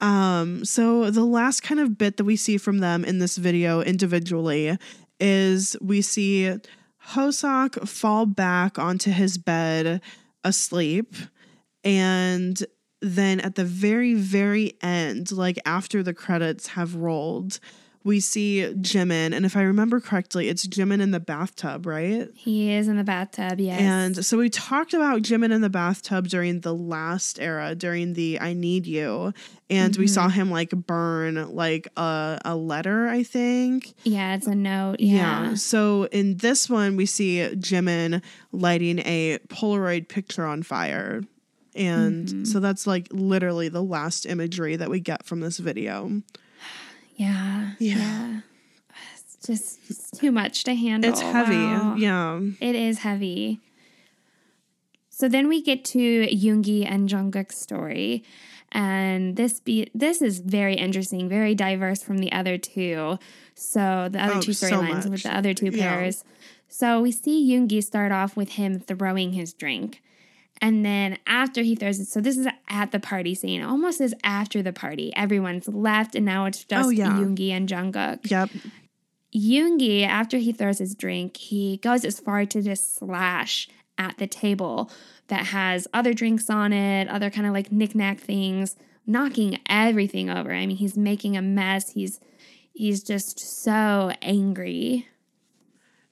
Um, 0.01 0.65
so 0.65 1.11
the 1.11 1.25
last 1.25 1.63
kind 1.63 1.81
of 1.81 1.97
bit 1.97 2.17
that 2.17 2.25
we 2.25 2.37
see 2.37 2.59
from 2.59 2.79
them 2.79 3.05
in 3.05 3.21
this 3.21 3.37
video 3.37 3.81
individually 3.81 4.77
is 5.21 5.77
we 5.81 6.03
see 6.03 6.57
Hoseok 7.11 7.89
fall 7.89 8.27
back 8.27 8.79
onto 8.79 9.11
his 9.11 9.39
bed 9.39 10.01
asleep 10.43 11.15
and 11.83 12.65
then 13.01 13.41
at 13.41 13.55
the 13.55 13.65
very 13.65 14.15
very 14.15 14.75
end 14.83 15.31
like 15.31 15.59
after 15.67 16.03
the 16.03 16.15
credits 16.15 16.69
have 16.69 16.95
rolled 16.95 17.61
we 18.05 18.21
see 18.21 18.73
Jimin 18.77 19.35
and 19.35 19.45
if 19.45 19.57
I 19.57 19.63
remember 19.63 20.01
correctly 20.01 20.49
it's 20.49 20.67
Jimin 20.67 21.01
in 21.01 21.11
the 21.11 21.21
bathtub 21.21 21.87
right 21.87 22.29
he 22.35 22.73
is 22.73 22.89
in 22.89 22.97
the 22.97 23.05
bathtub, 23.05 23.59
yes. 23.59 23.81
and 23.81 24.25
so 24.25 24.39
we 24.39 24.51
talked 24.51 24.95
about 24.95 25.23
Jimin 25.23 25.53
in 25.53 25.61
the 25.61 25.71
bathtub 25.71 26.29
during 26.29 26.61
the 26.61 26.75
last 26.75 27.41
era, 27.41 27.75
during 27.75 28.15
the 28.15 28.39
I 28.41 28.53
Need 28.53 28.87
You. 28.87 29.33
And 29.71 29.97
we 29.97 30.07
saw 30.07 30.29
mm-hmm. 30.29 30.41
him 30.41 30.51
like 30.51 30.71
burn 30.71 31.55
like 31.55 31.89
a, 31.97 32.39
a 32.45 32.55
letter, 32.55 33.09
I 33.09 33.23
think. 33.23 33.95
yeah, 34.05 34.35
it's 34.35 34.47
a 34.47 34.55
note. 34.55 35.01
Yeah. 35.01 35.55
So 35.55 36.05
in 36.13 36.37
this 36.37 36.69
one, 36.69 36.97
we 36.97 37.07
see 37.07 37.39
Jimin 37.39 38.23
lighting 38.53 38.99
a 39.01 39.39
Polaroid 39.49 40.09
picture 40.09 40.45
on 40.45 40.63
fire. 40.63 41.23
And 41.75 42.29
mm-hmm. 42.29 42.45
so 42.45 42.61
that's 42.61 42.87
like 42.87 43.09
literally 43.11 43.69
the 43.69 43.83
last 43.83 44.27
imagery 44.27 44.77
that 44.77 44.91
we 44.91 45.01
get 45.01 45.25
from 45.25 45.41
this 45.41 45.59
video. 45.59 46.23
Yeah. 47.17 47.73
Yeah. 47.79 47.97
Yeah. 47.97 48.41
It's 49.15 49.47
just 49.47 49.79
it's 49.89 50.11
too 50.11 50.33
much 50.33 50.65
to 50.65 50.75
handle. 50.75 51.11
It's 51.11 51.21
heavy. 51.21 51.57
Wow. 51.57 51.95
Yeah. 51.97 52.41
It 52.61 52.75
is 52.75 52.99
heavy. 53.01 53.61
So 55.11 55.29
then 55.29 55.49
we 55.49 55.63
get 55.63 55.85
to 55.87 56.27
Yoongi 56.27 56.85
and 56.91 57.09
Jungkook's 57.09 57.57
story. 57.59 58.25
And 58.73 59.37
this 59.37 59.61
be 59.61 59.89
this 59.95 60.21
is 60.21 60.41
very 60.41 60.75
interesting, 60.75 61.29
very 61.29 61.55
diverse 61.55 62.03
from 62.03 62.19
the 62.19 62.33
other 62.33 62.59
two. 62.59 63.19
So 63.55 64.09
the 64.11 64.21
other 64.21 64.35
Oh, 64.39 64.41
two 64.41 64.51
storylines 64.51 65.05
much. 65.05 65.11
with 65.11 65.23
the 65.23 65.37
other 65.37 65.55
two 65.55 65.67
Yeah. 65.73 65.95
pairs. 65.97 66.25
So 66.69 67.01
we 67.01 67.13
see 67.13 67.49
Yoongi 67.49 67.85
start 67.85 68.11
off 68.11 68.37
with 68.37 68.51
him 68.53 68.81
throwing 68.81 69.35
his 69.35 69.53
drink. 69.53 70.03
And 70.65 70.83
then 70.83 71.19
after 71.27 71.61
he 71.61 71.75
throws 71.75 72.01
it, 72.01 72.07
so 72.07 72.23
this 72.23 72.39
is 72.39 72.47
at 72.71 72.91
the 72.91 72.99
party 72.99 73.35
scene, 73.35 73.61
almost 73.61 74.01
as 74.01 74.15
after 74.25 74.63
the 74.63 74.73
party. 74.73 75.15
Everyone's 75.15 75.69
left, 75.69 76.15
and 76.15 76.25
now 76.25 76.47
it's 76.47 76.65
just 76.65 76.87
Oh, 76.87 76.89
yeah. 76.89 77.11
Yoongi 77.11 77.51
and 77.51 77.69
Jungkook. 77.69 78.31
Yep. 78.31 78.49
Yoongi, 79.37 80.07
after 80.07 80.39
he 80.39 80.53
throws 80.53 80.79
his 80.79 80.95
drink, 80.95 81.37
he 81.37 81.77
goes 81.77 82.03
as 82.03 82.19
far 82.19 82.47
to 82.47 82.63
just 82.63 82.97
slash 82.97 83.69
at 83.99 84.17
the 84.17 84.27
table 84.27 84.91
that 85.29 85.45
has 85.49 85.87
other 85.93 86.15
drinks 86.15 86.49
on 86.49 86.73
it, 86.73 87.09
other 87.09 87.29
kind 87.29 87.47
of 87.47 87.53
like 87.53 87.71
knickknack 87.71 88.19
things, 88.19 88.75
knocking 89.07 89.59
everything 89.69 90.31
over. 90.31 90.51
I 90.51 90.65
mean, 90.65 90.79
he's 90.79 90.97
making 90.97 91.37
a 91.37 91.43
mess. 91.43 91.91
He's 91.91 92.21
he's 92.73 93.03
just 93.03 93.39
so 93.39 94.13
angry. 94.23 95.09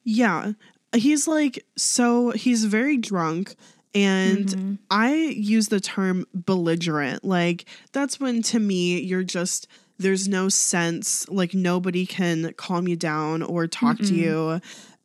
Yeah. 0.04 0.52
He's 0.94 1.26
like 1.26 1.64
so 1.74 2.32
he's 2.32 2.66
very 2.66 2.98
drunk 2.98 3.56
and 3.94 4.46
mm-hmm. 4.46 4.74
I 4.90 5.14
use 5.14 5.68
the 5.68 5.80
term 5.80 6.26
belligerent. 6.34 7.24
Like 7.24 7.66
that's 7.92 8.18
when 8.18 8.42
to 8.42 8.58
me 8.58 9.00
you're 9.00 9.24
just 9.24 9.68
there's 9.98 10.26
no 10.26 10.48
sense 10.48 11.28
like 11.28 11.54
nobody 11.54 12.06
can 12.06 12.52
calm 12.54 12.88
you 12.88 12.96
down 12.96 13.42
or 13.42 13.66
talk 13.66 13.98
to 13.98 14.14
you 14.14 14.60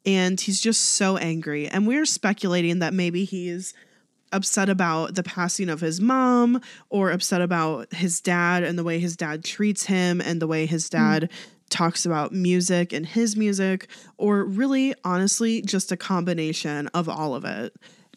and 0.07 0.39
he's 0.39 0.61
just 0.61 0.95
so 0.95 1.17
angry. 1.17 1.67
And 1.67 1.85
we're 1.85 2.05
speculating 2.05 2.79
that 2.79 2.93
maybe 2.93 3.25
he's 3.25 3.73
upset 4.31 4.69
about 4.69 5.15
the 5.15 5.23
passing 5.23 5.69
of 5.69 5.81
his 5.81 5.99
mom 5.99 6.61
or 6.89 7.11
upset 7.11 7.41
about 7.41 7.93
his 7.93 8.21
dad 8.21 8.63
and 8.63 8.79
the 8.79 8.83
way 8.83 8.99
his 8.99 9.17
dad 9.17 9.43
treats 9.43 9.85
him 9.85 10.21
and 10.21 10.41
the 10.41 10.47
way 10.47 10.65
his 10.65 10.87
mm. 10.87 10.91
dad 10.91 11.29
talks 11.69 12.05
about 12.05 12.31
music 12.31 12.93
and 12.93 13.05
his 13.05 13.35
music 13.35 13.87
or 14.17 14.45
really 14.45 14.95
honestly 15.03 15.61
just 15.61 15.91
a 15.91 15.97
combination 15.97 16.87
of 16.87 17.09
all 17.09 17.35
of 17.35 17.43
it 17.43 17.73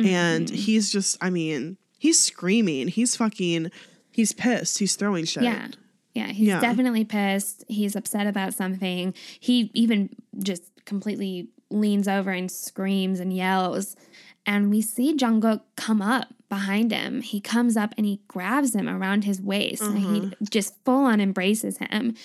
and 0.07 0.47
mm-hmm. 0.47 0.57
he's 0.57 0.91
just 0.91 1.17
i 1.21 1.31
mean 1.31 1.77
he's 1.99 2.19
screaming 2.23 2.89
he's 2.89 3.17
fucking 3.17 3.71
he's 4.11 4.33
pissed 4.33 4.79
he's 4.79 4.97
throwing 4.97 5.25
shit 5.25 5.43
Yeah. 5.43 5.69
Yeah, 6.13 6.27
he's 6.27 6.49
Yeah. 6.49 6.61
definitely 6.61 7.05
pissed. 7.05 7.65
He's 7.69 7.95
upset 7.95 8.27
about 8.27 8.53
something. 8.55 9.15
He 9.39 9.71
even 9.75 10.11
just 10.43 10.65
completely 10.85 11.51
leans 11.71 12.09
over 12.09 12.31
and 12.31 12.51
screams 12.51 13.21
and 13.21 13.33
yells. 13.33 13.95
And 14.45 14.71
we 14.71 14.83
see 14.83 15.15
Jungkook 15.17 15.63
come 15.77 16.03
up 16.03 16.29
behind 16.49 16.91
him. 16.91 17.21
He 17.21 17.41
comes 17.41 17.77
up 17.77 17.95
and 17.97 18.05
he 18.05 18.21
grabs 18.27 18.75
him 18.75 18.89
around 18.89 19.25
his 19.25 19.41
waist 19.41 19.83
and 19.83 19.99
he 19.99 20.21
uh-huh. 20.21 20.35
just 20.51 20.75
full 20.85 21.05
on 21.05 21.21
embraces 21.21 21.79
him. 21.79 22.17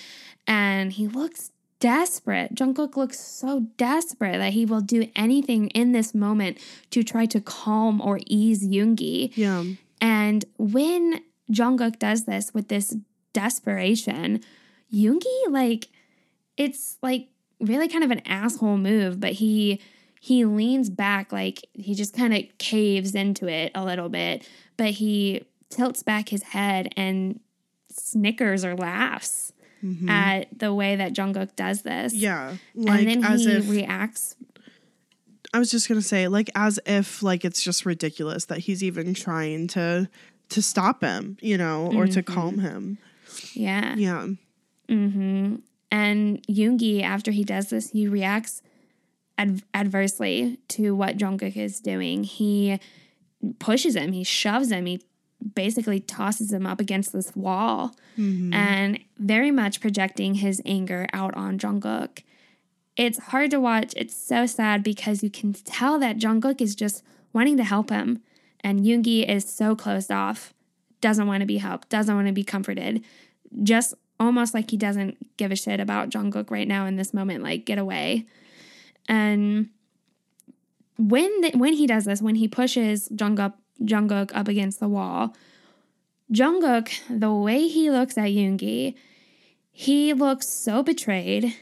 And 0.48 0.94
he 0.94 1.08
looks 1.08 1.52
desperate. 1.86 2.56
Jungkook 2.56 2.96
looks 2.96 3.20
so 3.20 3.68
desperate 3.78 4.40
that 4.40 4.54
he 4.54 4.66
will 4.66 4.82
do 4.82 5.08
anything 5.16 5.68
in 5.68 5.92
this 5.92 6.16
moment 6.16 6.58
to 6.90 7.04
try 7.04 7.28
to 7.28 7.40
calm 7.40 8.02
or 8.02 8.20
ease 8.26 8.68
Yoongi. 8.68 9.32
Yeah. 9.36 9.64
And 10.02 10.46
when 10.58 11.22
Jungkook 11.52 12.00
does 12.00 12.26
this 12.26 12.56
with 12.56 12.70
this 12.70 12.98
desperation, 13.34 14.42
Yoongi 14.92 15.50
like 15.50 15.90
it's 16.58 16.98
like 17.04 17.28
really 17.60 17.88
kind 17.88 18.04
of 18.04 18.10
an 18.10 18.24
asshole 18.26 18.78
move, 18.78 19.20
but 19.20 19.34
he 19.34 19.80
he 20.20 20.44
leans 20.44 20.90
back 20.90 21.32
like 21.32 21.68
he 21.74 21.94
just 21.94 22.18
kind 22.18 22.34
of 22.34 22.46
caves 22.58 23.14
into 23.14 23.48
it 23.48 23.72
a 23.76 23.86
little 23.86 24.10
bit, 24.10 24.50
but 24.76 24.90
he 24.90 25.46
tilts 25.70 26.02
back 26.02 26.30
his 26.30 26.42
head 26.42 26.92
and 26.98 27.40
snickers 27.92 28.66
or 28.66 28.76
laughs 28.76 29.54
at 30.10 30.58
the 30.58 30.74
way 30.74 30.96
that 30.96 31.14
Jungkook 31.14 31.56
does 31.56 31.82
this. 31.82 32.14
Mm-hmm. 32.14 32.24
Yeah. 32.24 32.58
Like 32.76 33.00
and 33.00 33.08
then 33.10 33.24
as 33.24 33.46
he 33.46 33.52
if 33.52 33.70
reacts 33.70 34.36
I 35.54 35.60
was 35.60 35.72
just 35.72 35.88
gonna 35.88 36.02
say, 36.02 36.28
like 36.28 36.50
as 36.54 36.82
if 36.86 37.24
like 37.24 37.46
it's 37.46 37.62
just 37.62 37.86
ridiculous 37.86 38.46
that 38.46 38.60
he's 38.60 38.84
even 38.84 39.14
trying 39.14 39.68
to 39.70 40.10
to 40.50 40.62
stop 40.62 41.02
him, 41.02 41.38
you 41.40 41.58
know, 41.58 41.92
or 41.96 42.08
to 42.08 42.22
calm 42.22 42.60
him. 42.60 42.98
yeah. 43.54 43.96
Yeah. 43.96 44.28
Mm-hmm. 44.90 45.56
And 45.92 46.46
Yoongi, 46.48 47.04
after 47.04 47.32
he 47.32 47.46
does 47.46 47.70
this, 47.70 47.92
he 47.92 48.06
reacts 48.06 48.62
ad- 49.38 49.64
adversely 49.74 50.60
to 50.70 50.94
what 50.94 51.18
Jungkook 51.18 51.56
is 51.56 51.80
doing. 51.80 52.26
He 52.26 52.80
pushes 53.60 53.96
him, 53.96 54.12
he 54.12 54.26
shoves 54.26 54.72
him, 54.72 54.86
he 54.86 55.02
basically 55.54 56.00
tosses 56.00 56.52
him 56.52 56.66
up 56.66 56.80
against 56.80 57.14
this 57.14 57.36
wall, 57.36 57.96
mm-hmm. 58.18 58.54
and 58.54 59.00
very 59.18 59.52
much 59.52 59.82
projecting 59.82 60.36
his 60.36 60.62
anger 60.66 61.08
out 61.14 61.36
on 61.36 61.60
Jungkook. 61.60 62.24
It's 62.96 63.20
hard 63.20 63.52
to 63.52 63.60
watch. 63.60 63.94
It's 63.96 64.16
so 64.16 64.46
sad 64.46 64.82
because 64.84 65.22
you 65.22 65.30
can 65.30 65.54
tell 65.54 66.00
that 66.00 66.18
Jungkook 66.18 66.62
is 66.62 66.76
just 66.76 67.04
wanting 67.34 67.58
to 67.58 67.64
help 67.64 67.90
him, 67.90 68.22
and 68.62 68.80
Yoongi 68.80 69.28
is 69.30 69.48
so 69.48 69.76
closed 69.76 70.12
off, 70.12 70.54
doesn't 71.02 71.28
want 71.28 71.42
to 71.42 71.46
be 71.46 71.58
helped, 71.58 71.90
doesn't 71.90 72.16
want 72.16 72.28
to 72.28 72.34
be 72.34 72.44
comforted, 72.44 73.04
just 73.62 73.94
almost 74.20 74.54
like 74.54 74.72
he 74.72 74.78
doesn't 74.78 75.38
give 75.38 75.52
a 75.52 75.56
shit 75.56 75.80
about 75.80 76.10
Jungkook 76.10 76.50
right 76.50 76.68
now 76.68 76.86
in 76.86 76.96
this 76.96 77.14
moment. 77.14 77.44
Like, 77.44 77.66
get 77.66 77.78
away. 77.78 78.26
And 79.08 79.70
when 80.98 81.42
the, 81.42 81.52
when 81.56 81.74
he 81.74 81.86
does 81.86 82.06
this, 82.06 82.22
when 82.22 82.36
he 82.36 82.48
pushes 82.48 83.10
Jungkook 83.10 83.54
Jungkook 83.82 84.32
up 84.34 84.48
against 84.48 84.80
the 84.80 84.88
wall, 84.88 85.36
Jungkook, 86.32 86.92
the 87.10 87.34
way 87.34 87.68
he 87.68 87.92
looks 87.92 88.18
at 88.18 88.30
Yoongi, 88.30 88.96
he 89.72 90.14
looks 90.14 90.48
so 90.48 90.82
betrayed. 90.82 91.56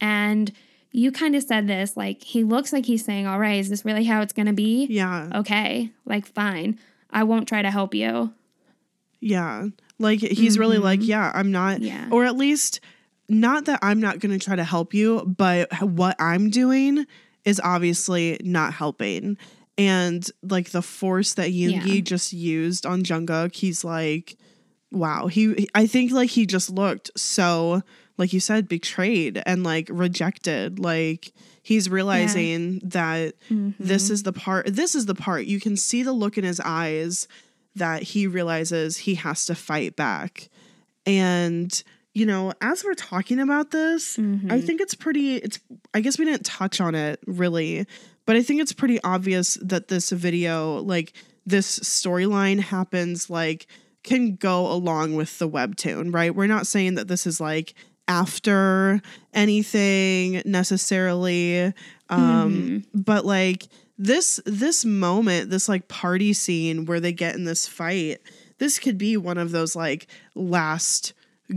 And 0.00 0.52
you 0.90 1.12
kind 1.12 1.36
of 1.36 1.42
said 1.42 1.66
this, 1.66 1.96
like 1.96 2.22
he 2.22 2.42
looks 2.42 2.72
like 2.72 2.86
he's 2.86 3.04
saying, 3.04 3.26
"All 3.26 3.38
right, 3.38 3.58
is 3.60 3.68
this 3.68 3.84
really 3.84 4.04
how 4.04 4.22
it's 4.22 4.32
gonna 4.32 4.52
be? 4.52 4.86
Yeah. 4.90 5.28
Okay, 5.34 5.90
like 6.04 6.26
fine, 6.26 6.78
I 7.10 7.24
won't 7.24 7.48
try 7.48 7.62
to 7.62 7.70
help 7.70 7.94
you." 7.94 8.32
Yeah. 9.20 9.68
Like 9.98 10.20
he's 10.20 10.58
really 10.58 10.76
mm-hmm. 10.76 10.84
like, 10.84 11.00
yeah, 11.02 11.32
I'm 11.34 11.50
not 11.50 11.80
Yeah. 11.80 12.08
or 12.10 12.24
at 12.24 12.36
least 12.36 12.80
not 13.28 13.66
that 13.66 13.80
I'm 13.82 14.00
not 14.00 14.20
going 14.20 14.36
to 14.36 14.44
try 14.44 14.56
to 14.56 14.64
help 14.64 14.94
you, 14.94 15.24
but 15.36 15.68
what 15.82 16.16
I'm 16.18 16.50
doing 16.50 17.06
is 17.44 17.60
obviously 17.62 18.40
not 18.42 18.74
helping. 18.74 19.36
And 19.78 20.28
like 20.42 20.70
the 20.70 20.82
force 20.82 21.34
that 21.34 21.50
Yoongi 21.50 21.96
Yeah. 21.96 22.00
just 22.00 22.32
used 22.32 22.84
on 22.84 23.04
Jungkook, 23.04 23.54
he's 23.54 23.84
like, 23.84 24.36
wow. 24.90 25.28
He, 25.28 25.68
I 25.74 25.86
think 25.86 26.10
like 26.12 26.30
he 26.30 26.46
just 26.46 26.68
looked 26.68 27.12
so, 27.16 27.82
like 28.16 28.32
you 28.32 28.40
said, 28.40 28.68
betrayed 28.68 29.40
and 29.46 29.62
like 29.62 29.88
rejected. 29.90 30.80
Like 30.80 31.32
he's 31.62 31.88
realizing 31.88 32.80
that 32.82 33.34
mm-hmm. 33.48 33.70
this 33.78 34.10
is 34.10 34.24
the 34.24 34.32
part. 34.32 34.66
This 34.66 34.96
is 34.96 35.06
the 35.06 35.14
part 35.14 35.44
you 35.44 35.60
can 35.60 35.76
see 35.76 36.02
the 36.02 36.12
look 36.12 36.36
in 36.36 36.44
his 36.44 36.60
eyes 36.60 37.28
that 37.76 38.02
he 38.02 38.26
realizes 38.26 38.96
he 38.96 39.14
has 39.14 39.46
to 39.46 39.54
fight 39.54 39.94
back. 39.94 40.48
And 41.06 41.82
you 42.14 42.26
know, 42.26 42.52
as 42.60 42.82
we're 42.84 42.94
talking 42.94 43.38
about 43.38 43.70
this, 43.70 44.18
I 44.18 44.22
mm-hmm. 44.22 44.58
think 44.60 44.80
it's 44.80 44.94
pretty 44.94 45.36
it's 45.36 45.60
I 45.94 46.00
guess 46.00 46.18
we 46.18 46.24
didn't 46.24 46.44
touch 46.44 46.80
on 46.80 46.96
it 46.96 47.20
really, 47.26 47.86
but 48.28 48.36
I 48.36 48.42
think 48.42 48.60
it's 48.60 48.74
pretty 48.74 49.02
obvious 49.04 49.54
that 49.62 49.88
this 49.88 50.10
video 50.10 50.82
like 50.82 51.14
this 51.46 51.78
storyline 51.78 52.60
happens 52.60 53.30
like 53.30 53.66
can 54.02 54.36
go 54.36 54.70
along 54.70 55.14
with 55.14 55.38
the 55.38 55.48
webtoon, 55.48 56.12
right? 56.12 56.34
We're 56.34 56.46
not 56.46 56.66
saying 56.66 56.96
that 56.96 57.08
this 57.08 57.26
is 57.26 57.40
like 57.40 57.72
after 58.06 59.00
anything 59.32 60.42
necessarily 60.44 61.72
um 62.10 62.84
but 62.92 63.24
like 63.24 63.66
this 63.96 64.40
this 64.44 64.84
moment 64.84 65.48
this 65.48 65.66
like 65.66 65.88
party 65.88 66.34
scene 66.34 66.84
where 66.84 67.00
they 67.00 67.12
get 67.12 67.34
in 67.34 67.44
this 67.44 67.66
fight 67.66 68.18
this 68.58 68.78
could 68.78 68.96
be 68.96 69.16
one 69.16 69.36
of 69.36 69.50
those 69.52 69.76
like 69.76 70.06
last 70.34 71.12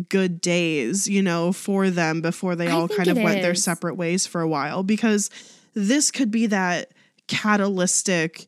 good 0.10 0.40
days 0.40 1.08
you 1.08 1.22
know 1.22 1.52
for 1.52 1.90
them 1.90 2.22
before 2.22 2.56
they 2.56 2.68
I 2.68 2.72
all 2.72 2.88
kind 2.88 3.10
of 3.10 3.18
went 3.18 3.42
their 3.42 3.56
separate 3.56 3.96
ways 3.96 4.26
for 4.26 4.42
a 4.42 4.48
while. 4.48 4.84
Because 4.84 5.30
this 5.74 6.12
could 6.12 6.32
be 6.32 6.48
that 6.48 6.92
catalytic 7.28 8.48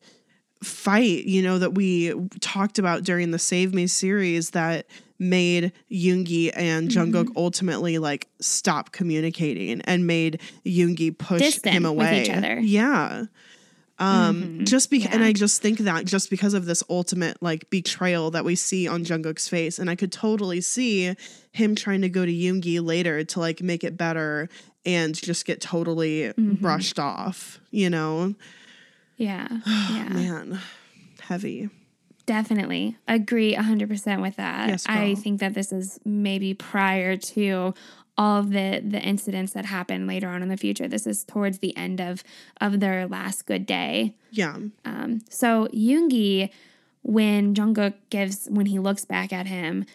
fight, 0.64 1.26
you 1.26 1.42
know, 1.42 1.60
that 1.60 1.74
we 1.76 2.14
talked 2.42 2.80
about 2.80 3.04
during 3.04 3.32
the 3.32 3.40
Save 3.40 3.74
Me 3.74 3.88
series 3.88 4.52
that 4.52 4.86
made 5.20 5.72
Yoongi 5.92 6.52
and 6.56 6.90
Mm-hmm. 6.90 7.14
Jungkook 7.16 7.32
ultimately 7.36 7.98
like 7.98 8.28
stop 8.42 8.92
communicating 8.92 9.82
and 9.82 10.06
made 10.08 10.42
Yoongi 10.66 11.18
push 11.18 11.40
Distant 11.42 11.76
him 11.76 11.86
away. 11.86 12.24
each 12.24 12.30
other. 12.30 12.60
Yeah. 12.60 13.26
Um 14.00 14.66
just 14.66 14.90
because 14.90 15.14
and 15.14 15.24
I 15.24 15.34
just 15.34 15.62
think 15.62 15.78
that 15.80 16.06
just 16.06 16.30
because 16.32 16.56
of 16.56 16.66
this 16.66 16.84
ultimate 16.90 17.42
like 17.42 17.70
betrayal 17.70 18.32
that 18.32 18.44
we 18.44 18.56
see 18.56 18.88
on 18.88 19.06
Jungkook's 19.06 19.48
face 19.48 19.78
and 19.80 19.88
I 19.90 19.96
could 19.96 20.12
totally 20.12 20.62
see 20.62 21.16
him 21.52 21.76
trying 21.76 22.02
to 22.02 22.10
go 22.10 22.26
to 22.26 22.32
Yoongi 22.32 22.84
later 22.84 23.24
to 23.24 23.40
like 23.40 23.62
make 23.62 23.84
it 23.84 23.96
better 23.96 24.50
and 24.86 25.16
just 25.16 25.46
get 25.46 25.62
totally 25.62 26.34
brushed 26.38 27.00
off, 27.00 27.60
you 27.72 27.90
know. 27.90 28.36
Yeah, 29.18 29.48
yeah. 29.68 30.10
Man, 30.10 30.60
heavy. 31.22 31.70
Definitely 32.26 32.98
agree 33.08 33.54
100% 33.54 34.22
with 34.22 34.38
that. 34.38 34.70
Yes, 34.70 34.86
I 34.88 35.16
think 35.16 35.42
that 35.42 35.54
this 35.54 35.74
is 35.74 36.00
maybe 36.06 36.54
prior 36.54 37.18
to 37.18 37.74
all 38.18 38.40
of 38.40 38.52
the 38.52 38.82
the 38.86 39.02
incidents 39.02 39.54
that 39.54 39.66
happen 39.66 40.08
later 40.08 40.30
on 40.30 40.42
in 40.42 40.50
the 40.50 40.58
future. 40.58 40.88
This 40.88 41.08
is 41.08 41.24
towards 41.24 41.60
the 41.60 41.76
end 41.76 42.00
of 42.00 42.24
of 42.62 42.80
their 42.80 43.08
last 43.08 43.46
good 43.46 43.66
day. 43.66 44.16
Yeah. 44.32 44.58
Um, 44.86 45.22
so 45.30 45.68
Yoongi, 45.74 46.50
when 47.02 47.56
Jungkook 47.56 47.96
gives 48.10 48.48
when 48.50 48.68
he 48.68 48.80
looks 48.80 49.04
back 49.04 49.34
at 49.34 49.48
him, 49.48 49.86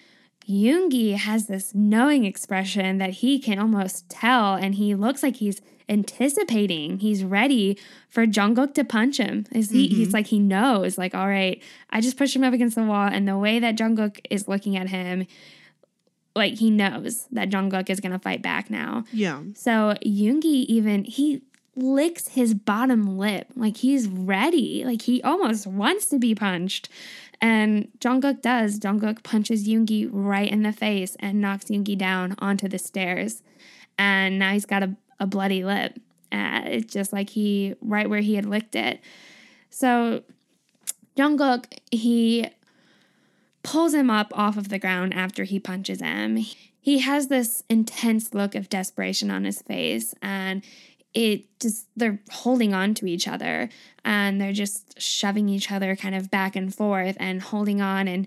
Yoongi 0.49 1.15
has 1.15 1.47
this 1.47 1.75
knowing 1.75 2.25
expression 2.25 2.99
that 2.99 3.11
he 3.11 3.39
can 3.39 3.59
almost 3.59 4.09
tell, 4.09 4.55
and 4.55 4.75
he 4.75 4.95
looks 4.95 5.23
like 5.23 5.37
he's 5.37 5.61
anticipating. 5.89 6.99
He's 6.99 7.23
ready 7.25 7.79
for 8.09 8.27
Jungkook 8.27 8.75
to 8.75 8.85
punch 8.85 9.19
him. 9.19 9.45
Is 9.53 9.71
he? 9.71 9.89
He's 9.89 10.09
mm-hmm. 10.09 10.15
like 10.15 10.27
he 10.29 10.39
knows. 10.39 10.97
Like, 10.97 11.15
all 11.15 11.29
right, 11.29 11.63
I 11.91 12.01
just 12.01 12.17
pushed 12.17 12.35
him 12.35 12.45
up 12.45 12.55
against 12.55 12.77
the 12.77 12.85
wall, 12.85 13.09
and 13.09 13.29
the 13.29 13.37
way 13.37 13.59
that 13.59 13.77
Jungkook 13.77 14.21
is 14.31 14.49
looking 14.49 14.77
at 14.77 14.89
him, 14.89 15.27
like 16.35 16.55
he 16.55 16.71
knows 16.71 17.27
that 17.33 17.51
Jungkook 17.51 17.91
is 17.91 18.01
gonna 18.01 18.19
fight 18.19 18.41
back 18.41 18.71
now. 18.71 19.05
Yeah. 19.13 19.43
So 19.55 19.97
Yoongi 20.05 20.45
even 20.45 21.05
he 21.05 21.43
licks 21.77 22.29
his 22.29 22.55
bottom 22.55 23.19
lip 23.19 23.47
like 23.55 23.79
he's 23.79 24.09
ready, 24.09 24.85
like 24.85 25.03
he 25.03 25.23
almost 25.23 25.67
wants 25.67 26.07
to 26.07 26.19
be 26.19 26.35
punched. 26.35 26.89
And 27.41 27.89
Jungkook 28.01 28.43
does. 28.43 28.79
Jungkook 28.79 29.23
punches 29.23 29.69
Yoongi 29.69 30.09
right 30.11 30.51
in 30.51 30.63
the 30.63 30.73
face 30.73 31.17
and 31.21 31.41
knocks 31.41 31.67
Yoongi 31.67 31.97
down 31.97 32.35
onto 32.39 32.69
the 32.69 32.79
stairs. 32.79 33.43
And 33.99 34.39
now 34.39 34.53
he's 34.53 34.67
got 34.67 34.83
a, 34.83 34.97
a 35.21 35.27
bloody 35.27 35.65
lip. 35.65 35.99
Uh, 36.33 36.63
it's 36.65 36.93
just 36.93 37.13
like 37.13 37.31
he 37.31 37.75
right 37.81 38.09
where 38.09 38.21
he 38.21 38.35
had 38.35 38.45
licked 38.45 38.75
it. 38.75 39.01
So 39.71 40.23
Jungkook 41.17 41.67
he 41.91 42.49
pulls 43.63 43.95
him 43.95 44.11
up 44.11 44.37
off 44.37 44.57
of 44.57 44.69
the 44.69 44.79
ground 44.79 45.15
after 45.15 45.45
he 45.45 45.59
punches 45.59 46.01
him. 46.01 46.39
He 46.81 47.01
has 47.01 47.29
this 47.29 47.65
intense 47.69 48.35
look 48.35 48.55
of 48.55 48.69
desperation 48.69 49.31
on 49.31 49.45
his 49.45 49.61
face 49.63 50.15
and 50.23 50.63
it 51.27 51.43
just 51.59 51.87
they're 51.97 52.21
holding 52.31 52.73
on 52.73 52.95
to 52.95 53.05
each 53.07 53.27
other 53.27 53.69
and 54.05 54.41
they're 54.41 54.53
just 54.65 55.01
shoving 55.01 55.49
each 55.49 55.69
other 55.73 55.97
kind 55.97 56.15
of 56.15 56.31
back 56.31 56.55
and 56.55 56.73
forth 56.75 57.17
and 57.19 57.43
holding 57.43 57.81
on 57.81 58.07
and 58.07 58.27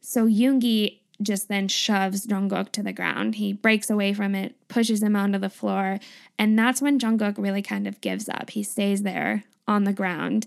so 0.00 0.26
Yoongi 0.26 0.98
just 1.22 1.48
then 1.48 1.66
shoves 1.68 2.26
Jungkook 2.26 2.70
to 2.72 2.82
the 2.82 2.92
ground. 2.92 3.36
He 3.36 3.52
breaks 3.52 3.88
away 3.90 4.12
from 4.12 4.34
it, 4.34 4.54
pushes 4.68 5.02
him 5.02 5.16
onto 5.16 5.38
the 5.38 5.48
floor, 5.48 5.98
and 6.38 6.58
that's 6.58 6.82
when 6.82 6.98
Jungkook 6.98 7.38
really 7.38 7.62
kind 7.62 7.86
of 7.86 8.00
gives 8.00 8.28
up. 8.28 8.50
He 8.50 8.62
stays 8.62 9.02
there 9.02 9.44
on 9.66 9.84
the 9.84 9.92
ground, 9.94 10.46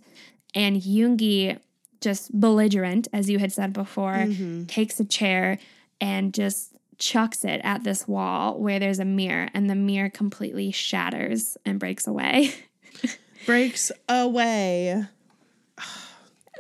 and 0.53 0.81
Yoongi, 0.81 1.57
just 2.01 2.39
belligerent, 2.39 3.07
as 3.11 3.29
you 3.29 3.39
had 3.39 3.51
said 3.51 3.73
before, 3.73 4.13
Mm-hmm. 4.13 4.65
takes 4.65 4.99
a 4.99 5.05
chair 5.05 5.57
and 5.99 6.33
just 6.33 6.75
chucks 6.99 7.43
it 7.43 7.61
at 7.63 7.83
this 7.83 8.07
wall 8.07 8.59
where 8.59 8.79
there's 8.79 8.99
a 8.99 9.05
mirror, 9.05 9.49
and 9.53 9.69
the 9.69 9.75
mirror 9.75 10.09
completely 10.09 10.71
shatters 10.71 11.57
and 11.65 11.79
breaks 11.79 12.05
away. 12.05 12.53
Breaks 13.45 13.89
away. 14.09 15.05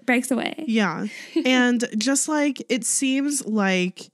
breaks 0.05 0.31
away. 0.31 0.63
Yeah. 0.65 1.07
and 1.45 1.83
just 1.97 2.29
like 2.29 2.63
it 2.69 2.85
seems 2.85 3.45
like 3.45 4.09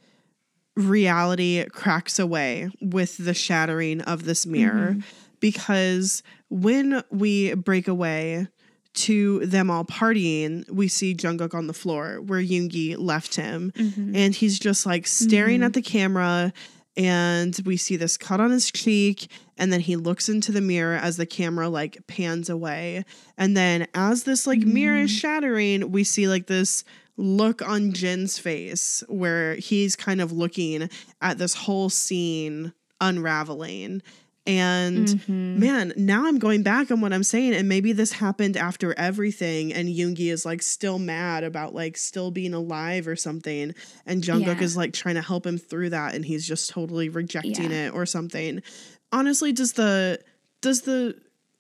reality 0.76 1.64
cracks 1.70 2.20
away 2.20 2.70
with 2.82 3.24
the 3.24 3.34
shattering 3.36 4.02
of 4.02 4.26
this 4.26 4.46
mirror 4.46 4.96
mm-hmm. 4.98 5.00
because 5.40 6.22
when 6.50 7.04
we 7.12 7.54
break 7.54 7.88
away 7.88 8.48
to 8.96 9.46
them 9.46 9.70
all 9.70 9.86
partying, 9.86 10.70
we 10.70 10.88
see 10.88 11.14
Jungkook 11.14 11.54
on 11.54 11.68
the 11.68 11.74
floor 11.74 12.22
where 12.22 12.42
Yoongi 12.42 12.98
left 12.98 13.36
him. 13.36 13.72
Mm-hmm. 13.76 14.16
And 14.16 14.36
he's 14.36 14.60
just 14.60 14.86
like 14.86 15.08
staring 15.08 15.64
at 15.64 15.68
mm-hmm. 15.68 15.72
the 15.74 15.82
camera 15.82 16.54
and 16.98 17.60
we 17.66 17.76
see 17.76 17.98
this 17.98 18.16
cut 18.16 18.40
on 18.40 18.52
his 18.52 18.72
cheek 18.72 19.30
and 19.58 19.72
then 19.72 19.82
he 19.82 19.98
looks 19.98 20.30
into 20.30 20.52
the 20.52 20.62
mirror 20.62 20.96
as 20.96 21.18
the 21.18 21.26
camera 21.26 21.68
like 21.68 21.98
pans 22.08 22.50
away. 22.50 23.04
And 23.38 23.56
then 23.56 23.88
as 23.94 24.24
this 24.24 24.48
like 24.48 24.60
mirror 24.60 24.98
is 24.98 25.12
mm-hmm. 25.12 25.18
shattering 25.18 25.92
we 25.92 26.04
see 26.04 26.28
like 26.28 26.48
this 26.48 26.84
look 27.18 27.62
on 27.62 27.94
Jin's 27.94 28.38
face 28.38 29.04
where 29.08 29.56
he's 29.56 29.96
kind 29.96 30.22
of 30.22 30.32
looking 30.32 30.90
at 31.22 31.38
this 31.38 31.54
whole 31.54 31.90
scene 31.90 32.74
unraveling 33.02 34.02
and 34.48 35.08
mm-hmm. 35.08 35.60
man, 35.60 35.94
now 35.98 36.28
I'm 36.28 36.38
going 36.38 36.62
back 36.62 36.92
on 36.92 37.02
what 37.02 37.14
I'm 37.14 37.24
saying, 37.24 37.56
and 37.56 37.68
maybe 37.68 37.94
this 37.94 38.12
happened 38.12 38.58
after 38.58 38.94
everything, 38.98 39.74
and 39.74 39.90
Yoongi 39.90 40.32
is 40.32 40.46
like 40.46 40.62
still 40.62 41.00
mad 41.00 41.44
about 41.44 41.74
like 41.74 41.98
still 41.98 42.32
being 42.32 42.54
alive 42.54 43.08
or 43.08 43.16
something, 43.16 43.74
and 44.06 44.24
Jungkook 44.24 44.58
Yeah. 44.58 44.64
is 44.64 44.78
like 44.78 44.94
trying 44.94 45.16
to 45.16 45.22
help 45.22 45.46
him 45.46 45.58
through 45.58 45.90
that, 45.92 46.14
and 46.14 46.24
he's 46.24 46.48
just 46.48 46.70
totally 46.70 47.10
rejecting 47.10 47.72
Yeah. 47.72 47.88
it 47.88 47.94
or 47.94 48.06
something. 48.06 48.62
Honestly, 49.12 49.52
does 49.52 49.74
the 49.74 50.20
does 50.62 50.82
the 50.82 51.16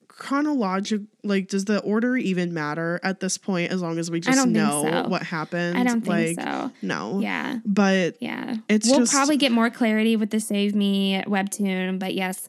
chronological 0.07 1.05
like 1.23 1.49
does 1.49 1.65
the 1.65 1.79
order 1.79 2.15
even 2.15 2.53
matter 2.53 2.99
at 3.03 3.19
this 3.19 3.37
point 3.37 3.71
as 3.71 3.81
long 3.81 3.99
as 3.99 4.09
we 4.09 4.19
just 4.21 4.47
know 4.47 4.87
so. 4.89 5.09
what 5.09 5.23
happened? 5.23 5.77
I 5.77 5.83
don't 5.83 6.01
think 6.01 6.37
like, 6.37 6.47
so. 6.47 6.71
No. 6.81 7.19
Yeah. 7.19 7.59
But 7.65 8.17
Yeah. 8.21 8.57
It's 8.69 8.89
we'll 8.89 8.99
just- 8.99 9.11
probably 9.11 9.37
get 9.37 9.51
more 9.51 9.69
clarity 9.69 10.15
with 10.15 10.29
the 10.29 10.39
Save 10.39 10.73
Me 10.73 11.21
webtoon, 11.27 11.99
but 11.99 12.13
yes, 12.13 12.47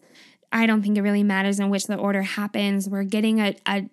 I 0.52 0.66
don't 0.66 0.82
think 0.82 0.97
it 0.97 1.02
really 1.02 1.23
matters 1.23 1.59
in 1.60 1.70
which 1.70 1.85
the 1.86 1.97
order 1.97 2.23
happens. 2.23 2.89
We're 2.89 3.02
getting 3.05 3.40
a, 3.40 3.56
a 3.66 3.89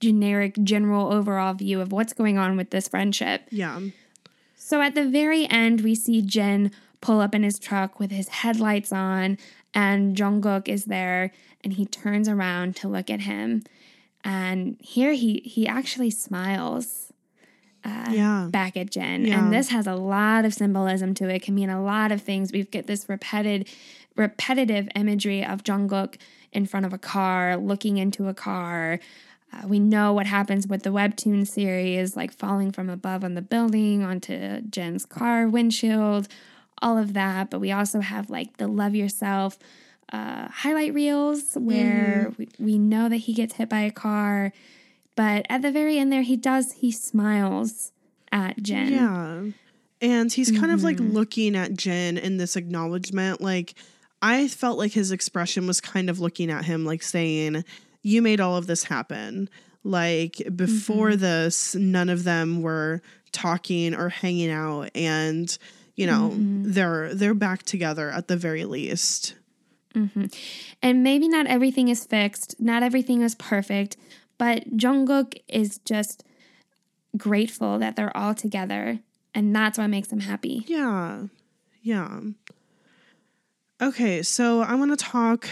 generic, 0.00 0.56
general 0.62 1.12
overall 1.12 1.54
view 1.54 1.80
of 1.80 1.92
what's 1.92 2.12
going 2.12 2.38
on 2.38 2.56
with 2.56 2.70
this 2.70 2.88
friendship. 2.88 3.42
yeah. 3.50 3.80
So 4.56 4.82
at 4.82 4.94
the 4.94 5.08
very 5.08 5.46
end, 5.48 5.80
we 5.80 5.94
see 5.94 6.20
Jin 6.20 6.70
pull 7.00 7.20
up 7.20 7.34
in 7.34 7.42
his 7.42 7.58
truck 7.58 7.98
with 7.98 8.10
his 8.10 8.28
headlights 8.28 8.92
on, 8.92 9.38
and 9.72 10.14
Jungkook 10.16 10.68
is 10.68 10.84
there, 10.86 11.32
and 11.64 11.72
he 11.72 11.86
turns 11.86 12.28
around 12.28 12.76
to 12.76 12.88
look 12.88 13.08
at 13.08 13.20
him, 13.20 13.62
and 14.24 14.76
here 14.80 15.12
he 15.12 15.40
he 15.44 15.66
actually 15.66 16.10
smiles 16.10 17.12
uh, 17.84 18.08
Yeah. 18.10 18.48
back 18.50 18.76
at 18.76 18.90
Jin, 18.90 19.24
Yeah. 19.24 19.38
and 19.42 19.52
this 19.54 19.70
has 19.70 19.86
a 19.86 19.94
lot 19.94 20.44
of 20.44 20.52
symbolism 20.52 21.14
to 21.14 21.28
it. 21.28 21.36
It 21.36 21.42
can 21.42 21.54
mean 21.54 21.70
a 21.70 21.82
lot 21.82 22.12
of 22.12 22.20
things. 22.20 22.52
We've 22.52 22.70
get 22.70 22.86
this 22.86 23.08
repeated, 23.08 23.68
repetitive 24.18 24.88
imagery 24.94 25.44
of 25.44 25.62
Jungkook 25.64 26.16
in 26.52 26.66
front 26.66 26.84
of 26.84 26.92
a 26.92 26.98
car, 26.98 27.56
looking 27.56 27.96
into 27.96 28.28
a 28.28 28.34
car. 28.34 28.98
Uh, 29.52 29.66
we 29.66 29.78
know 29.78 30.12
what 30.12 30.26
happens 30.26 30.66
with 30.66 30.82
the 30.82 30.90
webtoon 30.90 31.46
series, 31.46 32.16
like 32.16 32.32
falling 32.32 32.70
from 32.72 32.90
above 32.90 33.24
on 33.24 33.34
the 33.34 33.40
building 33.42 34.02
onto 34.02 34.60
Jin's 34.62 35.06
car 35.06 35.48
windshield, 35.48 36.28
all 36.82 36.98
of 36.98 37.14
that. 37.14 37.48
But 37.48 37.60
we 37.60 37.72
also 37.72 38.00
have 38.00 38.28
like 38.28 38.58
the 38.58 38.66
love 38.68 38.94
yourself 38.94 39.58
uh, 40.12 40.48
highlight 40.48 40.92
reels 40.94 41.54
where 41.54 42.32
we, 42.38 42.48
we 42.58 42.78
know 42.78 43.08
that 43.08 43.16
he 43.16 43.32
gets 43.32 43.54
hit 43.54 43.68
by 43.70 43.80
a 43.80 43.90
car. 43.90 44.52
But 45.16 45.46
at 45.48 45.62
the 45.62 45.72
very 45.72 45.98
end 45.98 46.12
there, 46.12 46.22
he 46.22 46.36
does, 46.36 46.72
he 46.72 46.92
smiles 46.92 47.92
at 48.30 48.62
Jin. 48.62 48.92
Yeah. 48.92 49.42
And 50.00 50.32
he's 50.32 50.50
kind 50.52 50.70
of 50.72 50.82
like 50.84 50.98
Mm-hmm. 50.98 51.12
looking 51.12 51.56
at 51.56 51.74
Jin 51.74 52.18
in 52.18 52.36
this 52.36 52.54
acknowledgement. 52.54 53.40
Like, 53.40 53.74
I 54.22 54.48
felt 54.48 54.78
like 54.78 54.92
his 54.92 55.12
expression 55.12 55.66
was 55.66 55.80
kind 55.80 56.10
of 56.10 56.18
looking 56.20 56.50
at 56.50 56.64
him, 56.64 56.84
like 56.84 57.02
saying, 57.02 57.64
You 58.02 58.22
made 58.22 58.40
all 58.40 58.56
of 58.56 58.66
this 58.66 58.84
happen. 58.84 59.48
Like, 59.84 60.42
before 60.56 61.10
Mm-hmm. 61.10 61.20
this, 61.20 61.74
none 61.74 62.08
of 62.08 62.24
them 62.24 62.62
were 62.62 63.00
talking 63.32 63.94
or 63.94 64.08
hanging 64.08 64.50
out. 64.50 64.90
And, 64.94 65.56
you 65.94 66.06
know, 66.06 66.30
Mm-hmm. 66.34 66.72
they're 66.72 67.14
they're 67.14 67.34
back 67.34 67.62
together 67.62 68.10
at 68.10 68.28
the 68.28 68.36
very 68.36 68.64
least. 68.64 69.34
And 70.80 71.02
maybe 71.02 71.28
not 71.28 71.46
everything 71.48 71.88
is 71.88 72.04
fixed, 72.04 72.54
not 72.60 72.84
everything 72.84 73.22
is 73.22 73.34
perfect, 73.34 73.96
but 74.36 74.76
Jungkook 74.76 75.34
is 75.48 75.78
just 75.84 76.22
grateful 77.16 77.78
that 77.80 77.96
they're 77.96 78.16
all 78.16 78.32
together, 78.34 79.00
and 79.34 79.54
that's 79.56 79.76
what 79.76 79.88
makes 79.88 80.12
him 80.12 80.20
happy. 80.20 80.64
Yeah. 80.68 81.24
Yeah. 81.82 82.20
Okay, 83.80 84.22
so 84.22 84.62
I 84.62 84.74
want 84.74 84.98
to 84.98 85.04
talk 85.04 85.48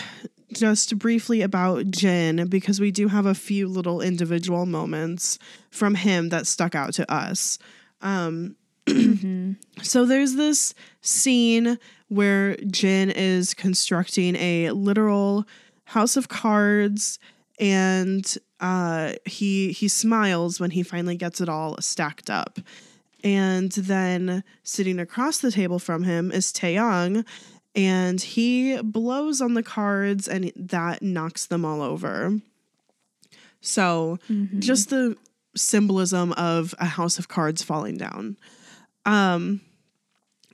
just 0.52 0.98
briefly 0.98 1.42
about 1.42 1.88
Jin 1.92 2.48
because 2.48 2.80
we 2.80 2.90
do 2.90 3.06
have 3.06 3.24
a 3.24 3.36
few 3.36 3.68
little 3.68 4.00
individual 4.00 4.66
moments 4.66 5.38
from 5.70 5.94
him 5.94 6.30
that 6.30 6.48
stuck 6.48 6.74
out 6.74 6.92
to 6.94 7.12
us. 7.12 7.58
Um, 8.02 8.56
so 9.82 10.04
there's 10.04 10.34
this 10.34 10.74
scene 11.02 11.78
where 12.08 12.56
Jin 12.56 13.10
is 13.10 13.54
constructing 13.54 14.34
a 14.36 14.70
literal 14.70 15.44
house 15.84 16.16
of 16.16 16.28
cards 16.28 17.20
and 17.60 18.36
uh, 18.58 19.12
he 19.24 19.70
he 19.70 19.86
smiles 19.86 20.58
when 20.58 20.72
he 20.72 20.82
finally 20.82 21.16
gets 21.16 21.40
it 21.40 21.48
all 21.48 21.76
stacked 21.80 22.28
up. 22.28 22.58
And 23.24 23.72
then 23.72 24.44
sitting 24.62 25.00
across 25.00 25.38
the 25.38 25.50
table 25.50 25.78
from 25.78 26.04
him 26.04 26.30
is 26.30 26.52
Taehyung, 26.52 27.24
and 27.76 28.20
he 28.20 28.80
blows 28.80 29.40
on 29.42 29.54
the 29.54 29.62
cards 29.62 30.26
and 30.26 30.50
that 30.56 31.02
knocks 31.02 31.46
them 31.46 31.64
all 31.64 31.82
over. 31.82 32.40
So, 33.60 34.18
just 34.58 34.90
the 34.90 35.16
symbolism 35.54 36.32
of 36.32 36.74
a 36.78 36.86
house 36.86 37.18
of 37.18 37.28
cards 37.28 37.62
falling 37.62 37.96
down. 37.98 38.36
Um 39.04 39.60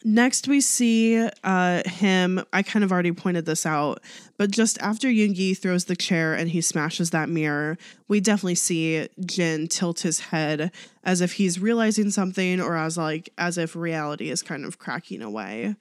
next 0.05 0.49
we 0.49 0.61
see 0.61 1.29
uh 1.45 1.83
him 1.89 2.45
I 2.53 2.63
kind 2.63 2.85
of 2.85 2.91
already 2.91 3.13
pointed 3.13 3.47
this 3.47 3.65
out, 3.67 4.03
but 4.37 4.51
just 4.51 4.81
after 4.81 5.09
Yoongi 5.09 5.57
throws 5.57 5.85
the 5.85 5.97
chair 5.97 6.35
and 6.35 6.51
he 6.51 6.61
smashes 6.61 7.11
that 7.11 7.29
mirror, 7.29 7.79
we 8.09 8.21
definitely 8.21 8.57
see 8.57 9.09
Jin 9.25 9.69
tilt 9.69 10.01
his 10.01 10.21
head 10.21 10.73
as 11.05 11.21
if 11.21 11.35
he's 11.35 11.61
realizing 11.61 12.11
something 12.11 12.61
or 12.61 12.77
as 12.77 12.97
like 12.97 13.31
as 13.39 13.59
if 13.59 13.77
reality 13.77 14.31
is 14.31 14.43
kind 14.43 14.65
of 14.65 14.79
cracking 14.79 15.23
away. 15.23 15.77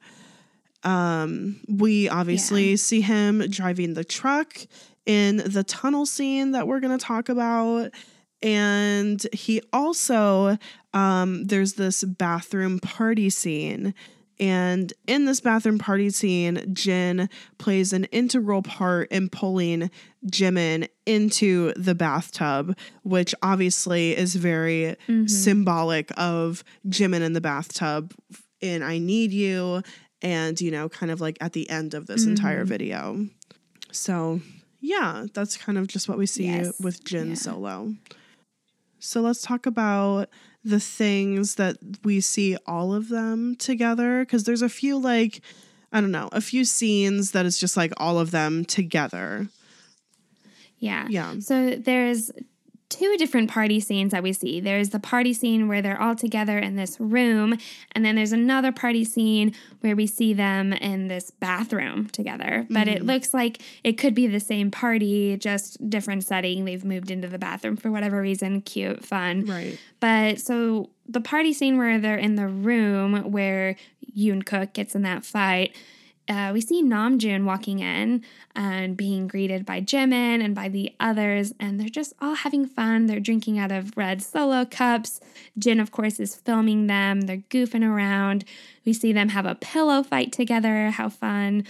Um 0.84 1.60
we 1.68 2.08
obviously 2.08 2.70
Yeah. 2.70 2.76
see 2.76 3.00
him 3.00 3.38
driving 3.50 3.94
the 3.94 4.04
truck 4.04 4.56
in 5.06 5.38
the 5.38 5.64
tunnel 5.64 6.06
scene 6.06 6.52
that 6.52 6.66
we're 6.66 6.80
going 6.80 6.96
to 6.96 7.04
talk 7.04 7.28
about. 7.28 7.90
And 8.42 9.24
he 9.32 9.62
also 9.72 10.58
um 10.94 11.44
there's 11.46 11.74
this 11.74 12.02
bathroom 12.04 12.78
party 12.80 13.30
scene. 13.30 13.94
And 14.40 14.92
in 15.06 15.26
this 15.26 15.40
bathroom 15.40 15.78
party 15.78 16.10
scene 16.10 16.74
Jin 16.74 17.28
plays 17.58 17.92
an 17.92 18.04
integral 18.06 18.62
part 18.62 19.10
in 19.12 19.28
pulling 19.28 19.90
Jimin 20.26 20.88
into 21.06 21.72
the 21.74 21.94
bathtub 21.94 22.76
which 23.04 23.34
obviously 23.42 24.16
is 24.16 24.34
very 24.34 24.96
symbolic 25.26 26.10
of 26.16 26.64
Jimin 26.88 27.20
in 27.20 27.32
the 27.34 27.40
bathtub. 27.40 28.14
In 28.60 28.82
I 28.82 28.98
need 28.98 29.32
you 29.32 29.82
and 30.22 30.60
you 30.60 30.70
know 30.70 30.88
kind 30.88 31.12
of 31.12 31.20
like 31.20 31.36
at 31.40 31.52
the 31.52 31.68
end 31.68 31.94
of 31.94 32.06
this 32.06 32.24
entire 32.24 32.60
mm-hmm. 32.60 32.68
video 32.68 33.26
so 33.90 34.40
yeah 34.80 35.26
that's 35.34 35.56
kind 35.56 35.76
of 35.76 35.86
just 35.86 36.08
what 36.08 36.18
we 36.18 36.26
see 36.26 36.46
Yes. 36.46 36.80
with 36.80 37.04
Jin 37.04 37.30
Yeah. 37.30 37.34
solo 37.34 37.94
so 38.98 39.20
let's 39.20 39.42
talk 39.42 39.66
about 39.66 40.28
the 40.64 40.78
things 40.78 41.56
that 41.56 41.76
we 42.04 42.20
see 42.20 42.56
all 42.66 42.94
of 42.94 43.08
them 43.08 43.56
together 43.56 44.24
because 44.24 44.44
there's 44.44 44.62
a 44.62 44.68
few 44.68 44.96
like 44.96 45.40
I 45.92 46.00
don't 46.00 46.10
know, 46.10 46.30
a 46.32 46.40
few 46.40 46.64
scenes 46.64 47.32
that 47.32 47.44
is 47.44 47.58
just 47.58 47.76
like 47.76 47.92
all 47.98 48.18
of 48.18 48.30
them 48.30 48.64
together. 48.64 49.48
Yeah. 50.78 51.06
Yeah. 51.10 51.38
So 51.40 51.76
there's 51.76 52.30
two 52.92 53.16
different 53.16 53.50
party 53.50 53.80
scenes 53.80 54.12
that 54.12 54.22
we 54.22 54.32
see. 54.32 54.60
There's 54.60 54.90
the 54.90 55.00
party 55.00 55.32
scene 55.32 55.66
where 55.68 55.80
they're 55.80 56.00
all 56.00 56.14
together 56.14 56.58
in 56.58 56.76
this 56.76 57.00
room, 57.00 57.56
and 57.92 58.04
then 58.04 58.14
there's 58.16 58.32
another 58.32 58.70
party 58.72 59.04
scene 59.04 59.54
where 59.80 59.96
we 59.96 60.06
see 60.06 60.34
them 60.34 60.72
in 60.74 61.08
this 61.08 61.30
bathroom 61.30 62.08
together. 62.08 62.66
But 62.68 62.86
Mm-hmm. 62.86 62.96
it 62.96 63.06
looks 63.06 63.32
like 63.32 63.62
it 63.82 63.94
could 63.98 64.14
be 64.14 64.26
the 64.26 64.40
same 64.40 64.70
party, 64.70 65.36
just 65.38 65.88
different 65.88 66.24
setting. 66.24 66.64
They've 66.64 66.84
moved 66.84 67.10
into 67.10 67.28
the 67.28 67.38
bathroom 67.38 67.76
for 67.76 67.90
whatever 67.90 68.20
reason. 68.20 68.60
Cute, 68.60 69.04
fun. 69.04 69.46
Right. 69.46 69.78
But 70.00 70.40
so 70.40 70.90
the 71.08 71.20
party 71.20 71.52
scene 71.52 71.78
where 71.78 71.98
they're 71.98 72.16
in 72.16 72.34
the 72.36 72.46
room 72.48 73.30
where 73.32 73.76
Yoonkook 74.16 74.72
gets 74.74 74.94
in 74.94 75.02
that 75.02 75.24
fight, 75.24 75.74
uh, 76.28 76.50
we 76.52 76.60
see 76.60 76.82
Namjoon 76.82 77.44
walking 77.44 77.80
in 77.80 78.22
and 78.54 78.96
being 78.96 79.26
greeted 79.26 79.66
by 79.66 79.80
Jimin 79.80 80.44
and 80.44 80.54
by 80.54 80.68
the 80.68 80.92
others, 81.00 81.52
and 81.58 81.80
they're 81.80 81.88
just 81.88 82.12
all 82.20 82.34
having 82.34 82.66
fun. 82.66 83.06
They're 83.06 83.20
drinking 83.20 83.58
out 83.58 83.72
of 83.72 83.96
red 83.96 84.22
solo 84.22 84.64
cups. 84.64 85.20
Jin, 85.58 85.80
of 85.80 85.90
course, 85.90 86.20
is 86.20 86.36
filming 86.36 86.86
them. 86.86 87.22
They're 87.22 87.38
goofing 87.50 87.86
around. 87.86 88.44
We 88.84 88.92
see 88.92 89.12
them 89.12 89.30
have 89.30 89.46
a 89.46 89.54
pillow 89.56 90.02
fight 90.02 90.32
together. 90.32 90.90
How 90.90 91.08
fun! 91.08 91.64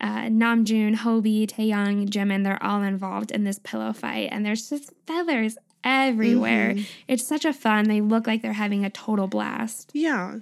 Uh, 0.00 0.26
Namjoon, 0.26 0.96
Hobie, 0.96 1.48
Taehyung, 1.48 2.08
Jimin, 2.08 2.44
they're 2.44 2.62
all 2.62 2.82
involved 2.82 3.32
in 3.32 3.42
this 3.42 3.58
pillow 3.58 3.92
fight, 3.92 4.28
and 4.30 4.46
there's 4.46 4.68
just 4.68 4.92
feathers 5.06 5.58
everywhere. 5.82 6.76
It's 7.08 7.26
such 7.26 7.44
a 7.44 7.52
fun. 7.52 7.88
They 7.88 8.00
look 8.00 8.26
like 8.26 8.42
they're 8.42 8.52
having 8.52 8.84
a 8.84 8.90
total 8.90 9.26
blast. 9.26 9.90
Yeah. 9.94 10.36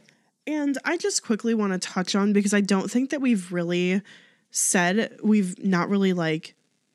And 0.46 0.78
I 0.84 0.96
just 0.96 1.24
quickly 1.24 1.54
want 1.54 1.72
to 1.72 1.78
touch 1.78 2.14
on 2.14 2.32
because 2.32 2.54
I 2.54 2.60
don't 2.60 2.90
think 2.90 3.10
that 3.10 3.20
we've 3.20 3.52
really 3.52 4.02
said, 4.50 5.18
we've 5.22 5.62
not 5.62 5.88
really 5.88 6.12
like 6.12 6.54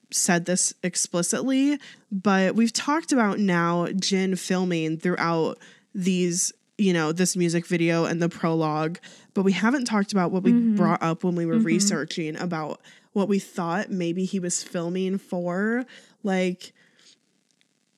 said 0.09 0.45
this 0.45 0.73
explicitly, 0.83 1.79
but 2.11 2.55
we've 2.55 2.73
talked 2.73 3.11
about 3.11 3.39
now 3.39 3.87
Jin 3.99 4.35
filming 4.35 4.97
throughout 4.97 5.57
these, 5.93 6.53
you 6.77 6.93
know, 6.93 7.11
this 7.11 7.35
music 7.35 7.65
video 7.65 8.05
and 8.05 8.21
the 8.21 8.29
prologue, 8.29 8.99
but 9.33 9.43
we 9.43 9.51
haven't 9.51 9.85
talked 9.85 10.11
about 10.11 10.31
what 10.31 10.43
we 10.43 10.51
mm-hmm. 10.51 10.75
brought 10.75 11.01
up 11.01 11.23
when 11.23 11.35
we 11.35 11.45
were 11.45 11.55
mm-hmm. 11.55 11.65
researching 11.65 12.35
about 12.37 12.81
what 13.13 13.27
we 13.27 13.39
thought 13.39 13.89
maybe 13.89 14.25
he 14.25 14.39
was 14.39 14.63
filming 14.63 15.17
for. 15.17 15.85
Like, 16.23 16.73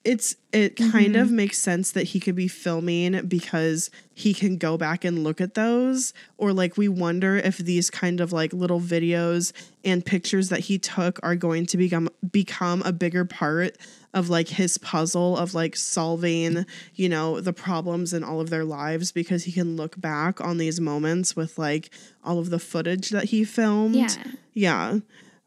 it's 0.03 0.35
it 0.51 0.75
kind 0.75 1.15
of 1.15 1.27
mm-hmm. 1.27 1.37
makes 1.37 1.57
sense 1.57 1.91
that 1.91 2.03
he 2.03 2.19
could 2.19 2.35
be 2.35 2.47
filming 2.47 3.25
because 3.25 3.89
he 4.13 4.33
can 4.33 4.57
go 4.57 4.77
back 4.77 5.05
and 5.05 5.23
look 5.23 5.39
at 5.39 5.53
those. 5.53 6.13
Or 6.37 6.51
like 6.51 6.77
we 6.77 6.89
wonder 6.89 7.37
if 7.37 7.57
these 7.57 7.89
kind 7.89 8.19
of 8.19 8.33
like 8.33 8.51
little 8.51 8.81
videos 8.81 9.53
and 9.85 10.05
pictures 10.05 10.49
that 10.49 10.59
he 10.61 10.77
took 10.77 11.19
are 11.23 11.35
going 11.35 11.65
to 11.67 11.77
become 11.77 12.09
become 12.31 12.81
a 12.83 12.91
bigger 12.91 13.23
part 13.23 13.77
of 14.13 14.29
like 14.29 14.49
his 14.49 14.77
puzzle 14.77 15.37
of 15.37 15.53
like 15.53 15.75
solving 15.75 16.65
you 16.95 17.07
know 17.07 17.39
the 17.39 17.53
problems 17.53 18.13
in 18.13 18.23
all 18.23 18.41
of 18.41 18.49
their 18.49 18.65
lives 18.65 19.11
because 19.11 19.45
he 19.45 19.51
can 19.53 19.77
look 19.77 19.99
back 19.99 20.41
on 20.41 20.57
these 20.57 20.81
moments 20.81 21.35
with 21.35 21.57
like 21.57 21.89
all 22.25 22.39
of 22.39 22.49
the 22.49 22.59
footage 22.59 23.09
that 23.09 23.25
he 23.25 23.45
filmed. 23.45 23.95
Yeah. 23.95 24.23
yeah 24.53 24.99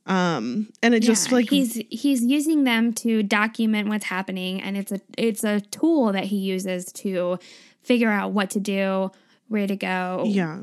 um 0.06 0.68
and 0.82 0.94
it 0.94 1.00
just 1.00 1.32
like 1.32 1.50
he's 1.50 1.74
he's 1.90 2.22
using 2.22 2.64
them 2.64 2.92
to 2.94 3.22
document 3.22 3.88
what's 3.88 4.04
happening, 4.06 4.62
and 4.62 4.76
it's 4.76 4.92
a 4.92 5.00
it's 5.18 5.44
a 5.44 5.60
tool 5.60 6.12
that 6.12 6.24
he 6.24 6.36
uses 6.36 6.92
to 6.92 7.38
figure 7.82 8.10
out 8.10 8.32
what 8.32 8.50
to 8.50 8.60
do, 8.60 9.10
where 9.48 9.66
to 9.66 9.76
go, 9.76 10.24
yeah 10.26 10.60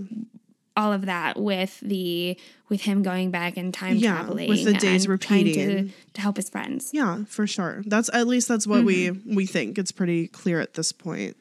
all 0.75 0.91
of 0.91 1.05
that 1.05 1.37
with 1.39 1.79
the 1.81 2.35
with 2.67 2.81
him 2.81 3.03
going 3.03 3.29
back 3.29 3.57
and 3.57 3.71
time 3.75 3.95
Yeah, 3.97 4.13
traveling 4.13 4.49
with 4.49 4.63
the 4.63 4.73
days 4.73 5.05
trying 5.05 5.19
to, 5.19 5.51
repeating. 5.51 5.93
to 6.13 6.21
help 6.21 6.37
his 6.37 6.49
friends. 6.49 6.89
Yeah, 6.91 7.25
for 7.27 7.45
sure. 7.45 7.83
That's 7.85 8.09
at 8.11 8.25
least 8.25 8.47
that's 8.47 8.65
what 8.65 8.83
we 8.83 9.09
Mm-hmm. 9.09 9.35
we 9.35 9.45
think. 9.45 9.77
It's 9.77 9.91
pretty 9.91 10.27
clear 10.29 10.59
at 10.59 10.73
this 10.73 10.91
point. 10.91 11.37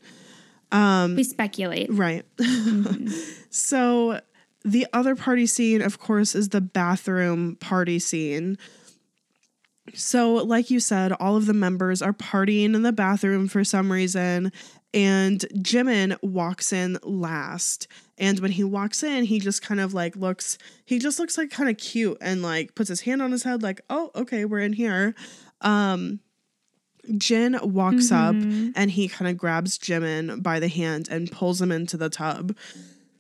Um 0.71 1.17
We 1.17 1.25
speculate. 1.25 1.89
Right. 1.91 2.27
Mm-hmm. 2.39 3.09
so 3.49 4.21
the 4.65 4.87
other 4.93 5.17
party 5.17 5.47
scene, 5.47 5.83
of 5.83 5.99
course, 5.99 6.35
is 6.35 6.51
the 6.51 6.61
bathroom 6.61 7.57
party 7.57 7.99
scene. 7.99 8.59
So, 9.95 10.35
like 10.35 10.71
you 10.71 10.81
said, 10.81 11.13
all 11.13 11.37
of 11.37 11.47
the 11.47 11.55
members 11.55 12.01
are 12.03 12.13
partying 12.13 12.75
in 12.75 12.83
the 12.83 12.93
bathroom 12.93 13.49
for 13.49 13.65
some 13.65 13.91
reason, 13.91 14.53
and 14.95 15.41
Jimin 15.57 16.23
walks 16.23 16.73
in 16.73 16.99
last. 17.03 17.89
And 18.19 18.39
when 18.41 18.53
he 18.53 18.63
walks 18.63 19.03
in, 19.03 19.25
he 19.25 19.41
just 19.41 19.63
kind 19.63 19.81
of 19.81 19.93
like 19.93 20.15
looks, 20.15 20.59
he 20.85 20.99
just 20.99 21.19
looks 21.19 21.37
like 21.37 21.51
kind 21.51 21.69
of 21.69 21.79
cute 21.79 22.19
and 22.21 22.43
like 22.43 22.75
puts 22.75 22.89
his 22.89 23.01
hand 23.01 23.21
on 23.21 23.33
his 23.33 23.43
head, 23.43 23.63
like, 23.63 23.81
oh, 23.91 24.11
okay, 24.15 24.45
we're 24.45 24.61
in 24.61 24.73
here. 24.73 25.15
Um, 25.61 26.21
Jin 27.19 27.59
walks 27.63 28.13
up 28.13 28.37
and 28.77 28.91
he 28.91 29.09
kind 29.09 29.29
of 29.29 29.37
grabs 29.37 29.77
Jimin 29.77 30.41
by 30.43 30.61
the 30.61 30.69
hand 30.69 31.09
and 31.11 31.31
pulls 31.33 31.61
him 31.61 31.73
into 31.73 31.97
the 31.97 32.09
tub. 32.09 32.55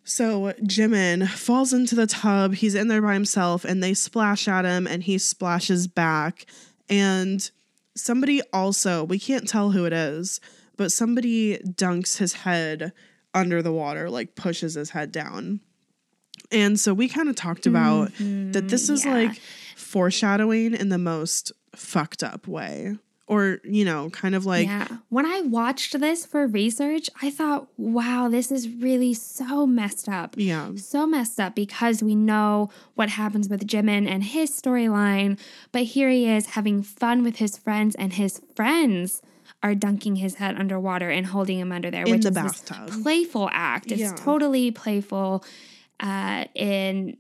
So 0.05 0.53
Jimin 0.63 1.29
falls 1.29 1.73
into 1.73 1.95
the 1.95 2.07
tub. 2.07 2.55
He's 2.55 2.75
in 2.75 2.89
there 2.89 3.03
by 3.03 3.15
himself 3.15 3.65
and 3.65 3.83
they 3.83 3.95
splash 3.95 4.49
at 4.49 4.65
him 4.65 4.87
and 4.87 5.03
he 5.03 5.19
splashes 5.19 5.87
back. 5.87 6.47
And 6.89 7.49
somebody 7.95 8.43
also, 8.53 9.05
we 9.05 9.19
can't 9.19 9.49
tell 9.49 9.71
who 9.71 9.85
it 9.85 9.93
is, 9.93 10.41
but 10.77 10.93
somebody 10.93 11.59
dunks 11.59 12.19
his 12.19 12.33
head 12.33 12.93
under 13.35 13.63
the 13.63 13.73
water, 13.73 14.11
like 14.11 14.35
pushes 14.35 14.75
his 14.75 14.91
head 14.91 15.13
down. 15.13 15.61
And 16.51 16.79
so 16.79 16.93
we 16.93 17.09
kind 17.09 17.29
of 17.29 17.37
talked 17.37 17.67
about 17.67 18.11
that 18.19 18.69
this 18.69 18.91
is 18.91 19.05
mm-hmm. 19.05 19.09
yeah. 19.09 19.29
like 19.29 19.41
foreshadowing 19.77 20.75
in 20.75 20.89
the 20.91 20.99
most 20.99 21.53
fucked 21.75 22.23
up 22.23 22.47
way. 22.47 22.97
Or, 23.33 23.59
you 23.65 23.85
know, 23.85 24.11
kind 24.11 24.35
of 24.35 24.45
like 24.47 24.67
yeah. 24.67 24.87
When 25.09 25.25
I 25.27 25.41
watched 25.43 25.99
this 25.99 26.27
for 26.27 26.47
research, 26.47 27.09
I 27.23 27.31
thought, 27.31 27.67
wow, 27.77 28.29
this 28.29 28.53
is 28.53 28.69
really 28.69 29.15
so 29.15 29.67
messed 29.67 30.09
up. 30.09 30.35
yeah. 30.37 30.71
So 30.77 31.07
messed 31.07 31.41
up 31.41 31.55
because 31.55 32.03
we 32.03 32.15
know 32.15 32.71
what 32.95 33.09
happens 33.11 33.49
with 33.49 33.67
Jimin 33.67 34.07
and 34.09 34.23
his 34.23 34.51
storyline, 34.51 35.39
but 35.73 35.83
here 35.85 36.11
he 36.11 36.29
is 36.29 36.47
having 36.47 36.83
fun 36.83 37.23
with 37.25 37.37
his 37.37 37.57
friends, 37.57 37.95
and 37.97 38.13
his 38.13 38.41
friends 38.55 39.23
are 39.63 39.75
dunking 39.77 40.17
his 40.17 40.35
head 40.37 40.57
underwater 40.59 41.09
and 41.09 41.27
holding 41.27 41.59
him 41.59 41.71
under 41.73 41.91
there, 41.91 42.05
In 42.05 42.11
which 42.11 42.23
the 42.23 42.29
is 42.31 42.35
this 42.35 42.61
bathtub. 42.63 43.03
playful 43.03 43.49
act. 43.53 43.93
It's 43.93 44.01
Yeah. 44.01 44.15
totally 44.17 44.71
playful, 44.73 45.45
uh, 46.01 46.45
and 46.57 47.17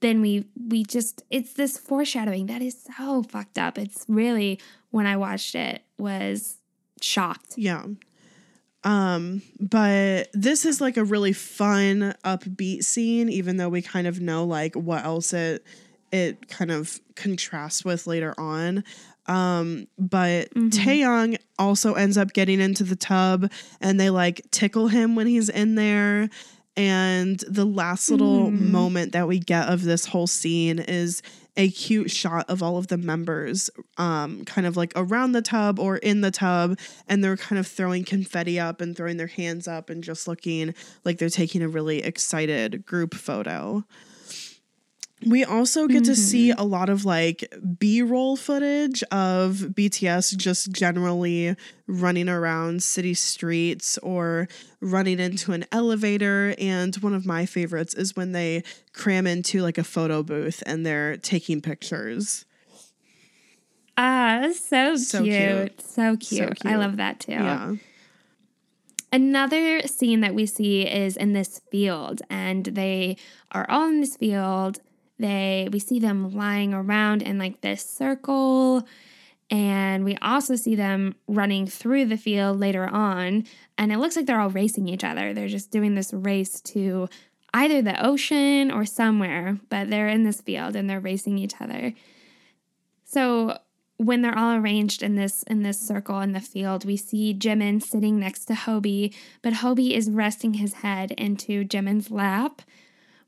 then 0.00 0.20
we 0.20 0.44
we 0.68 0.82
just 0.84 1.22
it's 1.30 1.52
this 1.54 1.78
foreshadowing 1.78 2.46
that 2.46 2.60
is 2.60 2.76
so 2.98 3.22
fucked 3.22 3.56
up. 3.56 3.78
It's 3.78 4.04
really 4.08 4.58
when 4.92 5.06
I 5.06 5.16
watched 5.16 5.56
it 5.56 5.82
was 5.98 6.58
shocked. 7.00 7.54
Yeah. 7.56 7.84
Um, 8.84 9.42
but 9.60 10.28
this 10.32 10.64
is 10.64 10.80
like 10.80 10.96
a 10.96 11.04
really 11.04 11.32
fun, 11.32 12.14
upbeat 12.24 12.84
scene, 12.84 13.28
even 13.28 13.56
though 13.56 13.68
we 13.68 13.82
kind 13.82 14.06
of 14.06 14.20
know 14.20 14.44
like 14.44 14.74
what 14.76 15.04
else 15.04 15.32
it 15.32 15.64
it 16.12 16.46
kind 16.48 16.70
of 16.70 17.00
contrasts 17.16 17.84
with 17.84 18.06
later 18.06 18.34
on. 18.38 18.84
Um, 19.26 19.86
but 19.98 20.52
Taehyung 20.54 21.38
also 21.58 21.94
ends 21.94 22.18
up 22.18 22.32
getting 22.32 22.60
into 22.60 22.84
the 22.84 22.96
tub 22.96 23.50
and 23.80 23.98
they 23.98 24.10
like 24.10 24.42
tickle 24.50 24.88
him 24.88 25.14
when 25.14 25.26
he's 25.26 25.48
in 25.48 25.74
there. 25.74 26.28
And 26.76 27.38
the 27.48 27.64
last 27.64 28.10
little 28.10 28.50
moment 28.50 29.12
that 29.12 29.28
we 29.28 29.38
get 29.38 29.68
of 29.68 29.82
this 29.82 30.06
whole 30.06 30.26
scene 30.26 30.78
is 30.78 31.22
a 31.56 31.68
cute 31.70 32.10
shot 32.10 32.48
of 32.48 32.62
all 32.62 32.78
of 32.78 32.86
the 32.86 32.96
members 32.96 33.68
um 33.98 34.44
kind 34.44 34.66
of 34.66 34.76
like 34.76 34.92
around 34.96 35.32
the 35.32 35.42
tub 35.42 35.78
or 35.78 35.98
in 35.98 36.22
the 36.22 36.30
tub 36.30 36.78
and 37.08 37.22
they're 37.22 37.36
kind 37.36 37.58
of 37.58 37.66
throwing 37.66 38.04
confetti 38.04 38.58
up 38.58 38.80
and 38.80 38.96
throwing 38.96 39.18
their 39.18 39.26
hands 39.26 39.68
up 39.68 39.90
and 39.90 40.02
just 40.02 40.26
looking 40.26 40.74
like 41.04 41.18
they're 41.18 41.28
taking 41.28 41.62
a 41.62 41.68
really 41.68 42.02
excited 42.02 42.86
group 42.86 43.14
photo. 43.14 43.84
We 45.26 45.44
also 45.44 45.86
get 45.86 46.04
to 46.04 46.16
see 46.16 46.50
a 46.50 46.62
lot 46.62 46.88
of 46.88 47.04
like 47.04 47.52
B 47.78 48.02
roll 48.02 48.36
footage 48.36 49.02
of 49.04 49.56
BTS 49.72 50.36
just 50.36 50.72
generally 50.72 51.54
running 51.86 52.28
around 52.28 52.82
city 52.82 53.14
streets 53.14 53.98
or 53.98 54.48
running 54.80 55.20
into 55.20 55.52
an 55.52 55.64
elevator. 55.70 56.54
And 56.58 56.94
one 56.96 57.14
of 57.14 57.24
my 57.24 57.46
favorites 57.46 57.94
is 57.94 58.16
when 58.16 58.32
they 58.32 58.64
cram 58.92 59.26
into 59.26 59.62
like 59.62 59.78
a 59.78 59.84
photo 59.84 60.22
booth 60.22 60.62
and 60.66 60.84
they're 60.84 61.16
taking 61.16 61.60
pictures. 61.60 62.44
Ah, 63.96 64.48
so, 64.54 64.96
So 64.96 65.22
cute. 65.22 65.36
cute. 65.36 65.80
So 65.82 66.16
cute. 66.16 66.50
I 66.64 66.70
cute. 66.70 66.78
love 66.78 66.96
that 66.96 67.20
too. 67.20 67.32
Yeah. 67.32 67.74
Another 69.12 69.82
scene 69.82 70.20
that 70.20 70.34
we 70.34 70.46
see 70.46 70.86
is 70.86 71.18
in 71.18 71.34
this 71.34 71.60
field, 71.70 72.22
and 72.30 72.64
they 72.64 73.18
are 73.50 73.66
all 73.68 73.86
in 73.88 74.00
this 74.00 74.16
field. 74.16 74.80
They 75.22 75.68
we 75.72 75.78
see 75.78 76.00
them 76.00 76.32
lying 76.32 76.74
around 76.74 77.22
in 77.22 77.38
like 77.38 77.60
this 77.60 77.84
circle, 77.84 78.86
and 79.50 80.04
we 80.04 80.16
also 80.16 80.56
see 80.56 80.74
them 80.74 81.14
running 81.28 81.66
through 81.66 82.06
the 82.06 82.16
field 82.16 82.58
later 82.58 82.86
on, 82.86 83.44
and 83.78 83.92
it 83.92 83.98
looks 83.98 84.16
like 84.16 84.26
they're 84.26 84.40
all 84.40 84.50
racing 84.50 84.88
each 84.88 85.04
other. 85.04 85.32
They're 85.32 85.46
just 85.46 85.70
doing 85.70 85.94
this 85.94 86.12
race 86.12 86.60
to 86.72 87.08
either 87.54 87.80
the 87.80 88.04
ocean 88.04 88.72
or 88.72 88.84
somewhere, 88.84 89.58
but 89.68 89.90
they're 89.90 90.08
in 90.08 90.24
this 90.24 90.40
field 90.40 90.74
and 90.74 90.90
they're 90.90 91.00
racing 91.00 91.38
each 91.38 91.60
other. 91.60 91.92
So 93.04 93.58
when 93.98 94.22
they're 94.22 94.36
all 94.36 94.56
arranged 94.56 95.02
in 95.02 95.14
this 95.14 95.44
in 95.44 95.62
this 95.62 95.78
circle 95.78 96.20
in 96.20 96.32
the 96.32 96.40
field, 96.40 96.84
we 96.84 96.96
see 96.96 97.32
Jimin 97.32 97.80
sitting 97.80 98.18
next 98.18 98.46
to 98.46 98.54
Hobie, 98.54 99.14
but 99.40 99.54
Hobie 99.54 99.96
is 99.96 100.10
resting 100.10 100.54
his 100.54 100.74
head 100.74 101.12
into 101.12 101.64
Jimin's 101.64 102.10
lap. 102.10 102.62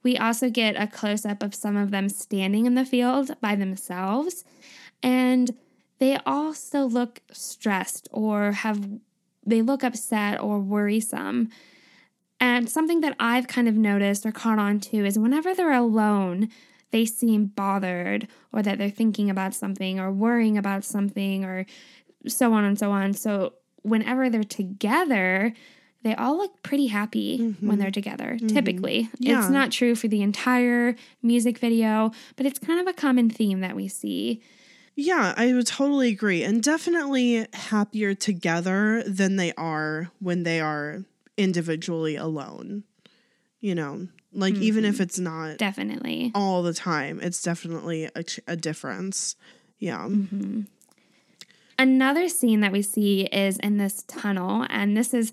We 0.05 0.16
also 0.16 0.51
get 0.51 0.81
a 0.81 0.86
close 0.86 1.26
up 1.26 1.43
of 1.43 1.55
some 1.55 1.76
of 1.76 1.90
them 1.90 2.09
standing 2.09 2.66
in 2.66 2.74
the 2.74 2.85
field 2.85 3.35
by 3.40 3.56
themselves, 3.56 4.44
and 5.02 5.51
they 5.98 6.18
still 6.52 6.89
look 6.89 7.22
stressed 7.32 8.09
or 8.12 8.52
have 8.52 8.86
they 9.47 9.62
look 9.62 9.82
upset 9.82 10.40
or 10.40 10.60
worrisome. 10.60 11.48
And 12.40 12.68
something 12.68 13.01
that 13.01 13.16
I've 13.18 13.48
kind 13.48 13.68
of 13.68 13.74
noticed 13.74 14.26
or 14.26 14.32
caught 14.32 14.59
on 14.59 14.81
to 14.81 15.05
is 15.05 15.18
whenever 15.18 15.55
they're 15.55 15.72
alone, 15.72 16.48
they 16.90 17.05
seem 17.05 17.47
bothered 17.47 18.28
or 18.52 18.62
that 18.62 18.78
they're 18.78 18.90
thinking 18.90 19.31
about 19.31 19.55
something 19.55 19.98
or 19.98 20.12
worrying 20.12 20.59
about 20.59 20.85
something 20.85 21.44
or 21.44 21.66
so 22.26 22.52
on 22.52 22.64
and 22.64 22.78
so 22.78 22.90
on. 22.90 23.14
So 23.14 23.55
whenever 23.82 24.28
they're 24.28 24.44
together, 24.44 25.52
they 26.05 26.14
all 26.14 26.36
look 26.36 26.62
pretty 26.62 26.86
happy 26.86 27.39
mm-hmm. 27.39 27.66
when 27.66 27.78
they're 27.78 27.90
together, 27.90 28.36
mm-hmm. 28.36 28.48
typically. 28.48 29.09
Yeah. 29.18 29.40
It's 29.40 29.48
not 29.48 29.72
true 29.72 29.94
for 29.94 30.06
the 30.06 30.22
entire 30.22 30.97
music 31.22 31.59
video, 31.59 32.12
but 32.36 32.44
it's 32.44 32.59
kind 32.59 32.78
of 32.78 32.86
a 32.86 32.93
common 32.93 33.31
theme 33.31 33.60
that 33.60 33.74
we 33.74 33.89
see. 33.89 34.43
Yeah, 34.94 35.32
I 35.35 35.52
would 35.55 35.66
totally 35.66 36.10
agree. 36.10 36.44
And 36.44 36.62
definitely 36.62 37.47
happier 37.55 38.14
together 38.14 39.02
than 39.06 39.36
they 39.36 39.55
are 39.55 40.10
when 40.20 40.43
they 40.43 40.60
are 40.60 41.05
individually 41.39 42.16
alone. 42.16 42.85
You 43.60 43.74
know, 43.74 44.09
like 44.31 44.55
mm-hmm. 44.55 44.62
even 44.62 44.85
if 44.85 44.97
mm-hmm. 44.97 45.05
it's 45.05 45.18
not 45.18 45.56
definitely 45.56 46.32
all 46.35 46.62
the 46.62 46.74
time, 46.74 47.18
it's 47.22 47.43
definitely 47.43 48.10
a, 48.14 48.24
a 48.47 48.56
difference. 48.56 49.36
Yeah. 49.78 50.01
Mm-hmm. 50.01 50.62
Another 51.78 52.28
scene 52.28 52.60
that 52.60 52.72
we 52.72 52.82
see 52.82 53.22
is 53.22 53.56
in 53.59 53.78
this 53.78 54.02
tunnel, 54.02 54.66
and 54.68 54.94
this 54.97 55.14
is 55.14 55.32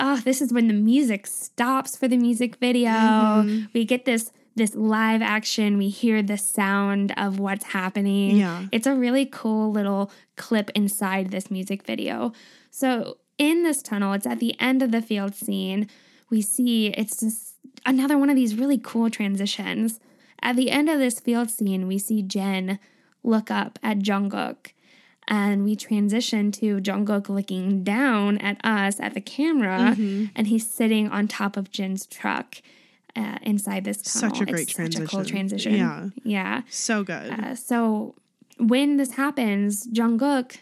oh, 0.00 0.16
this 0.18 0.40
is 0.40 0.52
when 0.52 0.68
the 0.68 0.74
music 0.74 1.26
stops 1.26 1.96
for 1.96 2.08
the 2.08 2.16
music 2.16 2.56
video. 2.56 2.90
Mm-hmm. 2.90 3.66
We 3.72 3.84
get 3.84 4.04
this 4.04 4.32
this 4.56 4.74
live 4.74 5.22
action. 5.22 5.78
We 5.78 5.88
hear 5.88 6.22
the 6.22 6.36
sound 6.36 7.14
of 7.16 7.38
what's 7.38 7.66
happening. 7.66 8.36
Yeah. 8.36 8.66
It's 8.72 8.86
a 8.86 8.94
really 8.94 9.24
cool 9.24 9.70
little 9.70 10.10
clip 10.36 10.70
inside 10.74 11.30
this 11.30 11.50
music 11.50 11.84
video. 11.84 12.32
So 12.70 13.18
in 13.38 13.62
this 13.62 13.82
tunnel, 13.82 14.12
it's 14.12 14.26
at 14.26 14.40
the 14.40 14.58
end 14.60 14.82
of 14.82 14.90
the 14.90 15.00
field 15.00 15.34
scene. 15.34 15.88
We 16.30 16.42
see 16.42 16.88
it's 16.88 17.20
just 17.20 17.54
another 17.86 18.18
one 18.18 18.28
of 18.28 18.36
these 18.36 18.56
really 18.56 18.78
cool 18.78 19.08
transitions. 19.08 20.00
At 20.42 20.56
the 20.56 20.70
end 20.70 20.88
of 20.88 20.98
this 20.98 21.20
field 21.20 21.50
scene, 21.50 21.86
we 21.86 21.98
see 21.98 22.22
Jin 22.22 22.78
look 23.22 23.50
up 23.50 23.78
at 23.82 23.98
Jungkook 23.98 24.72
and 25.30 25.62
we 25.64 25.76
transition 25.76 26.50
to 26.50 26.80
Jungkook 26.80 27.28
looking 27.28 27.84
down 27.84 28.36
at 28.38 28.62
us 28.64 28.98
at 28.98 29.14
the 29.14 29.20
camera 29.20 29.94
mm-hmm. 29.96 30.26
and 30.34 30.48
he's 30.48 30.68
sitting 30.68 31.08
on 31.08 31.28
top 31.28 31.56
of 31.56 31.70
Jin's 31.70 32.04
truck 32.04 32.56
uh, 33.14 33.38
inside 33.42 33.84
this 33.84 34.02
tunnel. 34.02 34.34
Such 34.34 34.42
a 34.42 34.50
great 34.50 34.62
it's 34.62 34.72
transition. 34.72 35.06
Such 35.06 35.14
a 35.14 35.16
cool 35.16 35.24
transition. 35.24 35.74
Yeah. 35.74 36.08
Yeah. 36.24 36.62
So 36.68 37.04
good. 37.04 37.30
Uh, 37.30 37.54
so 37.54 38.16
when 38.58 38.96
this 38.96 39.12
happens, 39.12 39.86
Jungkook, 39.86 40.56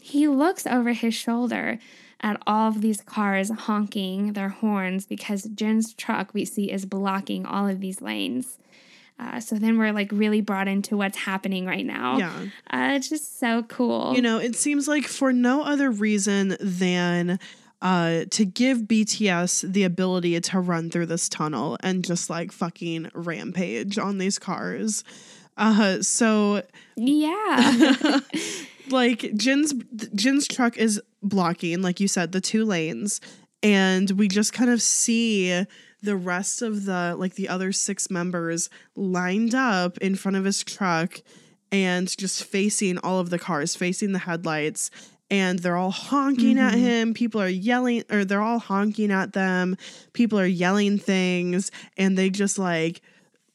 he 0.00 0.28
looks 0.28 0.66
over 0.66 0.92
his 0.92 1.14
shoulder 1.14 1.78
at 2.20 2.40
all 2.46 2.68
of 2.68 2.80
these 2.80 3.00
cars 3.00 3.50
honking 3.50 4.34
their 4.34 4.50
horns 4.50 5.04
because 5.04 5.42
Jin's 5.42 5.92
truck 5.94 6.32
we 6.32 6.44
see 6.44 6.70
is 6.70 6.86
blocking 6.86 7.44
all 7.44 7.66
of 7.66 7.80
these 7.80 8.00
lanes. 8.00 8.58
Uh, 9.22 9.38
so 9.40 9.56
then 9.56 9.78
we're 9.78 9.92
like 9.92 10.10
really 10.12 10.40
brought 10.40 10.68
into 10.68 10.96
what's 10.96 11.18
happening 11.18 11.64
right 11.66 11.86
now. 11.86 12.18
Yeah. 12.18 12.32
Uh, 12.70 12.94
it's 12.94 13.08
just 13.08 13.38
so 13.38 13.62
cool. 13.64 14.14
You 14.14 14.22
know, 14.22 14.38
it 14.38 14.56
seems 14.56 14.88
like 14.88 15.04
for 15.04 15.32
no 15.32 15.62
other 15.62 15.90
reason 15.90 16.56
than 16.60 17.38
uh, 17.80 18.24
to 18.30 18.44
give 18.44 18.78
BTS 18.78 19.72
the 19.72 19.84
ability 19.84 20.40
to 20.40 20.60
run 20.60 20.90
through 20.90 21.06
this 21.06 21.28
tunnel 21.28 21.76
and 21.82 22.04
just 22.04 22.30
like 22.30 22.52
fucking 22.52 23.10
rampage 23.14 23.98
on 23.98 24.18
these 24.18 24.38
cars. 24.38 25.04
Uh, 25.56 26.00
so 26.02 26.62
yeah, 26.96 28.20
like 28.90 29.34
Jin's 29.36 29.74
Jin's 30.14 30.48
truck 30.48 30.76
is 30.78 31.00
blocking, 31.22 31.82
like 31.82 32.00
you 32.00 32.08
said, 32.08 32.32
the 32.32 32.40
two 32.40 32.64
lanes, 32.64 33.20
and 33.62 34.10
we 34.12 34.28
just 34.28 34.52
kind 34.52 34.70
of 34.70 34.80
see 34.80 35.64
the 36.02 36.16
rest 36.16 36.62
of 36.62 36.84
the 36.84 37.14
like 37.18 37.34
the 37.34 37.48
other 37.48 37.72
six 37.72 38.10
members 38.10 38.68
lined 38.96 39.54
up 39.54 39.98
in 39.98 40.14
front 40.14 40.36
of 40.36 40.44
his 40.44 40.62
truck 40.62 41.22
and 41.70 42.14
just 42.18 42.44
facing 42.44 42.98
all 42.98 43.18
of 43.18 43.30
the 43.30 43.38
cars, 43.38 43.74
facing 43.74 44.12
the 44.12 44.18
headlights, 44.18 44.90
and 45.30 45.60
they're 45.60 45.76
all 45.76 45.90
honking 45.90 46.56
mm-hmm. 46.56 46.66
at 46.66 46.74
him. 46.74 47.14
People 47.14 47.40
are 47.40 47.48
yelling, 47.48 48.04
or 48.10 48.24
they're 48.24 48.42
all 48.42 48.58
honking 48.58 49.10
at 49.10 49.32
them. 49.32 49.76
People 50.12 50.38
are 50.38 50.46
yelling 50.46 50.98
things, 50.98 51.70
and 51.96 52.18
they 52.18 52.28
just 52.28 52.58
like 52.58 53.00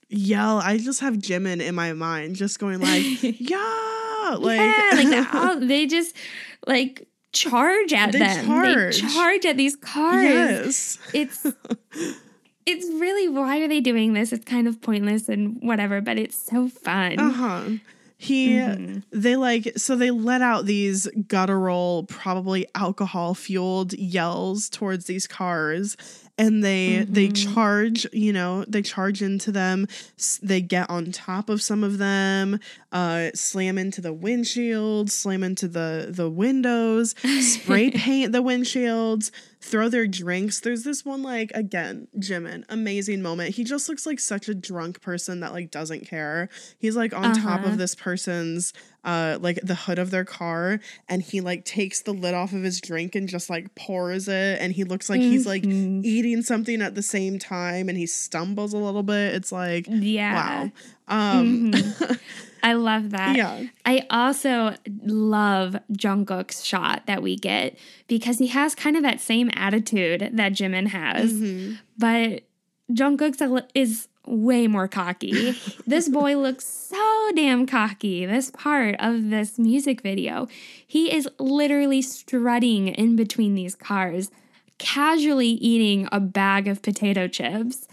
yell. 0.10 0.58
I 0.58 0.78
just 0.78 1.02
have 1.02 1.16
Jimin 1.16 1.62
in 1.62 1.76
my 1.76 1.94
mind, 1.94 2.36
just 2.36 2.60
going 2.60 2.80
like, 2.80 3.04
"Yeah!" 3.22 4.38
Like, 4.40 4.60
yeah, 4.60 4.92
like 4.94 5.36
all, 5.36 5.60
they 5.68 5.86
just 5.86 6.16
like 6.66 7.08
charge 7.32 7.94
at 7.94 8.12
they 8.12 8.20
them. 8.20 8.46
Charge. 8.46 9.02
They 9.02 9.08
charge 9.08 9.46
at 9.46 9.58
these 9.58 9.76
cars. 9.76 10.24
Yes, 10.24 11.00
it's. 11.14 11.46
it's 12.68 12.86
really 13.00 13.30
why 13.30 13.60
are 13.60 13.68
they 13.68 13.80
doing 13.80 14.14
this? 14.14 14.34
It's 14.34 14.46
kind 14.46 14.68
of 14.68 14.82
pointless 14.82 15.30
and 15.30 15.58
whatever, 15.62 16.02
but 16.02 16.18
it's 16.18 16.38
so 16.38 16.68
fun. 16.68 17.20
Uh 17.20 17.32
huh 17.32 17.64
he 18.20 18.54
mm-hmm. 18.54 19.00
they 19.12 19.36
like 19.36 19.74
so 19.78 19.96
they 19.96 20.10
let 20.10 20.42
out 20.42 20.66
these 20.66 21.08
guttural 21.28 22.06
probably 22.10 22.66
alcohol 22.74 23.36
fueled 23.36 23.94
yells 23.94 24.70
towards 24.70 25.06
these 25.06 25.28
cars 25.28 25.96
and 26.36 26.64
they 26.64 27.02
mm-hmm. 27.02 27.14
they 27.14 27.30
charge 27.30 28.08
you 28.12 28.34
know 28.34 28.66
they 28.68 28.82
charge 28.82 29.22
into 29.22 29.52
them 29.52 29.88
they 30.42 30.62
get 30.62 30.90
on 30.90 31.12
top 31.12 31.48
of 31.48 31.62
some 31.62 31.84
of 31.84 32.00
them 32.00 32.60
uh 32.92 33.30
slam 33.36 33.78
into 33.78 34.02
the 34.02 34.14
windshield 34.14 35.12
slam 35.12 35.44
into 35.44 35.68
the 35.68 36.08
the 36.10 36.30
windows 36.30 37.14
spray 37.40 37.92
paint 37.92 38.32
the 38.32 38.42
windshields 38.42 39.30
throw 39.60 39.90
their 39.90 40.08
drinks. 40.08 40.60
There's 40.60 40.84
this 40.84 41.04
one 41.04 41.24
like 41.24 41.52
again, 41.54 42.08
Jimin, 42.18 42.64
amazing 42.70 43.22
moment. 43.22 43.56
He 43.56 43.64
just 43.64 43.90
looks 43.90 44.06
like 44.06 44.20
such 44.20 44.48
a 44.48 44.56
drunk 44.56 45.02
person 45.02 45.40
that 45.40 45.54
like 45.54 45.72
doesn't 45.72 46.08
care. 46.08 46.50
He's 46.80 46.96
like 46.96 47.14
on 47.14 47.26
uh-huh. 47.26 47.42
top 47.42 47.60
of 47.62 47.68
uh-huh. 47.68 47.76
this 47.76 47.96
person's 47.96 48.74
uh 49.04 49.38
like 49.42 49.60
the 49.64 49.76
hood 49.76 50.00
of 50.00 50.12
their 50.12 50.26
car 50.26 50.80
and 51.08 51.22
he 51.22 51.40
like 51.40 51.64
takes 51.64 52.02
the 52.02 52.12
lid 52.12 52.34
off 52.34 52.52
of 52.52 52.64
his 52.64 52.82
drink 52.82 53.16
and 53.16 53.30
just 53.30 53.50
like 53.50 53.74
pours 53.76 54.28
it 54.28 54.60
and 54.60 54.74
he 54.74 54.84
looks 54.84 55.10
like 55.10 55.22
mm-hmm. 55.22 55.32
he's 55.32 55.48
like 55.48 55.64
mm-hmm. 55.64 56.02
eating 56.04 56.42
something 56.42 56.82
at 56.82 56.96
the 56.96 57.04
same 57.04 57.40
time 57.40 57.90
and 57.90 57.98
he 57.98 58.06
stumbles 58.06 58.74
a 58.74 58.78
little 58.78 59.04
bit. 59.04 59.34
It's 59.36 59.52
like 59.52 59.86
yeah. 59.90 60.64
wow. 60.64 60.72
Um 61.08 61.72
mm-hmm. 61.72 62.14
I 62.64 62.74
love 62.74 63.12
that. 63.12 63.36
Yeah. 63.36 63.64
I 63.86 64.06
also 64.10 64.76
love 65.04 65.76
Jungkook's 65.92 66.64
shot 66.64 67.06
that 67.06 67.22
we 67.22 67.36
get 67.36 67.78
because 68.08 68.40
he 68.40 68.48
has 68.48 68.76
kind 68.76 68.96
of 68.96 69.04
that 69.04 69.20
same 69.20 69.50
attitude 69.54 70.30
that 70.34 70.54
Jimin 70.54 70.88
has. 70.88 71.34
Mm-hmm. 71.34 71.76
But 71.98 72.44
Jungkook 72.92 73.68
is 73.74 74.08
way 74.26 74.68
more 74.68 74.88
cocky. 74.88 75.56
this 75.88 76.10
boy 76.10 76.38
looks 76.38 76.66
so 76.66 77.32
damn 77.36 77.66
cocky. 77.66 78.26
This 78.26 78.52
part 78.52 78.96
of 79.00 79.30
this 79.30 79.58
music 79.58 80.02
video, 80.02 80.48
he 80.86 81.14
is 81.14 81.28
literally 81.40 82.02
strutting 82.02 82.90
in 82.90 83.16
between 83.16 83.56
these 83.56 83.76
cars, 83.76 84.32
casually 84.78 85.48
eating 85.48 86.08
a 86.12 86.20
bag 86.20 86.68
of 86.68 86.82
potato 86.82 87.28
chips. 87.28 87.88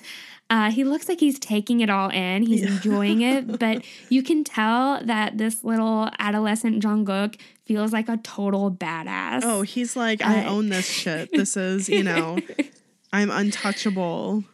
Uh, 0.51 0.71
he 0.71 0.85
looks 0.85 1.09
like 1.09 1.21
he's 1.21 1.39
taking 1.39 1.81
it 1.81 1.89
all 1.89 2.11
in. 2.11 2.43
He's 2.43 2.63
yeah. 2.63 2.69
enjoying 2.69 3.23
it, 3.23 3.59
but 3.59 3.85
you 4.09 4.23
can 4.23 4.45
tell 4.45 5.03
that 5.05 5.39
this 5.39 5.65
little 5.65 6.11
adolescent 6.19 6.83
Jungkook 6.83 7.41
feels 7.65 7.93
like 7.93 8.09
a 8.09 8.19
total 8.19 8.71
badass. 8.71 9.41
Oh, 9.43 9.63
he's 9.63 9.97
like, 9.97 10.23
I 10.23 10.45
uh, 10.45 10.51
own 10.51 10.69
this 10.69 10.87
shit. 10.87 11.31
This 11.45 11.57
is, 11.57 11.89
you 11.89 12.03
know, 12.03 12.39
I'm 13.13 13.31
untouchable. 13.31 14.45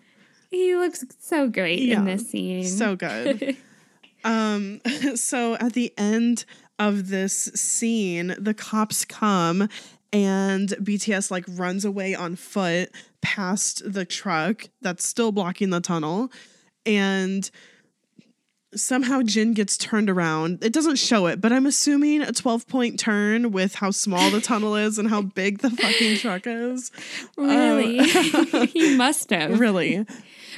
He 0.50 0.74
looks 0.74 1.04
so 1.18 1.48
great 1.48 1.80
yeah, 1.80 1.98
in 1.98 2.04
this 2.04 2.30
scene. 2.30 2.64
So 2.64 2.96
good. 2.96 3.56
um, 4.24 4.80
so 5.14 5.54
at 5.56 5.74
the 5.74 5.92
end 5.98 6.44
of 6.78 7.08
this 7.08 7.34
scene, 7.54 8.34
the 8.38 8.54
cops 8.54 9.04
come 9.04 9.68
and 10.12 10.68
BTS 10.68 11.30
like 11.30 11.44
runs 11.48 11.84
away 11.84 12.14
on 12.14 12.36
foot 12.36 12.90
past 13.20 13.82
the 13.90 14.04
truck 14.04 14.68
that's 14.80 15.04
still 15.04 15.32
blocking 15.32 15.70
the 15.70 15.80
tunnel 15.80 16.30
and 16.86 17.50
somehow 18.74 19.22
Jin 19.22 19.52
gets 19.52 19.76
turned 19.76 20.08
around. 20.08 20.62
It 20.62 20.72
doesn't 20.72 20.96
show 20.96 21.26
it, 21.26 21.40
but 21.40 21.52
I'm 21.52 21.66
assuming 21.66 22.22
a 22.22 22.32
12 22.32 22.66
point 22.66 22.98
turn 22.98 23.50
with 23.52 23.74
how 23.74 23.90
small 23.90 24.30
the 24.30 24.40
tunnel 24.40 24.76
is 24.76 24.98
and 24.98 25.08
how 25.08 25.22
big 25.22 25.58
the 25.58 25.70
fucking 25.70 26.16
truck 26.18 26.42
is. 26.46 26.90
Really? 27.36 27.98
Oh. 28.00 28.66
He 28.72 28.96
must 28.96 29.30
have. 29.30 29.58
Really. 29.58 30.04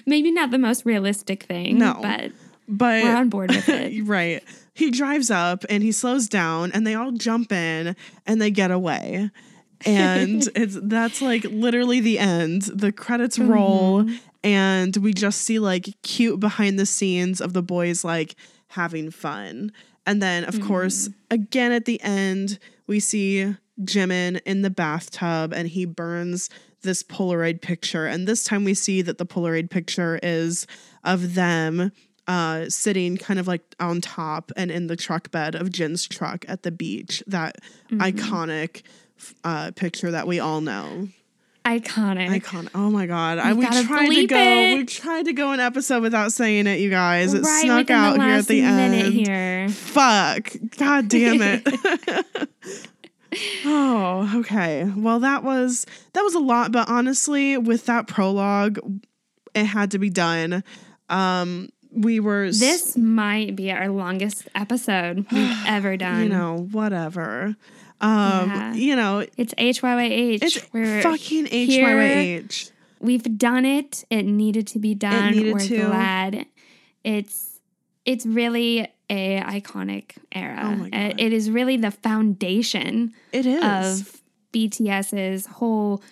Maybe 0.06 0.30
not 0.30 0.50
the 0.50 0.58
most 0.58 0.84
realistic 0.84 1.44
thing. 1.44 1.78
No. 1.78 1.98
But, 2.02 2.32
but 2.68 3.04
we're 3.04 3.16
on 3.16 3.28
board 3.28 3.50
with 3.50 3.68
it. 3.68 4.02
right. 4.06 4.42
He 4.74 4.90
drives 4.90 5.30
up 5.30 5.64
and 5.68 5.82
he 5.82 5.92
slows 5.92 6.28
down 6.28 6.72
and 6.72 6.86
they 6.86 6.94
all 6.94 7.12
jump 7.12 7.52
in 7.52 7.94
and 8.26 8.40
they 8.40 8.50
get 8.50 8.70
away. 8.70 9.30
And 9.84 10.48
it's 10.54 10.78
that's 10.82 11.20
like 11.20 11.44
literally 11.44 12.00
the 12.00 12.18
end. 12.18 12.62
The 12.62 12.92
credits 12.92 13.38
roll 13.38 14.04
mm-hmm. 14.04 14.16
and 14.42 14.96
we 14.96 15.12
just 15.12 15.42
see 15.42 15.58
like 15.58 15.88
cute 16.02 16.40
behind 16.40 16.78
the 16.78 16.86
scenes 16.86 17.40
of 17.40 17.52
the 17.52 17.62
boys 17.62 18.04
like 18.04 18.34
having 18.68 19.10
fun. 19.10 19.72
And 20.06 20.22
then 20.22 20.44
of 20.44 20.54
mm-hmm. 20.54 20.66
course, 20.66 21.10
again 21.30 21.72
at 21.72 21.84
the 21.84 22.00
end, 22.02 22.58
we 22.86 22.98
see 23.00 23.54
Jimin 23.80 24.40
in 24.44 24.62
the 24.62 24.70
bathtub 24.70 25.52
and 25.52 25.68
he 25.68 25.84
burns 25.84 26.48
this 26.82 27.02
Polaroid 27.02 27.60
picture. 27.60 28.06
And 28.06 28.26
this 28.26 28.42
time 28.42 28.64
we 28.64 28.74
see 28.74 29.02
that 29.02 29.18
the 29.18 29.26
Polaroid 29.26 29.70
picture 29.70 30.18
is 30.22 30.66
of 31.04 31.34
them 31.34 31.92
uh, 32.26 32.68
sitting 32.68 33.16
kind 33.16 33.38
of 33.40 33.46
like 33.46 33.62
on 33.80 34.00
top 34.00 34.52
and 34.56 34.70
in 34.70 34.86
the 34.86 34.96
truck 34.96 35.30
bed 35.30 35.54
of 35.54 35.70
Jin's 35.70 36.06
truck 36.06 36.44
at 36.48 36.62
the 36.62 36.70
beach. 36.70 37.22
That 37.26 37.56
iconic 37.90 38.82
uh, 39.44 39.72
picture 39.72 40.10
that 40.10 40.26
we 40.26 40.40
all 40.40 40.60
know. 40.60 41.08
Iconic. 41.64 42.40
Iconic. 42.40 42.70
Oh 42.74 42.90
my 42.90 43.06
god! 43.06 43.38
I, 43.38 43.52
we 43.52 43.64
tried 43.64 44.08
to 44.08 44.26
go. 44.26 44.36
it. 44.36 44.76
We 44.78 44.84
tried 44.84 45.26
to 45.26 45.32
go 45.32 45.52
an 45.52 45.60
episode 45.60 46.02
without 46.02 46.32
saying 46.32 46.66
it, 46.66 46.80
you 46.80 46.90
guys. 46.90 47.34
It 47.34 47.42
right 47.42 47.62
snuck 47.62 47.88
out 47.88 48.20
here 48.20 48.30
at 48.30 48.46
the 48.48 48.62
end. 48.62 49.12
here. 49.12 49.68
Fuck. 49.68 50.52
God 50.76 51.08
damn 51.08 51.40
it. 51.40 52.48
oh, 53.64 54.40
okay. 54.40 54.90
Well, 54.96 55.20
that 55.20 55.44
was 55.44 55.86
that 56.14 56.22
was 56.22 56.34
a 56.34 56.40
lot, 56.40 56.72
but 56.72 56.88
honestly, 56.88 57.56
with 57.56 57.86
that 57.86 58.08
prologue, 58.08 58.78
it 59.54 59.64
had 59.64 59.92
to 59.92 59.98
be 59.98 60.10
done. 60.10 60.64
Um, 61.08 61.68
we 61.94 62.20
were 62.20 62.44
s- 62.46 62.58
This 62.60 62.96
might 62.96 63.54
be 63.56 63.70
our 63.70 63.88
longest 63.88 64.48
episode 64.54 65.26
we've 65.32 65.56
ever 65.66 65.96
done. 65.96 66.22
you 66.24 66.28
know, 66.28 66.68
whatever. 66.72 67.54
Um, 68.00 68.50
Yeah. 68.50 68.74
you 68.74 68.96
know, 68.96 69.26
it's 69.36 69.54
HYYH. 69.54 70.42
it's 70.42 70.72
We're 70.72 71.02
fucking 71.02 71.46
here. 71.46 71.86
HYYH. 71.88 72.70
We've 73.00 73.38
done 73.38 73.64
it. 73.64 74.04
It 74.10 74.24
needed 74.24 74.66
to 74.68 74.78
be 74.78 74.94
done. 74.94 75.34
We're 75.52 75.58
to. 75.58 75.76
glad. 75.86 76.46
It's 77.04 77.60
it's 78.04 78.24
really 78.26 78.88
a 79.10 79.40
iconic 79.40 80.12
era. 80.32 80.58
Oh 80.62 80.74
my 80.76 80.86
Uh, 80.88 81.08
God. 81.10 81.20
It 81.20 81.32
is 81.32 81.50
really 81.50 81.76
the 81.76 81.90
foundation 81.92 83.12
It 83.32 83.46
is. 83.46 83.62
of 83.62 84.22
BTS's 84.52 85.46
whole 85.46 86.02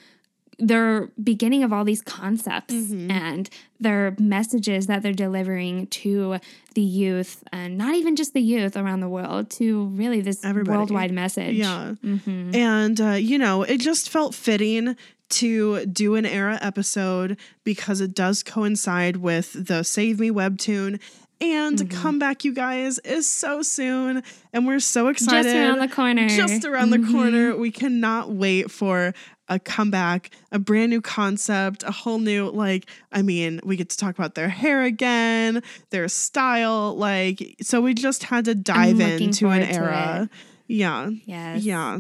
their 0.60 1.08
beginning 1.22 1.62
of 1.64 1.72
all 1.72 1.84
these 1.84 2.02
concepts 2.02 2.74
Mm-hmm. 2.74 3.10
and 3.10 3.50
their 3.80 4.14
messages 4.20 4.86
that 4.88 5.02
they're 5.02 5.12
delivering 5.12 5.86
to 5.88 6.38
the 6.74 6.82
youth 6.82 7.42
and 7.52 7.78
not 7.78 7.94
even 7.94 8.14
just 8.14 8.34
the 8.34 8.40
youth 8.42 8.76
around 8.76 9.00
the 9.00 9.08
world 9.08 9.48
to 9.50 9.86
really 9.86 10.20
this 10.20 10.44
Everybody. 10.44 10.76
worldwide 10.76 11.12
message. 11.12 11.56
Yeah. 11.56 11.94
Mhm. 12.04 12.54
And, 12.54 13.00
uh, 13.00 13.10
you 13.12 13.38
know, 13.38 13.62
it 13.62 13.78
just 13.78 14.10
felt 14.10 14.34
fitting 14.34 14.96
to 15.30 15.86
do 15.86 16.14
an 16.16 16.26
era 16.26 16.58
episode 16.60 17.38
because 17.64 18.00
it 18.00 18.14
does 18.14 18.42
coincide 18.42 19.16
with 19.18 19.66
the 19.66 19.82
Save 19.82 20.20
Me 20.20 20.30
webtoon. 20.30 21.00
And 21.40 21.78
Mm-hmm. 21.78 22.00
comeback, 22.02 22.44
you 22.44 22.52
guys, 22.52 22.98
is 22.98 23.28
so 23.30 23.62
soon. 23.62 24.22
And 24.52 24.66
we're 24.66 24.80
so 24.80 25.08
excited. 25.08 25.44
Just 25.44 25.56
around 25.56 25.78
the 25.78 25.88
corner. 25.94 26.28
Just 26.28 26.64
around 26.64 26.90
the 26.90 26.98
Mhm. 26.98 27.10
corner. 27.12 27.56
We 27.56 27.70
cannot 27.70 28.32
wait 28.32 28.70
for 28.70 29.14
a 29.48 29.58
comeback, 29.58 30.30
a 30.52 30.58
brand 30.58 30.90
new 30.90 31.00
concept, 31.00 31.82
a 31.82 31.90
whole 31.90 32.18
new, 32.18 32.50
like, 32.50 32.88
I 33.10 33.22
mean, 33.22 33.60
we 33.64 33.76
get 33.76 33.88
to 33.90 33.96
talk 33.96 34.16
about 34.16 34.34
their 34.34 34.48
hair 34.48 34.82
again, 34.82 35.62
their 35.90 36.08
style. 36.08 36.94
Like, 36.96 37.56
so 37.62 37.80
we 37.80 37.94
just 37.94 38.24
had 38.24 38.44
to 38.44 38.54
dive 38.54 39.00
into 39.00 39.48
an 39.48 39.62
era. 39.62 40.28
Yeah. 40.68 41.10
Yes. 41.24 41.64
Yeah. 41.64 41.98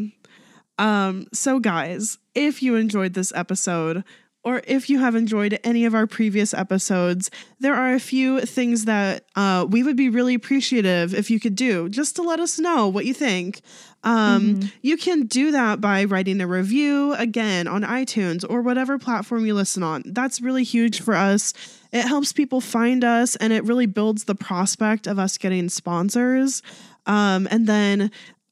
Um, 0.78 1.26
so 1.32 1.58
guys, 1.58 2.18
if 2.34 2.62
you 2.62 2.76
enjoyed 2.76 3.14
this 3.14 3.32
episode, 3.34 4.04
or 4.42 4.62
if 4.66 4.88
you 4.88 4.98
have 4.98 5.14
enjoyed 5.14 5.58
any 5.64 5.84
of 5.84 5.94
our 5.94 6.06
previous 6.06 6.54
episodes, 6.54 7.30
there 7.58 7.74
are 7.74 7.92
a 7.92 8.00
few 8.00 8.40
things 8.40 8.86
that 8.86 9.24
uh, 9.36 9.66
we 9.68 9.82
would 9.82 9.96
be 9.96 10.08
really 10.08 10.34
appreciative 10.34 11.14
if 11.14 11.30
you 11.30 11.38
could 11.38 11.54
do 11.54 11.88
just 11.88 12.16
to 12.16 12.22
let 12.22 12.40
us 12.40 12.58
know 12.58 12.88
what 12.88 13.04
you 13.04 13.12
think. 13.12 13.60
Um, 14.02 14.70
You 14.80 14.96
can 14.96 15.26
do 15.26 15.50
that 15.50 15.80
by 15.82 16.04
writing 16.04 16.40
a 16.40 16.46
review 16.46 17.12
again 17.14 17.68
on 17.68 17.82
iTunes 17.82 18.44
or 18.48 18.62
whatever 18.62 18.98
platform 18.98 19.44
you 19.44 19.52
listen 19.52 19.82
on. 19.82 20.02
That's 20.06 20.40
really 20.40 20.64
huge 20.64 21.02
for 21.02 21.14
us. 21.14 21.52
It 21.92 22.06
helps 22.06 22.32
people 22.32 22.62
find 22.62 23.04
us 23.04 23.36
and 23.36 23.52
it 23.52 23.64
really 23.64 23.86
builds 23.86 24.24
the 24.24 24.34
prospect 24.34 25.06
of 25.06 25.18
us 25.18 25.36
getting 25.36 25.68
sponsors. 25.68 26.62
Um, 27.06 27.46
and 27.50 27.66
then 27.66 28.10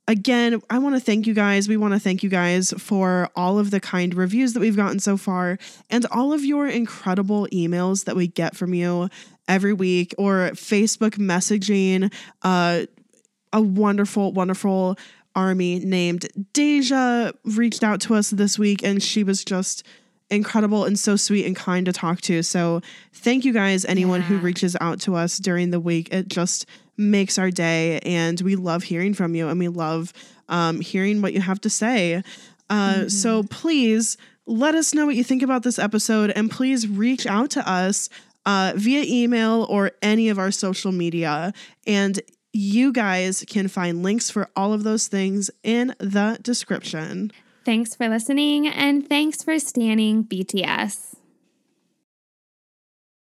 again, 0.09 0.61
I 0.71 0.79
want 0.79 0.97
to 0.97 1.01
thank 1.01 1.27
you 1.27 1.35
guys. 1.35 1.69
We 1.69 1.77
want 1.77 1.93
to 1.95 2.01
thank 2.01 2.23
you 2.23 2.31
guys 2.31 2.73
for 2.79 3.31
all 3.37 3.59
of 3.59 3.71
the 3.71 3.79
kind 3.79 4.15
reviews 4.15 4.55
that 4.55 4.61
we've 4.61 4.75
gotten 4.75 4.99
so 4.99 5.17
far 5.17 5.59
and 5.91 6.07
all 6.11 6.33
of 6.33 6.45
your 6.45 6.67
incredible 6.67 7.47
emails 7.53 8.07
that 8.07 8.17
we 8.17 8.27
get 8.27 8.57
from 8.57 8.75
you 8.75 9.11
every 9.47 9.75
week 9.75 10.15
or 10.19 10.51
Facebook 10.55 11.13
messaging. 11.19 12.13
Uh, 12.43 12.87
a 13.53 13.61
wonderful, 13.61 14.33
wonderful 14.33 14.99
army 15.37 15.79
named 15.79 16.27
Deja 16.53 17.33
reached 17.45 17.85
out 17.85 18.01
to 18.03 18.15
us 18.15 18.31
this 18.31 18.59
week 18.59 18.83
and 18.83 19.03
she 19.03 19.23
was 19.23 19.45
just 19.45 19.87
incredible 20.31 20.85
and 20.85 20.99
so 20.99 21.17
sweet 21.17 21.47
and 21.47 21.55
kind 21.55 21.87
to 21.87 21.93
talk 21.93 22.21
to. 22.23 22.43
So 22.43 22.81
thank 23.13 23.45
you 23.45 23.53
guys, 23.53 23.85
anyone 23.85 24.21
who 24.21 24.39
reaches 24.39 24.77
out 24.81 25.01
to 25.03 25.15
us 25.15 25.39
during 25.39 25.71
the 25.71 25.81
week. 25.81 26.13
It 26.13 26.29
just 26.29 26.67
makes 26.99 27.39
our 27.39 27.51
day 27.51 28.01
and 28.01 28.41
we 28.43 28.57
love 28.57 28.83
hearing 28.83 29.15
from 29.15 29.35
you 29.35 29.49
and 29.49 29.59
we 29.59 29.69
love 29.69 30.13
um, 30.49 30.81
hearing 30.81 31.23
what 31.23 31.33
you 31.33 31.41
have 31.41 31.61
to 31.63 31.71
say. 31.71 32.23
Uh, 32.69 33.09
So 33.09 33.45
please 33.45 34.17
let 34.47 34.75
us 34.75 34.95
know 34.95 35.07
what 35.07 35.15
you 35.15 35.25
think 35.25 35.43
about 35.43 35.63
this 35.63 35.79
episode 35.79 36.31
and 36.31 36.51
please 36.51 36.89
reach 36.89 37.27
out 37.27 37.51
to 37.51 37.71
us 37.71 38.09
uh, 38.47 38.73
via 38.77 39.03
email 39.07 39.67
or 39.69 39.93
any 40.03 40.29
of 40.29 40.39
our 40.39 40.51
social 40.51 40.91
media. 40.91 41.53
And 41.87 42.21
you 42.53 42.93
guys 42.93 43.45
can 43.49 43.69
find 43.69 44.03
links 44.03 44.31
for 44.31 44.49
all 44.57 44.73
of 44.73 44.83
those 44.83 45.07
things 45.07 45.51
in 45.63 45.95
the 45.99 46.39
description. 46.43 47.31
Thanks 47.65 47.95
for 47.95 48.09
listening 48.09 48.67
and 48.67 49.07
thanks 49.07 49.43
for 49.43 49.55
Stanning 49.55 50.25
BTS. 50.25 51.08